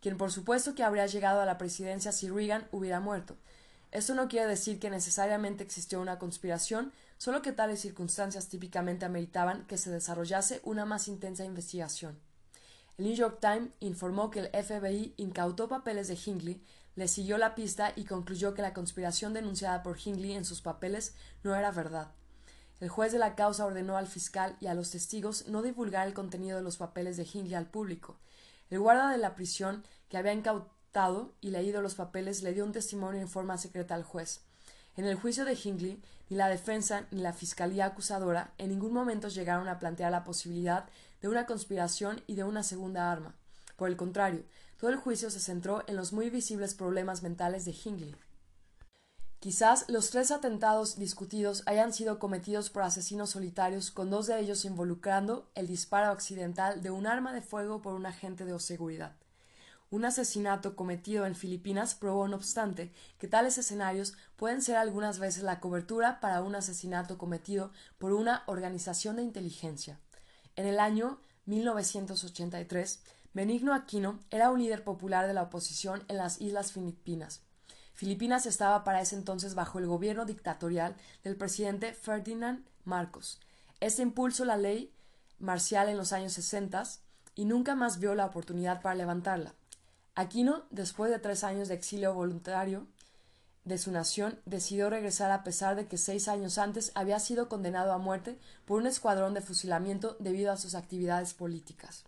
quien 0.00 0.16
por 0.16 0.30
supuesto 0.30 0.74
que 0.74 0.82
habría 0.82 1.06
llegado 1.06 1.40
a 1.40 1.46
la 1.46 1.58
presidencia 1.58 2.12
si 2.12 2.28
Reagan 2.28 2.68
hubiera 2.72 3.00
muerto. 3.00 3.36
Esto 3.90 4.14
no 4.14 4.28
quiere 4.28 4.46
decir 4.46 4.78
que 4.78 4.90
necesariamente 4.90 5.64
existió 5.64 6.00
una 6.00 6.18
conspiración, 6.18 6.92
solo 7.16 7.40
que 7.40 7.52
tales 7.52 7.80
circunstancias 7.80 8.48
típicamente 8.48 9.06
ameritaban 9.06 9.66
que 9.66 9.78
se 9.78 9.90
desarrollase 9.90 10.60
una 10.62 10.84
más 10.84 11.08
intensa 11.08 11.44
investigación. 11.44 12.18
El 12.98 13.06
New 13.06 13.14
York 13.14 13.38
Times 13.40 13.70
informó 13.80 14.30
que 14.30 14.40
el 14.40 14.64
FBI 14.64 15.14
incautó 15.16 15.68
papeles 15.68 16.08
de 16.08 16.18
Hinckley, 16.22 16.62
le 16.96 17.06
siguió 17.06 17.38
la 17.38 17.54
pista 17.54 17.92
y 17.94 18.04
concluyó 18.04 18.54
que 18.54 18.62
la 18.62 18.74
conspiración 18.74 19.32
denunciada 19.32 19.84
por 19.84 19.96
Hinckley 19.96 20.32
en 20.32 20.44
sus 20.44 20.60
papeles 20.60 21.14
no 21.44 21.54
era 21.54 21.70
verdad. 21.70 22.10
El 22.80 22.88
juez 22.88 23.12
de 23.12 23.18
la 23.18 23.36
causa 23.36 23.64
ordenó 23.64 23.96
al 23.96 24.08
fiscal 24.08 24.56
y 24.60 24.66
a 24.66 24.74
los 24.74 24.90
testigos 24.90 25.46
no 25.46 25.62
divulgar 25.62 26.06
el 26.08 26.14
contenido 26.14 26.56
de 26.56 26.64
los 26.64 26.76
papeles 26.76 27.16
de 27.16 27.22
Hinckley 27.22 27.54
al 27.54 27.70
público, 27.70 28.18
el 28.70 28.80
guarda 28.80 29.10
de 29.10 29.18
la 29.18 29.34
prisión, 29.34 29.84
que 30.08 30.16
había 30.16 30.32
incautado 30.32 31.34
y 31.40 31.50
leído 31.50 31.82
los 31.82 31.94
papeles, 31.94 32.42
le 32.42 32.52
dio 32.52 32.64
un 32.64 32.72
testimonio 32.72 33.20
en 33.20 33.28
forma 33.28 33.58
secreta 33.58 33.94
al 33.94 34.04
juez. 34.04 34.42
En 34.96 35.04
el 35.04 35.16
juicio 35.16 35.44
de 35.44 35.54
Hinckley, 35.54 36.02
ni 36.28 36.36
la 36.36 36.48
defensa 36.48 37.06
ni 37.10 37.20
la 37.20 37.32
fiscalía 37.32 37.86
acusadora 37.86 38.52
en 38.58 38.70
ningún 38.70 38.92
momento 38.92 39.28
llegaron 39.28 39.68
a 39.68 39.78
plantear 39.78 40.10
la 40.10 40.24
posibilidad 40.24 40.86
de 41.20 41.28
una 41.28 41.46
conspiración 41.46 42.22
y 42.26 42.34
de 42.34 42.44
una 42.44 42.62
segunda 42.62 43.10
arma. 43.10 43.34
Por 43.76 43.88
el 43.88 43.96
contrario, 43.96 44.42
todo 44.78 44.90
el 44.90 44.96
juicio 44.96 45.30
se 45.30 45.40
centró 45.40 45.84
en 45.86 45.96
los 45.96 46.12
muy 46.12 46.30
visibles 46.30 46.74
problemas 46.74 47.22
mentales 47.22 47.64
de 47.64 47.72
Hinckley. 47.72 48.16
Quizás 49.40 49.84
los 49.88 50.10
tres 50.10 50.32
atentados 50.32 50.98
discutidos 50.98 51.62
hayan 51.66 51.92
sido 51.92 52.18
cometidos 52.18 52.70
por 52.70 52.82
asesinos 52.82 53.30
solitarios, 53.30 53.92
con 53.92 54.10
dos 54.10 54.26
de 54.26 54.40
ellos 54.40 54.64
involucrando 54.64 55.48
el 55.54 55.68
disparo 55.68 56.10
accidental 56.10 56.82
de 56.82 56.90
un 56.90 57.06
arma 57.06 57.32
de 57.32 57.40
fuego 57.40 57.80
por 57.80 57.94
un 57.94 58.06
agente 58.06 58.44
de 58.44 58.58
seguridad. 58.58 59.14
Un 59.90 60.04
asesinato 60.04 60.74
cometido 60.74 61.24
en 61.24 61.36
Filipinas 61.36 61.94
probó, 61.94 62.26
no 62.26 62.34
obstante, 62.34 62.92
que 63.18 63.28
tales 63.28 63.58
escenarios 63.58 64.14
pueden 64.34 64.60
ser 64.60 64.76
algunas 64.76 65.20
veces 65.20 65.44
la 65.44 65.60
cobertura 65.60 66.18
para 66.18 66.42
un 66.42 66.56
asesinato 66.56 67.16
cometido 67.16 67.70
por 67.96 68.14
una 68.14 68.42
organización 68.46 69.16
de 69.16 69.22
inteligencia. 69.22 70.00
En 70.56 70.66
el 70.66 70.80
año 70.80 71.20
1983, 71.46 73.04
Benigno 73.34 73.72
Aquino 73.72 74.18
era 74.30 74.50
un 74.50 74.60
líder 74.60 74.82
popular 74.82 75.28
de 75.28 75.32
la 75.32 75.42
oposición 75.42 76.02
en 76.08 76.16
las 76.16 76.40
Islas 76.40 76.72
Filipinas. 76.72 77.42
Filipinas 77.98 78.46
estaba 78.46 78.84
para 78.84 79.00
ese 79.00 79.16
entonces 79.16 79.56
bajo 79.56 79.80
el 79.80 79.88
gobierno 79.88 80.24
dictatorial 80.24 80.94
del 81.24 81.34
presidente 81.34 81.94
Ferdinand 81.94 82.64
Marcos. 82.84 83.40
Este 83.80 84.02
impulsó 84.02 84.44
la 84.44 84.56
ley 84.56 84.94
marcial 85.40 85.88
en 85.88 85.96
los 85.96 86.12
años 86.12 86.32
60 86.34 86.80
y 87.34 87.44
nunca 87.44 87.74
más 87.74 87.98
vio 87.98 88.14
la 88.14 88.26
oportunidad 88.26 88.82
para 88.82 88.94
levantarla. 88.94 89.56
Aquino, 90.14 90.62
después 90.70 91.10
de 91.10 91.18
tres 91.18 91.42
años 91.42 91.66
de 91.66 91.74
exilio 91.74 92.14
voluntario, 92.14 92.86
de 93.64 93.78
su 93.78 93.90
nación, 93.90 94.38
decidió 94.44 94.90
regresar 94.90 95.32
a 95.32 95.42
pesar 95.42 95.74
de 95.74 95.88
que 95.88 95.98
seis 95.98 96.28
años 96.28 96.58
antes 96.58 96.92
había 96.94 97.18
sido 97.18 97.48
condenado 97.48 97.92
a 97.92 97.98
muerte 97.98 98.38
por 98.64 98.78
un 98.78 98.86
escuadrón 98.86 99.34
de 99.34 99.40
fusilamiento 99.40 100.16
debido 100.20 100.52
a 100.52 100.56
sus 100.56 100.76
actividades 100.76 101.34
políticas. 101.34 102.04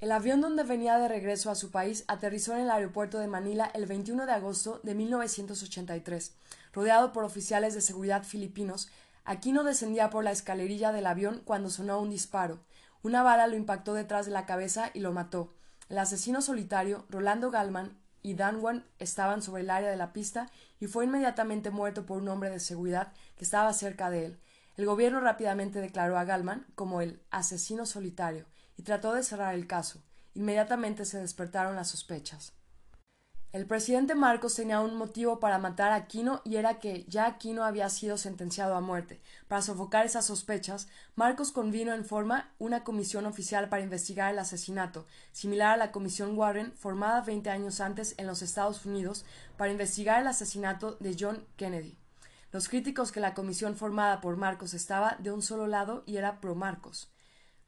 El 0.00 0.12
avión 0.12 0.40
donde 0.40 0.62
venía 0.62 0.96
de 0.96 1.08
regreso 1.08 1.50
a 1.50 1.56
su 1.56 1.72
país 1.72 2.04
aterrizó 2.06 2.54
en 2.54 2.60
el 2.60 2.70
aeropuerto 2.70 3.18
de 3.18 3.26
Manila 3.26 3.68
el 3.74 3.86
21 3.86 4.26
de 4.26 4.32
agosto 4.32 4.78
de 4.84 4.94
1983. 4.94 6.34
Rodeado 6.72 7.12
por 7.12 7.24
oficiales 7.24 7.74
de 7.74 7.80
seguridad 7.80 8.22
filipinos, 8.22 8.88
Aquino 9.24 9.64
descendía 9.64 10.08
por 10.08 10.22
la 10.22 10.30
escalerilla 10.30 10.92
del 10.92 11.06
avión 11.06 11.42
cuando 11.44 11.68
sonó 11.68 12.00
un 12.00 12.10
disparo. 12.10 12.60
Una 13.02 13.24
bala 13.24 13.48
lo 13.48 13.56
impactó 13.56 13.92
detrás 13.92 14.24
de 14.24 14.30
la 14.30 14.46
cabeza 14.46 14.92
y 14.94 15.00
lo 15.00 15.12
mató. 15.12 15.52
El 15.88 15.98
asesino 15.98 16.42
solitario, 16.42 17.04
Rolando 17.10 17.50
Galman, 17.50 17.98
y 18.22 18.34
Danwan 18.34 18.84
estaban 19.00 19.42
sobre 19.42 19.62
el 19.62 19.70
área 19.70 19.90
de 19.90 19.96
la 19.96 20.12
pista 20.12 20.48
y 20.78 20.86
fue 20.86 21.06
inmediatamente 21.06 21.70
muerto 21.70 22.06
por 22.06 22.22
un 22.22 22.28
hombre 22.28 22.50
de 22.50 22.60
seguridad 22.60 23.12
que 23.36 23.42
estaba 23.42 23.72
cerca 23.72 24.10
de 24.10 24.26
él. 24.26 24.38
El 24.76 24.86
gobierno 24.86 25.18
rápidamente 25.18 25.80
declaró 25.80 26.16
a 26.16 26.24
Galman 26.24 26.66
como 26.76 27.00
el 27.00 27.20
asesino 27.30 27.84
solitario 27.84 28.46
y 28.78 28.84
trató 28.84 29.12
de 29.12 29.22
cerrar 29.22 29.54
el 29.54 29.66
caso. 29.66 30.02
Inmediatamente 30.32 31.04
se 31.04 31.18
despertaron 31.18 31.76
las 31.76 31.88
sospechas. 31.88 32.54
El 33.50 33.66
presidente 33.66 34.14
Marcos 34.14 34.54
tenía 34.54 34.80
un 34.80 34.94
motivo 34.94 35.40
para 35.40 35.58
matar 35.58 35.90
a 35.90 35.94
Aquino 35.94 36.42
y 36.44 36.56
era 36.56 36.80
que 36.80 37.04
ya 37.08 37.26
Aquino 37.26 37.64
había 37.64 37.88
sido 37.88 38.18
sentenciado 38.18 38.74
a 38.74 38.82
muerte. 38.82 39.22
Para 39.48 39.62
sofocar 39.62 40.04
esas 40.04 40.26
sospechas, 40.26 40.86
Marcos 41.16 41.50
convino 41.50 41.94
en 41.94 42.04
forma 42.04 42.52
una 42.58 42.84
comisión 42.84 43.24
oficial 43.24 43.70
para 43.70 43.82
investigar 43.82 44.30
el 44.30 44.38
asesinato, 44.38 45.06
similar 45.32 45.72
a 45.72 45.76
la 45.78 45.92
comisión 45.92 46.36
Warren 46.36 46.72
formada 46.72 47.22
veinte 47.22 47.48
años 47.48 47.80
antes 47.80 48.14
en 48.18 48.26
los 48.26 48.42
Estados 48.42 48.84
Unidos 48.84 49.24
para 49.56 49.72
investigar 49.72 50.20
el 50.20 50.26
asesinato 50.26 50.98
de 51.00 51.16
John 51.18 51.46
Kennedy. 51.56 51.96
Los 52.52 52.68
críticos 52.68 53.12
que 53.12 53.20
la 53.20 53.32
comisión 53.32 53.76
formada 53.76 54.20
por 54.20 54.36
Marcos 54.36 54.74
estaba 54.74 55.16
de 55.20 55.32
un 55.32 55.40
solo 55.40 55.66
lado 55.66 56.02
y 56.04 56.18
era 56.18 56.40
pro 56.42 56.54
Marcos. 56.54 57.10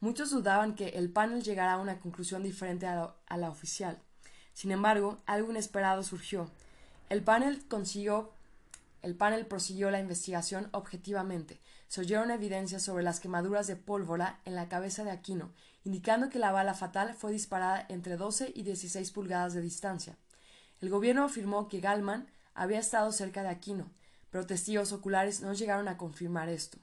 Muchos 0.01 0.31
dudaban 0.31 0.75
que 0.75 0.89
el 0.89 1.13
panel 1.13 1.43
llegara 1.43 1.75
a 1.75 1.79
una 1.79 2.01
conclusión 2.01 2.43
diferente 2.43 2.87
a 2.87 3.15
la, 3.37 3.51
oficial. 3.51 3.99
Sin 4.55 4.71
embargo, 4.73 5.19
algo 5.27 5.51
inesperado 5.51 6.03
surgió. 6.03 6.51
El 7.11 7.23
panel 7.23 7.63
consiguió 7.69 8.33
el 9.03 9.17
panel 9.17 9.47
prosiguió 9.47 9.91
la 9.91 10.01
investigación 10.01 10.69
objetivamente. 10.73 11.61
Se 11.89 12.03
oyeron 12.03 12.31
evidencias 12.31 12.83
sobre 12.83 13.03
las 13.03 13.19
quemaduras 13.19 13.67
de 13.67 13.77
pólvora 13.77 14.41
en 14.45 14.55
la 14.55 14.69
cabeza 14.69 15.05
de 15.05 15.11
Aquino, 15.11 15.53
indicando 15.85 16.29
que 16.29 16.39
la 16.39 16.53
bala 16.53 16.75
fatal 16.75 17.15
fue 17.15 17.33
disparada 17.33 17.87
entre 17.89 18.17
12 18.17 18.53
y 18.55 18.63
16 18.63 19.11
pulgadas 19.13 19.55
de 19.55 19.63
distancia. 19.63 20.17
El 20.81 20.91
gobierno 20.91 21.25
afirmó 21.25 21.69
que 21.69 21.81
Galman 21.81 22.27
había 22.55 22.79
estado 22.79 23.11
cerca 23.13 23.43
de 23.43 23.49
Aquino, 23.49 23.91
pero 24.31 24.47
testigos 24.47 24.93
oculares 24.93 25.41
no 25.41 25.55
llegaron 25.55 25.89
a 25.89 25.97
confirmar 25.97 26.49
esto. 26.51 26.79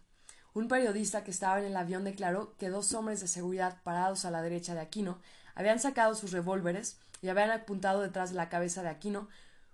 Un 0.57 0.67
periodista 0.67 1.23
que 1.23 1.29
estaba 1.29 1.59
en 1.59 1.65
el 1.65 1.77
avión 1.77 2.03
declaró 2.03 2.55
que 2.57 2.69
dos 2.69 2.91
hombres 2.95 3.21
de 3.21 3.27
seguridad 3.27 3.77
parados 3.83 4.25
a 4.25 4.31
la 4.31 4.41
derecha 4.41 4.73
de 4.73 4.79
Aquino 4.79 5.19
habían 5.53 5.79
sacado 5.79 6.15
sus 6.15 6.31
revólveres 6.31 6.97
y 7.21 7.29
habían 7.29 7.51
apuntado 7.51 8.01
detrás 8.01 8.31
de 8.31 8.37
la 8.37 8.49
cabeza 8.49 8.81
de 8.81 8.89
Aquino 8.89 9.27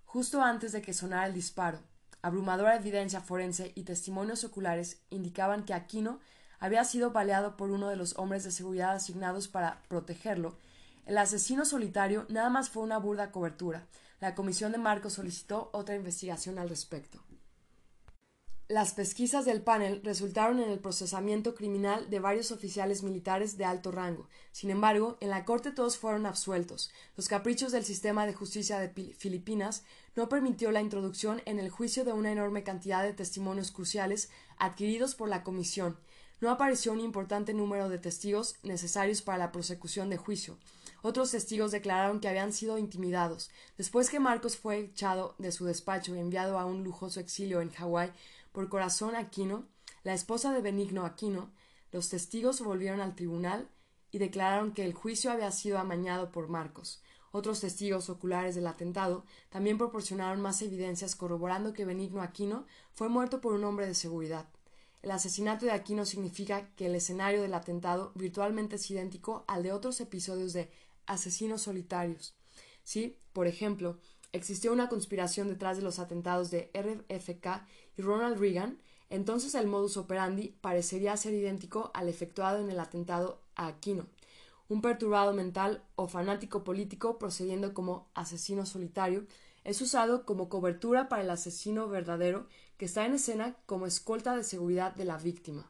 justo 0.04 0.42
antes 0.42 0.74
de 0.74 0.82
que 0.82 0.94
sonara 0.94 1.26
el 1.26 1.34
disparo. 1.34 1.80
Abrumadora 2.22 2.76
evidencia 2.76 3.22
forense 3.22 3.72
y 3.76 3.84
testimonios 3.84 4.44
oculares 4.44 5.00
indicaban 5.10 5.64
que 5.64 5.74
Aquino 5.74 6.20
había 6.60 6.84
sido 6.84 7.12
baleado 7.12 7.56
por 7.56 7.72
uno 7.72 7.88
de 7.88 7.96
los 7.96 8.18
hombres 8.18 8.44
de 8.44 8.52
seguridad 8.52 8.92
asignados 8.92 9.48
para 9.48 9.82
protegerlo. 9.88 10.58
El 11.06 11.18
asesino 11.18 11.64
solitario 11.64 12.26
nada 12.28 12.50
más 12.50 12.70
fue 12.70 12.84
una 12.84 12.98
burda 12.98 13.32
cobertura. 13.32 13.88
La 14.20 14.36
comisión 14.36 14.74
de 14.74 14.80
Marcos 14.80 15.14
solicitó 15.14 15.70
otra 15.72 15.96
investigación 15.96 16.60
al 16.60 16.68
respecto. 16.68 17.23
Las 18.74 18.96
pesquisas 18.96 19.46
del 19.46 19.62
panel 19.62 20.02
resultaron 20.04 20.60
en 20.60 20.68
el 20.68 20.80
procesamiento 20.80 21.54
criminal 21.54 22.10
de 22.10 22.20
varios 22.20 22.50
oficiales 22.52 23.04
militares 23.04 23.56
de 23.56 23.66
alto 23.66 23.92
rango. 23.92 24.28
Sin 24.52 24.72
embargo, 24.72 25.16
en 25.20 25.30
la 25.30 25.46
Corte 25.46 25.70
todos 25.70 26.00
fueron 26.00 26.26
absueltos. 26.26 26.90
Los 27.16 27.28
caprichos 27.28 27.72
del 27.72 27.86
sistema 27.86 28.26
de 28.26 28.34
justicia 28.34 28.80
de 28.80 28.90
Filipinas 29.14 29.84
no 30.16 30.28
permitió 30.28 30.72
la 30.72 30.82
introducción 30.82 31.44
en 31.46 31.60
el 31.60 31.70
juicio 31.70 32.04
de 32.04 32.14
una 32.14 32.32
enorme 32.32 32.64
cantidad 32.64 33.04
de 33.04 33.14
testimonios 33.14 33.70
cruciales 33.70 34.32
adquiridos 34.58 35.14
por 35.14 35.30
la 35.30 35.44
Comisión. 35.44 35.96
No 36.42 36.50
apareció 36.50 36.94
un 36.94 37.00
importante 37.00 37.54
número 37.54 37.90
de 37.90 38.00
testigos 38.00 38.56
necesarios 38.64 39.22
para 39.22 39.38
la 39.38 39.52
prosecución 39.52 40.10
de 40.10 40.18
juicio. 40.18 40.58
Otros 41.04 41.32
testigos 41.32 41.72
declararon 41.72 42.20
que 42.20 42.28
habían 42.28 42.54
sido 42.54 42.78
intimidados. 42.78 43.52
Después 43.78 44.10
que 44.10 44.20
Marcos 44.20 44.58
fue 44.58 44.80
echado 44.80 45.36
de 45.38 45.52
su 45.52 45.66
despacho 45.66 46.16
y 46.16 46.20
enviado 46.20 46.58
a 46.58 46.66
un 46.66 46.84
lujoso 46.84 47.20
exilio 47.20 47.62
en 47.62 47.72
Hawái, 47.72 48.12
por 48.54 48.70
Corazón 48.70 49.16
Aquino, 49.18 49.68
la 50.04 50.14
esposa 50.14 50.54
de 50.54 50.62
Benigno 50.62 51.06
Aquino, 51.06 51.52
los 51.92 52.08
testigos 52.10 52.62
volvieron 52.62 53.02
al 53.02 53.16
tribunal 53.16 53.68
y 54.12 54.20
declararon 54.20 54.74
que 54.74 54.86
el 54.86 54.94
juicio 54.94 55.32
había 55.32 55.52
sido 55.52 55.80
amañado 55.80 56.32
por 56.32 56.48
Marcos. 56.48 57.02
Otros 57.32 57.62
testigos 57.62 58.10
oculares 58.10 58.54
del 58.54 58.68
atentado 58.68 59.26
también 59.50 59.80
proporcionaron 59.80 60.40
más 60.40 60.62
evidencias 60.62 61.16
corroborando 61.16 61.74
que 61.74 61.84
Benigno 61.84 62.22
Aquino 62.22 62.68
fue 62.94 63.10
muerto 63.10 63.42
por 63.42 63.54
un 63.54 63.64
hombre 63.64 63.88
de 63.88 63.96
seguridad. 63.96 64.48
El 65.02 65.12
asesinato 65.12 65.66
de 65.66 65.72
Aquino 65.72 66.06
significa 66.06 66.70
que 66.76 66.86
el 66.86 66.96
escenario 66.96 67.42
del 67.42 67.56
atentado 67.56 68.12
virtualmente 68.14 68.76
es 68.76 68.90
idéntico 68.92 69.44
al 69.48 69.64
de 69.64 69.74
otros 69.74 70.00
episodios 70.00 70.54
de 70.54 70.70
asesinos 71.08 71.64
solitarios. 71.64 72.36
Si, 72.84 73.18
por 73.34 73.48
ejemplo, 73.48 74.00
existió 74.32 74.72
una 74.72 74.90
conspiración 74.90 75.48
detrás 75.48 75.78
de 75.78 75.84
los 75.84 76.00
atentados 76.00 76.52
de 76.52 76.72
RFK 76.74 77.66
y 77.98 78.02
Ronald 78.02 78.40
Reagan, 78.40 78.78
entonces 79.10 79.56
el 79.56 79.68
modus 79.68 79.98
operandi 79.98 80.56
parecería 80.62 81.16
ser 81.18 81.34
idéntico 81.34 81.92
al 81.94 82.10
efectuado 82.10 82.60
en 82.60 82.70
el 82.70 82.80
atentado 82.80 83.42
a 83.56 83.68
Aquino, 83.68 84.08
un 84.70 84.82
perturbado 84.82 85.34
mental 85.34 85.84
o 85.96 86.08
fanático 86.08 86.64
político 86.64 87.20
procediendo 87.20 87.74
como 87.74 88.08
asesino 88.16 88.66
solitario, 88.66 89.26
es 89.64 89.82
usado 89.82 90.26
como 90.26 90.50
cobertura 90.50 91.10
para 91.10 91.22
el 91.22 91.30
asesino 91.30 91.88
verdadero 91.88 92.48
que 92.78 92.86
está 92.86 93.06
en 93.06 93.14
escena 93.14 93.56
como 93.66 93.86
escolta 93.86 94.36
de 94.36 94.44
seguridad 94.44 94.96
de 94.96 95.06
la 95.06 95.18
víctima. 95.18 95.70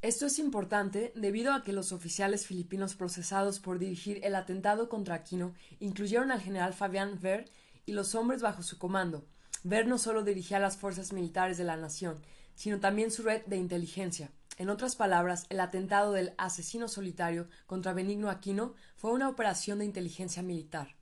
Esto 0.00 0.26
es 0.26 0.40
importante 0.40 1.12
debido 1.14 1.52
a 1.52 1.62
que 1.62 1.72
los 1.72 1.92
oficiales 1.92 2.46
filipinos 2.46 2.96
procesados 2.96 3.60
por 3.60 3.78
dirigir 3.78 4.18
el 4.24 4.34
atentado 4.34 4.88
contra 4.88 5.14
Aquino 5.14 5.54
incluyeron 5.78 6.32
al 6.32 6.40
general 6.40 6.74
Fabián 6.74 7.20
Ver 7.20 7.48
y 7.86 7.92
los 7.92 8.16
hombres 8.16 8.42
bajo 8.42 8.64
su 8.64 8.78
comando. 8.78 9.24
Ver 9.64 9.86
no 9.86 9.98
solo 9.98 10.24
dirigía 10.24 10.58
las 10.58 10.76
fuerzas 10.76 11.12
militares 11.12 11.58
de 11.58 11.64
la 11.64 11.76
nación, 11.76 12.20
sino 12.54 12.80
también 12.80 13.10
su 13.10 13.22
red 13.22 13.42
de 13.46 13.56
inteligencia. 13.56 14.30
En 14.58 14.68
otras 14.68 14.96
palabras, 14.96 15.46
el 15.48 15.60
atentado 15.60 16.12
del 16.12 16.34
asesino 16.36 16.88
solitario 16.88 17.48
contra 17.66 17.92
Benigno 17.92 18.28
Aquino 18.28 18.74
fue 18.96 19.12
una 19.12 19.28
operación 19.28 19.78
de 19.78 19.84
inteligencia 19.84 20.42
militar. 20.42 20.96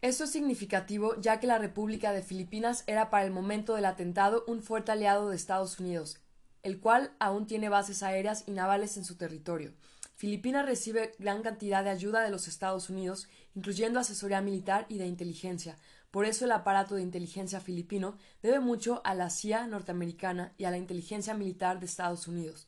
Esto 0.00 0.24
es 0.24 0.30
significativo 0.30 1.20
ya 1.20 1.40
que 1.40 1.48
la 1.48 1.58
República 1.58 2.12
de 2.12 2.22
Filipinas 2.22 2.84
era 2.86 3.10
para 3.10 3.24
el 3.24 3.32
momento 3.32 3.74
del 3.74 3.84
atentado 3.84 4.44
un 4.46 4.62
fuerte 4.62 4.92
aliado 4.92 5.28
de 5.28 5.36
Estados 5.36 5.80
Unidos, 5.80 6.20
el 6.62 6.78
cual 6.78 7.12
aún 7.18 7.46
tiene 7.46 7.68
bases 7.68 8.04
aéreas 8.04 8.44
y 8.46 8.52
navales 8.52 8.96
en 8.96 9.04
su 9.04 9.16
territorio. 9.16 9.72
Filipinas 10.14 10.66
recibe 10.66 11.12
gran 11.18 11.42
cantidad 11.42 11.84
de 11.84 11.90
ayuda 11.90 12.22
de 12.22 12.30
los 12.30 12.48
Estados 12.48 12.90
Unidos, 12.90 13.28
incluyendo 13.54 14.00
asesoría 14.00 14.40
militar 14.40 14.86
y 14.88 14.98
de 14.98 15.06
inteligencia. 15.06 15.76
Por 16.10 16.24
eso 16.24 16.46
el 16.46 16.52
aparato 16.52 16.94
de 16.94 17.02
inteligencia 17.02 17.60
filipino 17.60 18.16
debe 18.42 18.60
mucho 18.60 19.02
a 19.04 19.14
la 19.14 19.28
CIA 19.28 19.66
norteamericana 19.66 20.52
y 20.56 20.64
a 20.64 20.70
la 20.70 20.78
inteligencia 20.78 21.34
militar 21.34 21.80
de 21.80 21.86
Estados 21.86 22.26
Unidos. 22.28 22.66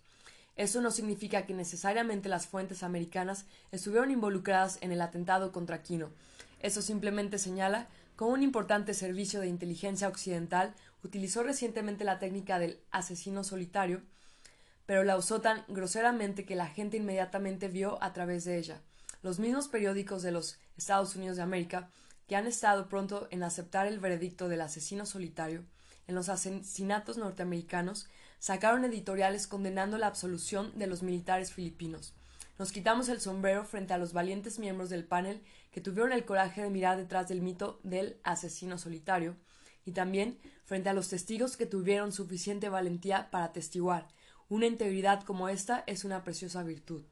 Eso 0.57 0.83
no 0.83 0.91
significa 0.91 1.47
que 1.47 1.55
necesariamente 1.55 2.29
las 2.29 2.47
fuentes 2.47 2.83
americanas 2.83 3.47
estuvieron 3.73 4.11
involucradas 4.11 4.77
en 4.83 4.93
el 4.93 5.01
atentado 5.01 5.53
contra 5.53 5.77
Aquino. 5.77 6.11
Eso 6.61 6.83
simplemente 6.83 7.39
señala 7.39 7.89
cómo 8.15 8.33
un 8.33 8.43
importante 8.43 8.93
servicio 8.93 9.41
de 9.41 9.49
inteligencia 9.49 10.09
occidental 10.09 10.75
utilizó 11.03 11.43
recientemente 11.43 12.05
la 12.05 12.19
técnica 12.19 12.59
del 12.59 12.79
asesino 12.91 13.43
solitario, 13.43 14.03
pero 14.85 15.03
la 15.03 15.17
usó 15.17 15.41
tan 15.41 15.65
groseramente 15.69 16.45
que 16.45 16.57
la 16.57 16.67
gente 16.67 16.99
inmediatamente 16.99 17.69
vio 17.69 18.03
a 18.03 18.13
través 18.13 18.45
de 18.45 18.59
ella. 18.59 18.83
Los 19.23 19.39
mismos 19.39 19.69
periódicos 19.69 20.23
de 20.23 20.33
los 20.33 20.59
Estados 20.77 21.17
Unidos 21.17 21.39
de 21.39 21.43
América, 21.43 21.89
que 22.31 22.37
han 22.37 22.47
estado 22.47 22.89
pronto 22.89 23.27
en 23.33 23.43
aceptar 23.43 23.89
el 23.89 23.99
veredicto 23.99 24.49
del 24.49 24.61
asesino 24.61 25.05
solitario 25.05 25.65
en 26.07 26.15
los 26.15 26.29
asesinatos 26.29 27.19
norteamericanos, 27.19 28.07
sacaron 28.39 28.85
editoriales 28.85 29.49
condenando 29.49 29.99
la 29.99 30.07
absolución 30.07 30.71
de 30.79 30.87
los 30.87 31.03
militares 31.03 31.53
filipinos. 31.53 32.15
Nos 32.57 32.71
quitamos 32.71 33.09
el 33.09 33.21
sombrero 33.21 33.65
frente 33.65 33.95
a 33.95 33.99
los 33.99 34.13
valientes 34.13 34.61
miembros 34.61 34.91
del 34.91 35.03
panel 35.03 35.43
que 35.73 35.81
tuvieron 35.81 36.13
el 36.13 36.25
coraje 36.25 36.63
de 36.63 36.71
mirar 36.71 36.99
detrás 36.99 37.27
del 37.27 37.43
mito 37.43 37.81
del 37.83 38.21
asesino 38.23 38.79
solitario, 38.79 39.35
y 39.85 39.91
también 39.91 40.39
frente 40.65 40.89
a 40.89 40.95
los 40.95 41.09
testigos 41.09 41.57
que 41.57 41.67
tuvieron 41.67 42.13
suficiente 42.13 42.69
valentía 42.69 43.29
para 43.33 43.47
atestiguar. 43.47 44.07
Una 44.49 44.67
integridad 44.67 45.25
como 45.25 45.49
esta 45.49 45.83
es 45.89 46.05
una 46.05 46.23
preciosa 46.23 46.63
virtud. 46.63 47.03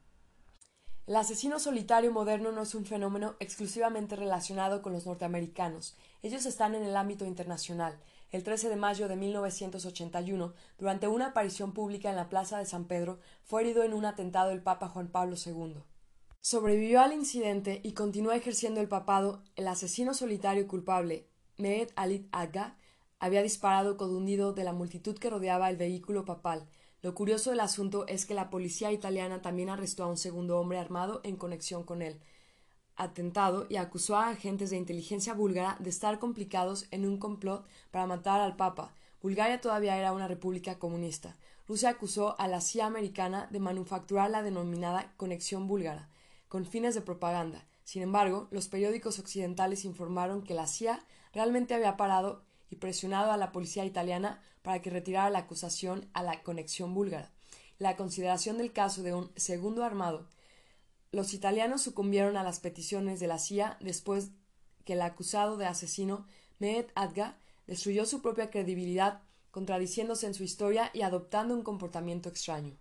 El 1.09 1.17
asesino 1.17 1.59
solitario 1.59 2.13
moderno 2.13 2.53
no 2.53 2.61
es 2.61 2.75
un 2.75 2.85
fenómeno 2.85 3.35
exclusivamente 3.41 4.15
relacionado 4.15 4.83
con 4.83 4.93
los 4.93 5.07
norteamericanos. 5.07 5.97
Ellos 6.23 6.45
están 6.45 6.75
en 6.75 6.83
el 6.83 6.95
ámbito 6.99 7.25
internacional. 7.25 7.99
El 8.31 8.43
13 8.43 8.69
de 8.69 8.77
mayo 8.77 9.09
de 9.09 9.17
1981, 9.17 10.53
durante 10.77 11.09
una 11.09 11.29
aparición 11.29 11.73
pública 11.73 12.11
en 12.11 12.17
la 12.17 12.29
Plaza 12.29 12.59
de 12.59 12.67
San 12.67 12.85
Pedro, 12.85 13.21
fue 13.43 13.63
herido 13.63 13.85
en 13.85 13.95
un 13.95 14.05
atentado 14.05 14.51
el 14.51 14.61
Papa 14.61 14.91
Juan 14.91 15.09
Pablo 15.09 15.37
II. 15.43 15.77
Sobrevivió 16.43 17.01
al 17.01 17.15
incidente 17.15 17.81
y 17.83 17.93
continúa 17.93 18.37
ejerciendo 18.37 18.83
el 18.83 18.89
papado. 18.89 19.43
El 19.57 19.67
asesino 19.69 20.13
solitario 20.13 20.69
culpable, 20.69 21.27
Mehed 21.57 21.89
Ali 21.97 22.29
Agha, 22.33 22.77
había 23.19 23.43
disparado 23.43 23.97
con 23.97 24.27
de 24.27 24.63
la 24.63 24.75
multitud 24.75 25.17
que 25.19 25.31
rodeaba 25.31 25.71
el 25.71 25.79
vehículo 25.79 26.27
papal. 26.27 26.69
Lo 27.03 27.15
curioso 27.15 27.51
del 27.51 27.61
asunto 27.61 28.07
es 28.07 28.27
que 28.27 28.35
la 28.35 28.51
policía 28.51 28.93
italiana 28.93 29.43
también 29.43 29.69
arrestó 29.69 30.05
a 30.05 30.09
un 30.09 30.17
segundo 30.17 30.59
hombre 30.59 30.79
armado 30.79 31.21
en 31.25 31.37
conexión 31.37 31.85
con 31.85 32.03
él 32.03 32.21
atentado 32.99 33.67
y 33.71 33.77
acusó 33.77 34.17
a 34.17 34.29
agentes 34.29 34.71
de 34.71 34.77
inteligencia 34.77 35.33
búlgara 35.33 35.77
de 35.79 35.89
estar 35.89 36.19
complicados 36.19 36.87
en 36.91 37.07
un 37.07 37.17
complot 37.17 37.67
para 37.91 38.07
matar 38.07 38.41
al 38.41 38.57
Papa. 38.57 38.93
Bulgaria 39.23 39.61
todavía 39.61 39.97
era 39.97 40.13
una 40.13 40.29
república 40.29 40.79
comunista. 40.79 41.37
Rusia 41.67 41.91
acusó 41.91 42.39
a 42.41 42.49
la 42.49 42.61
CIA 42.61 42.87
americana 42.87 43.47
de 43.51 43.61
manufacturar 43.61 44.31
la 44.31 44.43
denominada 44.43 45.13
conexión 45.17 45.69
búlgara, 45.69 46.09
con 46.49 46.67
fines 46.67 46.95
de 46.95 47.01
propaganda. 47.01 47.67
Sin 47.85 48.03
embargo, 48.03 48.49
los 48.51 48.69
periódicos 48.69 49.19
occidentales 49.19 49.85
informaron 49.85 50.43
que 50.43 50.55
la 50.55 50.67
CIA 50.67 51.05
realmente 51.33 51.75
había 51.75 51.97
parado 51.97 52.43
y 52.71 52.77
presionado 52.77 53.33
a 53.33 53.37
la 53.37 53.53
policía 53.53 53.85
italiana 53.85 54.43
para 54.63 54.83
que 54.83 54.91
retirara 54.91 55.31
la 55.31 55.41
acusación 55.41 56.09
a 56.13 56.23
la 56.23 56.43
conexión 56.43 56.95
búlgara. 56.95 57.31
La 57.79 57.97
consideración 57.97 58.59
del 58.59 58.73
caso 58.73 59.03
de 59.03 59.15
un 59.15 59.31
segundo 59.37 59.85
armado. 59.85 60.27
Los 61.13 61.33
italianos 61.33 61.83
sucumbieron 61.83 62.37
a 62.37 62.43
las 62.43 62.61
peticiones 62.61 63.21
de 63.21 63.29
la 63.29 63.39
CIA 63.39 63.79
después 63.81 64.31
que 64.85 64.95
el 64.95 65.03
acusado 65.03 65.57
de 65.57 65.67
asesino, 65.67 66.27
Mehed 66.59 66.87
Adga, 66.95 67.39
destruyó 67.67 68.05
su 68.05 68.21
propia 68.21 68.51
credibilidad, 68.51 69.23
contradiciéndose 69.51 70.27
en 70.27 70.35
su 70.35 70.43
historia 70.43 70.91
y 70.93 71.03
adoptando 71.03 71.55
un 71.55 71.63
comportamiento 71.63 72.29
extraño. 72.29 72.77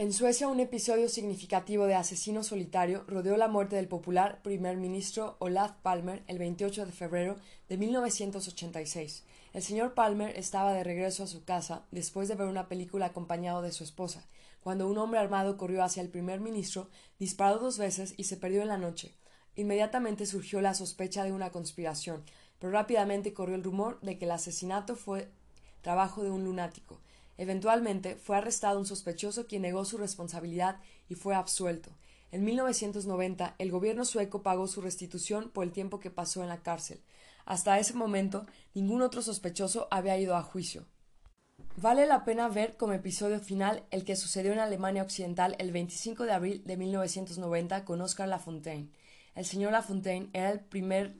En 0.00 0.14
Suecia, 0.14 0.48
un 0.48 0.60
episodio 0.60 1.10
significativo 1.10 1.84
de 1.84 1.94
asesino 1.94 2.42
solitario 2.42 3.04
rodeó 3.06 3.36
la 3.36 3.48
muerte 3.48 3.76
del 3.76 3.86
popular 3.86 4.40
primer 4.40 4.78
ministro 4.78 5.36
Olaf 5.40 5.72
Palmer 5.82 6.22
el 6.26 6.38
28 6.38 6.86
de 6.86 6.92
febrero 6.92 7.36
de 7.68 7.76
1986. 7.76 9.24
El 9.52 9.62
señor 9.62 9.92
Palmer 9.92 10.34
estaba 10.38 10.72
de 10.72 10.84
regreso 10.84 11.22
a 11.22 11.26
su 11.26 11.44
casa 11.44 11.84
después 11.90 12.28
de 12.28 12.34
ver 12.34 12.46
una 12.46 12.66
película 12.66 13.04
acompañado 13.04 13.60
de 13.60 13.72
su 13.72 13.84
esposa, 13.84 14.26
cuando 14.62 14.88
un 14.88 14.96
hombre 14.96 15.20
armado 15.20 15.58
corrió 15.58 15.84
hacia 15.84 16.02
el 16.02 16.08
primer 16.08 16.40
ministro, 16.40 16.88
disparó 17.18 17.58
dos 17.58 17.76
veces 17.76 18.14
y 18.16 18.24
se 18.24 18.38
perdió 18.38 18.62
en 18.62 18.68
la 18.68 18.78
noche. 18.78 19.14
Inmediatamente 19.54 20.24
surgió 20.24 20.62
la 20.62 20.72
sospecha 20.72 21.24
de 21.24 21.32
una 21.32 21.50
conspiración, 21.50 22.24
pero 22.58 22.72
rápidamente 22.72 23.34
corrió 23.34 23.54
el 23.54 23.64
rumor 23.64 24.00
de 24.00 24.16
que 24.16 24.24
el 24.24 24.30
asesinato 24.30 24.96
fue 24.96 25.28
trabajo 25.82 26.22
de 26.22 26.30
un 26.30 26.44
lunático. 26.44 27.02
Eventualmente 27.40 28.16
fue 28.16 28.36
arrestado 28.36 28.78
un 28.78 28.84
sospechoso 28.84 29.46
quien 29.46 29.62
negó 29.62 29.86
su 29.86 29.96
responsabilidad 29.96 30.76
y 31.08 31.14
fue 31.14 31.34
absuelto. 31.34 31.90
En 32.32 32.44
1990 32.44 33.54
el 33.56 33.70
gobierno 33.70 34.04
sueco 34.04 34.42
pagó 34.42 34.66
su 34.66 34.82
restitución 34.82 35.48
por 35.48 35.64
el 35.64 35.72
tiempo 35.72 36.00
que 36.00 36.10
pasó 36.10 36.42
en 36.42 36.50
la 36.50 36.62
cárcel. 36.62 37.00
Hasta 37.46 37.78
ese 37.78 37.94
momento 37.94 38.44
ningún 38.74 39.00
otro 39.00 39.22
sospechoso 39.22 39.88
había 39.90 40.18
ido 40.18 40.36
a 40.36 40.42
juicio. 40.42 40.84
Vale 41.76 42.04
la 42.04 42.26
pena 42.26 42.46
ver 42.50 42.76
como 42.76 42.92
episodio 42.92 43.40
final 43.40 43.84
el 43.90 44.04
que 44.04 44.16
sucedió 44.16 44.52
en 44.52 44.58
Alemania 44.58 45.02
Occidental 45.02 45.56
el 45.58 45.72
25 45.72 46.24
de 46.24 46.32
abril 46.32 46.62
de 46.66 46.76
1990 46.76 47.86
con 47.86 48.02
Oscar 48.02 48.28
Lafontaine. 48.28 48.90
El 49.34 49.46
señor 49.46 49.72
Lafontaine 49.72 50.28
era 50.34 50.50
el 50.50 50.60
primer 50.60 51.16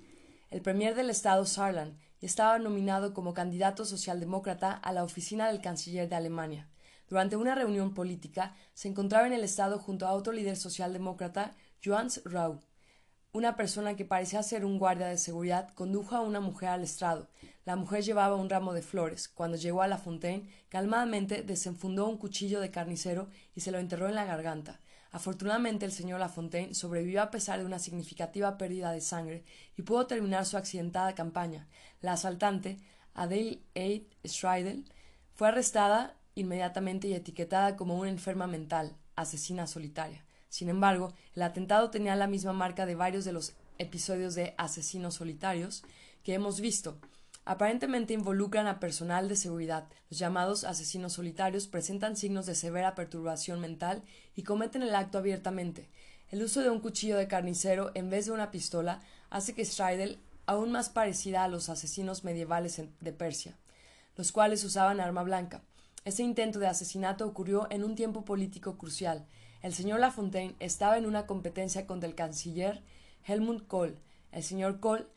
el 0.51 0.61
premier 0.61 0.95
del 0.95 1.09
estado 1.09 1.47
Saarland 1.47 1.97
estaba 2.27 2.59
nominado 2.59 3.15
como 3.15 3.35
candidato 3.35 3.85
socialdemócrata 3.85 4.73
a 4.73 4.93
la 4.93 5.05
oficina 5.05 5.49
del 5.49 5.61
canciller 5.61 6.09
de 6.09 6.17
Alemania. 6.17 6.69
Durante 7.09 7.37
una 7.37 7.55
reunión 7.55 7.93
política, 7.95 8.55
se 8.73 8.89
encontraba 8.89 9.27
en 9.27 9.33
el 9.33 9.43
Estado 9.43 9.79
junto 9.79 10.07
a 10.07 10.13
otro 10.13 10.33
líder 10.33 10.57
socialdemócrata, 10.57 11.57
Johannes 11.85 12.23
Rau. 12.25 12.61
Una 13.33 13.57
persona 13.57 13.97
que 13.97 14.05
parecía 14.05 14.43
ser 14.43 14.65
un 14.65 14.79
guardia 14.79 15.07
de 15.07 15.19
seguridad 15.19 15.71
condujo 15.75 16.17
a 16.17 16.21
una 16.21 16.41
mujer 16.41 16.71
al 16.71 16.83
estrado. 16.83 17.29
La 17.65 17.77
mujer 17.77 18.03
llevaba 18.03 18.37
un 18.37 18.51
ramo 18.51 18.73
de 18.73 18.83
flores. 18.83 19.29
Cuando 19.29 19.57
llegó 19.57 19.83
a 19.83 19.89
la 19.89 19.99
Fontaine, 19.99 20.49
calmadamente 20.69 21.43
desenfundó 21.43 22.09
un 22.09 22.19
cuchillo 22.19 22.61
de 22.61 22.71
carnicero 22.71 23.29
y 23.55 23.61
se 23.61 23.71
lo 23.71 23.79
enterró 23.79 24.09
en 24.09 24.17
la 24.17 24.25
garganta. 24.25 24.81
Afortunadamente 25.13 25.85
el 25.85 25.93
señor 25.93 26.21
Lafontaine 26.21 26.75
sobrevivió 26.75 27.23
a 27.23 27.31
pesar 27.31 27.59
de 27.59 27.67
una 27.67 27.79
significativa 27.81 28.57
pérdida 28.57 28.93
de 28.93 29.01
sangre 29.01 29.45
y 29.77 29.83
pudo 29.83 30.07
terminar 30.07 30.47
su 30.47 30.57
accidentada 30.57 31.15
campaña. 31.15 31.67
La 32.01 32.13
asaltante, 32.13 32.79
Adele 33.15 33.61
Aid 33.75 34.05
Streidel, 34.25 34.85
fue 35.35 35.49
arrestada 35.49 36.17
inmediatamente 36.35 37.09
y 37.09 37.15
etiquetada 37.15 37.77
como 37.77 37.97
una 37.99 38.09
enferma 38.09 38.47
mental, 38.47 38.97
asesina 39.17 39.67
solitaria. 39.67 40.25
Sin 40.49 40.69
embargo, 40.69 41.13
el 41.35 41.43
atentado 41.43 41.91
tenía 41.91 42.15
la 42.17 42.27
misma 42.27 42.53
marca 42.53 42.87
de 42.87 42.95
varios 42.95 43.25
de 43.25 43.33
los 43.33 43.55
episodios 43.79 44.35
de 44.35 44.55
asesinos 44.59 45.15
solitarios 45.15 45.83
que 46.23 46.35
hemos 46.35 46.61
visto, 46.61 46.99
Aparentemente 47.51 48.15
involucran 48.15 48.69
a 48.69 48.79
personal 48.79 49.29
de 49.29 49.35
seguridad. 49.35 49.89
Los 50.09 50.21
llamados 50.21 50.63
asesinos 50.63 51.15
solitarios 51.15 51.67
presentan 51.67 52.17
signos 52.17 52.47
de 52.47 52.55
severa 52.55 52.95
perturbación 52.95 53.59
mental 53.59 54.05
y 54.37 54.45
cometen 54.45 54.85
el 54.85 54.95
acto 54.95 55.19
abiertamente. 55.19 55.89
El 56.29 56.45
uso 56.45 56.61
de 56.61 56.71
un 56.71 56.79
cuchillo 56.79 57.17
de 57.17 57.27
carnicero 57.27 57.91
en 57.95 58.09
vez 58.09 58.27
de 58.27 58.31
una 58.31 58.53
pistola 58.53 59.01
hace 59.31 59.53
que 59.53 59.65
Streidel 59.65 60.21
aún 60.47 60.71
más 60.71 60.91
parecida 60.91 61.43
a 61.43 61.49
los 61.49 61.69
asesinos 61.69 62.23
medievales 62.23 62.81
de 63.01 63.13
Persia, 63.13 63.57
los 64.15 64.31
cuales 64.31 64.63
usaban 64.63 65.01
arma 65.01 65.25
blanca. 65.25 65.61
Ese 66.05 66.23
intento 66.23 66.61
de 66.61 66.69
asesinato 66.69 67.27
ocurrió 67.27 67.67
en 67.71 67.83
un 67.83 67.97
tiempo 67.97 68.25
político 68.25 68.79
crucial. 68.79 69.27
El 69.61 69.75
señor 69.75 69.99
Lafontaine 69.99 70.55
estaba 70.61 70.99
en 70.99 71.05
una 71.05 71.27
competencia 71.27 71.85
contra 71.85 72.09
el 72.09 72.15
canciller 72.15 72.81
Helmut 73.27 73.67
Kohl. 73.67 73.99
El 74.31 74.45
señor 74.45 74.79
Kohl 74.79 75.09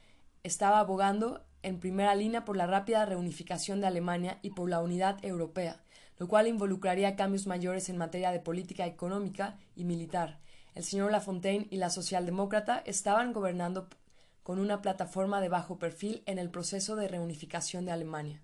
estaba 0.42 0.80
abogando 0.80 1.44
en 1.64 1.80
primera 1.80 2.14
línea 2.14 2.46
por 2.46 2.56
la 2.56 2.68
rápida 2.68 3.06
reunificación 3.06 3.82
de 3.82 3.88
Alemania 3.88 4.40
y 4.42 4.52
por 4.52 4.70
la 4.70 4.82
unidad 4.82 5.24
europea, 5.24 5.82
lo 6.18 6.28
cual 6.28 6.48
involucraría 6.48 7.16
cambios 7.16 7.48
mayores 7.48 7.90
en 7.90 7.98
materia 7.98 8.32
de 8.32 8.40
política 8.40 8.86
económica 8.86 9.58
y 9.76 9.86
militar. 9.86 10.40
El 10.76 10.84
señor 10.84 11.12
Lafontaine 11.12 11.68
y 11.70 11.78
la 11.78 11.90
socialdemócrata 11.90 12.84
estaban 12.86 13.34
gobernando 13.34 13.88
con 14.44 14.60
una 14.60 14.82
plataforma 14.82 15.42
de 15.42 15.50
bajo 15.50 15.80
perfil 15.80 16.22
en 16.26 16.38
el 16.38 16.50
proceso 16.50 16.96
de 16.96 17.08
reunificación 17.08 17.86
de 17.86 17.92
Alemania. 17.92 18.42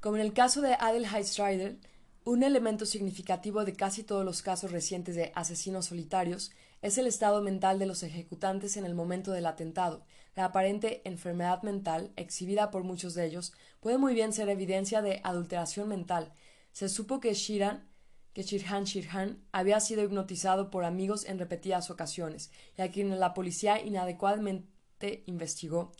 Como 0.00 0.16
en 0.16 0.22
el 0.22 0.32
caso 0.32 0.60
de 0.60 0.74
Adelheid 0.74 1.24
Strider, 1.24 1.78
un 2.24 2.42
elemento 2.42 2.86
significativo 2.86 3.64
de 3.64 3.74
casi 3.74 4.02
todos 4.02 4.24
los 4.24 4.42
casos 4.42 4.72
recientes 4.72 5.14
de 5.14 5.32
asesinos 5.34 5.86
solitarios 5.86 6.52
es 6.82 6.98
el 6.98 7.06
estado 7.06 7.40
mental 7.40 7.78
de 7.78 7.86
los 7.86 8.02
ejecutantes 8.02 8.76
en 8.76 8.84
el 8.84 8.94
momento 8.94 9.32
del 9.32 9.46
atentado, 9.46 10.04
la 10.36 10.44
aparente 10.44 11.00
enfermedad 11.04 11.62
mental, 11.62 12.12
exhibida 12.16 12.70
por 12.70 12.84
muchos 12.84 13.14
de 13.14 13.26
ellos, 13.26 13.54
puede 13.80 13.98
muy 13.98 14.14
bien 14.14 14.32
ser 14.32 14.48
evidencia 14.50 15.00
de 15.02 15.20
adulteración 15.24 15.88
mental. 15.88 16.32
Se 16.72 16.90
supo 16.90 17.20
que 17.20 17.32
Shiran, 17.32 17.88
que 18.34 18.42
Shirhan 18.42 18.84
Shirhan 18.84 19.42
había 19.50 19.80
sido 19.80 20.04
hipnotizado 20.04 20.70
por 20.70 20.84
amigos 20.84 21.24
en 21.24 21.38
repetidas 21.38 21.90
ocasiones, 21.90 22.50
y 22.76 22.82
a 22.82 22.90
quien 22.90 23.18
la 23.18 23.32
policía 23.32 23.82
inadecuadamente 23.82 25.24
investigó. 25.24 25.92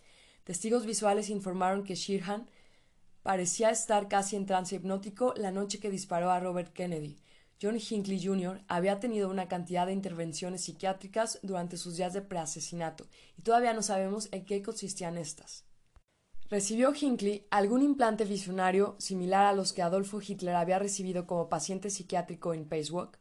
Testigos 0.44 0.84
visuales 0.84 1.30
informaron 1.30 1.82
que 1.82 1.94
Shirhan 1.94 2.46
parecía 3.22 3.70
estar 3.70 4.06
casi 4.06 4.36
en 4.36 4.44
trance 4.44 4.76
hipnótico 4.76 5.32
la 5.36 5.50
noche 5.50 5.80
que 5.80 5.90
disparó 5.90 6.30
a 6.30 6.40
Robert 6.40 6.74
Kennedy. 6.74 7.16
John 7.60 7.78
Hinckley 7.78 8.22
Jr. 8.22 8.62
había 8.68 9.00
tenido 9.00 9.30
una 9.30 9.48
cantidad 9.48 9.86
de 9.86 9.92
intervenciones 9.92 10.64
psiquiátricas 10.64 11.38
durante 11.42 11.78
sus 11.78 11.96
días 11.96 12.12
de 12.12 12.20
preasesinato, 12.20 13.06
y 13.38 13.42
todavía 13.42 13.72
no 13.72 13.82
sabemos 13.82 14.28
en 14.32 14.44
qué 14.44 14.62
consistían 14.62 15.16
estas. 15.16 15.64
¿Recibió 16.48 16.92
Hinckley 16.94 17.46
algún 17.50 17.82
implante 17.82 18.24
visionario 18.24 18.94
similar 18.98 19.46
a 19.46 19.52
los 19.52 19.72
que 19.72 19.82
Adolfo 19.82 20.20
Hitler 20.20 20.54
había 20.54 20.78
recibido 20.78 21.26
como 21.26 21.48
paciente 21.48 21.90
psiquiátrico 21.90 22.54
en 22.54 22.68
Pacewalk? 22.68 23.18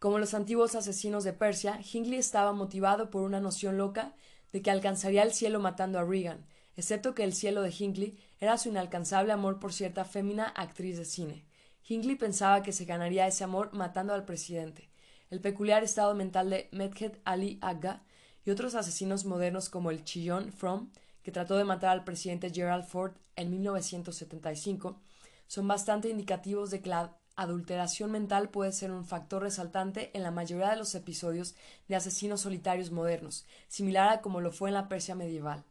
Como 0.00 0.18
los 0.18 0.34
antiguos 0.34 0.74
asesinos 0.74 1.22
de 1.22 1.32
Persia, 1.32 1.80
Hinckley 1.80 2.18
estaba 2.18 2.52
motivado 2.52 3.10
por 3.10 3.22
una 3.22 3.40
noción 3.40 3.78
loca 3.78 4.16
de 4.52 4.62
que 4.62 4.70
alcanzaría 4.70 5.22
el 5.22 5.32
cielo 5.32 5.60
matando 5.60 5.98
a 5.98 6.04
Reagan, 6.04 6.46
excepto 6.76 7.14
que 7.14 7.24
el 7.24 7.34
cielo 7.34 7.62
de 7.62 7.72
Hinckley 7.76 8.18
era 8.40 8.58
su 8.58 8.68
inalcanzable 8.68 9.32
amor 9.32 9.60
por 9.60 9.72
cierta 9.72 10.04
fémina 10.04 10.48
actriz 10.48 10.98
de 10.98 11.04
cine. 11.04 11.44
Hinckley 11.86 12.16
pensaba 12.16 12.62
que 12.62 12.72
se 12.72 12.86
ganaría 12.86 13.26
ese 13.26 13.44
amor 13.44 13.72
matando 13.74 14.14
al 14.14 14.24
presidente. 14.24 14.88
El 15.30 15.40
peculiar 15.40 15.84
estado 15.84 16.14
mental 16.14 16.50
de 16.50 16.68
Medhed 16.72 17.18
Ali 17.24 17.58
Agha 17.60 18.02
y 18.44 18.50
otros 18.50 18.74
asesinos 18.74 19.24
modernos 19.24 19.68
como 19.68 19.90
el 19.90 20.04
chillón 20.04 20.52
Fromm, 20.52 20.90
que 21.22 21.32
trató 21.32 21.56
de 21.56 21.64
matar 21.64 21.90
al 21.90 22.04
presidente 22.04 22.50
Gerald 22.50 22.84
Ford 22.84 23.12
en 23.36 23.50
1975, 23.50 25.00
son 25.46 25.68
bastante 25.68 26.08
indicativos 26.08 26.70
de 26.70 26.80
que 26.80 26.90
la 26.90 27.18
adulteración 27.36 28.10
mental 28.10 28.48
puede 28.48 28.72
ser 28.72 28.90
un 28.90 29.04
factor 29.04 29.42
resaltante 29.42 30.10
en 30.14 30.22
la 30.22 30.30
mayoría 30.30 30.70
de 30.70 30.76
los 30.76 30.94
episodios 30.94 31.54
de 31.88 31.96
asesinos 31.96 32.42
solitarios 32.42 32.90
modernos, 32.90 33.44
similar 33.68 34.08
a 34.08 34.20
como 34.20 34.40
lo 34.40 34.52
fue 34.52 34.70
en 34.70 34.74
la 34.74 34.88
Persia 34.88 35.14
medieval. 35.14 35.64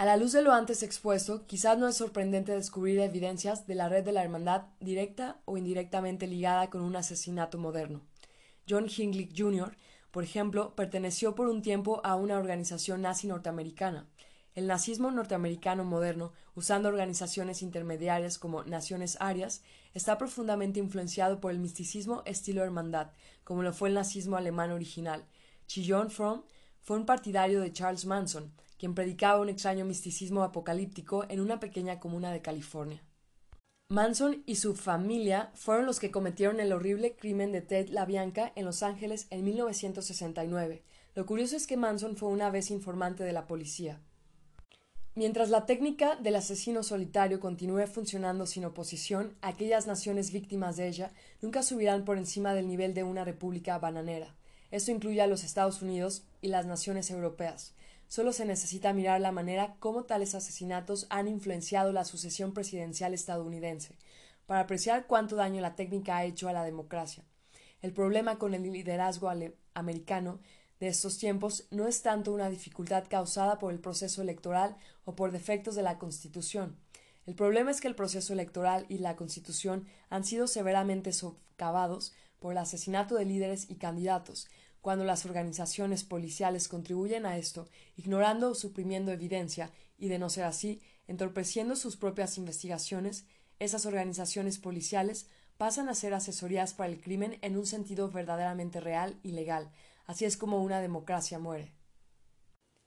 A 0.00 0.06
la 0.06 0.16
luz 0.16 0.32
de 0.32 0.40
lo 0.40 0.54
antes 0.54 0.82
expuesto, 0.82 1.46
quizás 1.46 1.76
no 1.76 1.86
es 1.86 1.94
sorprendente 1.94 2.52
descubrir 2.52 3.00
evidencias 3.00 3.66
de 3.66 3.74
la 3.74 3.90
red 3.90 4.02
de 4.02 4.12
la 4.12 4.22
hermandad 4.22 4.62
directa 4.80 5.42
o 5.44 5.58
indirectamente 5.58 6.26
ligada 6.26 6.70
con 6.70 6.80
un 6.80 6.96
asesinato 6.96 7.58
moderno. 7.58 8.00
John 8.66 8.86
Hinckley 8.88 9.30
Jr., 9.36 9.76
por 10.10 10.24
ejemplo, 10.24 10.74
perteneció 10.74 11.34
por 11.34 11.48
un 11.48 11.60
tiempo 11.60 12.00
a 12.02 12.16
una 12.16 12.38
organización 12.38 13.02
nazi 13.02 13.26
norteamericana. 13.26 14.08
El 14.54 14.68
nazismo 14.68 15.10
norteamericano 15.10 15.84
moderno, 15.84 16.32
usando 16.54 16.88
organizaciones 16.88 17.60
intermediarias 17.60 18.38
como 18.38 18.64
naciones 18.64 19.18
arias, 19.20 19.60
está 19.92 20.16
profundamente 20.16 20.80
influenciado 20.80 21.42
por 21.42 21.50
el 21.50 21.58
misticismo 21.58 22.22
estilo 22.24 22.64
hermandad, 22.64 23.10
como 23.44 23.62
lo 23.62 23.74
fue 23.74 23.90
el 23.90 23.96
nazismo 23.96 24.38
alemán 24.38 24.70
original. 24.70 25.26
Chillon 25.66 26.10
Fromm 26.10 26.44
fue 26.80 26.96
un 26.96 27.04
partidario 27.04 27.60
de 27.60 27.70
Charles 27.74 28.06
Manson, 28.06 28.50
quien 28.80 28.94
predicaba 28.94 29.40
un 29.40 29.50
extraño 29.50 29.84
misticismo 29.84 30.42
apocalíptico 30.42 31.26
en 31.28 31.40
una 31.40 31.60
pequeña 31.60 32.00
comuna 32.00 32.32
de 32.32 32.40
California. 32.40 33.04
Manson 33.90 34.42
y 34.46 34.54
su 34.54 34.74
familia 34.74 35.50
fueron 35.52 35.84
los 35.84 36.00
que 36.00 36.10
cometieron 36.10 36.60
el 36.60 36.72
horrible 36.72 37.14
crimen 37.14 37.52
de 37.52 37.60
Ted 37.60 37.90
LaBianca 37.90 38.52
en 38.56 38.64
Los 38.64 38.82
Ángeles 38.82 39.26
en 39.28 39.44
1969. 39.44 40.82
Lo 41.14 41.26
curioso 41.26 41.56
es 41.56 41.66
que 41.66 41.76
Manson 41.76 42.16
fue 42.16 42.30
una 42.30 42.48
vez 42.48 42.70
informante 42.70 43.22
de 43.22 43.34
la 43.34 43.46
policía. 43.46 44.00
Mientras 45.14 45.50
la 45.50 45.66
técnica 45.66 46.16
del 46.16 46.36
asesino 46.36 46.82
solitario 46.82 47.38
continúe 47.38 47.86
funcionando 47.86 48.46
sin 48.46 48.64
oposición, 48.64 49.36
aquellas 49.42 49.86
naciones 49.86 50.32
víctimas 50.32 50.78
de 50.78 50.88
ella 50.88 51.12
nunca 51.42 51.62
subirán 51.62 52.06
por 52.06 52.16
encima 52.16 52.54
del 52.54 52.66
nivel 52.66 52.94
de 52.94 53.04
una 53.04 53.24
república 53.26 53.78
bananera. 53.78 54.34
Esto 54.70 54.90
incluye 54.90 55.20
a 55.20 55.26
los 55.26 55.44
Estados 55.44 55.82
Unidos 55.82 56.22
y 56.40 56.48
las 56.48 56.64
naciones 56.64 57.10
europeas. 57.10 57.74
Solo 58.10 58.32
se 58.32 58.44
necesita 58.44 58.92
mirar 58.92 59.20
la 59.20 59.30
manera 59.30 59.76
como 59.78 60.02
tales 60.02 60.34
asesinatos 60.34 61.06
han 61.10 61.28
influenciado 61.28 61.92
la 61.92 62.04
sucesión 62.04 62.52
presidencial 62.52 63.14
estadounidense, 63.14 63.96
para 64.46 64.62
apreciar 64.62 65.06
cuánto 65.06 65.36
daño 65.36 65.60
la 65.60 65.76
técnica 65.76 66.16
ha 66.16 66.24
hecho 66.24 66.48
a 66.48 66.52
la 66.52 66.64
democracia. 66.64 67.22
El 67.82 67.92
problema 67.92 68.36
con 68.36 68.52
el 68.52 68.64
liderazgo 68.64 69.30
americano 69.74 70.40
de 70.80 70.88
estos 70.88 71.18
tiempos 71.18 71.68
no 71.70 71.86
es 71.86 72.02
tanto 72.02 72.32
una 72.32 72.50
dificultad 72.50 73.04
causada 73.08 73.60
por 73.60 73.72
el 73.72 73.78
proceso 73.78 74.22
electoral 74.22 74.76
o 75.04 75.14
por 75.14 75.30
defectos 75.30 75.76
de 75.76 75.82
la 75.84 75.96
Constitución. 75.98 76.80
El 77.26 77.36
problema 77.36 77.70
es 77.70 77.80
que 77.80 77.86
el 77.86 77.94
proceso 77.94 78.32
electoral 78.32 78.86
y 78.88 78.98
la 78.98 79.14
Constitución 79.14 79.86
han 80.08 80.24
sido 80.24 80.48
severamente 80.48 81.12
socavados 81.12 82.12
por 82.40 82.50
el 82.50 82.58
asesinato 82.58 83.14
de 83.14 83.24
líderes 83.24 83.70
y 83.70 83.76
candidatos, 83.76 84.48
cuando 84.80 85.04
las 85.04 85.26
organizaciones 85.26 86.04
policiales 86.04 86.68
contribuyen 86.68 87.26
a 87.26 87.36
esto, 87.36 87.68
ignorando 87.96 88.50
o 88.50 88.54
suprimiendo 88.54 89.12
evidencia, 89.12 89.70
y 89.98 90.08
de 90.08 90.18
no 90.18 90.30
ser 90.30 90.44
así, 90.44 90.80
entorpeciendo 91.06 91.76
sus 91.76 91.96
propias 91.96 92.38
investigaciones, 92.38 93.26
esas 93.58 93.84
organizaciones 93.84 94.58
policiales 94.58 95.26
pasan 95.58 95.90
a 95.90 95.94
ser 95.94 96.14
asesorías 96.14 96.72
para 96.72 96.90
el 96.90 97.00
crimen 97.00 97.38
en 97.42 97.58
un 97.58 97.66
sentido 97.66 98.10
verdaderamente 98.10 98.80
real 98.80 99.20
y 99.22 99.32
legal. 99.32 99.70
Así 100.06 100.24
es 100.24 100.38
como 100.38 100.62
una 100.62 100.80
democracia 100.80 101.38
muere. 101.38 101.74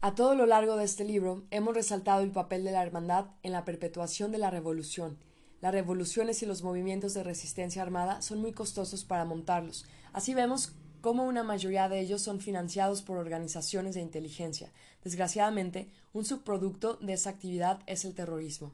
A 0.02 0.16
todo 0.16 0.36
lo 0.36 0.46
largo 0.48 0.76
de 0.76 0.84
este 0.84 1.06
libro 1.06 1.46
hemos 1.52 1.76
resaltado 1.76 2.24
el 2.24 2.32
papel 2.32 2.64
de 2.64 2.72
la 2.72 2.82
hermandad 2.82 3.28
en 3.44 3.52
la 3.52 3.64
perpetuación 3.64 4.32
de 4.32 4.40
la 4.40 4.50
revolución. 4.50 5.20
Las 5.62 5.72
revoluciones 5.72 6.44
y 6.44 6.46
los 6.46 6.64
movimientos 6.64 7.14
de 7.14 7.24
resistencia 7.24 7.82
armada 7.82 8.22
son 8.22 8.42
muy 8.42 8.52
costosos 8.52 9.06
para 9.06 9.24
montarlos. 9.24 9.86
Así 10.12 10.34
vemos 10.34 10.74
como 11.04 11.26
una 11.26 11.44
mayoría 11.44 11.90
de 11.90 12.00
ellos 12.00 12.22
son 12.22 12.40
financiados 12.40 13.02
por 13.02 13.18
organizaciones 13.18 13.94
de 13.94 14.00
inteligencia. 14.00 14.72
Desgraciadamente, 15.04 15.90
un 16.14 16.24
subproducto 16.24 16.94
de 17.02 17.12
esa 17.12 17.30
actividad 17.30 17.82
es 17.88 18.06
el 18.06 18.16
terrorismo. 18.16 18.72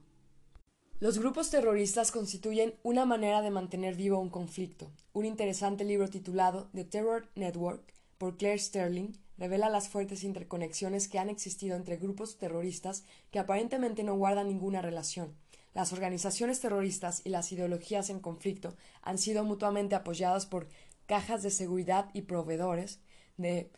Los 1.00 1.18
grupos 1.18 1.50
terroristas 1.50 2.12
constituyen 2.12 2.76
una 2.84 3.04
manera 3.04 3.42
de 3.42 3.50
mantener 3.50 3.96
vivo 3.96 4.20
un 4.20 4.30
conflicto. 4.30 4.92
Un 5.12 5.26
interesante 5.26 5.84
libro 5.84 6.08
titulado 6.08 6.70
The 6.76 6.84
Terror 6.84 7.28
Network 7.34 7.82
por 8.20 8.38
Claire 8.38 8.60
Sterling 8.60 9.14
revela 9.40 9.68
las 9.72 9.90
fuertes 9.90 10.24
interconexiones 10.24 11.08
que 11.08 11.18
han 11.18 11.32
existido 11.32 11.76
entre 11.76 11.98
grupos 11.98 12.38
terroristas 12.38 13.06
que 13.32 13.40
aparentemente 13.40 14.04
no 14.04 14.16
guardan 14.16 14.50
ninguna 14.50 14.84
relación. 14.84 15.34
Las 15.74 15.94
organizaciones 15.94 16.60
terroristas 16.60 17.22
y 17.24 17.30
las 17.30 17.52
ideologías 17.52 18.10
en 18.10 18.20
conflicto 18.20 18.76
han 19.02 19.18
sido 19.18 19.44
mutuamente 19.44 19.96
apoyadas 19.96 20.46
por 20.46 20.68
cajas 21.10 21.42
de 21.42 21.50
seguridad 21.50 22.12
y 22.14 22.22
proveedores 22.22 23.00
de 23.36 23.72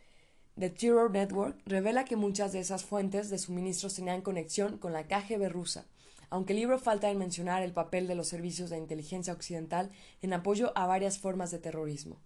The 0.60 0.70
Terror 0.70 1.10
Network 1.10 1.62
revela 1.66 2.04
que 2.04 2.18
muchas 2.18 2.52
de 2.52 2.60
esas 2.60 2.84
fuentes 2.84 3.30
de 3.30 3.38
suministros 3.38 3.96
tenían 3.96 4.22
conexión 4.22 4.78
con 4.78 4.92
la 4.92 5.08
KGB 5.08 5.48
rusa, 5.48 5.86
aunque 6.30 6.52
el 6.52 6.60
libro 6.60 6.78
falta 6.78 7.10
en 7.10 7.18
mencionar 7.18 7.64
el 7.64 7.72
papel 7.72 8.06
de 8.10 8.16
los 8.16 8.28
servicios 8.28 8.70
de 8.70 8.78
inteligencia 8.78 9.32
occidental 9.32 9.92
en 10.22 10.34
apoyo 10.34 10.74
a 10.76 10.86
varias 10.88 11.20
formas 11.20 11.52
de 11.52 11.60
terrorismo. 11.60 12.20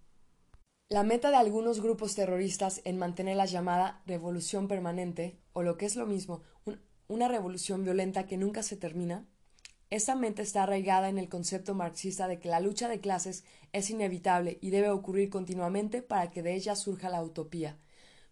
La 0.88 1.04
meta 1.04 1.30
de 1.30 1.36
algunos 1.36 1.80
grupos 1.80 2.16
terroristas 2.16 2.80
en 2.84 2.98
mantener 2.98 3.36
la 3.36 3.46
llamada 3.46 4.02
revolución 4.06 4.66
permanente, 4.66 5.38
o 5.52 5.62
lo 5.62 5.76
que 5.76 5.86
es 5.86 5.94
lo 5.94 6.06
mismo, 6.06 6.42
una 7.06 7.28
revolución 7.28 7.84
violenta 7.84 8.26
que 8.26 8.38
nunca 8.38 8.64
se 8.64 8.76
termina, 8.76 9.24
esta 9.88 10.16
mente 10.16 10.42
está 10.42 10.64
arraigada 10.64 11.08
en 11.08 11.16
el 11.16 11.28
concepto 11.28 11.74
marxista 11.74 12.26
de 12.26 12.40
que 12.40 12.48
la 12.48 12.60
lucha 12.60 12.88
de 12.88 13.00
clases 13.00 13.44
es 13.72 13.88
inevitable 13.90 14.58
y 14.60 14.70
debe 14.70 14.90
ocurrir 14.90 15.30
continuamente 15.30 16.02
para 16.02 16.30
que 16.30 16.42
de 16.42 16.54
ella 16.54 16.74
surja 16.74 17.08
la 17.08 17.22
utopía. 17.22 17.78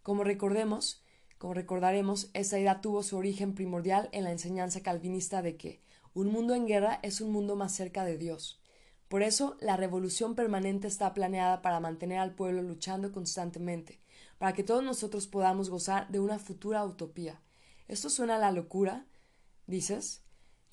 Como 0.03 0.25
recordemos, 0.25 1.05
como 1.39 1.55
recordaremos, 1.55 2.31
esa 2.33 2.59
idea 2.59 2.81
tuvo 2.81 3.03
su 3.03 3.17
origen 3.17 3.55
primordial 3.55 4.09
en 4.13 4.25
la 4.25 4.33
enseñanza 4.33 4.83
calvinista 4.83 5.43
de 5.43 5.57
que 5.57 5.81
un 6.13 6.29
mundo 6.29 6.55
en 6.55 6.67
guerra 6.67 6.99
es 7.03 7.21
un 7.21 7.31
mundo 7.31 7.55
más 7.55 7.73
cerca 7.73 8.05
de 8.05 8.19
Dios. 8.19 8.61
Por 9.09 9.23
eso, 9.23 9.57
la 9.61 9.77
revolución 9.77 10.35
permanente 10.35 10.89
está 10.89 11.15
planeada 11.15 11.63
para 11.63 11.79
mantener 11.79 12.19
al 12.19 12.35
pueblo 12.35 12.63
luchando 12.63 13.13
constantemente, 13.13 14.01
para 14.39 14.55
que 14.55 14.65
todos 14.65 14.83
nosotros 14.83 15.29
podamos 15.29 15.71
gozar 15.71 16.09
de 16.09 16.19
una 16.19 16.39
futura 16.41 16.85
utopía. 16.85 17.41
¿Esto 17.87 18.11
suena 18.11 18.37
a 18.37 18.41
la 18.41 18.51
locura? 18.51 19.07
¿Dices? 19.67 20.24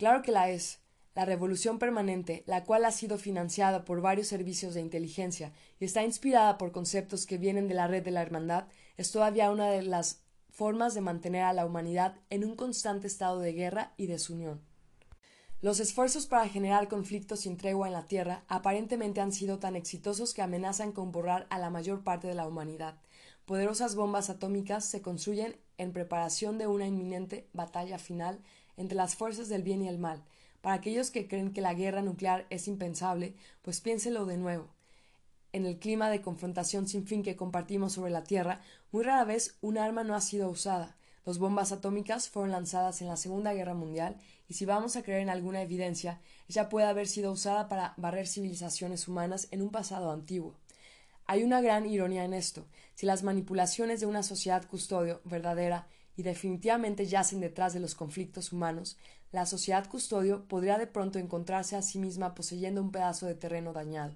Claro 0.01 0.23
que 0.23 0.31
la 0.31 0.49
es. 0.49 0.79
La 1.13 1.25
revolución 1.25 1.77
permanente, 1.77 2.41
la 2.47 2.63
cual 2.63 2.85
ha 2.85 2.91
sido 2.91 3.19
financiada 3.19 3.85
por 3.85 4.01
varios 4.01 4.25
servicios 4.25 4.73
de 4.73 4.81
inteligencia 4.81 5.53
y 5.79 5.85
está 5.85 6.03
inspirada 6.03 6.57
por 6.57 6.71
conceptos 6.71 7.27
que 7.27 7.37
vienen 7.37 7.67
de 7.67 7.75
la 7.75 7.85
red 7.85 8.03
de 8.03 8.09
la 8.09 8.23
hermandad, 8.23 8.65
es 8.97 9.11
todavía 9.11 9.51
una 9.51 9.69
de 9.69 9.83
las 9.83 10.23
formas 10.49 10.95
de 10.95 11.01
mantener 11.01 11.43
a 11.43 11.53
la 11.53 11.67
humanidad 11.67 12.15
en 12.31 12.43
un 12.43 12.55
constante 12.55 13.05
estado 13.05 13.41
de 13.41 13.53
guerra 13.53 13.93
y 13.95 14.07
desunión. 14.07 14.61
Los 15.61 15.79
esfuerzos 15.79 16.25
para 16.25 16.49
generar 16.49 16.87
conflictos 16.87 17.41
sin 17.41 17.55
tregua 17.55 17.85
en 17.85 17.93
la 17.93 18.07
Tierra 18.07 18.43
aparentemente 18.47 19.21
han 19.21 19.31
sido 19.31 19.59
tan 19.59 19.75
exitosos 19.75 20.33
que 20.33 20.41
amenazan 20.41 20.93
con 20.93 21.11
borrar 21.11 21.45
a 21.51 21.59
la 21.59 21.69
mayor 21.69 22.03
parte 22.03 22.27
de 22.27 22.33
la 22.33 22.47
humanidad. 22.47 22.95
Poderosas 23.45 23.93
bombas 23.93 24.31
atómicas 24.31 24.83
se 24.83 25.03
construyen 25.03 25.57
en 25.77 25.93
preparación 25.93 26.57
de 26.57 26.65
una 26.65 26.87
inminente 26.87 27.47
batalla 27.53 27.99
final 27.99 28.39
entre 28.77 28.95
las 28.95 29.15
fuerzas 29.15 29.49
del 29.49 29.63
bien 29.63 29.81
y 29.81 29.87
el 29.87 29.97
mal. 29.97 30.23
Para 30.61 30.75
aquellos 30.75 31.11
que 31.11 31.27
creen 31.27 31.53
que 31.53 31.61
la 31.61 31.73
guerra 31.73 32.01
nuclear 32.01 32.45
es 32.49 32.67
impensable, 32.67 33.35
pues 33.61 33.81
piénselo 33.81 34.25
de 34.25 34.37
nuevo. 34.37 34.67
En 35.53 35.65
el 35.65 35.79
clima 35.79 36.09
de 36.09 36.21
confrontación 36.21 36.87
sin 36.87 37.05
fin 37.05 37.23
que 37.23 37.35
compartimos 37.35 37.93
sobre 37.93 38.11
la 38.11 38.23
Tierra, 38.23 38.61
muy 38.91 39.03
rara 39.03 39.25
vez 39.25 39.57
un 39.61 39.77
arma 39.77 40.03
no 40.03 40.15
ha 40.15 40.21
sido 40.21 40.49
usada. 40.49 40.95
Las 41.25 41.39
bombas 41.39 41.71
atómicas 41.71 42.29
fueron 42.29 42.51
lanzadas 42.51 43.01
en 43.01 43.07
la 43.07 43.17
Segunda 43.17 43.53
Guerra 43.53 43.73
Mundial 43.73 44.17
y 44.47 44.53
si 44.53 44.65
vamos 44.65 44.95
a 44.95 45.03
creer 45.03 45.21
en 45.21 45.29
alguna 45.29 45.61
evidencia, 45.61 46.19
ella 46.49 46.69
puede 46.69 46.87
haber 46.87 47.07
sido 47.07 47.31
usada 47.31 47.69
para 47.69 47.93
barrer 47.97 48.27
civilizaciones 48.27 49.07
humanas 49.07 49.47
en 49.51 49.61
un 49.61 49.69
pasado 49.69 50.11
antiguo. 50.11 50.55
Hay 51.27 51.43
una 51.43 51.61
gran 51.61 51.85
ironía 51.85 52.25
en 52.25 52.33
esto. 52.33 52.65
Si 52.95 53.05
las 53.05 53.23
manipulaciones 53.23 53.99
de 53.99 54.05
una 54.05 54.23
sociedad 54.23 54.67
custodio 54.67 55.21
verdadera 55.23 55.87
y 56.15 56.23
definitivamente 56.23 57.05
yacen 57.05 57.39
detrás 57.39 57.73
de 57.73 57.79
los 57.79 57.95
conflictos 57.95 58.51
humanos, 58.51 58.97
la 59.31 59.45
sociedad 59.45 59.87
custodio 59.87 60.47
podría 60.47 60.77
de 60.77 60.87
pronto 60.87 61.19
encontrarse 61.19 61.75
a 61.75 61.81
sí 61.81 61.99
misma 61.99 62.35
poseyendo 62.35 62.81
un 62.81 62.91
pedazo 62.91 63.25
de 63.25 63.35
terreno 63.35 63.73
dañado. 63.73 64.15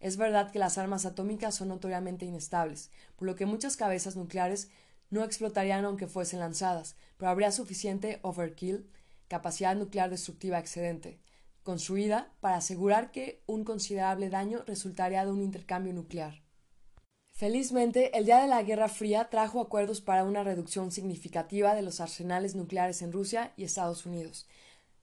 Es 0.00 0.16
verdad 0.16 0.50
que 0.50 0.58
las 0.58 0.78
armas 0.78 1.06
atómicas 1.06 1.54
son 1.54 1.68
notoriamente 1.68 2.24
inestables, 2.24 2.90
por 3.16 3.26
lo 3.26 3.34
que 3.34 3.46
muchas 3.46 3.76
cabezas 3.76 4.16
nucleares 4.16 4.68
no 5.10 5.24
explotarían 5.24 5.84
aunque 5.84 6.06
fuesen 6.06 6.40
lanzadas, 6.40 6.96
pero 7.16 7.30
habría 7.30 7.50
suficiente 7.50 8.18
overkill, 8.22 8.88
capacidad 9.28 9.74
nuclear 9.74 10.10
destructiva 10.10 10.58
excedente, 10.58 11.18
construida 11.62 12.32
para 12.40 12.56
asegurar 12.56 13.10
que 13.10 13.42
un 13.46 13.64
considerable 13.64 14.30
daño 14.30 14.62
resultaría 14.66 15.24
de 15.24 15.32
un 15.32 15.42
intercambio 15.42 15.92
nuclear. 15.92 16.47
Felizmente, 17.38 18.18
el 18.18 18.24
día 18.24 18.40
de 18.40 18.48
la 18.48 18.64
Guerra 18.64 18.88
Fría 18.88 19.28
trajo 19.30 19.60
acuerdos 19.60 20.00
para 20.00 20.24
una 20.24 20.42
reducción 20.42 20.90
significativa 20.90 21.76
de 21.76 21.82
los 21.82 22.00
arsenales 22.00 22.56
nucleares 22.56 23.00
en 23.00 23.12
Rusia 23.12 23.52
y 23.56 23.62
Estados 23.62 24.06
Unidos. 24.06 24.48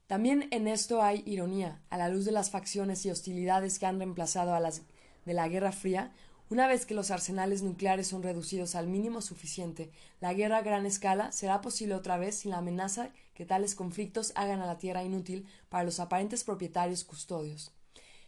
También 0.07 0.49
en 0.51 0.67
esto 0.67 1.01
hay 1.01 1.23
ironía, 1.25 1.81
a 1.89 1.97
la 1.97 2.09
luz 2.09 2.25
de 2.25 2.33
las 2.33 2.49
facciones 2.49 3.05
y 3.05 3.09
hostilidades 3.09 3.79
que 3.79 3.85
han 3.85 3.99
reemplazado 3.99 4.53
a 4.53 4.59
las 4.59 4.81
de 5.23 5.33
la 5.33 5.47
Guerra 5.47 5.71
Fría, 5.71 6.11
una 6.49 6.67
vez 6.67 6.85
que 6.85 6.93
los 6.93 7.09
arsenales 7.09 7.61
nucleares 7.61 8.07
son 8.07 8.21
reducidos 8.21 8.75
al 8.75 8.87
mínimo 8.87 9.21
suficiente, 9.21 9.89
la 10.19 10.33
guerra 10.33 10.57
a 10.57 10.61
gran 10.61 10.85
escala 10.85 11.31
será 11.31 11.61
posible 11.61 11.95
otra 11.95 12.17
vez 12.17 12.35
sin 12.35 12.51
la 12.51 12.57
amenaza 12.57 13.11
que 13.33 13.45
tales 13.45 13.75
conflictos 13.75 14.33
hagan 14.35 14.59
a 14.59 14.65
la 14.65 14.77
tierra 14.77 15.05
inútil 15.05 15.47
para 15.69 15.85
los 15.85 16.01
aparentes 16.01 16.43
propietarios 16.43 17.05
custodios. 17.05 17.71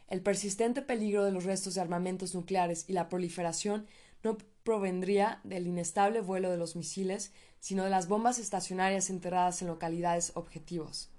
El 0.07 0.21
persistente 0.21 0.81
peligro 0.81 1.25
de 1.25 1.31
los 1.31 1.43
restos 1.43 1.75
de 1.75 1.81
armamentos 1.81 2.34
nucleares 2.34 2.85
y 2.88 2.93
la 2.93 3.09
proliferación 3.09 3.88
no 4.23 4.38
provendría 4.63 5.41
del 5.43 5.67
inestable 5.67 6.21
vuelo 6.21 6.49
de 6.49 6.57
los 6.57 6.75
misiles, 6.75 7.31
sino 7.59 7.84
de 7.84 7.89
las 7.89 8.07
bombas 8.07 8.39
estacionarias 8.39 9.09
enterradas 9.09 9.61
en 9.61 9.67
localidades 9.67 10.31
objetivos. 10.35 11.09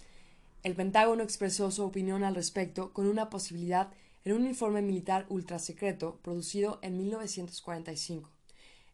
El 0.63 0.75
Pentágono 0.75 1.23
expresó 1.23 1.71
su 1.71 1.85
opinión 1.85 2.25
al 2.25 2.35
respecto 2.35 2.93
con 2.93 3.07
una 3.07 3.31
posibilidad 3.31 3.91
en 4.25 4.33
un 4.33 4.47
informe 4.47 4.83
militar 4.83 5.27
ultrasecreto 5.29 6.19
producido 6.23 6.79
en 6.83 6.99
1945. 6.99 8.31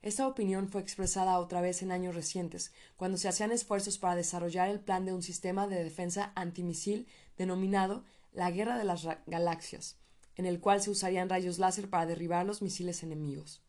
Esta 0.02 0.28
opinión 0.28 0.68
fue 0.68 0.82
expresada 0.82 1.38
otra 1.38 1.62
vez 1.62 1.82
en 1.82 1.90
años 1.90 2.14
recientes, 2.14 2.72
cuando 2.96 3.16
se 3.16 3.28
hacían 3.28 3.52
esfuerzos 3.52 3.96
para 3.96 4.16
desarrollar 4.16 4.68
el 4.68 4.80
plan 4.80 5.06
de 5.06 5.14
un 5.14 5.22
sistema 5.22 5.66
de 5.66 5.82
defensa 5.82 6.32
antimisil 6.34 7.06
denominado 7.38 8.04
la 8.34 8.50
Guerra 8.50 8.76
de 8.76 8.84
las 8.84 9.08
Galaxias, 9.26 9.96
en 10.36 10.44
el 10.44 10.60
cual 10.60 10.82
se 10.82 10.90
usarían 10.90 11.30
rayos 11.30 11.58
láser 11.58 11.88
para 11.88 12.04
derribar 12.04 12.44
los 12.44 12.60
misiles 12.60 13.02
enemigos. 13.02 13.62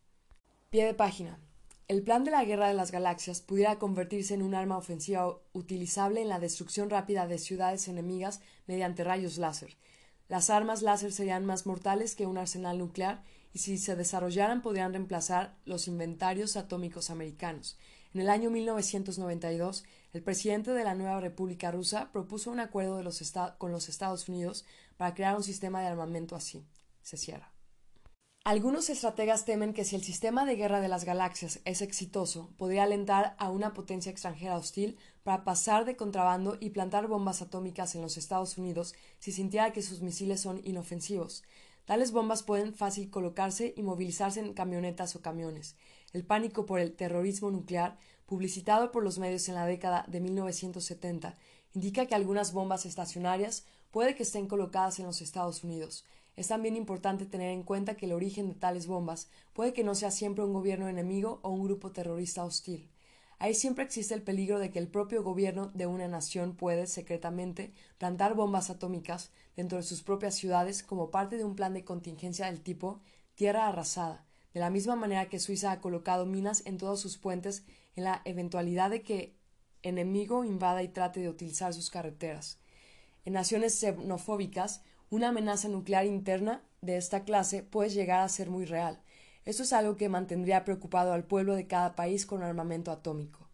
Pie 0.68 0.84
de 0.84 0.92
página. 0.92 1.40
El 1.88 2.02
plan 2.02 2.24
de 2.24 2.32
la 2.32 2.44
Guerra 2.44 2.68
de 2.68 2.74
las 2.74 2.90
Galaxias 2.90 3.40
pudiera 3.40 3.78
convertirse 3.78 4.34
en 4.34 4.42
un 4.42 4.54
arma 4.54 4.76
ofensiva 4.76 5.38
utilizable 5.54 6.20
en 6.20 6.28
la 6.28 6.40
destrucción 6.40 6.90
rápida 6.90 7.26
de 7.26 7.38
ciudades 7.38 7.88
enemigas 7.88 8.40
mediante 8.66 9.04
rayos 9.04 9.38
láser, 9.38 9.78
las 10.28 10.50
armas 10.50 10.82
láser 10.82 11.12
serían 11.12 11.46
más 11.46 11.66
mortales 11.66 12.16
que 12.16 12.26
un 12.26 12.36
arsenal 12.36 12.78
nuclear 12.78 13.22
y 13.52 13.60
si 13.60 13.78
se 13.78 13.94
desarrollaran 13.94 14.60
podrían 14.60 14.92
reemplazar 14.92 15.56
los 15.64 15.86
inventarios 15.86 16.56
atómicos 16.56 17.10
americanos. 17.10 17.78
En 18.16 18.22
el 18.22 18.30
año 18.30 18.48
1992, 18.48 19.84
el 20.14 20.22
presidente 20.22 20.70
de 20.70 20.84
la 20.84 20.94
nueva 20.94 21.20
República 21.20 21.70
Rusa 21.70 22.10
propuso 22.12 22.50
un 22.50 22.60
acuerdo 22.60 23.02
con 23.58 23.72
los 23.72 23.88
Estados 23.90 24.30
Unidos 24.30 24.64
para 24.96 25.12
crear 25.12 25.36
un 25.36 25.42
sistema 25.42 25.82
de 25.82 25.88
armamento 25.88 26.34
así. 26.34 26.66
Se 27.02 27.18
cierra. 27.18 27.52
Algunos 28.42 28.88
estrategas 28.88 29.44
temen 29.44 29.74
que 29.74 29.84
si 29.84 29.96
el 29.96 30.02
sistema 30.02 30.46
de 30.46 30.56
guerra 30.56 30.80
de 30.80 30.88
las 30.88 31.04
galaxias 31.04 31.60
es 31.66 31.82
exitoso, 31.82 32.54
podría 32.56 32.84
alentar 32.84 33.36
a 33.38 33.50
una 33.50 33.74
potencia 33.74 34.12
extranjera 34.12 34.56
hostil 34.56 34.96
para 35.22 35.44
pasar 35.44 35.84
de 35.84 35.96
contrabando 35.96 36.56
y 36.58 36.70
plantar 36.70 37.08
bombas 37.08 37.42
atómicas 37.42 37.96
en 37.96 38.00
los 38.00 38.16
Estados 38.16 38.56
Unidos 38.56 38.94
si 39.18 39.30
sintiera 39.30 39.74
que 39.74 39.82
sus 39.82 40.00
misiles 40.00 40.40
son 40.40 40.62
inofensivos. 40.64 41.42
Tales 41.86 42.10
bombas 42.10 42.42
pueden 42.42 42.74
fácil 42.74 43.10
colocarse 43.10 43.72
y 43.76 43.82
movilizarse 43.82 44.40
en 44.40 44.54
camionetas 44.54 45.14
o 45.14 45.22
camiones. 45.22 45.76
El 46.12 46.24
pánico 46.24 46.66
por 46.66 46.80
el 46.80 46.96
terrorismo 46.96 47.52
nuclear, 47.52 47.96
publicitado 48.26 48.90
por 48.90 49.04
los 49.04 49.20
medios 49.20 49.48
en 49.48 49.54
la 49.54 49.66
década 49.66 50.04
de 50.08 50.20
1970, 50.20 51.36
indica 51.74 52.06
que 52.06 52.16
algunas 52.16 52.52
bombas 52.52 52.86
estacionarias 52.86 53.66
puede 53.92 54.16
que 54.16 54.24
estén 54.24 54.48
colocadas 54.48 54.98
en 54.98 55.06
los 55.06 55.22
Estados 55.22 55.62
Unidos. 55.62 56.04
Es 56.34 56.48
también 56.48 56.74
importante 56.74 57.24
tener 57.24 57.50
en 57.52 57.62
cuenta 57.62 57.96
que 57.96 58.06
el 58.06 58.12
origen 58.12 58.48
de 58.48 58.54
tales 58.54 58.88
bombas 58.88 59.28
puede 59.52 59.72
que 59.72 59.84
no 59.84 59.94
sea 59.94 60.10
siempre 60.10 60.44
un 60.44 60.52
gobierno 60.52 60.88
enemigo 60.88 61.38
o 61.42 61.50
un 61.50 61.62
grupo 61.62 61.92
terrorista 61.92 62.44
hostil. 62.44 62.90
Ahí 63.38 63.54
siempre 63.54 63.84
existe 63.84 64.14
el 64.14 64.22
peligro 64.22 64.58
de 64.58 64.70
que 64.70 64.78
el 64.78 64.88
propio 64.88 65.22
gobierno 65.22 65.70
de 65.74 65.86
una 65.86 66.08
nación 66.08 66.56
puede, 66.56 66.86
secretamente, 66.86 67.72
plantar 67.98 68.34
bombas 68.34 68.70
atómicas 68.70 69.30
dentro 69.56 69.76
de 69.76 69.84
sus 69.84 70.02
propias 70.02 70.34
ciudades 70.34 70.82
como 70.82 71.10
parte 71.10 71.36
de 71.36 71.44
un 71.44 71.54
plan 71.54 71.74
de 71.74 71.84
contingencia 71.84 72.46
del 72.46 72.62
tipo 72.62 73.00
tierra 73.34 73.68
arrasada, 73.68 74.24
de 74.54 74.60
la 74.60 74.70
misma 74.70 74.96
manera 74.96 75.28
que 75.28 75.38
Suiza 75.38 75.70
ha 75.70 75.80
colocado 75.80 76.24
minas 76.24 76.64
en 76.64 76.78
todos 76.78 77.00
sus 77.00 77.18
puentes 77.18 77.64
en 77.94 78.04
la 78.04 78.22
eventualidad 78.24 78.90
de 78.90 79.02
que 79.02 79.36
enemigo 79.82 80.44
invada 80.44 80.82
y 80.82 80.88
trate 80.88 81.20
de 81.20 81.28
utilizar 81.28 81.74
sus 81.74 81.90
carreteras. 81.90 82.58
En 83.26 83.34
naciones 83.34 83.78
xenofóbicas, 83.78 84.82
una 85.10 85.28
amenaza 85.28 85.68
nuclear 85.68 86.06
interna 86.06 86.62
de 86.80 86.96
esta 86.96 87.24
clase 87.24 87.62
puede 87.62 87.90
llegar 87.90 88.20
a 88.20 88.28
ser 88.28 88.48
muy 88.48 88.64
real. 88.64 89.02
Esto 89.46 89.62
es 89.62 89.72
algo 89.72 89.96
que 89.96 90.08
mantendría 90.08 90.64
preocupado 90.64 91.12
al 91.12 91.22
pueblo 91.22 91.54
de 91.54 91.68
cada 91.68 91.94
país 91.94 92.26
con 92.26 92.42
armamento 92.42 92.90
atómico. 92.90 93.48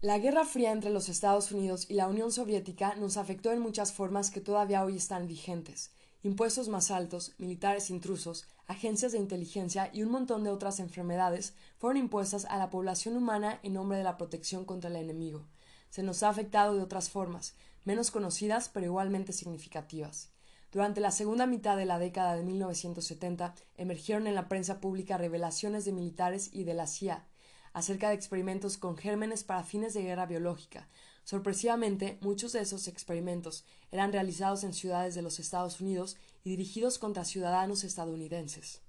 La 0.00 0.18
Guerra 0.18 0.46
Fría 0.46 0.72
entre 0.72 0.88
los 0.88 1.10
Estados 1.10 1.52
Unidos 1.52 1.84
y 1.90 1.94
la 1.94 2.08
Unión 2.08 2.32
Soviética 2.32 2.96
nos 2.96 3.18
afectó 3.18 3.52
en 3.52 3.60
muchas 3.60 3.92
formas 3.92 4.30
que 4.30 4.40
todavía 4.40 4.82
hoy 4.82 4.96
están 4.96 5.28
vigentes. 5.28 5.92
Impuestos 6.22 6.68
más 6.68 6.90
altos, 6.90 7.34
militares 7.36 7.90
intrusos, 7.90 8.48
agencias 8.66 9.12
de 9.12 9.18
inteligencia 9.18 9.90
y 9.92 10.02
un 10.02 10.10
montón 10.10 10.44
de 10.44 10.50
otras 10.50 10.80
enfermedades 10.80 11.52
fueron 11.76 11.98
impuestas 11.98 12.46
a 12.46 12.56
la 12.56 12.70
población 12.70 13.14
humana 13.14 13.60
en 13.62 13.74
nombre 13.74 13.98
de 13.98 14.04
la 14.04 14.16
protección 14.16 14.64
contra 14.64 14.88
el 14.88 14.96
enemigo. 14.96 15.46
Se 15.90 16.02
nos 16.02 16.22
ha 16.22 16.30
afectado 16.30 16.74
de 16.74 16.82
otras 16.82 17.10
formas, 17.10 17.54
menos 17.84 18.10
conocidas 18.10 18.70
pero 18.70 18.86
igualmente 18.86 19.34
significativas. 19.34 20.31
Durante 20.72 21.02
la 21.02 21.10
segunda 21.10 21.44
mitad 21.44 21.76
de 21.76 21.84
la 21.84 21.98
década 21.98 22.34
de 22.34 22.42
1970 22.44 23.54
emergieron 23.76 24.26
en 24.26 24.34
la 24.34 24.48
prensa 24.48 24.80
pública 24.80 25.18
revelaciones 25.18 25.84
de 25.84 25.92
militares 25.92 26.48
y 26.50 26.64
de 26.64 26.72
la 26.72 26.86
CIA 26.86 27.26
acerca 27.74 28.08
de 28.08 28.14
experimentos 28.14 28.78
con 28.78 28.96
gérmenes 28.96 29.44
para 29.44 29.64
fines 29.64 29.92
de 29.92 30.02
guerra 30.02 30.24
biológica. 30.24 30.88
Sorpresivamente, 31.24 32.18
muchos 32.22 32.52
de 32.52 32.60
esos 32.60 32.88
experimentos 32.88 33.66
eran 33.90 34.12
realizados 34.12 34.64
en 34.64 34.72
ciudades 34.72 35.14
de 35.14 35.20
los 35.20 35.38
Estados 35.38 35.80
Unidos 35.82 36.16
y 36.42 36.50
dirigidos 36.50 36.98
contra 36.98 37.26
ciudadanos 37.26 37.84
estadounidenses. 37.84 38.80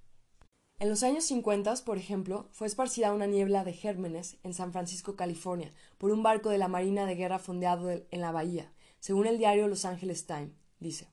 En 0.80 0.90
los 0.90 1.04
años 1.04 1.26
50, 1.26 1.76
por 1.86 1.98
ejemplo, 1.98 2.48
fue 2.52 2.68
esparcida 2.68 3.14
una 3.14 3.28
niebla 3.28 3.66
de 3.66 3.74
gérmenes 3.74 4.38
en 4.44 4.54
San 4.54 4.72
Francisco, 4.72 5.18
California, 5.18 5.74
por 5.98 6.12
un 6.12 6.24
barco 6.24 6.50
de 6.50 6.58
la 6.58 6.70
Marina 6.70 7.06
de 7.06 7.16
Guerra 7.16 7.40
fondeado 7.40 7.92
en 7.92 8.22
la 8.22 8.32
bahía, 8.32 8.72
según 9.00 9.28
el 9.28 9.38
diario 9.38 9.68
Los 9.68 9.84
Angeles 9.84 10.26
Times, 10.26 10.54
dice. 10.80 11.13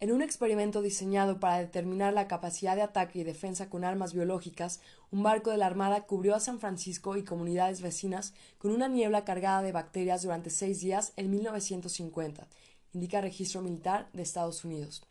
En 0.00 0.12
un 0.12 0.22
experimento 0.22 0.82
diseñado 0.82 1.40
para 1.40 1.58
determinar 1.58 2.12
la 2.12 2.28
capacidad 2.28 2.76
de 2.76 2.82
ataque 2.82 3.20
y 3.20 3.24
defensa 3.24 3.70
con 3.70 3.84
armas 3.84 4.12
biológicas, 4.12 4.80
un 5.10 5.22
barco 5.22 5.50
de 5.50 5.56
la 5.56 5.66
Armada 5.66 6.06
cubrió 6.06 6.34
a 6.34 6.40
San 6.40 6.58
Francisco 6.58 7.16
y 7.16 7.24
comunidades 7.24 7.80
vecinas 7.80 8.34
con 8.58 8.72
una 8.72 8.88
niebla 8.88 9.24
cargada 9.24 9.62
de 9.62 9.72
bacterias 9.72 10.22
durante 10.22 10.50
seis 10.50 10.80
días 10.80 11.12
en 11.16 11.30
1950, 11.30 12.48
indica 12.92 13.20
Registro 13.20 13.62
Militar 13.62 14.08
de 14.12 14.22
Estados 14.22 14.64
Unidos. 14.64 15.06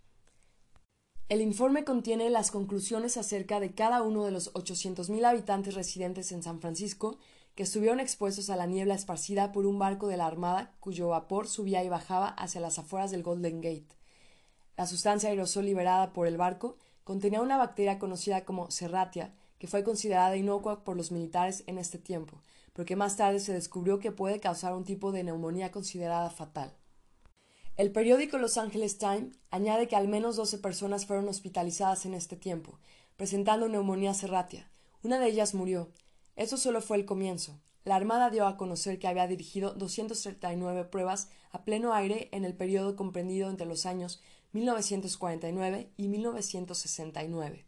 El 1.30 1.42
informe 1.42 1.86
contiene 1.86 2.30
las 2.30 2.52
conclusiones 2.52 3.16
acerca 3.18 3.60
de 3.60 3.74
cada 3.74 4.04
uno 4.04 4.26
de 4.26 4.32
los 4.32 4.54
800.000 4.54 5.26
habitantes 5.26 5.74
residentes 5.74 6.32
en 6.34 6.44
San 6.44 6.60
Francisco 6.60 7.18
que 7.56 7.64
estuvieron 7.64 8.00
expuestos 8.00 8.50
a 8.50 8.58
la 8.58 8.68
niebla 8.68 8.96
esparcida 8.96 9.52
por 9.52 9.66
un 9.66 9.80
barco 9.80 10.08
de 10.08 10.18
la 10.18 10.28
Armada 10.28 10.74
cuyo 10.80 11.08
vapor 11.08 11.48
subía 11.48 11.84
y 11.84 11.90
bajaba 11.90 12.28
hacia 12.28 12.62
las 12.62 12.78
afueras 12.78 13.10
del 13.10 13.24
Golden 13.24 13.62
Gate. 13.62 14.03
La 14.76 14.88
sustancia 14.88 15.30
aerosol 15.30 15.66
liberada 15.66 16.14
por 16.14 16.28
el 16.28 16.38
barco 16.38 16.78
contenía 17.04 17.42
una 17.42 17.58
bacteria 17.58 18.00
conocida 18.00 18.46
como 18.46 18.72
Serratia, 18.72 19.34
que 19.60 19.68
fue 19.68 19.84
considerada 19.84 20.36
inocua 20.36 20.84
por 20.84 20.98
los 20.98 21.12
militares 21.12 21.64
en 21.68 21.78
este 21.78 21.98
tiempo, 21.98 22.42
porque 22.74 22.96
más 22.96 23.16
tarde 23.16 23.40
se 23.40 23.54
descubrió 23.54 24.00
que 24.00 24.12
puede 24.12 24.40
causar 24.40 24.74
un 24.74 24.84
tipo 24.84 25.12
de 25.12 25.24
neumonía 25.24 25.72
considerada 25.72 26.30
fatal. 26.30 26.74
El 27.76 27.92
periódico 27.92 28.38
Los 28.38 28.58
Angeles 28.58 28.98
Times 28.98 29.36
añade 29.52 29.88
que 29.88 29.96
al 29.96 30.08
menos 30.08 30.36
12 30.36 30.60
personas 30.60 31.06
fueron 31.06 31.28
hospitalizadas 31.28 32.06
en 32.06 32.14
este 32.14 32.36
tiempo, 32.36 32.80
presentando 33.16 33.68
neumonía 33.68 34.14
serratia. 34.14 34.70
Una 35.04 35.20
de 35.20 35.28
ellas 35.28 35.54
murió. 35.54 35.90
Eso 36.36 36.58
solo 36.58 36.82
fue 36.82 36.98
el 36.98 37.06
comienzo. 37.06 37.60
La 37.84 37.96
Armada 37.96 38.30
dio 38.30 38.48
a 38.48 38.58
conocer 38.58 39.00
que 39.00 39.08
había 39.08 39.28
dirigido 39.28 39.74
239 39.74 40.86
pruebas 40.86 41.30
a 41.52 41.64
pleno 41.64 41.94
aire 41.94 42.30
en 42.32 42.46
el 42.46 42.56
periodo 42.56 42.96
comprendido 42.96 43.50
entre 43.50 43.66
los 43.66 43.86
años 43.86 44.22
1949 44.54 45.92
y 45.98 46.08
1969. 46.08 47.66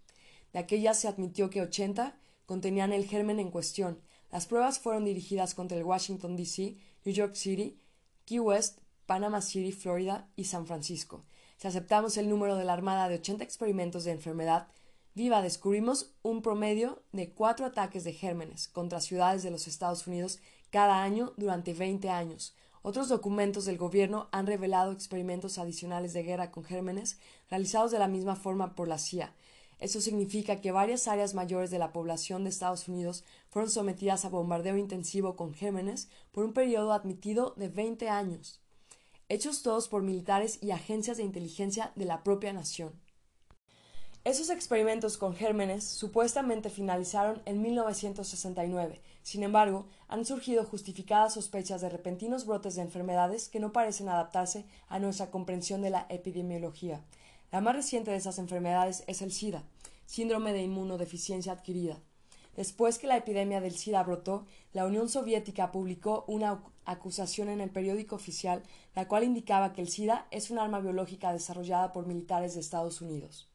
De 0.53 0.59
aquellas 0.59 0.99
se 0.99 1.07
admitió 1.07 1.49
que 1.49 1.61
80 1.61 2.17
contenían 2.45 2.93
el 2.93 3.05
germen 3.05 3.39
en 3.39 3.51
cuestión. 3.51 3.99
Las 4.31 4.47
pruebas 4.47 4.79
fueron 4.79 5.05
dirigidas 5.05 5.53
contra 5.53 5.77
el 5.77 5.83
Washington, 5.83 6.35
D.C., 6.35 6.77
New 7.03 7.13
York 7.13 7.35
City, 7.35 7.77
Key 8.25 8.39
West, 8.39 8.79
Panama 9.05 9.41
City, 9.41 9.71
Florida 9.71 10.29
y 10.35 10.45
San 10.45 10.65
Francisco. 10.65 11.25
Si 11.57 11.67
aceptamos 11.67 12.17
el 12.17 12.29
número 12.29 12.55
de 12.55 12.65
la 12.65 12.73
Armada 12.73 13.07
de 13.07 13.15
80 13.15 13.43
experimentos 13.43 14.03
de 14.03 14.11
enfermedad 14.11 14.67
viva, 15.13 15.41
descubrimos 15.41 16.13
un 16.21 16.41
promedio 16.41 17.03
de 17.11 17.31
cuatro 17.31 17.65
ataques 17.65 18.03
de 18.03 18.13
gérmenes 18.13 18.67
contra 18.67 18.99
ciudades 18.99 19.43
de 19.43 19.51
los 19.51 19.67
Estados 19.67 20.05
Unidos 20.07 20.39
cada 20.69 21.01
año 21.01 21.33
durante 21.37 21.73
20 21.73 22.09
años, 22.09 22.53
otros 22.87 23.09
documentos 23.09 23.65
del 23.65 23.79
gobierno 23.79 24.29
han 24.31 24.45
revelado 24.45 24.91
experimentos 24.91 25.57
adicionales 25.57 26.13
de 26.13 26.21
guerra 26.21 26.51
con 26.51 26.63
gérmenes 26.63 27.17
realizados 27.49 27.89
de 27.89 27.97
la 27.97 28.07
misma 28.07 28.35
forma 28.35 28.75
por 28.75 28.87
la 28.87 28.99
CIA. 28.99 29.33
Eso 29.79 29.99
significa 30.01 30.61
que 30.61 30.71
varias 30.71 31.07
áreas 31.07 31.33
mayores 31.33 31.71
de 31.71 31.79
la 31.79 31.91
población 31.91 32.43
de 32.43 32.51
Estados 32.51 32.87
Unidos 32.87 33.23
fueron 33.49 33.71
sometidas 33.71 34.23
a 34.23 34.29
bombardeo 34.29 34.77
intensivo 34.77 35.35
con 35.35 35.55
gérmenes 35.55 36.09
por 36.31 36.45
un 36.45 36.53
periodo 36.53 36.93
admitido 36.93 37.55
de 37.57 37.69
20 37.69 38.07
años. 38.07 38.61
hechos 39.29 39.63
todos 39.63 39.87
por 39.87 40.03
militares 40.03 40.59
y 40.61 40.69
agencias 40.69 41.17
de 41.17 41.23
inteligencia 41.23 41.91
de 41.95 42.05
la 42.05 42.23
propia 42.23 42.53
nación. 42.53 42.93
Esos 44.25 44.51
experimentos 44.51 45.17
con 45.17 45.33
gérmenes 45.33 45.83
supuestamente 45.83 46.69
finalizaron 46.69 47.41
en 47.45 47.63
1969. 47.63 49.01
Sin 49.26 49.41
embargo, 49.41 49.88
han 50.07 50.23
surgido 50.23 50.64
justificadas 50.65 51.34
sospechas 51.34 51.81
de 51.81 51.89
repentinos 51.89 52.45
brotes 52.45 52.76
de 52.76 52.84
enfermedades 52.84 53.49
que 53.49 53.60
no 53.60 53.72
parecen 53.72 54.07
adaptarse 54.07 54.68
a 54.88 54.99
nuestra 54.99 55.31
comprensión 55.31 55.81
de 55.81 55.89
la 55.89 56.06
epidemiología. 56.10 57.03
La 57.52 57.60
más 57.60 57.76
reciente 57.76 58.11
de 58.11 58.18
esas 58.18 58.38
enfermedades 58.38 59.03
es 59.07 59.23
el 59.23 59.31
SIDA, 59.31 59.64
síndrome 60.06 60.53
de 60.53 60.61
inmunodeficiencia 60.61 61.53
adquirida. 61.53 61.97
Después 62.56 62.99
que 62.99 63.07
la 63.07 63.18
epidemia 63.18 63.61
del 63.61 63.76
SIDA 63.76 64.03
brotó, 64.03 64.45
la 64.73 64.85
Unión 64.85 65.10
Soviética 65.10 65.72
publicó 65.72 66.23
una 66.27 66.64
acusación 66.85 67.49
en 67.49 67.61
el 67.61 67.72
periódico 67.72 68.15
oficial, 68.15 68.61
la 68.93 69.07
cual 69.07 69.23
indicaba 69.23 69.73
que 69.73 69.81
el 69.81 69.89
SIDA 69.89 70.27
es 70.30 70.52
un 70.52 70.60
arma 70.60 70.81
biológica 70.81 71.34
desarrollada 71.34 71.93
por 71.93 72.06
militares 72.06 72.53
de 72.53 72.60
Estados 72.60 73.02
Unidos. 73.02 73.49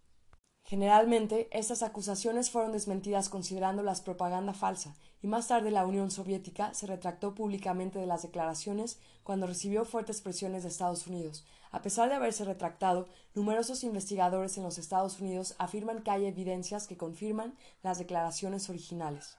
Generalmente, 0.64 1.48
estas 1.52 1.84
acusaciones 1.84 2.50
fueron 2.50 2.72
desmentidas 2.72 3.28
considerándolas 3.28 4.00
propaganda 4.00 4.52
falsa, 4.52 4.96
y 5.22 5.26
más 5.26 5.48
tarde 5.48 5.70
la 5.70 5.86
Unión 5.86 6.10
Soviética 6.10 6.72
se 6.74 6.86
retractó 6.86 7.34
públicamente 7.34 7.98
de 7.98 8.06
las 8.06 8.22
declaraciones 8.22 8.98
cuando 9.22 9.46
recibió 9.46 9.84
fuertes 9.84 10.20
presiones 10.20 10.62
de 10.62 10.70
Estados 10.70 11.06
Unidos. 11.06 11.44
A 11.70 11.82
pesar 11.82 12.08
de 12.08 12.16
haberse 12.16 12.44
retractado, 12.44 13.06
numerosos 13.34 13.84
investigadores 13.84 14.56
en 14.56 14.64
los 14.64 14.78
Estados 14.78 15.20
Unidos 15.20 15.54
afirman 15.58 16.02
que 16.02 16.10
hay 16.10 16.26
evidencias 16.26 16.86
que 16.86 16.96
confirman 16.96 17.54
las 17.82 17.98
declaraciones 17.98 18.68
originales. 18.68 19.36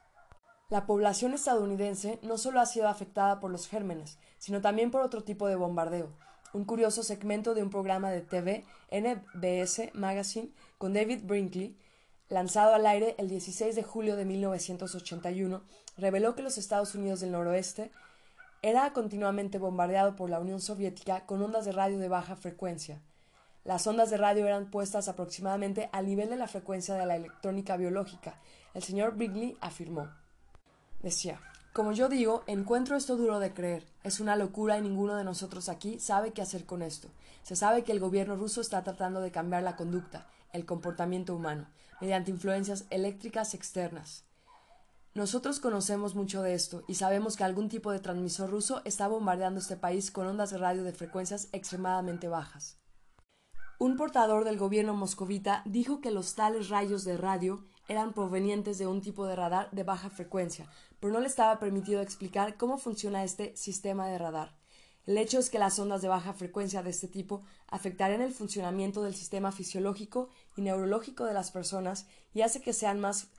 La 0.69 0.85
población 0.85 1.33
estadounidense 1.33 2.19
no 2.21 2.37
solo 2.37 2.61
ha 2.61 2.65
sido 2.65 2.87
afectada 2.87 3.41
por 3.41 3.51
los 3.51 3.67
gérmenes, 3.67 4.17
sino 4.37 4.61
también 4.61 4.91
por 4.91 5.01
otro 5.01 5.23
tipo 5.23 5.47
de 5.47 5.57
bombardeo, 5.57 6.09
un 6.53 6.63
curioso 6.63 7.03
segmento 7.03 7.53
de 7.53 7.63
un 7.63 7.69
programa 7.69 8.09
de 8.11 8.21
TV, 8.21 8.63
NBS 8.89 9.93
Magazine, 9.93 10.53
con 10.77 10.93
David 10.93 11.23
Brinkley, 11.23 11.77
lanzado 12.31 12.73
al 12.73 12.85
aire 12.85 13.13
el 13.17 13.27
16 13.27 13.75
de 13.75 13.83
julio 13.83 14.15
de 14.15 14.23
1981, 14.23 15.61
reveló 15.97 16.33
que 16.33 16.41
los 16.41 16.57
Estados 16.57 16.95
Unidos 16.95 17.19
del 17.19 17.33
Noroeste 17.33 17.91
era 18.61 18.93
continuamente 18.93 19.59
bombardeado 19.59 20.15
por 20.15 20.29
la 20.29 20.39
Unión 20.39 20.61
Soviética 20.61 21.25
con 21.25 21.41
ondas 21.41 21.65
de 21.65 21.73
radio 21.73 21.99
de 21.99 22.07
baja 22.07 22.37
frecuencia. 22.37 23.01
Las 23.65 23.85
ondas 23.85 24.09
de 24.09 24.17
radio 24.17 24.47
eran 24.47 24.71
puestas 24.71 25.09
aproximadamente 25.09 25.89
al 25.91 26.05
nivel 26.05 26.29
de 26.29 26.37
la 26.37 26.47
frecuencia 26.47 26.95
de 26.95 27.05
la 27.05 27.17
electrónica 27.17 27.75
biológica. 27.75 28.39
El 28.73 28.81
señor 28.81 29.17
Brinkley 29.17 29.57
afirmó. 29.59 30.09
Decía, 31.01 31.41
como 31.73 31.91
yo 31.91 32.07
digo, 32.07 32.43
encuentro 32.47 32.95
esto 32.95 33.17
duro 33.17 33.39
de 33.39 33.53
creer. 33.53 33.85
Es 34.03 34.21
una 34.21 34.37
locura 34.37 34.77
y 34.77 34.81
ninguno 34.81 35.15
de 35.15 35.25
nosotros 35.25 35.67
aquí 35.67 35.99
sabe 35.99 36.31
qué 36.31 36.41
hacer 36.41 36.65
con 36.65 36.81
esto. 36.81 37.09
Se 37.43 37.57
sabe 37.57 37.83
que 37.83 37.91
el 37.91 37.99
gobierno 37.99 38.37
ruso 38.37 38.61
está 38.61 38.83
tratando 38.83 39.19
de 39.19 39.31
cambiar 39.31 39.63
la 39.63 39.75
conducta, 39.75 40.27
el 40.53 40.65
comportamiento 40.65 41.35
humano, 41.35 41.67
mediante 42.01 42.31
influencias 42.31 42.85
eléctricas 42.89 43.53
externas. 43.53 44.25
Nosotros 45.13 45.59
conocemos 45.59 46.15
mucho 46.15 46.41
de 46.41 46.53
esto 46.53 46.83
y 46.87 46.95
sabemos 46.95 47.35
que 47.35 47.43
algún 47.43 47.69
tipo 47.69 47.91
de 47.91 47.99
transmisor 47.99 48.49
ruso 48.49 48.81
está 48.85 49.07
bombardeando 49.07 49.59
este 49.59 49.77
país 49.77 50.09
con 50.09 50.25
ondas 50.25 50.51
de 50.51 50.57
radio 50.57 50.83
de 50.83 50.93
frecuencias 50.93 51.49
extremadamente 51.51 52.27
bajas. 52.27 52.77
Un 53.77 53.97
portador 53.97 54.45
del 54.45 54.57
gobierno 54.57 54.93
moscovita 54.93 55.63
dijo 55.65 56.01
que 56.01 56.11
los 56.11 56.35
tales 56.35 56.69
rayos 56.69 57.03
de 57.03 57.17
radio 57.17 57.65
eran 57.87 58.13
provenientes 58.13 58.77
de 58.77 58.87
un 58.87 59.01
tipo 59.01 59.25
de 59.25 59.35
radar 59.35 59.69
de 59.71 59.83
baja 59.83 60.09
frecuencia, 60.09 60.69
pero 60.99 61.11
no 61.11 61.19
le 61.19 61.27
estaba 61.27 61.59
permitido 61.59 62.01
explicar 62.01 62.55
cómo 62.55 62.77
funciona 62.77 63.23
este 63.23 63.55
sistema 63.57 64.07
de 64.07 64.17
radar. 64.17 64.60
El 65.07 65.17
hecho 65.17 65.39
es 65.39 65.49
que 65.49 65.57
las 65.57 65.79
ondas 65.79 66.01
de 66.01 66.07
baja 66.07 66.33
frecuencia 66.33 66.83
de 66.83 66.91
este 66.91 67.07
tipo 67.07 67.41
afectarían 67.67 68.21
el 68.21 68.33
funcionamiento 68.33 69.01
del 69.01 69.15
sistema 69.15 69.51
fisiológico 69.51 70.29
y 70.55 70.61
neurológico 70.61 71.25
de 71.25 71.33
las 71.33 71.49
personas 71.49 72.05
y 72.33 72.41
hace 72.41 72.61
que 72.61 72.73
sean 72.73 72.99
más 72.99 73.29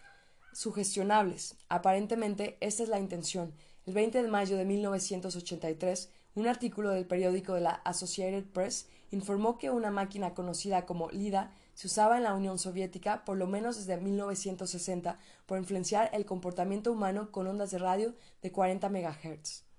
sugestionables. 0.53 1.57
Aparentemente, 1.69 2.57
esta 2.61 2.83
es 2.83 2.89
la 2.89 2.99
intención. 2.99 3.55
El 3.87 3.95
20 3.95 4.23
de 4.23 4.29
mayo 4.29 4.57
de 4.57 4.65
1983, 4.65 6.11
un 6.35 6.49
artículo 6.49 6.91
del 6.91 7.07
periódico 7.07 7.55
de 7.55 7.61
la 7.61 7.71
Associated 7.85 8.45
Press 8.45 8.89
informó 9.13 9.59
que 9.59 9.71
una 9.71 9.91
máquina 9.91 10.35
conocida 10.35 10.85
como 10.85 11.11
LIDA 11.11 11.53
se 11.75 11.87
usaba 11.87 12.17
en 12.17 12.25
la 12.25 12.35
Unión 12.35 12.59
Soviética 12.59 13.25
por 13.25 13.37
lo 13.37 13.47
menos 13.47 13.77
desde 13.77 14.01
1960 14.01 15.19
por 15.47 15.59
influenciar 15.59 16.11
el 16.13 16.27
comportamiento 16.27 16.91
humano 16.91 17.31
con 17.31 17.47
ondas 17.47 17.71
de 17.71 17.79
radio 17.79 18.15
de 18.43 18.51
40 18.51 18.89
MHz. 18.89 19.72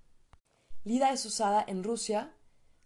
LIDA 0.84 1.12
es 1.12 1.24
usada 1.24 1.64
en 1.66 1.82
Rusia 1.82 2.34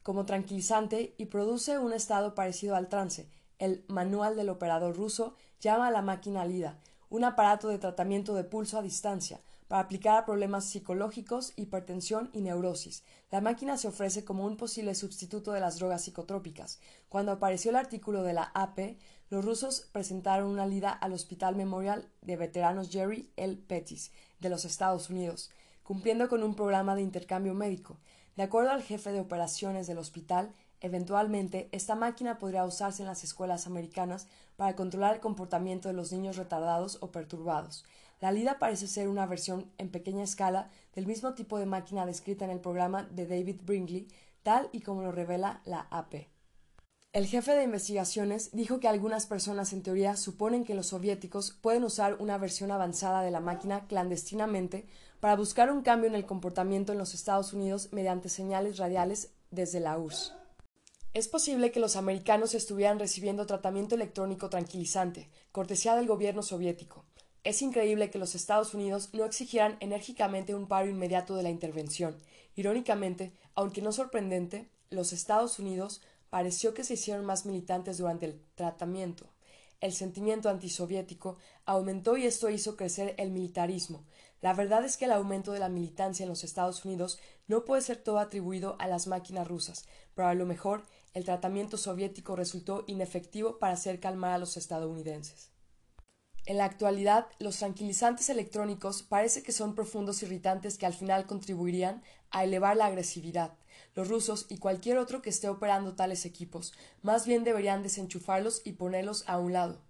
como 0.05 0.25
tranquilizante 0.25 1.17
y 1.19 1.27
produce 1.27 1.81
un 1.81 1.93
estado 1.93 2.33
parecido 2.33 2.77
al 2.77 2.89
trance. 2.89 3.29
El 3.59 3.85
manual 3.89 4.37
del 4.37 4.51
operador 4.51 4.97
ruso 4.97 5.35
llama 5.59 5.89
a 5.89 5.91
la 5.91 6.01
máquina 6.01 6.45
LIDA, 6.45 6.79
un 7.11 7.25
aparato 7.25 7.67
de 7.67 7.79
tratamiento 7.79 8.35
de 8.35 8.45
pulso 8.45 8.79
a 8.79 8.83
distancia, 8.83 9.41
para 9.67 9.83
aplicar 9.83 10.17
a 10.17 10.25
problemas 10.25 10.65
psicológicos, 10.65 11.53
hipertensión 11.57 12.31
y 12.33 12.41
neurosis. 12.41 13.03
La 13.33 13.41
máquina 13.41 13.77
se 13.77 13.89
ofrece 13.89 14.25
como 14.25 14.47
un 14.47 14.57
posible 14.57 14.95
sustituto 14.95 15.51
de 15.51 15.61
las 15.61 15.81
drogas 15.81 16.05
psicotrópicas. 16.05 16.79
Cuando 17.09 17.33
apareció 17.33 17.71
el 17.71 17.77
artículo 17.77 18.23
de 18.23 18.33
la 18.33 18.53
AP, 18.55 18.97
los 19.29 19.45
rusos 19.45 19.89
presentaron 19.91 20.49
una 20.49 20.67
lida 20.67 20.91
al 20.91 21.13
Hospital 21.13 21.57
Memorial 21.57 22.09
de 22.23 22.37
Veteranos 22.37 22.91
Jerry 22.91 23.33
L. 23.37 23.57
Pettis 23.57 24.13
de 24.39 24.51
los 24.51 24.65
Estados 24.65 25.11
Unidos, 25.11 25.51
cumpliendo 25.89 26.29
con 26.29 26.43
un 26.43 26.55
programa 26.55 26.95
de 26.95 27.01
intercambio 27.01 27.55
médico. 27.55 27.97
De 28.37 28.43
acuerdo 28.43 28.73
al 28.73 28.83
jefe 28.83 29.11
de 29.11 29.21
operaciones 29.21 29.87
del 29.87 29.97
hospital, 29.97 30.53
Eventualmente, 30.81 31.69
esta 31.73 31.97
máquina 31.97 32.39
podría 32.39 32.65
usarse 32.65 33.03
en 33.03 33.09
las 33.09 33.25
escuelas 33.25 33.67
americanas 33.67 34.29
para 34.57 34.77
controlar 34.77 35.15
el 35.15 35.21
comportamiento 35.21 35.89
de 35.89 35.95
los 35.95 36.13
niños 36.13 36.37
retardados 36.37 36.99
o 37.01 37.11
perturbados. 37.11 37.85
La 38.21 38.31
LIDA 38.31 38.59
parece 38.59 38.87
ser 38.87 39.09
una 39.09 39.27
versión 39.27 39.71
en 39.79 39.91
pequeña 39.91 40.23
escala 40.23 40.71
del 40.95 41.07
mismo 41.07 41.35
tipo 41.35 41.59
de 41.59 41.67
máquina 41.67 42.07
descrita 42.07 42.45
en 42.45 42.53
el 42.53 42.61
programa 42.61 43.05
de 43.11 43.27
David 43.27 43.61
Brinkley, 43.65 44.07
tal 44.45 44.69
y 44.73 44.81
como 44.81 45.03
lo 45.03 45.11
revela 45.11 45.63
la 45.65 45.89
AP. 45.91 46.29
El 47.13 47.27
jefe 47.27 47.55
de 47.55 47.65
investigaciones 47.65 48.51
dijo 48.53 48.81
que 48.81 48.87
algunas 48.87 49.27
personas 49.27 49.73
en 49.73 49.83
teoría 49.83 50.17
suponen 50.17 50.65
que 50.65 50.75
los 50.75 50.89
soviéticos 50.89 51.53
pueden 51.53 51.83
usar 51.83 52.17
una 52.21 52.39
versión 52.39 52.71
avanzada 52.71 53.23
de 53.23 53.31
la 53.31 53.41
máquina 53.41 53.87
clandestinamente 53.87 54.87
para 55.21 55.37
buscar 55.37 55.71
un 55.71 55.83
cambio 55.83 56.09
en 56.09 56.15
el 56.15 56.27
comportamiento 56.27 56.93
en 56.93 56.99
los 56.99 57.15
Estados 57.15 57.53
Unidos 57.53 57.89
mediante 57.93 58.29
señales 58.29 58.77
radiales 58.79 59.33
desde 59.51 59.81
la 59.81 59.99
URSS. 59.99 60.35
Es 61.15 61.29
posible 61.29 61.73
que 61.73 61.81
los 61.81 61.97
americanos 61.97 62.55
estuvieran 62.55 62.99
recibiendo 62.99 63.47
tratamiento 63.47 63.95
electrónico 63.95 64.51
tranquilizante, 64.51 65.29
cortesía 65.53 65.97
del 65.97 66.07
gobierno 66.07 66.43
soviético, 66.43 67.05
es 67.49 67.63
increíble 67.63 68.11
que 68.11 68.19
los 68.19 68.35
Estados 68.35 68.75
Unidos 68.75 69.11
no 69.15 69.25
exigieran 69.25 69.79
enérgicamente 69.81 70.55
un 70.55 70.67
paro 70.67 70.89
inmediato 70.89 71.35
de 71.35 71.43
la 71.43 71.49
intervención. 71.49 72.15
Irónicamente, 72.57 73.33
aunque 73.55 73.81
no 73.81 73.91
sorprendente, 73.91 74.69
los 74.91 75.15
Estados 75.15 75.59
Unidos 75.59 76.03
pareció 76.29 76.75
que 76.75 76.85
se 76.85 76.93
hicieron 76.95 77.25
más 77.25 77.47
militantes 77.47 77.97
durante 77.97 78.27
el 78.27 78.41
tratamiento. 78.55 79.31
El 79.81 79.95
sentimiento 79.95 80.51
antisoviético 80.51 81.39
aumentó 81.65 82.19
y 82.19 82.27
esto 82.27 82.51
hizo 82.51 82.77
crecer 82.77 83.15
el 83.17 83.31
militarismo. 83.31 84.05
La 84.41 84.53
verdad 84.53 84.85
es 84.85 84.97
que 84.97 85.07
el 85.07 85.13
aumento 85.13 85.53
de 85.53 85.59
la 85.59 85.69
militancia 85.69 86.23
en 86.23 86.29
los 86.29 86.45
Estados 86.45 86.85
Unidos 86.85 87.19
no 87.49 87.65
puede 87.65 87.83
ser 87.83 87.97
todo 87.97 88.19
atribuido 88.19 88.77
a 88.79 88.87
las 88.87 89.07
máquinas 89.07 89.49
rusas, 89.49 89.87
pero 90.15 90.29
a 90.29 90.35
lo 90.35 90.47
mejor 90.47 90.85
el 91.15 91.25
tratamiento 91.25 91.77
soviético 91.77 92.37
resultó 92.37 92.85
inefectivo 92.87 93.59
para 93.59 93.73
hacer 93.73 93.99
calmar 93.99 94.33
a 94.33 94.39
los 94.39 94.57
estadounidenses. 94.57 95.51
En 96.47 96.57
la 96.57 96.65
actualidad, 96.65 97.27
los 97.41 97.59
tranquilizantes 97.59 98.31
electrónicos 98.31 99.03
parece 99.03 99.43
que 99.43 99.53
son 99.53 99.75
profundos 99.75 100.23
irritantes 100.23 100.79
que 100.79 100.87
al 100.87 100.95
final 100.95 101.27
contribuirían 101.27 102.03
a 102.31 102.45
elevar 102.45 102.77
la 102.77 102.87
agresividad. 102.87 103.59
Los 103.95 104.09
rusos 104.09 104.47
y 104.49 104.59
cualquier 104.59 104.99
otro 104.99 105.21
que 105.21 105.31
esté 105.31 105.49
operando 105.49 105.95
tales 105.95 106.25
equipos 106.25 106.73
más 107.03 107.27
bien 107.27 107.45
deberían 107.45 107.83
desenchufarlos 107.83 108.63
y 108.65 108.73
ponerlos 108.73 109.25
a 109.27 109.39
un 109.39 109.53
lado. 109.53 109.83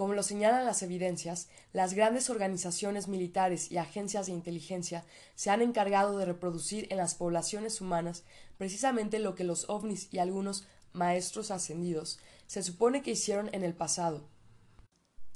Como 0.00 0.14
lo 0.14 0.22
señalan 0.22 0.64
las 0.64 0.82
evidencias, 0.82 1.48
las 1.74 1.92
grandes 1.92 2.30
organizaciones 2.30 3.06
militares 3.06 3.70
y 3.70 3.76
agencias 3.76 4.24
de 4.24 4.32
inteligencia 4.32 5.04
se 5.34 5.50
han 5.50 5.60
encargado 5.60 6.16
de 6.16 6.24
reproducir 6.24 6.86
en 6.88 6.96
las 6.96 7.14
poblaciones 7.14 7.82
humanas 7.82 8.24
precisamente 8.56 9.18
lo 9.18 9.34
que 9.34 9.44
los 9.44 9.68
ovnis 9.68 10.08
y 10.10 10.16
algunos 10.16 10.64
maestros 10.94 11.50
ascendidos 11.50 12.18
se 12.46 12.62
supone 12.62 13.02
que 13.02 13.10
hicieron 13.10 13.50
en 13.52 13.62
el 13.62 13.74
pasado, 13.74 14.22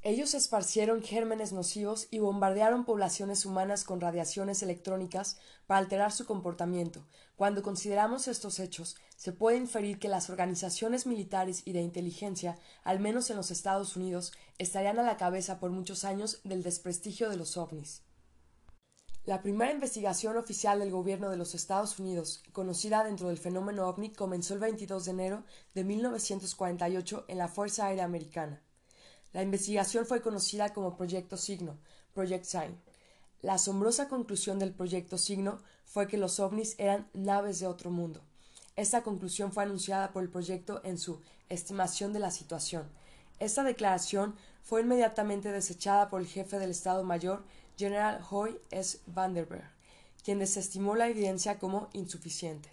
ellos 0.06 0.35
esparcieron 0.35 1.02
gérmenes 1.02 1.55
nocivos 1.55 2.09
y 2.10 2.18
bombardearon 2.18 2.85
poblaciones 2.85 3.47
humanas 3.47 3.85
con 3.85 4.02
radiaciones 4.02 4.62
electrónicas 4.62 5.39
para 5.66 5.78
alterar 5.81 6.12
su 6.12 6.26
comportamiento. 6.26 7.06
Cuando 7.36 7.62
consideramos 7.62 8.28
estos 8.28 8.60
hechos, 8.60 8.97
se 9.16 9.32
puede 9.32 9.56
inferir 9.56 9.98
que 9.98 10.09
las 10.09 10.28
organizaciones 10.28 11.06
militares 11.06 11.62
y 11.64 11.72
de 11.72 11.81
inteligencia, 11.81 12.59
al 12.82 13.01
menos 13.01 13.31
en 13.31 13.39
los 13.39 13.51
Estados 13.51 13.97
Unidos, 13.97 14.35
estarían 14.59 14.98
a 14.98 15.05
la 15.05 15.16
cabeza 15.16 15.59
por 15.59 15.70
muchos 15.70 16.05
años 16.05 16.43
del 16.44 16.62
desprestigio 16.62 17.31
de 17.31 17.39
los 17.39 17.56
ovnis. 17.56 18.02
La 19.24 19.40
primera 19.40 19.72
investigación 19.72 20.36
oficial 20.36 20.81
del 20.81 20.90
gobierno 20.90 21.31
de 21.31 21.39
los 21.39 21.55
Estados 21.55 21.98
Unidos, 21.98 22.43
conocida 22.52 23.05
dentro 23.05 23.28
del 23.28 23.39
fenómeno 23.39 23.89
ovni, 23.89 24.12
comenzó 24.12 24.52
el 24.52 24.60
22 24.60 25.06
de 25.06 25.10
enero 25.12 25.44
de 25.74 25.82
1948 25.82 27.24
en 27.28 27.39
la 27.39 27.48
Fuerza 27.48 27.86
Aérea 27.86 28.05
Americana. 28.05 28.63
La 29.35 29.43
investigación 29.43 30.06
fue 30.06 30.23
conocida 30.23 30.73
como 30.73 30.97
Proyecto 30.97 31.36
Signo, 31.36 31.77
Project 32.15 32.44
Sign. 32.44 32.81
La 33.43 33.55
asombrosa 33.55 34.09
conclusión 34.09 34.61
del 34.61 34.73
Proyecto 34.73 35.19
Signo 35.19 35.59
fue 35.85 36.06
que 36.06 36.19
los 36.19 36.39
ovnis 36.39 36.77
eran 36.78 37.09
naves 37.15 37.59
de 37.59 37.66
otro 37.66 37.90
mundo. 37.90 38.23
Esta 38.77 39.02
conclusión 39.02 39.52
fue 39.52 39.65
anunciada 39.65 40.12
por 40.12 40.23
el 40.23 40.31
proyecto 40.31 40.81
en 40.85 40.98
su 40.98 41.20
estimación 41.48 42.12
de 42.12 42.20
la 42.20 42.31
situación. 42.31 42.89
Esta 43.40 43.65
declaración 43.65 44.36
fue 44.62 44.82
inmediatamente 44.82 45.51
desechada 45.51 46.09
por 46.09 46.20
el 46.20 46.28
jefe 46.28 46.61
del 46.61 46.70
Estado 46.70 47.02
Mayor 47.02 47.43
General 47.77 48.24
Hoy 48.31 48.56
S. 48.70 49.01
Vanderberg, 49.06 49.69
quien 50.23 50.39
desestimó 50.39 50.94
la 50.94 51.09
evidencia 51.09 51.59
como 51.59 51.89
insuficiente. 51.93 52.70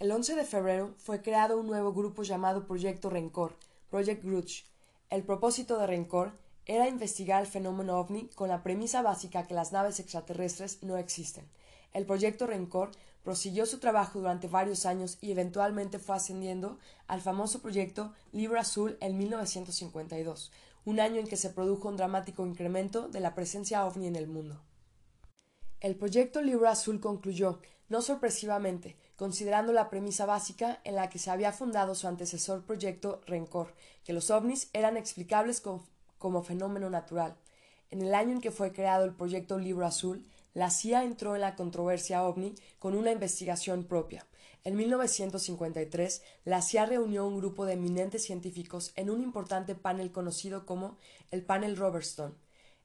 El 0.00 0.10
11 0.10 0.34
de 0.34 0.44
febrero 0.44 0.94
fue 0.98 1.22
creado 1.22 1.56
un 1.56 1.68
nuevo 1.68 1.92
grupo 1.92 2.24
llamado 2.24 2.66
Proyecto 2.66 3.10
Rencor, 3.10 3.56
Project 3.90 4.24
Grudge. 4.24 4.64
El 5.08 5.22
propósito 5.22 5.78
de 5.78 5.86
Rencor 5.86 6.32
era 6.64 6.88
investigar 6.88 7.40
el 7.40 7.46
fenómeno 7.46 7.98
ovni 8.00 8.28
con 8.34 8.48
la 8.48 8.64
premisa 8.64 9.02
básica 9.02 9.46
que 9.46 9.54
las 9.54 9.70
naves 9.70 10.00
extraterrestres 10.00 10.82
no 10.82 10.96
existen. 10.96 11.48
El 11.92 12.06
proyecto 12.06 12.48
Rencor 12.48 12.90
prosiguió 13.22 13.66
su 13.66 13.78
trabajo 13.78 14.18
durante 14.18 14.48
varios 14.48 14.84
años 14.84 15.18
y 15.20 15.30
eventualmente 15.30 16.00
fue 16.00 16.16
ascendiendo 16.16 16.78
al 17.06 17.20
famoso 17.20 17.62
proyecto 17.62 18.12
Libro 18.32 18.58
Azul 18.58 18.98
en 19.00 19.16
1952, 19.16 20.50
un 20.84 20.98
año 20.98 21.20
en 21.20 21.28
que 21.28 21.36
se 21.36 21.50
produjo 21.50 21.88
un 21.88 21.96
dramático 21.96 22.44
incremento 22.44 23.08
de 23.08 23.20
la 23.20 23.34
presencia 23.34 23.86
ovni 23.86 24.08
en 24.08 24.16
el 24.16 24.26
mundo. 24.26 24.60
El 25.80 25.94
proyecto 25.94 26.42
Libro 26.42 26.68
Azul 26.68 27.00
concluyó, 27.00 27.60
no 27.88 28.02
sorpresivamente, 28.02 28.96
considerando 29.16 29.72
la 29.72 29.90
premisa 29.90 30.26
básica 30.26 30.80
en 30.84 30.94
la 30.94 31.08
que 31.08 31.18
se 31.18 31.30
había 31.30 31.52
fundado 31.52 31.94
su 31.94 32.06
antecesor 32.06 32.64
proyecto 32.64 33.20
Rencor, 33.26 33.74
que 34.04 34.12
los 34.12 34.30
ovnis 34.30 34.70
eran 34.72 34.96
explicables 34.96 35.62
como 36.18 36.42
fenómeno 36.42 36.90
natural. 36.90 37.36
En 37.90 38.02
el 38.02 38.14
año 38.14 38.32
en 38.32 38.40
que 38.40 38.50
fue 38.50 38.72
creado 38.72 39.04
el 39.04 39.14
proyecto 39.14 39.58
Libro 39.58 39.86
Azul, 39.86 40.26
la 40.54 40.70
CIA 40.70 41.04
entró 41.04 41.34
en 41.34 41.42
la 41.42 41.54
controversia 41.54 42.24
ovni 42.24 42.54
con 42.78 42.94
una 42.94 43.12
investigación 43.12 43.84
propia, 43.84 44.26
en 44.66 44.74
1953, 44.74 46.22
la 46.44 46.60
CIA 46.60 46.86
reunió 46.86 47.24
un 47.24 47.36
grupo 47.36 47.66
de 47.66 47.74
eminentes 47.74 48.24
científicos 48.24 48.90
en 48.96 49.10
un 49.10 49.22
importante 49.22 49.76
panel 49.76 50.10
conocido 50.10 50.66
como 50.66 50.98
el 51.30 51.44
Panel 51.44 51.76
Robertson. 51.76 52.36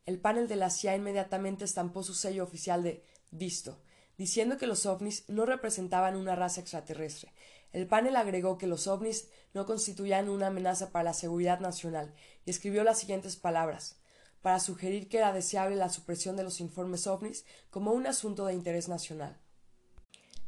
El 0.05 0.19
panel 0.19 0.47
de 0.47 0.57
la 0.57 0.69
CIA 0.69 0.95
inmediatamente 0.95 1.65
estampó 1.65 2.03
su 2.03 2.13
sello 2.13 2.43
oficial 2.43 2.83
de 2.83 3.03
visto, 3.31 3.79
diciendo 4.21 4.59
que 4.59 4.67
los 4.67 4.85
ovnis 4.85 5.23
no 5.27 5.47
representaban 5.47 6.15
una 6.15 6.35
raza 6.35 6.61
extraterrestre. 6.61 7.33
El 7.73 7.87
panel 7.87 8.15
agregó 8.15 8.59
que 8.59 8.67
los 8.67 8.85
ovnis 8.85 9.29
no 9.55 9.65
constituían 9.65 10.29
una 10.29 10.45
amenaza 10.45 10.91
para 10.91 11.05
la 11.05 11.15
seguridad 11.15 11.59
nacional 11.59 12.13
y 12.45 12.51
escribió 12.51 12.83
las 12.83 12.99
siguientes 12.99 13.35
palabras 13.35 13.95
para 14.43 14.59
sugerir 14.59 15.09
que 15.09 15.17
era 15.17 15.33
deseable 15.33 15.75
la 15.75 15.89
supresión 15.89 16.37
de 16.37 16.43
los 16.43 16.59
informes 16.61 17.07
ovnis 17.07 17.45
como 17.71 17.93
un 17.93 18.05
asunto 18.05 18.45
de 18.45 18.53
interés 18.53 18.87
nacional. 18.87 19.39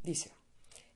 Dice 0.04 0.30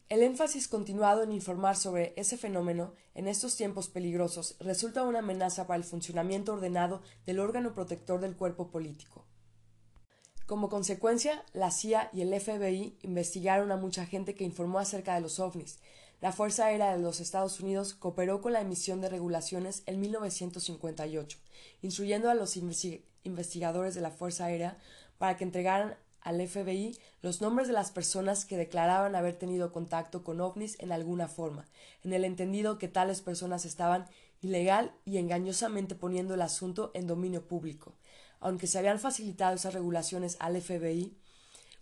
el 0.07 0.21
énfasis 0.21 0.67
continuado 0.67 1.23
en 1.23 1.31
informar 1.31 1.75
sobre 1.75 2.13
ese 2.15 2.37
fenómeno 2.37 2.93
en 3.15 3.27
estos 3.27 3.55
tiempos 3.55 3.89
peligrosos 3.89 4.55
resulta 4.59 5.01
una 5.01 5.19
amenaza 5.19 5.65
para 5.65 5.77
el 5.77 5.83
funcionamiento 5.83 6.53
ordenado 6.53 7.01
del 7.25 7.39
órgano 7.39 7.73
protector 7.73 8.21
del 8.21 8.35
cuerpo 8.35 8.69
político. 8.69 9.25
Como 10.47 10.69
consecuencia, 10.69 11.43
la 11.51 11.71
CIA 11.71 12.09
y 12.13 12.21
el 12.21 12.33
FBI 12.39 12.95
investigaron 13.01 13.69
a 13.73 13.75
mucha 13.75 14.05
gente 14.05 14.33
que 14.33 14.45
informó 14.45 14.79
acerca 14.79 15.13
de 15.13 15.19
los 15.19 15.41
ovnis. 15.41 15.79
La 16.21 16.31
Fuerza 16.31 16.67
Aérea 16.67 16.95
de 16.95 17.03
los 17.03 17.19
Estados 17.19 17.59
Unidos 17.59 17.93
cooperó 17.93 18.39
con 18.39 18.53
la 18.53 18.61
emisión 18.61 19.01
de 19.01 19.09
regulaciones 19.09 19.83
en 19.87 19.99
1958, 19.99 21.37
instruyendo 21.81 22.29
a 22.29 22.33
los 22.33 22.55
investigadores 22.55 23.93
de 23.93 23.99
la 23.99 24.09
Fuerza 24.09 24.45
Aérea 24.45 24.77
para 25.17 25.35
que 25.35 25.43
entregaran 25.43 25.97
al 26.21 26.47
FBI 26.47 26.97
los 27.21 27.41
nombres 27.41 27.67
de 27.67 27.73
las 27.73 27.91
personas 27.91 28.45
que 28.45 28.55
declaraban 28.55 29.15
haber 29.15 29.35
tenido 29.35 29.73
contacto 29.73 30.23
con 30.23 30.39
ovnis 30.39 30.79
en 30.79 30.93
alguna 30.93 31.27
forma, 31.27 31.65
en 32.05 32.13
el 32.13 32.23
entendido 32.23 32.77
que 32.77 32.87
tales 32.87 33.19
personas 33.19 33.65
estaban 33.65 34.05
ilegal 34.41 34.93
y 35.03 35.17
engañosamente 35.17 35.93
poniendo 35.93 36.35
el 36.35 36.41
asunto 36.41 36.91
en 36.93 37.05
dominio 37.05 37.45
público. 37.45 37.95
Aunque 38.39 38.67
se 38.67 38.79
habían 38.79 38.99
facilitado 38.99 39.55
esas 39.55 39.73
regulaciones 39.73 40.37
al 40.39 40.61
FBI, 40.61 41.15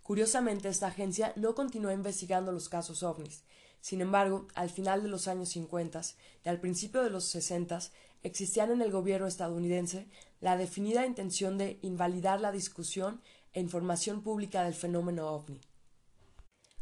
curiosamente 0.02 0.68
esta 0.68 0.88
agencia 0.88 1.32
no 1.36 1.54
continuó 1.54 1.90
investigando 1.90 2.52
los 2.52 2.68
casos 2.68 3.02
ovnis. 3.02 3.44
Sin 3.80 4.00
embargo, 4.00 4.48
al 4.54 4.70
final 4.70 5.02
de 5.02 5.08
los 5.08 5.28
años 5.28 5.50
50 5.50 6.00
y 6.44 6.48
al 6.48 6.60
principio 6.60 7.02
de 7.02 7.10
los 7.10 7.24
60 7.24 7.78
existían 8.22 8.70
en 8.70 8.82
el 8.82 8.90
gobierno 8.90 9.26
estadounidense 9.26 10.08
la 10.40 10.56
definida 10.56 11.06
intención 11.06 11.56
de 11.58 11.78
invalidar 11.82 12.40
la 12.40 12.52
discusión 12.52 13.20
e 13.52 13.60
información 13.60 14.22
pública 14.22 14.64
del 14.64 14.74
fenómeno 14.74 15.28
ovni. 15.28 15.60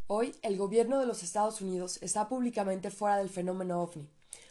Hoy, 0.07 0.35
el 0.43 0.57
gobierno 0.57 0.99
de 0.99 1.07
los 1.07 1.23
Estados 1.23 1.61
Unidos 1.61 1.99
está 2.03 2.29
públicamente 2.29 2.91
fuera 2.91 3.17
del 3.17 3.31
fenómeno 3.31 3.81
ovni. 3.81 4.09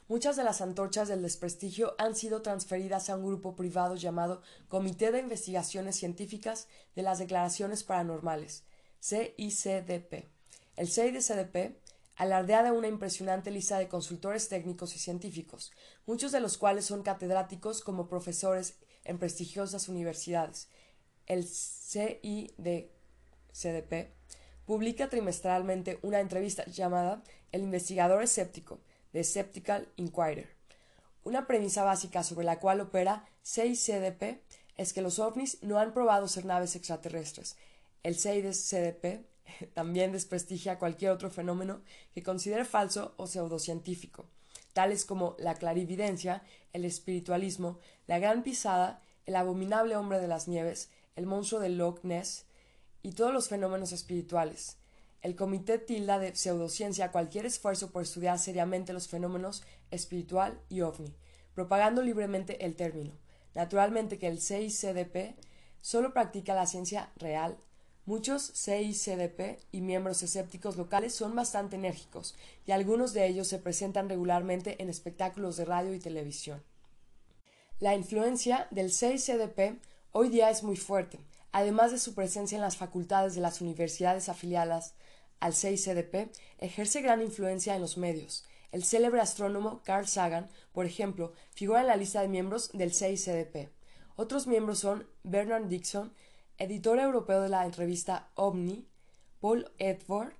Muchas 0.08 0.36
de 0.36 0.44
las 0.44 0.62
antorchas 0.62 1.08
del 1.08 1.22
desprestigio 1.22 1.96
han 1.98 2.16
sido 2.16 2.42
transferidas 2.42 3.10
a 3.10 3.16
un 3.16 3.26
grupo 3.26 3.56
privado 3.56 3.96
llamado 3.96 4.42
Comité 4.68 5.12
de 5.12 5.20
Investigaciones 5.20 5.96
Científicas 5.96 6.68
de 6.96 7.04
las 7.04 7.20
Declaraciones 7.20 7.84
Paranormales, 7.84 8.64
CICDP. 9.02 10.28
El 10.76 10.90
CICDP 10.90 11.78
alardea 12.16 12.64
de 12.64 12.72
una 12.72 12.90
impresionante 12.90 13.50
lista 13.50 13.80
de 13.80 13.88
consultores 13.88 14.50
técnicos 14.50 14.94
y 14.96 15.00
científicos, 15.00 15.72
muchos 16.06 16.34
de 16.34 16.42
los 16.42 16.58
cuales 16.58 16.86
son 16.86 17.02
catedráticos 17.02 17.82
como 17.82 18.08
profesores 18.08 18.76
en 19.06 19.20
prestigiosas 19.20 19.88
universidades, 19.88 20.68
el 21.26 21.46
CIDCDP 21.46 22.92
publica 24.66 25.10
trimestralmente 25.10 26.00
una 26.02 26.20
entrevista 26.20 26.66
llamada 26.66 27.24
El 27.52 27.62
investigador 27.62 28.22
escéptico, 28.24 28.80
de 29.14 29.24
Skeptical 29.24 29.88
Inquirer. 29.96 30.50
Una 31.24 31.48
premisa 31.48 31.84
básica 31.84 32.24
sobre 32.24 32.46
la 32.46 32.60
cual 32.60 32.82
opera 32.82 33.26
CICDP 33.46 34.42
es 34.76 34.92
que 34.92 35.02
los 35.02 35.20
ovnis 35.20 35.60
no 35.62 35.80
han 35.80 35.94
probado 35.94 36.28
ser 36.28 36.46
naves 36.46 36.76
extraterrestres. 36.76 37.56
El 38.02 38.16
CICDP 38.16 39.26
también 39.74 40.12
desprestigia 40.12 40.80
cualquier 40.80 41.12
otro 41.12 41.30
fenómeno 41.30 41.82
que 42.14 42.24
considere 42.24 42.66
falso 42.66 43.14
o 43.18 43.28
pseudocientífico, 43.28 44.26
tales 44.74 45.06
como 45.06 45.36
la 45.40 45.56
clarividencia, 45.56 46.44
el 46.74 46.84
espiritualismo, 46.86 47.80
la 48.08 48.20
gran 48.20 48.44
pisada, 48.44 49.02
el 49.26 49.36
abominable 49.36 49.96
hombre 49.96 50.20
de 50.20 50.28
las 50.28 50.48
nieves, 50.48 50.90
el 51.16 51.26
monstruo 51.26 51.62
de 51.62 51.70
Loch 51.70 52.04
Ness 52.04 52.46
y 53.02 53.14
todos 53.14 53.34
los 53.34 53.48
fenómenos 53.48 53.92
espirituales. 53.92 54.78
El 55.24 55.38
comité 55.38 55.80
tilda 55.80 56.20
de 56.20 56.36
pseudociencia 56.36 57.14
cualquier 57.14 57.46
esfuerzo 57.46 57.92
por 57.92 58.02
estudiar 58.02 58.38
seriamente 58.40 58.92
los 58.92 59.08
fenómenos 59.08 59.64
espiritual 59.90 60.60
y 60.68 60.82
ovni, 60.82 61.16
propagando 61.56 62.02
libremente 62.02 62.66
el 62.66 62.76
término. 62.76 63.14
Naturalmente 63.56 64.20
que 64.20 64.28
el 64.28 64.42
CICDP 64.42 65.40
solo 65.82 66.14
practica 66.14 66.54
la 66.54 66.66
ciencia 66.66 67.10
real. 67.16 67.58
Muchos 68.06 68.52
CICDP 68.54 69.62
y 69.72 69.80
miembros 69.80 70.24
escépticos 70.24 70.76
locales 70.76 71.16
son 71.16 71.34
bastante 71.36 71.78
enérgicos, 71.78 72.36
y 72.66 72.74
algunos 72.74 73.14
de 73.14 73.26
ellos 73.26 73.48
se 73.48 73.60
presentan 73.60 74.10
regularmente 74.10 74.82
en 74.82 74.90
espectáculos 74.90 75.56
de 75.56 75.64
radio 75.64 75.94
y 75.94 76.00
televisión. 76.00 76.62
La 77.80 77.96
influencia 77.96 78.68
del 78.72 78.92
CICDP 78.92 79.80
hoy 80.12 80.28
día 80.28 80.50
es 80.50 80.64
muy 80.64 80.76
fuerte, 80.76 81.18
además 81.54 81.94
de 81.94 82.00
su 82.00 82.14
presencia 82.14 82.58
en 82.58 82.62
las 82.62 82.76
facultades 82.76 83.36
de 83.36 83.42
las 83.42 83.62
universidades 83.62 84.28
afiliadas 84.28 84.96
al 85.44 85.54
CICDP, 85.54 86.32
ejerce 86.60 87.02
gran 87.02 87.22
influencia 87.22 87.76
en 87.76 87.82
los 87.82 87.98
medios. 87.98 88.46
El 88.72 88.86
célebre 88.86 89.20
astrónomo 89.20 89.82
Carl 89.84 90.08
Sagan, 90.08 90.50
por 90.72 90.86
ejemplo, 90.86 91.34
figura 91.54 91.82
en 91.82 91.88
la 91.88 91.98
lista 91.98 92.22
de 92.22 92.30
miembros 92.30 92.72
del 92.72 92.94
CICDP. 92.94 93.70
Otros 94.16 94.48
miembros 94.48 94.80
son 94.80 95.06
Bernard 95.24 95.66
Dixon, 95.66 96.14
editor 96.58 96.98
europeo 96.98 97.42
de 97.42 97.50
la 97.50 97.68
revista 97.68 98.30
OVNI, 98.36 98.88
Paul 99.42 99.70
Edward, 99.80 100.34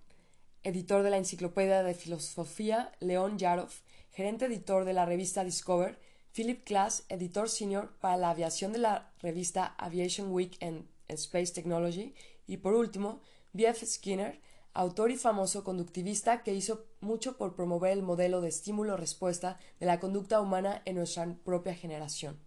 editor 0.64 1.04
de 1.04 1.10
la 1.10 1.18
Enciclopedia 1.18 1.84
de 1.84 1.96
Filosofía 1.96 2.94
León 3.02 3.38
Yarov, 3.38 3.72
gerente 4.10 4.46
editor 4.46 4.86
de 4.86 4.94
la 4.94 5.06
revista 5.06 5.44
Discover, 5.44 6.00
Philip 6.34 6.64
Klass, 6.64 7.04
editor 7.10 7.50
senior 7.50 7.92
para 8.00 8.16
la 8.16 8.30
aviación 8.30 8.72
de 8.72 8.80
la 8.80 9.12
revista 9.20 9.76
Aviation 9.78 10.32
Week 10.32 10.56
and 10.64 10.88
Space 11.10 11.52
Technology, 11.52 12.16
y 12.48 12.58
por 12.58 12.74
último, 12.74 13.20
B.F. 13.52 13.86
Skinner, 13.86 14.40
autor 14.74 15.12
y 15.12 15.18
famoso 15.18 15.64
conductivista 15.64 16.44
que 16.44 16.54
hizo 16.54 16.86
mucho 17.00 17.38
por 17.38 17.56
promover 17.56 17.92
el 17.92 18.04
modelo 18.04 18.42
de 18.42 18.50
estímulo-respuesta 18.50 19.60
de 19.80 19.86
la 19.86 20.00
conducta 20.00 20.42
humana 20.42 20.82
en 20.86 20.96
nuestra 20.96 21.36
propia 21.44 21.76
generación. 21.76 22.40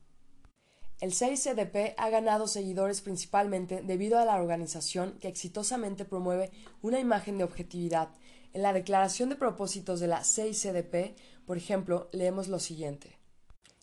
El 1.01 1.13
CICDP 1.13 1.95
ha 1.99 2.09
ganado 2.09 2.49
seguidores 2.49 3.03
principalmente 3.03 3.83
debido 3.83 4.19
a 4.19 4.25
la 4.25 4.37
organización 4.37 5.19
que 5.21 5.29
exitosamente 5.29 6.07
promueve 6.07 6.51
una 6.81 6.99
imagen 6.99 7.37
de 7.37 7.45
objetividad. 7.45 8.09
En 8.55 8.63
la 8.63 8.73
declaración 8.73 9.29
de 9.29 9.37
propósitos 9.37 10.01
de 10.01 10.07
la 10.07 10.25
CICDP, 10.25 11.17
por 11.45 11.59
ejemplo, 11.59 12.09
leemos 12.13 12.49
lo 12.49 12.59
siguiente. 12.59 13.19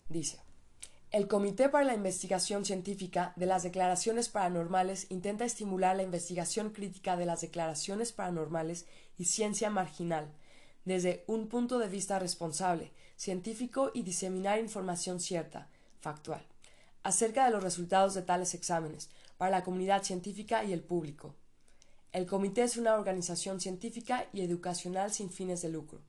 Dice, 0.08 0.43
el 1.14 1.28
Comité 1.28 1.68
para 1.68 1.84
la 1.84 1.94
Investigación 1.94 2.64
Científica 2.64 3.34
de 3.36 3.46
las 3.46 3.62
Declaraciones 3.62 4.28
Paranormales 4.28 5.06
intenta 5.10 5.44
estimular 5.44 5.94
la 5.94 6.02
investigación 6.02 6.70
crítica 6.70 7.16
de 7.16 7.24
las 7.24 7.40
declaraciones 7.40 8.10
paranormales 8.10 8.86
y 9.16 9.26
ciencia 9.26 9.70
marginal, 9.70 10.26
desde 10.84 11.22
un 11.28 11.46
punto 11.46 11.78
de 11.78 11.86
vista 11.86 12.18
responsable, 12.18 12.90
científico 13.14 13.92
y 13.94 14.02
diseminar 14.02 14.58
información 14.58 15.20
cierta, 15.20 15.68
factual 16.00 16.44
acerca 17.04 17.44
de 17.44 17.52
los 17.52 17.62
resultados 17.62 18.14
de 18.14 18.22
tales 18.22 18.52
exámenes 18.54 19.08
para 19.36 19.52
la 19.52 19.62
comunidad 19.62 20.02
científica 20.02 20.64
y 20.64 20.72
el 20.72 20.82
público. 20.82 21.36
El 22.10 22.26
comité 22.26 22.64
es 22.64 22.76
una 22.76 22.94
organización 22.94 23.60
científica 23.60 24.26
y 24.32 24.40
educacional 24.40 25.12
sin 25.12 25.30
fines 25.30 25.62
de 25.62 25.68
lucro. 25.68 26.00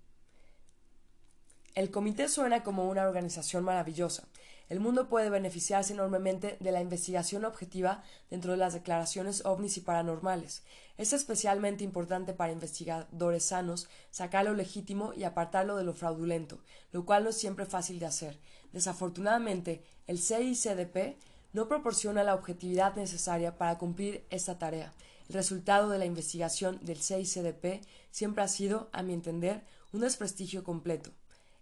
El 1.75 1.91
comité 1.91 2.27
suena 2.27 2.63
como 2.63 2.89
una 2.89 3.03
organización 3.03 3.65
maravillosa. 3.65 4.23
El 4.67 4.79
mundo 4.79 5.09
puede 5.09 5.29
beneficiarse 5.29 5.93
enormemente 5.93 6.57
de 6.59 6.71
la 6.71 6.81
investigación 6.81 7.45
objetiva 7.45 8.03
dentro 8.31 8.51
de 8.51 8.57
las 8.57 8.73
declaraciones 8.73 9.45
ovnis 9.45 9.77
y 9.77 9.81
paranormales. 9.81 10.63
Es 10.97 11.13
especialmente 11.13 11.83
importante 11.83 12.33
para 12.33 12.51
investigadores 12.51 13.45
sanos 13.45 13.87
sacar 14.09 14.45
lo 14.45 14.53
legítimo 14.55 15.13
y 15.13 15.23
apartarlo 15.23 15.77
de 15.77 15.83
lo 15.83 15.93
fraudulento, 15.93 16.59
lo 16.91 17.05
cual 17.05 17.23
no 17.23 17.29
es 17.29 17.37
siempre 17.37 17.65
fácil 17.65 17.99
de 17.99 18.07
hacer. 18.07 18.39
Desafortunadamente, 18.71 19.83
el 20.07 20.19
CICDP 20.19 21.17
no 21.53 21.67
proporciona 21.67 22.23
la 22.23 22.33
objetividad 22.33 22.95
necesaria 22.95 23.57
para 23.57 23.77
cumplir 23.77 24.25
esta 24.29 24.57
tarea. 24.57 24.93
El 25.29 25.35
resultado 25.35 25.89
de 25.89 25.99
la 25.99 26.05
investigación 26.05 26.79
del 26.83 27.01
CICDP 27.01 27.85
siempre 28.09 28.43
ha 28.43 28.47
sido, 28.47 28.89
a 28.93 29.03
mi 29.03 29.13
entender, 29.13 29.63
un 29.93 30.01
desprestigio 30.01 30.63
completo. 30.63 31.11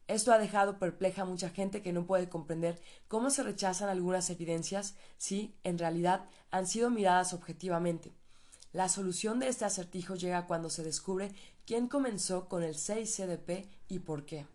Esto 0.08 0.34
ha 0.34 0.38
dejado 0.38 0.80
perpleja 0.80 1.22
a 1.22 1.26
mucha 1.26 1.50
gente 1.50 1.82
que 1.82 1.94
no 1.94 2.06
puede 2.06 2.30
comprender 2.30 2.82
cómo 3.08 3.30
se 3.30 3.44
rechazan 3.44 3.90
algunas 3.90 4.30
evidencias 4.30 4.96
si, 5.18 5.56
en 5.64 5.78
realidad, 5.78 6.26
han 6.52 6.68
sido 6.68 6.90
miradas 6.90 7.34
objetivamente. 7.34 8.12
La 8.74 8.90
solución 8.90 9.40
de 9.40 9.48
este 9.48 9.66
acertijo 9.66 10.16
llega 10.16 10.48
cuando 10.48 10.70
se 10.70 10.84
descubre 10.84 11.32
quién 11.66 11.88
comenzó 11.88 12.50
con 12.50 12.64
el 12.64 12.76
CICDP 12.76 13.70
y 13.88 14.00
por 14.00 14.26
qué. 14.26 14.48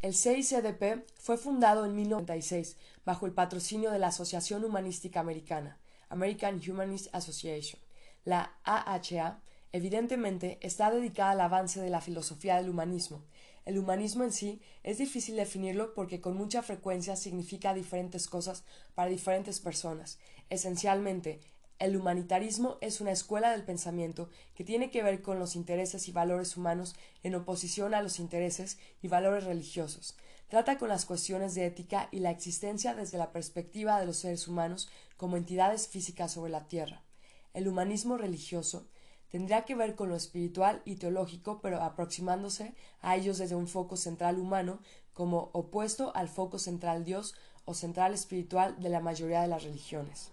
El 0.00 0.14
CICDP 0.14 1.06
fue 1.18 1.36
fundado 1.36 1.84
en 1.84 1.94
1996 1.94 2.76
bajo 3.04 3.26
el 3.26 3.32
patrocinio 3.32 3.90
de 3.90 3.98
la 3.98 4.08
Asociación 4.08 4.64
Humanística 4.64 5.20
Americana, 5.20 5.78
American 6.08 6.60
Humanist 6.66 7.14
Association. 7.14 7.80
La 8.24 8.54
AHA, 8.64 9.40
evidentemente, 9.72 10.58
está 10.62 10.90
dedicada 10.90 11.30
al 11.32 11.40
avance 11.40 11.80
de 11.80 11.90
la 11.90 12.00
filosofía 12.00 12.56
del 12.56 12.70
humanismo. 12.70 13.22
El 13.64 13.78
humanismo 13.78 14.24
en 14.24 14.32
sí 14.32 14.60
es 14.82 14.98
difícil 14.98 15.36
definirlo 15.36 15.94
porque 15.94 16.20
con 16.20 16.36
mucha 16.36 16.62
frecuencia 16.62 17.16
significa 17.16 17.72
diferentes 17.72 18.28
cosas 18.28 18.64
para 18.94 19.08
diferentes 19.08 19.60
personas. 19.60 20.18
Esencialmente, 20.50 21.40
el 21.78 21.96
humanitarismo 21.96 22.78
es 22.80 23.00
una 23.00 23.10
escuela 23.12 23.50
del 23.50 23.64
pensamiento 23.64 24.28
que 24.54 24.64
tiene 24.64 24.90
que 24.90 25.02
ver 25.02 25.22
con 25.22 25.38
los 25.38 25.56
intereses 25.56 26.08
y 26.08 26.12
valores 26.12 26.56
humanos 26.56 26.94
en 27.22 27.34
oposición 27.34 27.94
a 27.94 28.02
los 28.02 28.20
intereses 28.20 28.78
y 29.02 29.08
valores 29.08 29.44
religiosos. 29.44 30.16
Trata 30.48 30.78
con 30.78 30.88
las 30.88 31.04
cuestiones 31.04 31.54
de 31.54 31.66
ética 31.66 32.08
y 32.12 32.20
la 32.20 32.30
existencia 32.30 32.94
desde 32.94 33.18
la 33.18 33.32
perspectiva 33.32 33.98
de 33.98 34.06
los 34.06 34.18
seres 34.18 34.46
humanos 34.46 34.88
como 35.16 35.36
entidades 35.36 35.88
físicas 35.88 36.32
sobre 36.32 36.52
la 36.52 36.68
tierra. 36.68 37.02
El 37.54 37.66
humanismo 37.66 38.18
religioso 38.18 38.86
tendría 39.34 39.64
que 39.64 39.74
ver 39.74 39.96
con 39.96 40.10
lo 40.10 40.14
espiritual 40.14 40.80
y 40.84 40.94
teológico, 40.94 41.58
pero 41.60 41.82
aproximándose 41.82 42.72
a 43.00 43.16
ellos 43.16 43.38
desde 43.38 43.56
un 43.56 43.66
foco 43.66 43.96
central 43.96 44.38
humano 44.38 44.78
como 45.12 45.50
opuesto 45.52 46.14
al 46.14 46.28
foco 46.28 46.60
central 46.60 47.04
Dios 47.04 47.34
o 47.64 47.74
central 47.74 48.14
espiritual 48.14 48.80
de 48.80 48.90
la 48.90 49.00
mayoría 49.00 49.42
de 49.42 49.48
las 49.48 49.64
religiones. 49.64 50.30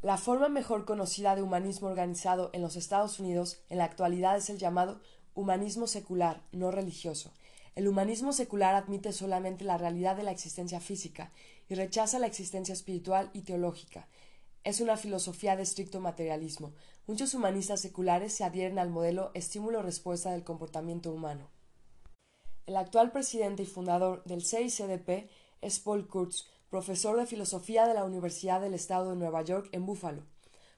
La 0.00 0.16
forma 0.16 0.48
mejor 0.48 0.86
conocida 0.86 1.36
de 1.36 1.42
humanismo 1.42 1.88
organizado 1.88 2.48
en 2.54 2.62
los 2.62 2.74
Estados 2.74 3.20
Unidos 3.20 3.60
en 3.68 3.76
la 3.76 3.84
actualidad 3.84 4.38
es 4.38 4.48
el 4.48 4.56
llamado 4.56 5.02
humanismo 5.34 5.86
secular, 5.86 6.40
no 6.52 6.70
religioso. 6.70 7.34
El 7.74 7.86
humanismo 7.86 8.32
secular 8.32 8.76
admite 8.76 9.12
solamente 9.12 9.62
la 9.62 9.76
realidad 9.76 10.16
de 10.16 10.22
la 10.22 10.30
existencia 10.30 10.80
física 10.80 11.32
y 11.68 11.74
rechaza 11.74 12.18
la 12.18 12.28
existencia 12.28 12.72
espiritual 12.72 13.28
y 13.34 13.42
teológica. 13.42 14.08
Es 14.64 14.80
una 14.80 14.96
filosofía 14.96 15.54
de 15.54 15.64
estricto 15.64 16.00
materialismo. 16.00 16.72
Muchos 17.06 17.34
humanistas 17.34 17.80
seculares 17.80 18.32
se 18.32 18.44
adhieren 18.44 18.78
al 18.78 18.90
modelo 18.90 19.30
estímulo-respuesta 19.34 20.30
del 20.30 20.44
comportamiento 20.44 21.12
humano. 21.12 21.48
El 22.66 22.76
actual 22.76 23.10
presidente 23.10 23.64
y 23.64 23.66
fundador 23.66 24.22
del 24.24 24.44
CICDP 24.44 25.28
es 25.60 25.80
Paul 25.80 26.06
Kurtz, 26.06 26.46
profesor 26.70 27.18
de 27.18 27.26
filosofía 27.26 27.86
de 27.86 27.94
la 27.94 28.04
Universidad 28.04 28.60
del 28.60 28.74
Estado 28.74 29.10
de 29.10 29.16
Nueva 29.16 29.42
York 29.42 29.68
en 29.72 29.86
Buffalo. 29.86 30.22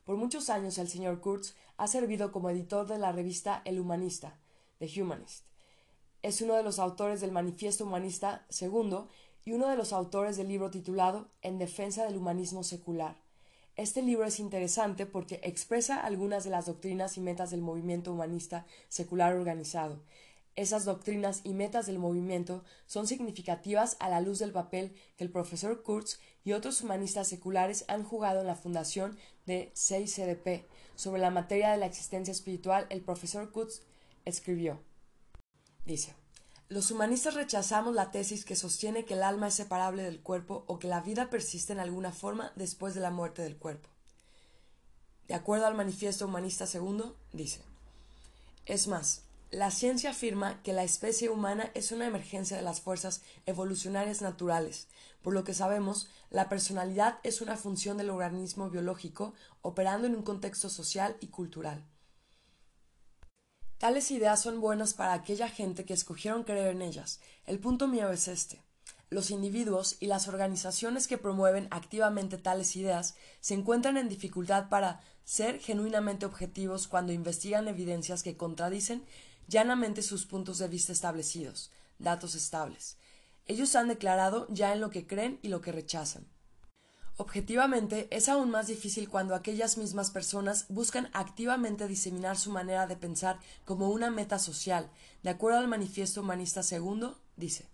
Por 0.05 0.17
muchos 0.17 0.49
años 0.49 0.79
el 0.79 0.89
señor 0.89 1.21
Kurtz 1.21 1.55
ha 1.77 1.87
servido 1.87 2.33
como 2.33 2.49
editor 2.51 2.87
de 2.87 2.99
la 2.99 3.13
revista 3.13 3.63
El 3.65 3.79
Humanista, 3.79 4.39
The 4.79 4.91
Humanist. 5.01 5.45
Es 6.23 6.41
uno 6.41 6.55
de 6.55 6.63
los 6.63 6.79
autores 6.79 7.21
del 7.21 7.31
Manifiesto 7.31 7.85
Humanista 7.85 8.47
II 8.59 9.05
y 9.45 9.53
uno 9.53 9.69
de 9.69 9.77
los 9.77 9.93
autores 9.93 10.37
del 10.37 10.49
libro 10.49 10.71
titulado 10.71 11.29
En 11.43 11.59
defensa 11.59 12.05
del 12.05 12.17
humanismo 12.17 12.65
secular. 12.65 13.22
Este 13.77 14.03
libro 14.03 14.27
es 14.27 14.39
interesante 14.39 15.07
porque 15.07 15.41
expresa 15.43 16.01
algunas 16.05 16.45
de 16.45 16.51
las 16.51 16.67
doctrinas 16.67 17.17
y 17.17 17.21
metas 17.21 17.51
del 17.51 17.63
movimiento 17.63 18.13
humanista 18.13 18.67
secular 18.89 19.35
organizado 19.35 20.03
esas 20.55 20.85
doctrinas 20.85 21.41
y 21.45 21.55
metas 21.55 21.87
del 21.87 21.99
movimiento 21.99 22.63
son 22.87 23.07
significativas 23.07 23.97
a 24.01 24.09
la 24.09 24.21
luz 24.21 24.39
del 24.39 24.53
papel 24.53 24.95
que 25.17 25.25
el 25.25 25.31
profesor 25.31 25.83
Kurtz 25.83 26.21
y 26.45 26.53
otros 26.53 26.83
humanistas 26.83 27.29
seculares 27.29 27.85
han 27.89 28.05
jugado 28.05 28.41
en 28.41 28.47
la 28.47 28.55
fundación 28.55 29.17
de 29.47 29.73
CICDP. 29.75 30.67
Sobre 30.95 31.21
la 31.21 31.31
materia 31.31 31.71
de 31.71 31.79
la 31.79 31.87
existencia 31.87 32.33
espiritual, 32.33 32.87
el 32.91 33.01
profesor 33.01 33.51
Kurtz 33.51 33.83
escribió. 34.27 34.81
Dice, 35.87 36.15
los 36.73 36.91
humanistas 36.91 37.35
rechazamos 37.35 37.95
la 37.95 38.11
tesis 38.11 38.47
que 38.47 38.57
sostiene 38.57 39.05
que 39.05 39.13
el 39.13 39.23
alma 39.23 39.49
es 39.49 39.55
separable 39.55 40.05
del 40.05 40.21
cuerpo 40.21 40.65
o 40.67 40.79
que 40.79 40.89
la 40.89 41.03
vida 41.03 41.29
persiste 41.29 41.75
en 41.75 41.81
alguna 41.81 42.13
forma 42.13 42.51
después 42.57 42.95
de 42.95 43.03
la 43.03 43.11
muerte 43.11 43.43
del 43.43 43.59
cuerpo. 43.59 43.91
De 45.29 45.35
acuerdo 45.35 45.67
al 45.67 45.75
manifiesto 45.75 46.25
humanista 46.25 46.67
segundo, 46.67 47.15
dice, 47.35 47.61
es 48.65 48.89
más, 48.89 49.25
la 49.51 49.71
ciencia 49.71 50.13
afirma 50.13 50.63
que 50.63 50.73
la 50.73 50.83
especie 50.83 51.29
humana 51.29 51.71
es 51.75 51.93
una 51.93 52.07
emergencia 52.07 52.57
de 52.57 52.63
las 52.63 52.81
fuerzas 52.81 53.21
evolucionarias 53.45 54.23
naturales. 54.23 54.89
Por 55.21 55.35
lo 55.35 55.45
que 55.45 55.53
sabemos, 55.53 56.09
la 56.31 56.49
personalidad 56.49 57.19
es 57.23 57.43
una 57.43 57.59
función 57.59 57.99
del 57.99 58.09
organismo 58.09 58.71
biológico 58.71 59.35
operando 59.61 60.07
en 60.07 60.17
un 60.17 60.23
contexto 60.23 60.71
social 60.71 61.19
y 61.21 61.27
cultural. 61.27 61.85
Tales 63.83 64.13
ideas 64.13 64.41
son 64.41 64.61
buenas 64.61 64.95
para 64.95 65.13
aquella 65.13 65.49
gente 65.49 65.85
que 65.85 65.93
escogieron 65.93 66.45
creer 66.45 66.69
en 66.69 66.83
ellas. 66.83 67.19
El 67.47 67.59
punto 67.59 67.89
mío 67.89 68.13
es 68.13 68.29
este. 68.29 68.63
Los 69.11 69.33
individuos 69.33 69.97
y 69.99 70.07
las 70.07 70.29
organizaciones 70.29 71.09
que 71.09 71.19
promueven 71.19 71.67
activamente 71.73 72.39
tales 72.39 72.77
ideas 72.77 73.17
se 73.41 73.55
encuentran 73.55 73.97
en 73.97 74.09
dificultad 74.09 74.69
para 74.69 75.01
ser 75.25 75.59
genuinamente 75.59 76.27
objetivos 76.27 76.87
cuando 76.87 77.13
investigan 77.13 77.67
evidencias 77.67 78.23
que 78.23 78.37
contradicen 78.37 79.03
llanamente 79.49 80.03
sus 80.03 80.27
puntos 80.27 80.59
de 80.59 80.69
vista 80.69 80.93
establecidos, 80.93 81.73
datos 81.99 82.37
estables. 82.37 82.99
Ellos 83.47 83.75
han 83.75 83.89
declarado 83.89 84.47
ya 84.49 84.73
en 84.73 84.81
lo 84.81 84.91
que 84.91 85.09
creen 85.09 85.41
y 85.43 85.49
lo 85.49 85.61
que 85.61 85.73
rechazan. 85.73 86.25
Objetivamente, 87.17 88.09
es 88.11 88.29
aún 88.29 88.51
más 88.51 88.67
difícil 88.67 89.09
cuando 89.09 89.35
aquellas 89.35 89.77
mismas 89.77 90.11
personas 90.11 90.67
buscan 90.69 91.11
activamente 91.13 91.87
diseminar 91.87 92.37
su 92.37 92.51
manera 92.51 92.87
de 92.87 92.97
pensar 92.97 93.39
como 93.65 93.91
una 93.91 94.11
meta 94.11 94.39
social. 94.39 94.91
De 95.23 95.31
acuerdo 95.31 95.59
al 95.59 95.69
Manifiesto 95.69 96.23
Humanista 96.23 96.63
II, 96.69 97.11
dice 97.37 97.69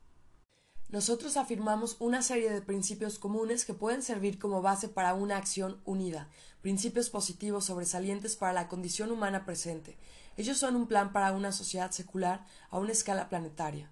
nosotros 0.91 1.37
afirmamos 1.37 1.97
una 1.99 2.23
serie 2.23 2.51
de 2.51 2.63
principios 2.63 3.19
comunes 3.19 3.67
que 3.67 3.75
pueden 3.75 4.03
servir 4.03 4.39
como 4.39 4.63
base 4.63 4.89
para 4.89 5.13
una 5.13 5.37
acción 5.37 5.83
unida, 5.85 6.31
principios 6.63 7.11
positivos 7.11 7.67
sobresalientes 7.67 8.37
para 8.37 8.55
la 8.55 8.69
condición 8.69 9.11
humana 9.11 9.45
presente, 9.45 9.99
ellos 10.39 10.57
son 10.57 10.77
un 10.77 10.87
plan 10.87 11.13
para 11.13 11.33
una 11.33 11.53
sociedad 11.53 11.91
secular 11.91 12.47
a 12.71 12.79
una 12.79 12.93
escala 12.93 13.29
planetaria. 13.29 13.91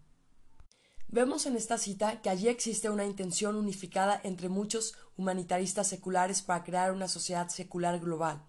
Vemos 1.08 1.44
en 1.44 1.54
esta 1.54 1.76
cita 1.76 2.22
que 2.22 2.30
allí 2.30 2.48
existe 2.48 2.88
una 2.88 3.04
intención 3.04 3.56
unificada 3.56 4.18
entre 4.24 4.48
muchos 4.48 4.96
humanitaristas 5.16 5.88
seculares 5.88 6.42
para 6.42 6.64
crear 6.64 6.92
una 6.92 7.08
sociedad 7.08 7.48
secular 7.48 7.98
global. 8.00 8.42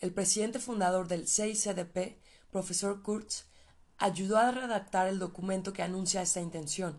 El 0.00 0.12
presidente 0.12 0.58
fundador 0.58 1.08
del 1.08 1.28
CICDP, 1.28 2.18
profesor 2.50 3.02
Kurtz, 3.02 3.44
ayudó 3.98 4.38
a 4.38 4.50
redactar 4.50 5.08
el 5.08 5.18
documento 5.18 5.72
que 5.72 5.82
anuncia 5.82 6.22
esta 6.22 6.40
intención. 6.40 6.98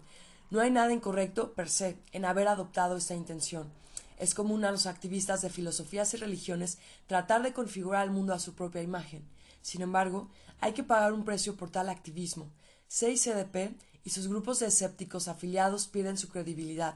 No 0.49 0.61
hay 0.61 0.71
nada 0.71 0.93
incorrecto, 0.93 1.53
per 1.53 1.69
se, 1.69 1.97
en 2.11 2.25
haber 2.25 2.47
adoptado 2.47 2.97
esta 2.97 3.15
intención. 3.15 3.71
Es 4.17 4.33
común 4.33 4.63
a 4.63 4.71
los 4.71 4.85
activistas 4.85 5.41
de 5.41 5.49
filosofías 5.49 6.13
y 6.13 6.17
religiones 6.17 6.77
tratar 7.07 7.43
de 7.43 7.53
configurar 7.53 8.05
el 8.05 8.11
mundo 8.11 8.33
a 8.33 8.39
su 8.39 8.53
propia 8.53 8.81
imagen. 8.81 9.27
Sin 9.61 9.81
embargo, 9.81 10.29
hay 10.61 10.73
que 10.73 10.83
pagar 10.83 11.11
un 11.11 11.25
precio 11.25 11.55
por 11.55 11.69
tal 11.69 11.89
activismo. 11.89 12.49
CICDP 12.87 13.75
y 14.03 14.11
sus 14.11 14.27
grupos 14.27 14.59
de 14.59 14.67
escépticos 14.67 15.27
afiliados 15.27 15.87
pierden 15.87 16.17
su 16.17 16.29
credibilidad. 16.29 16.95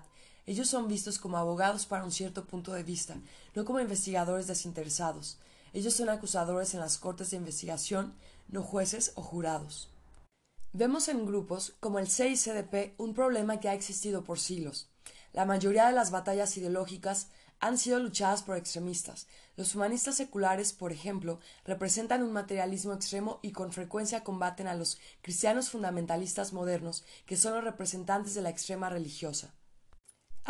Ellos 0.50 0.68
son 0.68 0.88
vistos 0.88 1.20
como 1.20 1.38
abogados 1.38 1.86
para 1.86 2.04
un 2.04 2.12
cierto 2.12 2.48
punto 2.48 2.74
de 2.74 2.82
vista, 2.82 3.22
no 3.54 3.66
como 3.66 3.82
investigadores 3.82 4.48
desinteresados. 4.48 5.38
Ellos 5.74 5.94
son 5.94 6.10
acusadores 6.10 6.74
en 6.74 6.80
las 6.80 6.98
cortes 6.98 7.30
de 7.30 7.38
investigación, 7.38 8.16
no 8.48 8.64
jueces 8.64 9.12
o 9.14 9.22
jurados. 9.22 9.92
Vemos 10.74 11.08
en 11.08 11.28
grupos 11.28 11.76
como 11.80 12.00
el 12.00 12.10
CICDP 12.10 13.00
un 13.00 13.14
problema 13.14 13.60
que 13.60 13.70
ha 13.70 13.76
existido 13.76 14.24
por 14.24 14.40
siglos. 14.40 14.90
La 15.34 15.46
mayoría 15.46 15.86
de 15.86 15.94
las 15.94 16.10
batallas 16.10 16.58
ideológicas 16.58 17.28
han 17.60 17.78
sido 17.78 18.00
luchadas 18.00 18.42
por 18.42 18.58
extremistas. 18.58 19.28
Los 19.56 19.76
humanistas 19.76 20.16
seculares, 20.16 20.74
por 20.74 20.92
ejemplo, 20.92 21.40
representan 21.64 22.24
un 22.24 22.32
materialismo 22.32 22.94
extremo 22.94 23.38
y 23.44 23.52
con 23.52 23.72
frecuencia 23.72 24.24
combaten 24.24 24.66
a 24.66 24.74
los 24.74 24.98
cristianos 25.22 25.70
fundamentalistas 25.70 26.54
modernos, 26.54 27.06
que 27.28 27.38
son 27.38 27.54
los 27.54 27.64
representantes 27.64 28.34
de 28.34 28.42
la 28.42 28.50
extrema 28.50 28.90
religiosa. 28.90 29.54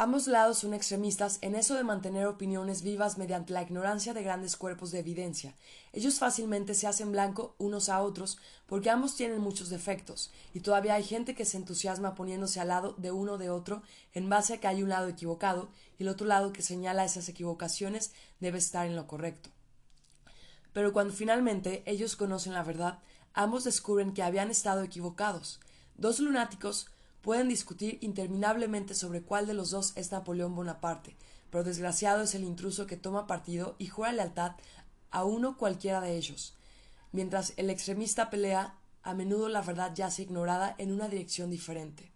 Ambos 0.02 0.28
lados 0.28 0.60
son 0.60 0.74
extremistas 0.74 1.40
en 1.42 1.56
eso 1.56 1.76
de 1.76 1.84
mantener 1.84 2.26
opiniones 2.26 2.84
vivas 2.84 3.18
mediante 3.18 3.52
la 3.52 3.64
ignorancia 3.64 4.14
de 4.14 4.24
grandes 4.24 4.56
cuerpos 4.56 4.92
de 4.92 5.00
evidencia. 5.00 5.54
Ellos 5.92 6.20
fácilmente 6.20 6.74
se 6.74 6.88
hacen 6.88 7.12
blanco 7.12 7.54
unos 7.58 7.90
a 7.90 8.02
otros 8.02 8.38
porque 8.66 8.90
ambos 8.90 9.18
tienen 9.18 9.42
muchos 9.42 9.70
defectos, 9.70 10.32
y 10.54 10.62
todavía 10.62 10.94
hay 10.94 11.04
gente 11.04 11.36
que 11.36 11.44
se 11.44 11.58
entusiasma 11.58 12.16
poniéndose 12.16 12.62
al 12.62 12.70
lado 12.70 12.96
de 12.98 13.12
uno 13.12 13.38
de 13.38 13.50
otro 13.50 13.82
en 14.14 14.30
base 14.30 14.54
a 14.54 14.62
que 14.62 14.68
hay 14.68 14.84
un 14.84 14.88
lado 14.88 15.10
equivocado 15.10 15.68
y 15.98 16.04
el 16.04 16.08
otro 16.08 16.26
lado 16.28 16.54
que 16.54 16.62
señala 16.62 17.04
esas 17.04 17.28
equivocaciones 17.28 18.14
debe 18.40 18.58
estar 18.58 18.88
en 18.88 18.96
lo 18.96 19.06
correcto. 19.06 19.50
Pero 20.72 20.94
cuando 20.94 21.14
finalmente 21.14 21.84
ellos 21.86 22.16
conocen 22.16 22.54
la 22.54 22.64
verdad, 22.64 23.00
ambos 23.34 23.66
descubren 23.66 24.14
que 24.14 24.24
habían 24.24 24.50
estado 24.50 24.82
equivocados. 24.82 25.60
Dos 25.98 26.22
lunáticos 26.22 26.88
Pueden 27.22 27.50
discutir 27.50 27.98
interminablemente 28.02 28.96
sobre 28.96 29.22
cuál 29.22 29.46
de 29.46 29.54
los 29.54 29.72
dos 29.72 29.92
es 29.96 30.12
Napoleón 30.12 30.56
Bonaparte, 30.56 31.18
pero 31.50 31.64
desgraciado 31.64 32.24
es 32.24 32.34
el 32.34 32.44
intruso 32.44 32.88
que 32.88 32.96
toma 32.96 33.28
partido 33.28 33.76
y 33.78 33.88
jura 33.88 34.14
lealtad 34.14 34.54
a 35.12 35.26
uno 35.26 35.58
cualquiera 35.58 36.00
de 36.00 36.16
ellos. 36.16 36.56
Mientras 37.12 37.54
el 37.58 37.70
extremista 37.70 38.30
pelea, 38.30 38.76
a 39.04 39.14
menudo 39.14 39.50
la 39.50 39.62
verdad 39.62 39.94
yace 39.96 40.24
ignorada 40.24 40.76
en 40.78 40.92
una 40.92 41.10
dirección 41.10 41.50
diferente. 41.50 42.09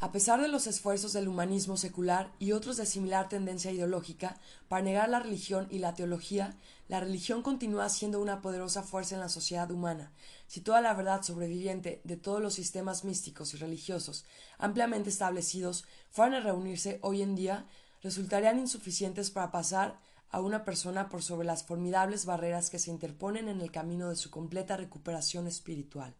A 0.00 0.12
pesar 0.12 0.40
de 0.42 0.48
los 0.48 0.66
esfuerzos 0.66 1.12
del 1.12 1.28
humanismo 1.28 1.76
secular 1.76 2.32
y 2.38 2.52
otros 2.52 2.76
de 2.76 2.84
similar 2.84 3.28
tendencia 3.28 3.70
ideológica 3.70 4.36
para 4.68 4.82
negar 4.82 5.08
la 5.08 5.20
religión 5.20 5.66
y 5.70 5.78
la 5.78 5.94
teología, 5.94 6.56
la 6.88 7.00
religión 7.00 7.42
continúa 7.42 7.88
siendo 7.88 8.20
una 8.20 8.42
poderosa 8.42 8.82
fuerza 8.82 9.14
en 9.14 9.20
la 9.20 9.28
sociedad 9.28 9.70
humana. 9.70 10.12
Si 10.46 10.60
toda 10.60 10.80
la 10.80 10.92
verdad 10.94 11.22
sobreviviente 11.22 12.00
de 12.04 12.16
todos 12.16 12.42
los 12.42 12.54
sistemas 12.54 13.04
místicos 13.04 13.54
y 13.54 13.56
religiosos 13.56 14.24
ampliamente 14.58 15.10
establecidos 15.10 15.84
fueran 16.10 16.34
a 16.34 16.40
reunirse 16.40 16.98
hoy 17.02 17.22
en 17.22 17.36
día, 17.36 17.66
resultarían 18.02 18.58
insuficientes 18.58 19.30
para 19.30 19.50
pasar 19.50 19.98
a 20.30 20.40
una 20.40 20.64
persona 20.64 21.08
por 21.08 21.22
sobre 21.22 21.46
las 21.46 21.62
formidables 21.62 22.26
barreras 22.26 22.68
que 22.68 22.80
se 22.80 22.90
interponen 22.90 23.48
en 23.48 23.60
el 23.60 23.70
camino 23.70 24.10
de 24.10 24.16
su 24.16 24.30
completa 24.30 24.76
recuperación 24.76 25.46
espiritual. 25.46 26.16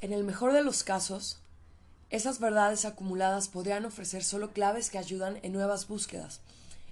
En 0.00 0.12
el 0.12 0.22
mejor 0.22 0.52
de 0.52 0.62
los 0.62 0.84
casos, 0.84 1.42
esas 2.10 2.40
verdades 2.40 2.84
acumuladas 2.84 3.48
podrían 3.48 3.84
ofrecer 3.84 4.24
solo 4.24 4.52
claves 4.52 4.90
que 4.90 4.98
ayudan 4.98 5.38
en 5.42 5.52
nuevas 5.52 5.88
búsquedas. 5.88 6.40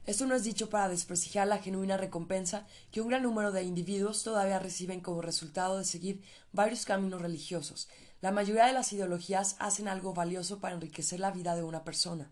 Esto 0.04 0.26
no 0.26 0.34
es 0.34 0.44
dicho 0.44 0.70
para 0.70 0.88
desprestigiar 0.88 1.48
la 1.48 1.58
genuina 1.58 1.96
recompensa 1.96 2.66
que 2.92 3.00
un 3.00 3.08
gran 3.08 3.22
número 3.22 3.50
de 3.50 3.64
individuos 3.64 4.22
todavía 4.22 4.58
reciben 4.58 5.00
como 5.00 5.22
resultado 5.22 5.78
de 5.78 5.84
seguir 5.84 6.22
varios 6.52 6.84
caminos 6.84 7.22
religiosos. 7.22 7.88
La 8.20 8.30
mayoría 8.30 8.66
de 8.66 8.72
las 8.72 8.92
ideologías 8.92 9.56
hacen 9.58 9.88
algo 9.88 10.14
valioso 10.14 10.60
para 10.60 10.74
enriquecer 10.74 11.18
la 11.18 11.32
vida 11.32 11.56
de 11.56 11.64
una 11.64 11.82
persona. 11.82 12.30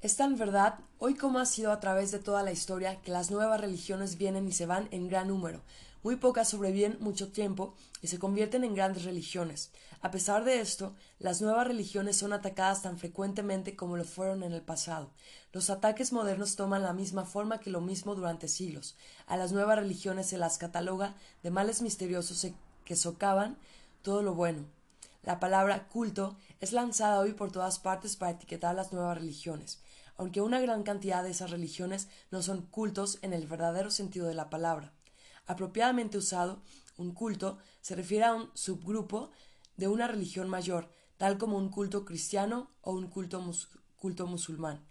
Es 0.00 0.16
tan 0.16 0.36
verdad, 0.36 0.78
hoy 0.98 1.14
como 1.14 1.38
ha 1.38 1.46
sido 1.46 1.70
a 1.70 1.80
través 1.80 2.12
de 2.12 2.18
toda 2.18 2.42
la 2.42 2.52
historia, 2.52 3.00
que 3.02 3.10
las 3.10 3.30
nuevas 3.30 3.60
religiones 3.60 4.16
vienen 4.16 4.48
y 4.48 4.52
se 4.52 4.66
van 4.66 4.88
en 4.90 5.08
gran 5.08 5.28
número, 5.28 5.62
muy 6.02 6.16
pocas 6.16 6.48
sobreviven 6.48 6.96
mucho 7.00 7.32
tiempo 7.32 7.74
y 8.00 8.06
se 8.06 8.18
convierten 8.18 8.64
en 8.64 8.74
grandes 8.74 9.04
religiones. 9.04 9.72
A 10.00 10.12
pesar 10.12 10.44
de 10.44 10.60
esto, 10.60 10.94
las 11.18 11.42
nuevas 11.42 11.66
religiones 11.66 12.16
son 12.16 12.32
atacadas 12.32 12.82
tan 12.82 12.98
frecuentemente 12.98 13.74
como 13.74 13.96
lo 13.96 14.04
fueron 14.04 14.44
en 14.44 14.52
el 14.52 14.62
pasado. 14.62 15.10
Los 15.52 15.70
ataques 15.70 16.12
modernos 16.12 16.54
toman 16.54 16.82
la 16.82 16.92
misma 16.92 17.24
forma 17.24 17.58
que 17.58 17.70
lo 17.70 17.80
mismo 17.80 18.14
durante 18.14 18.46
siglos. 18.46 18.96
A 19.26 19.36
las 19.36 19.50
nuevas 19.50 19.76
religiones 19.76 20.28
se 20.28 20.38
las 20.38 20.56
cataloga 20.56 21.16
de 21.42 21.50
males 21.50 21.82
misteriosos 21.82 22.46
que 22.84 22.94
socavan 22.94 23.56
todo 24.02 24.22
lo 24.22 24.34
bueno. 24.34 24.66
La 25.24 25.40
palabra 25.40 25.88
culto 25.88 26.36
es 26.60 26.72
lanzada 26.72 27.18
hoy 27.18 27.32
por 27.32 27.50
todas 27.50 27.80
partes 27.80 28.14
para 28.16 28.32
etiquetar 28.32 28.76
las 28.76 28.92
nuevas 28.92 29.18
religiones, 29.18 29.80
aunque 30.16 30.40
una 30.40 30.60
gran 30.60 30.84
cantidad 30.84 31.24
de 31.24 31.30
esas 31.30 31.50
religiones 31.50 32.08
no 32.30 32.40
son 32.40 32.62
cultos 32.62 33.18
en 33.22 33.32
el 33.32 33.48
verdadero 33.48 33.90
sentido 33.90 34.28
de 34.28 34.34
la 34.34 34.48
palabra. 34.48 34.92
Apropiadamente 35.46 36.18
usado, 36.18 36.60
un 36.98 37.12
culto 37.12 37.58
se 37.80 37.94
refiere 37.94 38.24
a 38.24 38.34
un 38.34 38.50
subgrupo 38.54 39.30
de 39.78 39.88
una 39.88 40.06
religión 40.06 40.50
mayor, 40.50 40.90
tal 41.16 41.38
como 41.38 41.56
un 41.56 41.70
culto 41.70 42.04
cristiano 42.04 42.70
o 42.82 42.92
un 42.92 43.06
culto, 43.06 43.42
culto 43.96 44.26
musulmán. 44.26 44.84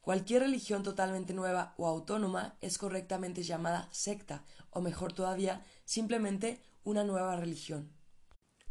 Cualquier 0.00 0.42
religión 0.42 0.82
totalmente 0.82 1.34
nueva 1.34 1.74
o 1.76 1.86
autónoma 1.86 2.56
es 2.62 2.78
correctamente 2.78 3.42
llamada 3.42 3.88
secta, 3.90 4.44
o 4.70 4.80
mejor 4.80 5.12
todavía, 5.12 5.66
simplemente 5.84 6.62
una 6.84 7.04
nueva 7.04 7.36
religión. 7.36 7.90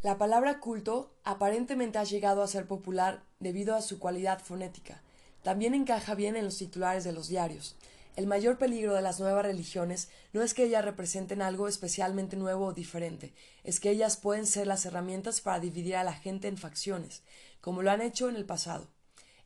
La 0.02 0.18
palabra 0.18 0.60
culto 0.60 1.16
aparentemente 1.24 2.00
ha 2.00 2.04
llegado 2.04 2.42
a 2.42 2.48
ser 2.48 2.66
popular 2.66 3.24
debido 3.40 3.76
a 3.76 3.82
su 3.82 4.00
cualidad 4.00 4.40
fonética. 4.40 5.04
También 5.44 5.74
encaja 5.74 6.16
bien 6.16 6.36
en 6.36 6.46
los 6.46 6.58
titulares 6.58 7.04
de 7.04 7.12
los 7.12 7.28
diarios. 7.28 7.76
El 8.18 8.26
mayor 8.26 8.58
peligro 8.58 8.96
de 8.96 9.04
las 9.04 9.20
nuevas 9.20 9.46
religiones 9.46 10.10
no 10.34 10.42
es 10.42 10.56
que 10.56 10.64
ellas 10.64 10.84
representen 10.84 11.40
algo 11.44 11.68
especialmente 11.68 12.36
nuevo 12.36 12.66
o 12.66 12.74
diferente, 12.74 13.36
es 13.64 13.80
que 13.80 13.92
ellas 13.92 14.18
pueden 14.18 14.48
ser 14.48 14.66
las 14.66 14.88
herramientas 14.88 15.40
para 15.40 15.60
dividir 15.60 15.96
a 15.96 16.04
la 16.04 16.14
gente 16.14 16.48
en 16.48 16.58
facciones, 16.58 17.22
como 17.62 17.84
lo 17.84 17.92
han 17.92 18.02
hecho 18.02 18.28
en 18.28 18.36
el 18.36 18.44
pasado. 18.44 18.88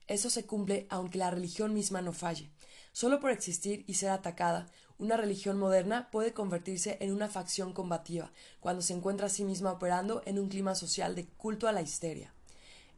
Eso 0.07 0.29
se 0.29 0.45
cumple 0.45 0.87
aunque 0.89 1.17
la 1.17 1.29
religión 1.29 1.73
misma 1.73 2.01
no 2.01 2.13
falle. 2.13 2.49
Solo 2.93 3.19
por 3.19 3.31
existir 3.31 3.83
y 3.87 3.95
ser 3.95 4.11
atacada, 4.11 4.67
una 4.97 5.17
religión 5.17 5.59
moderna 5.59 6.09
puede 6.09 6.31
convertirse 6.31 6.95
en 7.01 7.11
una 7.11 7.27
facción 7.27 7.73
combativa, 7.73 8.31
cuando 8.61 8.81
se 8.81 8.93
encuentra 8.93 9.27
a 9.27 9.29
sí 9.29 9.43
misma 9.43 9.73
operando 9.73 10.21
en 10.25 10.39
un 10.39 10.47
clima 10.47 10.75
social 10.75 11.13
de 11.13 11.25
culto 11.25 11.67
a 11.67 11.73
la 11.73 11.81
histeria. 11.81 12.33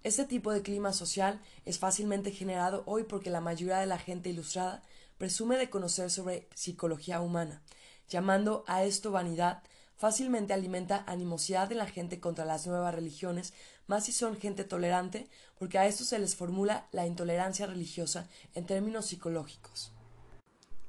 Este 0.03 0.25
tipo 0.25 0.51
de 0.51 0.61
clima 0.61 0.93
social 0.93 1.41
es 1.65 1.79
fácilmente 1.79 2.29
generado 2.29 2.83
hoy 2.85 3.05
porque 3.05 3.31
la 3.31 3.41
mayoría 3.41 3.79
de 3.79 3.87
la 3.87 3.97
gente 3.97 4.29
ilustrada 4.29 4.83
presume 5.17 5.57
de 5.57 5.69
conocer 5.69 6.09
sobre 6.09 6.47
psicología 6.55 7.21
humana. 7.21 7.61
Llamando 8.09 8.63
a 8.67 8.83
esto 8.83 9.11
vanidad, 9.11 9.63
fácilmente 9.95 10.53
alimenta 10.53 11.03
animosidad 11.07 11.67
de 11.67 11.75
la 11.75 11.87
gente 11.87 12.19
contra 12.19 12.45
las 12.45 12.67
nuevas 12.67 12.93
religiones, 12.93 13.53
más 13.87 14.05
si 14.05 14.11
son 14.11 14.37
gente 14.37 14.63
tolerante, 14.63 15.29
porque 15.57 15.77
a 15.77 15.87
esto 15.87 16.03
se 16.03 16.19
les 16.19 16.35
formula 16.35 16.87
la 16.91 17.05
intolerancia 17.05 17.65
religiosa 17.65 18.27
en 18.53 18.65
términos 18.65 19.05
psicológicos. 19.07 19.93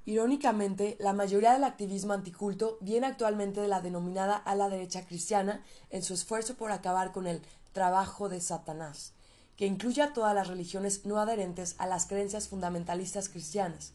Irónicamente, 0.06 0.96
la 1.00 1.14
mayoría 1.14 1.54
del 1.54 1.64
activismo 1.64 2.12
anticulto 2.12 2.76
viene 2.80 3.06
actualmente 3.06 3.60
de 3.60 3.68
la 3.68 3.80
denominada 3.80 4.36
ala 4.36 4.68
derecha 4.68 5.06
cristiana 5.06 5.62
en 5.88 6.02
su 6.02 6.12
esfuerzo 6.12 6.56
por 6.56 6.72
acabar 6.72 7.12
con 7.12 7.26
el 7.26 7.40
trabajo 7.72 8.28
de 8.28 8.40
Satanás, 8.40 9.14
que 9.56 9.66
incluye 9.66 10.02
a 10.02 10.12
todas 10.12 10.34
las 10.34 10.48
religiones 10.48 11.04
no 11.04 11.18
adherentes 11.18 11.74
a 11.78 11.86
las 11.86 12.06
creencias 12.06 12.48
fundamentalistas 12.48 13.28
cristianas, 13.28 13.92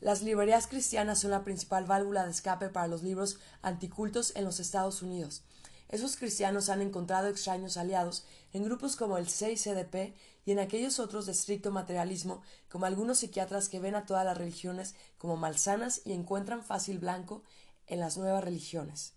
las 0.00 0.22
librerías 0.22 0.68
cristianas 0.68 1.18
son 1.18 1.32
la 1.32 1.42
principal 1.42 1.84
válvula 1.84 2.24
de 2.24 2.30
escape 2.30 2.68
para 2.68 2.86
los 2.86 3.02
libros 3.02 3.38
anticultos 3.62 4.32
en 4.36 4.44
los 4.44 4.60
Estados 4.60 5.02
Unidos. 5.02 5.42
Esos 5.88 6.16
cristianos 6.16 6.68
han 6.68 6.82
encontrado 6.82 7.28
extraños 7.28 7.76
aliados 7.76 8.24
en 8.52 8.62
grupos 8.62 8.94
como 8.94 9.18
el 9.18 9.28
CICDP 9.28 10.14
y 10.44 10.52
en 10.52 10.60
aquellos 10.60 11.00
otros 11.00 11.26
de 11.26 11.32
estricto 11.32 11.72
materialismo, 11.72 12.42
como 12.68 12.86
algunos 12.86 13.18
psiquiatras 13.18 13.68
que 13.68 13.80
ven 13.80 13.96
a 13.96 14.06
todas 14.06 14.24
las 14.24 14.38
religiones 14.38 14.94
como 15.16 15.36
malsanas 15.36 16.02
y 16.04 16.12
encuentran 16.12 16.62
fácil 16.62 16.98
blanco 16.98 17.42
en 17.86 17.98
las 17.98 18.18
nuevas 18.18 18.44
religiones. 18.44 19.14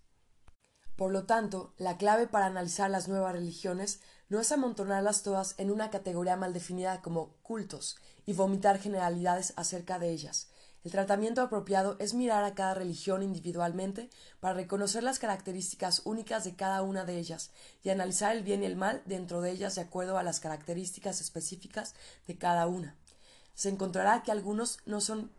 Por 0.96 1.12
lo 1.12 1.26
tanto, 1.26 1.74
la 1.78 1.98
clave 1.98 2.28
para 2.28 2.48
analizar 2.48 2.90
las 2.90 3.08
nuevas 3.08 3.34
religiones 3.34 4.02
no 4.32 4.40
es 4.40 4.54
amontonarlas 4.54 5.24
todas 5.24 5.56
en 5.58 5.72
una 5.72 5.90
categoría 5.90 6.38
mal 6.38 6.54
definida 6.54 7.02
como 7.02 7.34
cultos 7.42 7.98
y 8.26 8.32
vomitar 8.32 8.80
generalidades 8.80 9.52
acerca 9.58 10.00
de 10.00 10.10
ellas. 10.10 10.48
El 10.86 10.92
tratamiento 10.92 11.42
apropiado 11.42 11.98
es 12.00 12.14
mirar 12.14 12.46
a 12.46 12.56
cada 12.56 12.74
religión 12.74 13.24
individualmente 13.24 14.10
para 14.40 14.54
reconocer 14.54 15.04
las 15.04 15.20
características 15.20 16.04
únicas 16.06 16.46
de 16.46 16.56
cada 16.56 16.82
una 16.82 17.04
de 17.04 17.20
ellas 17.20 17.52
y 17.84 17.90
analizar 17.90 18.34
el 18.34 18.42
bien 18.42 18.64
y 18.64 18.68
el 18.68 18.78
mal 18.78 19.02
dentro 19.06 19.42
de 19.42 19.52
ellas 19.52 19.76
de 19.76 19.82
acuerdo 19.82 20.18
a 20.18 20.24
las 20.24 20.40
características 20.40 21.20
específicas 21.20 21.94
de 22.26 22.38
cada 22.38 22.68
una. 22.68 22.96
Se 23.54 23.68
encontrará 23.68 24.24
que 24.24 24.32
algunos 24.32 24.78
no 24.86 25.02
son 25.02 25.30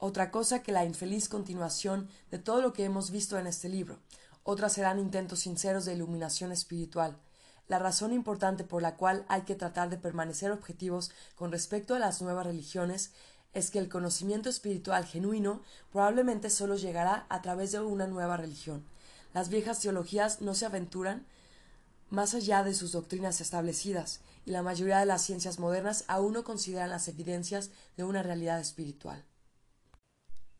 otra 0.00 0.32
cosa 0.32 0.60
que 0.60 0.72
la 0.72 0.84
infeliz 0.84 1.28
continuación 1.28 2.08
de 2.32 2.40
todo 2.40 2.60
lo 2.62 2.72
que 2.72 2.82
hemos 2.82 3.12
visto 3.12 3.38
en 3.38 3.46
este 3.46 3.68
libro. 3.68 4.00
Otras 4.42 4.72
serán 4.72 4.98
intentos 4.98 5.38
sinceros 5.38 5.84
de 5.84 5.94
iluminación 5.94 6.50
espiritual. 6.50 7.16
La 7.66 7.78
razón 7.78 8.12
importante 8.12 8.64
por 8.64 8.82
la 8.82 8.96
cual 8.96 9.24
hay 9.28 9.42
que 9.42 9.54
tratar 9.54 9.88
de 9.88 9.96
permanecer 9.96 10.52
objetivos 10.52 11.10
con 11.34 11.50
respecto 11.50 11.94
a 11.94 11.98
las 11.98 12.20
nuevas 12.20 12.46
religiones 12.46 13.12
es 13.54 13.70
que 13.70 13.78
el 13.78 13.88
conocimiento 13.88 14.48
espiritual 14.48 15.06
genuino 15.06 15.62
probablemente 15.92 16.50
solo 16.50 16.76
llegará 16.76 17.26
a 17.28 17.40
través 17.40 17.72
de 17.72 17.80
una 17.80 18.06
nueva 18.06 18.36
religión. 18.36 18.84
Las 19.32 19.48
viejas 19.48 19.80
teologías 19.80 20.42
no 20.42 20.54
se 20.54 20.66
aventuran 20.66 21.26
más 22.10 22.34
allá 22.34 22.62
de 22.62 22.74
sus 22.74 22.92
doctrinas 22.92 23.40
establecidas, 23.40 24.20
y 24.44 24.50
la 24.50 24.62
mayoría 24.62 24.98
de 24.98 25.06
las 25.06 25.22
ciencias 25.22 25.58
modernas 25.58 26.04
aún 26.06 26.34
no 26.34 26.44
consideran 26.44 26.90
las 26.90 27.08
evidencias 27.08 27.70
de 27.96 28.04
una 28.04 28.22
realidad 28.22 28.60
espiritual. 28.60 29.24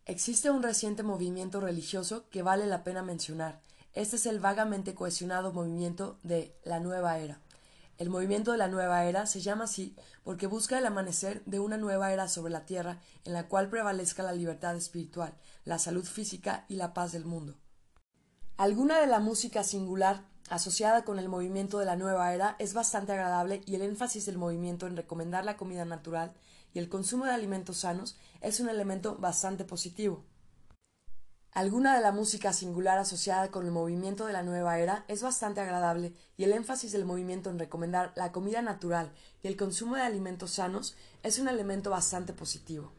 Existe 0.07 0.51
un 0.51 0.63
reciente 0.63 1.03
movimiento 1.03 1.61
religioso 1.61 2.29
que 2.31 2.43
vale 2.43 2.67
la 2.67 2.83
pena 2.83 3.03
mencionar, 3.03 3.61
este 3.95 4.17
es 4.17 4.27
el 4.27 4.41
vagamente 4.41 4.95
cohesionado 4.95 5.53
movimiento 5.53 6.19
de 6.23 6.57
la 6.65 6.81
nueva 6.81 7.19
era. 7.19 7.41
El 7.97 8.11
movimiento 8.11 8.51
de 8.51 8.59
la 8.59 8.67
nueva 8.67 9.05
era 9.05 9.25
se 9.27 9.41
llama 9.41 9.65
así 9.65 9.95
porque 10.25 10.49
busca 10.49 10.79
el 10.79 10.87
amanecer 10.87 11.45
de 11.45 11.61
una 11.61 11.77
nueva 11.77 12.13
era 12.13 12.27
sobre 12.29 12.53
la 12.53 12.67
tierra 12.67 12.99
en 13.25 13.33
la 13.33 13.47
cual 13.47 13.71
prevalezca 13.71 14.25
la 14.25 14.33
libertad 14.33 14.75
espiritual, 14.75 15.35
la 15.65 15.79
salud 15.79 16.05
física 16.05 16.65
y 16.69 16.75
la 16.75 16.93
paz 16.93 17.13
del 17.13 17.25
mundo. 17.25 17.55
Alguna 18.57 18.99
de 18.99 19.07
la 19.07 19.21
música 19.21 19.63
singular 19.63 20.25
asociada 20.51 21.05
con 21.05 21.21
el 21.21 21.29
movimiento 21.29 21.79
de 21.79 21.87
la 21.87 21.97
nueva 21.97 22.35
era 22.35 22.57
es 22.59 22.75
bastante 22.75 23.13
agradable 23.13 23.63
y 23.65 23.77
el 23.77 23.83
énfasis 23.83 24.27
del 24.27 24.39
movimiento 24.39 24.89
en 24.89 24.97
recomendar 24.97 25.45
la 25.45 25.57
comida 25.57 25.85
natural 25.85 26.35
y 26.73 26.81
el 26.81 26.89
consumo 26.89 27.27
de 27.27 27.33
alimentos 27.33 27.79
sanos 27.79 28.17
es 28.41 28.59
un 28.59 28.69
elemento 28.69 29.17
bastante 29.17 29.65
positivo. 29.65 30.25
Alguna 31.55 31.95
de 31.95 32.03
la 32.03 32.11
música 32.11 32.53
singular 32.53 32.99
asociada 32.99 33.53
con 33.53 33.65
el 33.65 33.71
movimiento 33.71 34.27
de 34.27 34.33
la 34.33 34.43
nueva 34.43 34.81
era 34.81 35.05
es 35.07 35.23
bastante 35.23 35.61
agradable 35.61 36.13
y 36.37 36.43
el 36.43 36.53
énfasis 36.53 36.91
del 36.91 37.05
movimiento 37.05 37.49
en 37.49 37.61
recomendar 37.61 38.13
la 38.17 38.33
comida 38.33 38.61
natural 38.61 39.13
y 39.41 39.47
el 39.47 39.57
consumo 39.57 39.95
de 39.95 40.03
alimentos 40.03 40.51
sanos 40.51 40.97
es 41.23 41.39
un 41.39 41.47
elemento 41.47 41.91
bastante 41.91 42.33
positivo. 42.33 42.91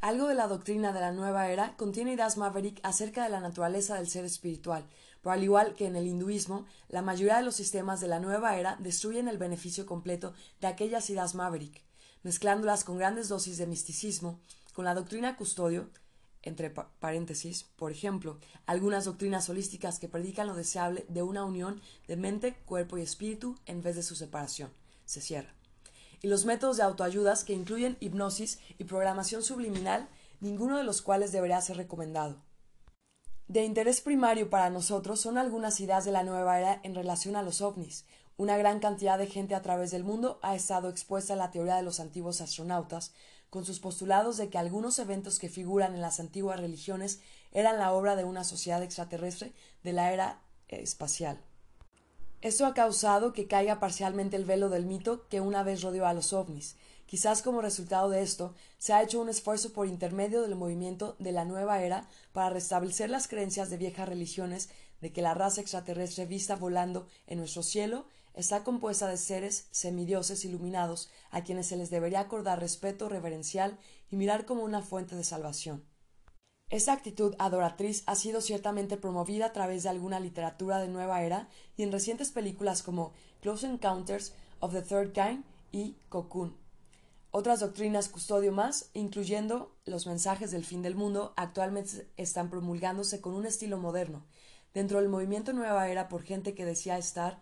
Algo 0.00 0.28
de 0.28 0.34
la 0.34 0.46
doctrina 0.46 0.94
de 0.94 1.00
la 1.00 1.12
nueva 1.12 1.50
era 1.50 1.76
contiene 1.76 2.14
ideas 2.14 2.38
maverick 2.38 2.80
acerca 2.82 3.24
de 3.24 3.28
la 3.28 3.40
naturaleza 3.40 3.96
del 3.96 4.08
ser 4.08 4.24
espiritual, 4.24 4.86
pero 5.20 5.34
al 5.34 5.44
igual 5.44 5.74
que 5.74 5.84
en 5.84 5.96
el 5.96 6.06
hinduismo, 6.06 6.64
la 6.88 7.02
mayoría 7.02 7.36
de 7.36 7.42
los 7.42 7.56
sistemas 7.56 8.00
de 8.00 8.08
la 8.08 8.20
nueva 8.20 8.56
era 8.56 8.76
destruyen 8.80 9.28
el 9.28 9.36
beneficio 9.36 9.84
completo 9.84 10.32
de 10.62 10.68
aquellas 10.68 11.10
ideas 11.10 11.34
maverick, 11.34 11.82
mezclándolas 12.22 12.84
con 12.84 12.96
grandes 12.96 13.28
dosis 13.28 13.58
de 13.58 13.66
misticismo, 13.66 14.40
con 14.72 14.86
la 14.86 14.94
doctrina 14.94 15.36
custodio, 15.36 15.90
entre 16.46 16.70
paréntesis, 16.70 17.64
por 17.76 17.92
ejemplo, 17.92 18.38
algunas 18.66 19.04
doctrinas 19.04 19.48
holísticas 19.48 19.98
que 19.98 20.08
predican 20.08 20.46
lo 20.46 20.54
deseable 20.54 21.04
de 21.08 21.22
una 21.22 21.44
unión 21.44 21.80
de 22.06 22.16
mente, 22.16 22.54
cuerpo 22.64 22.96
y 22.96 23.02
espíritu 23.02 23.56
en 23.66 23.82
vez 23.82 23.96
de 23.96 24.02
su 24.02 24.16
separación. 24.16 24.70
Se 25.04 25.20
cierra. 25.20 25.52
Y 26.22 26.28
los 26.28 26.44
métodos 26.44 26.78
de 26.78 26.84
autoayudas 26.84 27.44
que 27.44 27.52
incluyen 27.52 27.96
hipnosis 28.00 28.58
y 28.78 28.84
programación 28.84 29.42
subliminal, 29.42 30.08
ninguno 30.40 30.78
de 30.78 30.84
los 30.84 31.02
cuales 31.02 31.32
debería 31.32 31.60
ser 31.60 31.76
recomendado. 31.76 32.42
De 33.48 33.64
interés 33.64 34.00
primario 34.00 34.50
para 34.50 34.70
nosotros 34.70 35.20
son 35.20 35.38
algunas 35.38 35.80
ideas 35.80 36.04
de 36.04 36.10
la 36.12 36.24
nueva 36.24 36.58
era 36.58 36.80
en 36.82 36.94
relación 36.94 37.36
a 37.36 37.42
los 37.42 37.60
ovnis. 37.60 38.04
Una 38.36 38.56
gran 38.56 38.80
cantidad 38.80 39.18
de 39.18 39.28
gente 39.28 39.54
a 39.54 39.62
través 39.62 39.92
del 39.92 40.04
mundo 40.04 40.40
ha 40.42 40.56
estado 40.56 40.88
expuesta 40.88 41.34
a 41.34 41.36
la 41.36 41.50
teoría 41.50 41.76
de 41.76 41.82
los 41.82 42.00
antiguos 42.00 42.40
astronautas, 42.40 43.12
con 43.50 43.64
sus 43.64 43.80
postulados 43.80 44.36
de 44.36 44.48
que 44.48 44.58
algunos 44.58 44.98
eventos 44.98 45.38
que 45.38 45.48
figuran 45.48 45.94
en 45.94 46.00
las 46.00 46.20
antiguas 46.20 46.60
religiones 46.60 47.20
eran 47.52 47.78
la 47.78 47.92
obra 47.92 48.16
de 48.16 48.24
una 48.24 48.44
sociedad 48.44 48.82
extraterrestre 48.82 49.52
de 49.82 49.92
la 49.92 50.12
era 50.12 50.40
espacial. 50.68 51.40
Esto 52.42 52.66
ha 52.66 52.74
causado 52.74 53.32
que 53.32 53.46
caiga 53.46 53.80
parcialmente 53.80 54.36
el 54.36 54.44
velo 54.44 54.68
del 54.68 54.86
mito 54.86 55.26
que 55.28 55.40
una 55.40 55.62
vez 55.62 55.82
rodeó 55.82 56.06
a 56.06 56.12
los 56.12 56.32
ovnis. 56.32 56.76
Quizás 57.06 57.40
como 57.40 57.62
resultado 57.62 58.10
de 58.10 58.22
esto, 58.22 58.54
se 58.78 58.92
ha 58.92 59.02
hecho 59.02 59.20
un 59.20 59.28
esfuerzo 59.28 59.72
por 59.72 59.86
intermedio 59.86 60.42
del 60.42 60.56
movimiento 60.56 61.16
de 61.18 61.32
la 61.32 61.44
nueva 61.44 61.82
era 61.82 62.08
para 62.32 62.50
restablecer 62.50 63.10
las 63.10 63.28
creencias 63.28 63.70
de 63.70 63.76
viejas 63.76 64.08
religiones 64.08 64.68
de 65.00 65.12
que 65.12 65.22
la 65.22 65.34
raza 65.34 65.60
extraterrestre 65.60 66.26
vista 66.26 66.56
volando 66.56 67.06
en 67.26 67.38
nuestro 67.38 67.62
cielo 67.62 68.06
está 68.36 68.62
compuesta 68.62 69.08
de 69.08 69.16
seres 69.16 69.66
semidioses 69.72 70.44
iluminados 70.44 71.10
a 71.30 71.42
quienes 71.42 71.66
se 71.66 71.76
les 71.76 71.90
debería 71.90 72.20
acordar 72.20 72.60
respeto 72.60 73.08
reverencial 73.08 73.78
y 74.10 74.16
mirar 74.16 74.44
como 74.44 74.62
una 74.62 74.82
fuente 74.82 75.16
de 75.16 75.24
salvación. 75.24 75.84
Esta 76.68 76.92
actitud 76.92 77.34
adoratriz 77.38 78.02
ha 78.06 78.14
sido 78.14 78.40
ciertamente 78.40 78.96
promovida 78.96 79.46
a 79.46 79.52
través 79.52 79.84
de 79.84 79.88
alguna 79.88 80.20
literatura 80.20 80.78
de 80.78 80.88
nueva 80.88 81.22
era 81.22 81.48
y 81.76 81.82
en 81.82 81.92
recientes 81.92 82.30
películas 82.30 82.82
como 82.82 83.12
Close 83.40 83.66
Encounters 83.66 84.34
of 84.60 84.72
the 84.72 84.82
Third 84.82 85.12
Kind 85.12 85.44
y 85.72 85.96
Cocoon. 86.08 86.56
Otras 87.30 87.60
doctrinas 87.60 88.08
custodio 88.08 88.50
más, 88.50 88.90
incluyendo 88.94 89.76
los 89.84 90.06
mensajes 90.06 90.50
del 90.50 90.64
fin 90.64 90.82
del 90.82 90.94
mundo, 90.94 91.34
actualmente 91.36 92.08
están 92.16 92.50
promulgándose 92.50 93.20
con 93.20 93.34
un 93.34 93.46
estilo 93.46 93.78
moderno, 93.78 94.24
dentro 94.74 94.98
del 95.00 95.08
movimiento 95.08 95.52
Nueva 95.52 95.88
Era 95.88 96.08
por 96.08 96.22
gente 96.22 96.54
que 96.54 96.64
decía 96.64 96.98
estar 96.98 97.40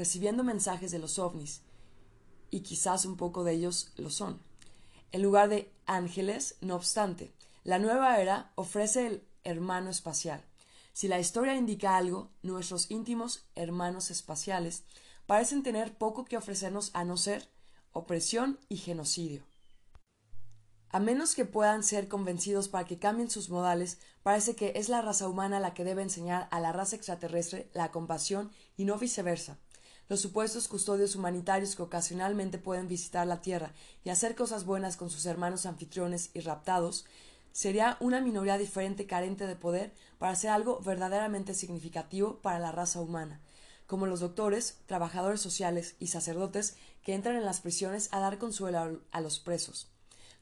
recibiendo 0.00 0.44
mensajes 0.44 0.90
de 0.92 0.98
los 0.98 1.18
ovnis, 1.18 1.60
y 2.50 2.60
quizás 2.60 3.04
un 3.04 3.18
poco 3.18 3.44
de 3.44 3.52
ellos 3.52 3.92
lo 3.96 4.08
son. 4.08 4.40
En 5.12 5.20
lugar 5.22 5.50
de 5.50 5.70
ángeles, 5.84 6.56
no 6.62 6.74
obstante, 6.74 7.34
la 7.64 7.78
nueva 7.78 8.18
era 8.18 8.50
ofrece 8.54 9.06
el 9.06 9.28
hermano 9.44 9.90
espacial. 9.90 10.42
Si 10.94 11.06
la 11.06 11.20
historia 11.20 11.54
indica 11.54 11.98
algo, 11.98 12.30
nuestros 12.42 12.90
íntimos 12.90 13.44
hermanos 13.54 14.10
espaciales 14.10 14.84
parecen 15.26 15.62
tener 15.62 15.98
poco 15.98 16.24
que 16.24 16.38
ofrecernos 16.38 16.92
a 16.94 17.04
no 17.04 17.18
ser 17.18 17.50
opresión 17.92 18.58
y 18.70 18.78
genocidio. 18.78 19.44
A 20.88 20.98
menos 20.98 21.34
que 21.34 21.44
puedan 21.44 21.84
ser 21.84 22.08
convencidos 22.08 22.70
para 22.70 22.86
que 22.86 22.98
cambien 22.98 23.28
sus 23.28 23.50
modales, 23.50 23.98
parece 24.22 24.56
que 24.56 24.72
es 24.76 24.88
la 24.88 25.02
raza 25.02 25.28
humana 25.28 25.60
la 25.60 25.74
que 25.74 25.84
debe 25.84 26.00
enseñar 26.00 26.48
a 26.50 26.58
la 26.58 26.72
raza 26.72 26.96
extraterrestre 26.96 27.68
la 27.74 27.90
compasión 27.90 28.50
y 28.78 28.86
no 28.86 28.96
viceversa 28.96 29.58
los 30.10 30.20
supuestos 30.20 30.66
custodios 30.66 31.14
humanitarios 31.14 31.76
que 31.76 31.82
ocasionalmente 31.82 32.58
pueden 32.58 32.88
visitar 32.88 33.28
la 33.28 33.40
Tierra 33.40 33.72
y 34.04 34.10
hacer 34.10 34.34
cosas 34.34 34.64
buenas 34.64 34.96
con 34.96 35.08
sus 35.08 35.24
hermanos 35.24 35.66
anfitriones 35.66 36.30
y 36.34 36.40
raptados, 36.40 37.06
sería 37.52 37.96
una 38.00 38.20
minoría 38.20 38.58
diferente 38.58 39.06
carente 39.06 39.46
de 39.46 39.54
poder 39.54 39.94
para 40.18 40.32
hacer 40.32 40.50
algo 40.50 40.80
verdaderamente 40.80 41.54
significativo 41.54 42.40
para 42.42 42.58
la 42.58 42.72
raza 42.72 43.00
humana, 43.00 43.40
como 43.86 44.06
los 44.06 44.18
doctores, 44.18 44.78
trabajadores 44.86 45.40
sociales 45.40 45.94
y 46.00 46.08
sacerdotes 46.08 46.76
que 47.04 47.14
entran 47.14 47.36
en 47.36 47.44
las 47.44 47.60
prisiones 47.60 48.08
a 48.10 48.18
dar 48.18 48.38
consuelo 48.38 49.00
a 49.12 49.20
los 49.20 49.38
presos. 49.38 49.86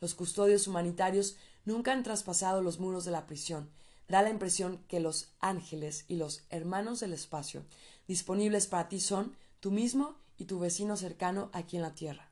Los 0.00 0.14
custodios 0.14 0.66
humanitarios 0.66 1.36
nunca 1.66 1.92
han 1.92 2.04
traspasado 2.04 2.62
los 2.62 2.80
muros 2.80 3.04
de 3.04 3.10
la 3.10 3.26
prisión. 3.26 3.68
Da 4.08 4.22
la 4.22 4.30
impresión 4.30 4.82
que 4.88 4.98
los 4.98 5.28
ángeles 5.40 6.06
y 6.08 6.16
los 6.16 6.44
hermanos 6.48 7.00
del 7.00 7.12
espacio 7.12 7.66
disponibles 8.06 8.66
para 8.66 8.88
ti 8.88 9.00
son 9.00 9.36
tú 9.60 9.70
mismo 9.70 10.16
y 10.36 10.44
tu 10.44 10.58
vecino 10.58 10.96
cercano 10.96 11.50
aquí 11.52 11.76
en 11.76 11.82
la 11.82 11.94
Tierra. 11.94 12.30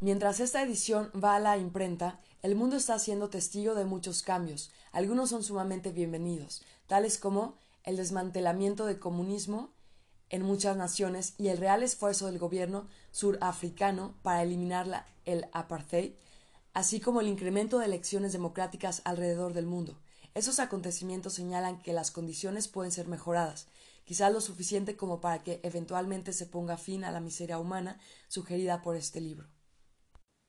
Mientras 0.00 0.40
esta 0.40 0.62
edición 0.62 1.10
va 1.12 1.36
a 1.36 1.40
la 1.40 1.56
imprenta, 1.56 2.20
el 2.42 2.54
mundo 2.54 2.76
está 2.76 2.98
siendo 2.98 3.30
testigo 3.30 3.74
de 3.74 3.86
muchos 3.86 4.22
cambios. 4.22 4.70
Algunos 4.92 5.30
son 5.30 5.42
sumamente 5.42 5.90
bienvenidos, 5.90 6.62
tales 6.86 7.18
como 7.18 7.56
el 7.82 7.96
desmantelamiento 7.96 8.84
del 8.84 8.98
comunismo 8.98 9.70
en 10.28 10.42
muchas 10.42 10.76
naciones 10.76 11.34
y 11.38 11.48
el 11.48 11.58
real 11.58 11.82
esfuerzo 11.82 12.26
del 12.26 12.38
gobierno 12.38 12.88
surafricano 13.10 14.14
para 14.22 14.42
eliminar 14.42 15.06
el 15.24 15.46
apartheid, 15.52 16.12
así 16.74 17.00
como 17.00 17.20
el 17.20 17.28
incremento 17.28 17.78
de 17.78 17.86
elecciones 17.86 18.32
democráticas 18.32 19.00
alrededor 19.04 19.54
del 19.54 19.66
mundo. 19.66 19.96
Esos 20.34 20.58
acontecimientos 20.58 21.32
señalan 21.32 21.80
que 21.80 21.94
las 21.94 22.10
condiciones 22.10 22.68
pueden 22.68 22.92
ser 22.92 23.08
mejoradas, 23.08 23.68
quizás 24.06 24.32
lo 24.32 24.40
suficiente 24.40 24.96
como 24.96 25.20
para 25.20 25.42
que 25.42 25.60
eventualmente 25.64 26.32
se 26.32 26.46
ponga 26.46 26.78
fin 26.78 27.04
a 27.04 27.10
la 27.10 27.20
miseria 27.20 27.58
humana 27.58 27.98
sugerida 28.28 28.80
por 28.80 28.96
este 28.96 29.20
libro. 29.20 29.48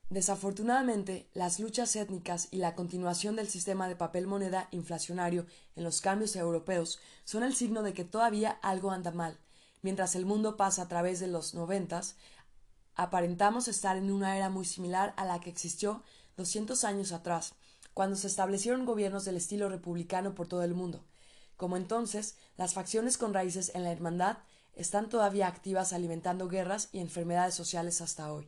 Desafortunadamente, 0.09 1.27
las 1.33 1.59
luchas 1.59 1.93
étnicas 1.97 2.47
y 2.51 2.57
la 2.57 2.75
continuación 2.75 3.35
del 3.35 3.49
sistema 3.49 3.89
de 3.89 3.97
papel 3.97 4.25
moneda 4.25 4.69
inflacionario 4.71 5.47
en 5.75 5.83
los 5.83 5.99
cambios 5.99 6.37
europeos 6.37 6.99
son 7.25 7.43
el 7.43 7.53
signo 7.55 7.83
de 7.83 7.93
que 7.93 8.05
todavía 8.05 8.51
algo 8.61 8.91
anda 8.91 9.11
mal. 9.11 9.37
mientras 9.83 10.15
el 10.15 10.25
mundo 10.25 10.57
pasa 10.57 10.81
a 10.81 10.87
través 10.87 11.19
de 11.19 11.27
los 11.27 11.53
noventas, 11.53 12.15
aparentamos 12.95 13.67
estar 13.67 13.95
en 13.95 14.11
una 14.11 14.35
era 14.35 14.49
muy 14.49 14.65
similar 14.65 15.13
a 15.17 15.25
la 15.25 15.39
que 15.39 15.49
existió 15.49 16.03
doscientos 16.35 16.83
años 16.83 17.11
atrás, 17.11 17.53
cuando 17.93 18.15
se 18.15 18.27
establecieron 18.27 18.85
gobiernos 18.85 19.23
del 19.23 19.37
estilo 19.37 19.69
republicano 19.69 20.35
por 20.35 20.47
todo 20.47 20.63
el 20.63 20.73
mundo. 20.73 21.05
Como 21.57 21.75
entonces, 21.75 22.35
las 22.55 22.73
facciones 22.73 23.17
con 23.17 23.33
raíces 23.33 23.71
en 23.75 23.83
la 23.83 23.91
hermandad 23.91 24.37
están 24.73 25.09
todavía 25.09 25.47
activas 25.47 25.91
alimentando 25.91 26.47
guerras 26.47 26.89
y 26.91 26.99
enfermedades 26.99 27.55
sociales 27.55 27.99
hasta 27.99 28.31
hoy. 28.31 28.47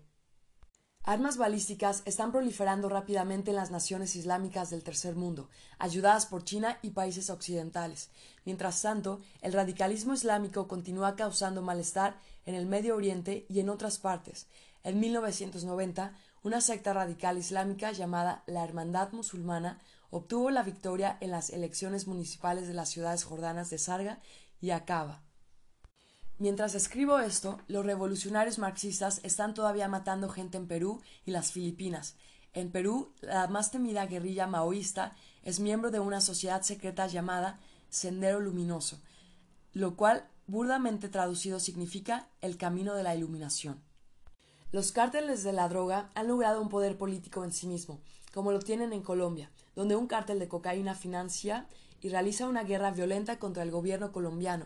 Armas 1.04 1.38
balísticas 1.38 2.04
están 2.06 2.32
proliferando 2.32 2.88
rápidamente 2.88 3.50
en 3.50 3.56
las 3.56 3.72
naciones 3.72 4.16
islámicas 4.16 4.70
del 4.70 4.84
tercer 4.84 5.16
mundo, 5.16 5.50
ayudadas 5.80 6.28
por 6.28 6.44
China 6.44 6.78
y 6.84 6.92
países 6.92 7.32
occidentales. 7.32 8.10
Mientras 8.46 8.82
tanto, 8.82 9.20
el 9.42 9.54
radicalismo 9.54 10.14
islámico 10.14 10.68
continúa 10.68 11.16
causando 11.16 11.64
malestar 11.64 12.20
en 12.46 12.54
el 12.54 12.68
Medio 12.68 12.96
Oriente 12.96 13.48
y 13.50 13.60
en 13.60 13.70
otras 13.70 13.98
partes. 13.98 14.46
En 14.84 15.00
1990, 15.00 16.14
una 16.44 16.62
secta 16.62 16.94
radical 16.94 17.38
islámica 17.38 17.92
llamada 17.92 18.44
la 18.46 18.64
Hermandad 18.64 19.12
Musulmana 19.12 19.80
obtuvo 20.10 20.50
la 20.50 20.64
victoria 20.64 21.18
en 21.22 21.32
las 21.32 21.50
elecciones 21.50 22.08
municipales 22.08 22.68
de 22.68 22.74
las 22.74 22.90
ciudades 22.90 23.24
jordanas 23.24 23.70
de 23.70 23.78
Sarga 23.78 24.20
y 24.62 24.72
Acaba. 24.72 25.24
Mientras 26.38 26.74
escribo 26.74 27.20
esto, 27.20 27.60
los 27.68 27.86
revolucionarios 27.86 28.60
marxistas 28.60 29.20
están 29.24 29.54
todavía 29.54 29.90
matando 29.90 30.30
gente 30.30 30.58
en 30.58 30.68
Perú 30.68 31.02
y 31.26 31.32
las 31.32 31.52
Filipinas. 31.52 32.16
En 32.54 32.72
Perú, 32.72 33.14
la 33.22 33.48
más 33.48 33.72
temida 33.72 34.06
guerrilla 34.06 34.48
maoísta 34.48 35.16
es 35.44 35.60
miembro 35.60 35.92
de 35.92 36.00
una 36.00 36.22
sociedad 36.22 36.62
secreta 36.62 37.08
llamada 37.08 37.60
Sendero 37.90 38.40
Luminoso, 38.40 39.02
lo 39.74 39.96
cual 39.96 40.28
burdamente 40.48 41.10
traducido 41.10 41.60
significa 41.60 42.30
el 42.42 42.58
camino 42.58 42.96
de 42.96 43.04
la 43.04 43.16
iluminación. 43.16 43.82
Los 44.72 44.92
cárteles 44.92 45.44
de 45.44 45.52
la 45.52 45.68
droga 45.68 46.10
han 46.16 46.28
logrado 46.28 46.62
un 46.62 46.70
poder 46.70 46.98
político 46.98 47.44
en 47.44 47.52
sí 47.52 47.68
mismo, 47.68 48.00
como 48.34 48.52
lo 48.52 48.60
tienen 48.60 48.94
en 48.94 49.02
Colombia, 49.02 49.52
donde 49.80 49.96
un 49.96 50.08
cártel 50.08 50.40
de 50.40 50.50
cocaína 50.50 50.94
financia 50.94 51.66
y 52.02 52.10
realiza 52.10 52.50
una 52.50 52.66
guerra 52.66 52.92
violenta 52.92 53.40
contra 53.40 53.64
el 53.64 53.72
gobierno 53.72 54.12
colombiano, 54.12 54.66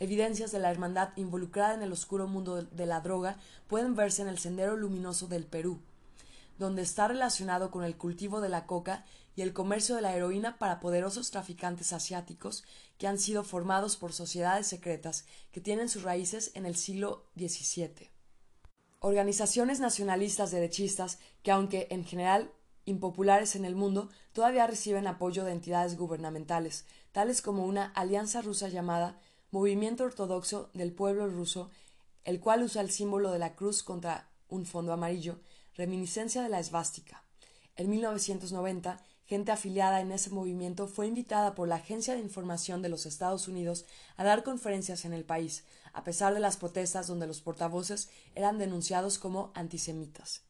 Evidencias 0.00 0.52
de 0.52 0.58
la 0.58 0.70
hermandad 0.70 1.10
involucrada 1.16 1.74
en 1.74 1.82
el 1.82 1.92
oscuro 1.92 2.26
mundo 2.26 2.62
de 2.62 2.86
la 2.86 3.02
droga 3.02 3.36
pueden 3.68 3.94
verse 3.94 4.22
en 4.22 4.28
el 4.28 4.38
Sendero 4.38 4.74
Luminoso 4.74 5.28
del 5.28 5.44
Perú, 5.44 5.82
donde 6.58 6.80
está 6.80 7.08
relacionado 7.08 7.70
con 7.70 7.84
el 7.84 7.98
cultivo 7.98 8.40
de 8.40 8.48
la 8.48 8.64
coca 8.64 9.04
y 9.36 9.42
el 9.42 9.52
comercio 9.52 9.96
de 9.96 10.00
la 10.00 10.16
heroína 10.16 10.56
para 10.56 10.80
poderosos 10.80 11.30
traficantes 11.30 11.92
asiáticos 11.92 12.64
que 12.96 13.06
han 13.06 13.18
sido 13.18 13.44
formados 13.44 13.98
por 13.98 14.14
sociedades 14.14 14.66
secretas 14.66 15.26
que 15.52 15.60
tienen 15.60 15.90
sus 15.90 16.04
raíces 16.04 16.52
en 16.54 16.64
el 16.64 16.74
siglo 16.74 17.26
XVII. 17.36 18.10
Organizaciones 18.98 19.78
nacionalistas 19.78 20.52
derechistas 20.52 21.18
que, 21.42 21.50
aunque 21.50 21.86
en 21.90 22.06
general 22.06 22.50
impopulares 22.84 23.56
en 23.56 23.64
el 23.64 23.76
mundo, 23.76 24.08
todavía 24.32 24.66
reciben 24.66 25.06
apoyo 25.06 25.44
de 25.44 25.52
entidades 25.52 25.96
gubernamentales, 25.96 26.84
tales 27.12 27.42
como 27.42 27.64
una 27.64 27.86
alianza 27.94 28.42
rusa 28.42 28.68
llamada 28.68 29.18
movimiento 29.50 30.04
ortodoxo 30.04 30.68
del 30.74 30.92
pueblo 30.92 31.28
ruso, 31.28 31.70
el 32.24 32.40
cual 32.40 32.62
usa 32.64 32.82
el 32.82 32.90
símbolo 32.90 33.30
de 33.30 33.38
la 33.38 33.54
cruz 33.54 33.82
contra 33.82 34.28
un 34.48 34.66
fondo 34.66 34.92
amarillo, 34.92 35.38
reminiscencia 35.76 36.42
de 36.42 36.48
la 36.48 36.58
esvástica. 36.58 37.22
En 37.76 37.88
1990, 37.88 39.00
gente 39.26 39.52
afiliada 39.52 40.00
en 40.00 40.12
ese 40.12 40.30
movimiento 40.30 40.86
fue 40.86 41.06
invitada 41.06 41.54
por 41.54 41.68
la 41.68 41.76
Agencia 41.76 42.14
de 42.14 42.20
Información 42.20 42.82
de 42.82 42.88
los 42.88 43.06
Estados 43.06 43.48
Unidos 43.48 43.84
a 44.16 44.24
dar 44.24 44.42
conferencias 44.42 45.04
en 45.04 45.12
el 45.12 45.24
país, 45.24 45.64
a 45.92 46.04
pesar 46.04 46.34
de 46.34 46.40
las 46.40 46.56
protestas 46.56 47.06
donde 47.06 47.26
los 47.26 47.40
portavoces 47.40 48.10
eran 48.34 48.58
denunciados 48.58 49.18
como 49.18 49.52
antisemitas. 49.54 50.42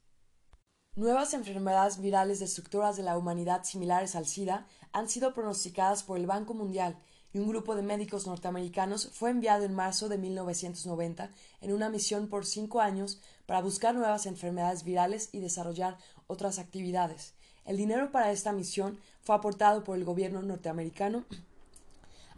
Nuevas 0.97 1.35
enfermedades 1.35 2.01
virales 2.01 2.39
destructoras 2.39 2.97
de 2.97 3.03
la 3.03 3.19
humanidad 3.19 3.65
similares 3.65 4.15
al 4.15 4.27
SIDA 4.27 4.65
han 4.93 5.09
sido 5.09 5.35
pronosticadas 5.35 6.05
por 6.05 6.19
el 6.19 6.27
Banco 6.29 6.55
Mundial 6.55 6.97
y 7.33 7.41
un 7.41 7.49
grupo 7.49 7.75
de 7.75 7.83
médicos 7.83 8.29
norteamericanos 8.29 9.11
fue 9.13 9.31
enviado 9.31 9.65
en 9.65 9.75
marzo 9.75 10.09
de 10.09 10.19
1990 10.19 11.31
en 11.63 11.73
una 11.73 11.89
misión 11.89 12.29
por 12.29 12.47
cinco 12.47 12.81
años 12.81 13.21
para 13.45 13.61
buscar 13.61 13.97
nuevas 13.97 14.27
enfermedades 14.27 14.85
virales 14.85 15.31
y 15.33 15.41
desarrollar 15.41 15.99
otras 16.29 16.61
actividades. 16.61 17.35
El 17.65 17.77
dinero 17.77 18.13
para 18.13 18.31
esta 18.31 18.53
misión 18.53 19.01
fue 19.21 19.35
aportado 19.35 19.83
por 19.83 19.99
el 19.99 20.05
gobierno 20.05 20.43
norteamericano 20.43 21.25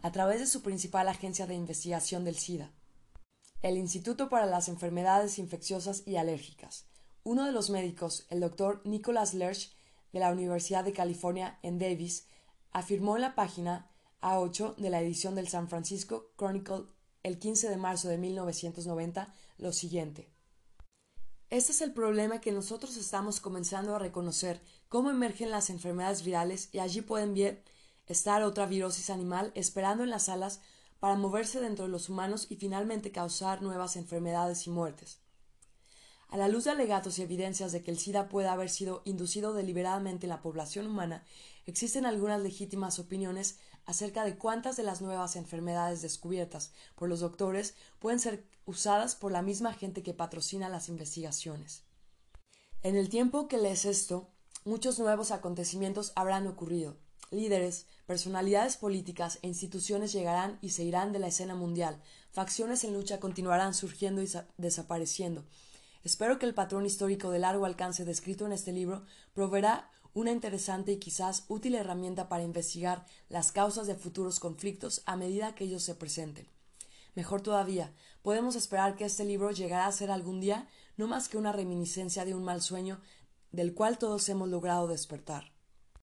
a 0.01 0.11
través 0.11 0.39
de 0.39 0.47
su 0.47 0.63
principal 0.63 1.07
agencia 1.09 1.45
de 1.45 1.53
investigación 1.53 2.25
del 2.25 2.37
SIDA, 2.39 2.71
el 3.61 3.77
Instituto 3.77 4.29
para 4.29 4.47
las 4.47 4.67
Enfermedades 4.67 5.37
Infecciosas 5.37 6.01
y 6.07 6.15
Alérgicas. 6.15 6.86
Uno 7.27 7.43
de 7.43 7.51
los 7.51 7.69
médicos, 7.69 8.25
el 8.29 8.39
doctor 8.39 8.79
Nicholas 8.85 9.33
Lerch, 9.33 9.75
de 10.13 10.19
la 10.21 10.31
Universidad 10.31 10.85
de 10.85 10.93
California 10.93 11.59
en 11.61 11.77
Davis, 11.77 12.25
afirmó 12.71 13.17
en 13.17 13.21
la 13.21 13.35
página 13.35 13.91
a8 14.21 14.77
de 14.77 14.89
la 14.89 15.01
edición 15.01 15.35
del 15.35 15.49
San 15.49 15.67
Francisco 15.67 16.31
Chronicle 16.37 16.85
el 17.23 17.37
15 17.37 17.67
de 17.67 17.75
marzo 17.75 18.07
de 18.07 18.17
1990 18.17 19.35
lo 19.57 19.73
siguiente. 19.73 20.29
Este 21.49 21.73
es 21.73 21.81
el 21.81 21.91
problema 21.91 22.39
que 22.39 22.53
nosotros 22.53 22.95
estamos 22.95 23.41
comenzando 23.41 23.93
a 23.93 23.99
reconocer, 23.99 24.61
cómo 24.87 25.09
emergen 25.09 25.51
las 25.51 25.69
enfermedades 25.69 26.23
virales 26.23 26.69
y 26.71 26.79
allí 26.79 27.01
pueden 27.01 27.33
bien 27.33 27.61
estar 28.05 28.41
otra 28.41 28.67
virosis 28.67 29.09
animal 29.09 29.51
esperando 29.53 30.05
en 30.05 30.11
las 30.11 30.27
salas 30.27 30.61
para 31.01 31.15
moverse 31.15 31.59
dentro 31.59 31.87
de 31.87 31.91
los 31.91 32.07
humanos 32.07 32.47
y 32.49 32.55
finalmente 32.55 33.11
causar 33.11 33.61
nuevas 33.61 33.97
enfermedades 33.97 34.65
y 34.65 34.69
muertes. 34.69 35.26
A 36.29 36.35
la 36.37 36.49
luz 36.49 36.65
de 36.65 36.71
alegatos 36.71 37.19
y 37.19 37.21
evidencias 37.21 37.71
de 37.71 37.83
que 37.83 37.91
el 37.91 37.99
SIDA 37.99 38.27
puede 38.27 38.49
haber 38.49 38.69
sido 38.69 39.01
inducido 39.05 39.53
deliberadamente 39.53 40.25
en 40.25 40.31
la 40.31 40.41
población 40.41 40.87
humana, 40.87 41.23
existen 41.65 42.05
algunas 42.05 42.41
legítimas 42.41 42.99
opiniones 42.99 43.59
acerca 43.85 44.25
de 44.25 44.37
cuántas 44.37 44.75
de 44.75 44.83
las 44.83 45.01
nuevas 45.01 45.37
enfermedades 45.37 46.01
descubiertas 46.01 46.73
por 46.95 47.07
los 47.07 47.21
doctores 47.21 47.75
pueden 47.99 48.19
ser 48.19 48.45
usadas 48.65 49.15
por 49.15 49.31
la 49.31 49.41
misma 49.41 49.73
gente 49.73 50.03
que 50.03 50.13
patrocina 50.13 50.67
las 50.67 50.89
investigaciones. 50.89 51.83
En 52.83 52.97
el 52.97 53.07
tiempo 53.07 53.47
que 53.47 53.57
lees 53.57 53.85
esto, 53.85 54.29
muchos 54.65 54.99
nuevos 54.99 55.31
acontecimientos 55.31 56.11
habrán 56.15 56.45
ocurrido. 56.47 56.97
Líderes, 57.31 57.87
personalidades 58.05 58.75
políticas 58.75 59.39
e 59.41 59.47
instituciones 59.47 60.11
llegarán 60.11 60.59
y 60.61 60.69
se 60.69 60.83
irán 60.83 61.13
de 61.13 61.19
la 61.19 61.27
escena 61.27 61.55
mundial. 61.55 62.01
Facciones 62.31 62.83
en 62.83 62.93
lucha 62.93 63.19
continuarán 63.21 63.73
surgiendo 63.73 64.21
y 64.21 64.29
desapareciendo. 64.57 65.45
Espero 66.07 66.39
que 66.39 66.45
el 66.45 66.53
patrón 66.53 66.85
histórico 66.85 67.31
de 67.31 67.39
largo 67.39 67.65
alcance 67.65 68.05
descrito 68.05 68.45
en 68.45 68.53
este 68.53 68.71
libro 68.71 69.05
proveerá 69.33 69.91
una 70.13 70.31
interesante 70.31 70.93
y 70.93 70.99
quizás 70.99 71.43
útil 71.49 71.75
herramienta 71.75 72.29
para 72.29 72.43
investigar 72.43 73.05
las 73.27 73.51
causas 73.51 73.87
de 73.87 73.95
futuros 73.95 74.39
conflictos 74.39 75.01
a 75.05 75.17
medida 75.17 75.53
que 75.53 75.65
ellos 75.65 75.83
se 75.83 75.95
presenten. 75.95 76.47
Mejor 77.13 77.41
todavía, 77.41 77.91
podemos 78.21 78.55
esperar 78.55 78.95
que 78.95 79.03
este 79.03 79.25
libro 79.25 79.51
llegará 79.51 79.85
a 79.85 79.91
ser 79.91 80.09
algún 80.09 80.39
día 80.39 80.69
no 80.95 81.09
más 81.09 81.27
que 81.27 81.37
una 81.37 81.51
reminiscencia 81.51 82.23
de 82.23 82.33
un 82.33 82.45
mal 82.45 82.61
sueño 82.61 83.01
del 83.51 83.73
cual 83.73 83.97
todos 83.97 84.29
hemos 84.29 84.47
logrado 84.47 84.87
despertar. 84.87 85.56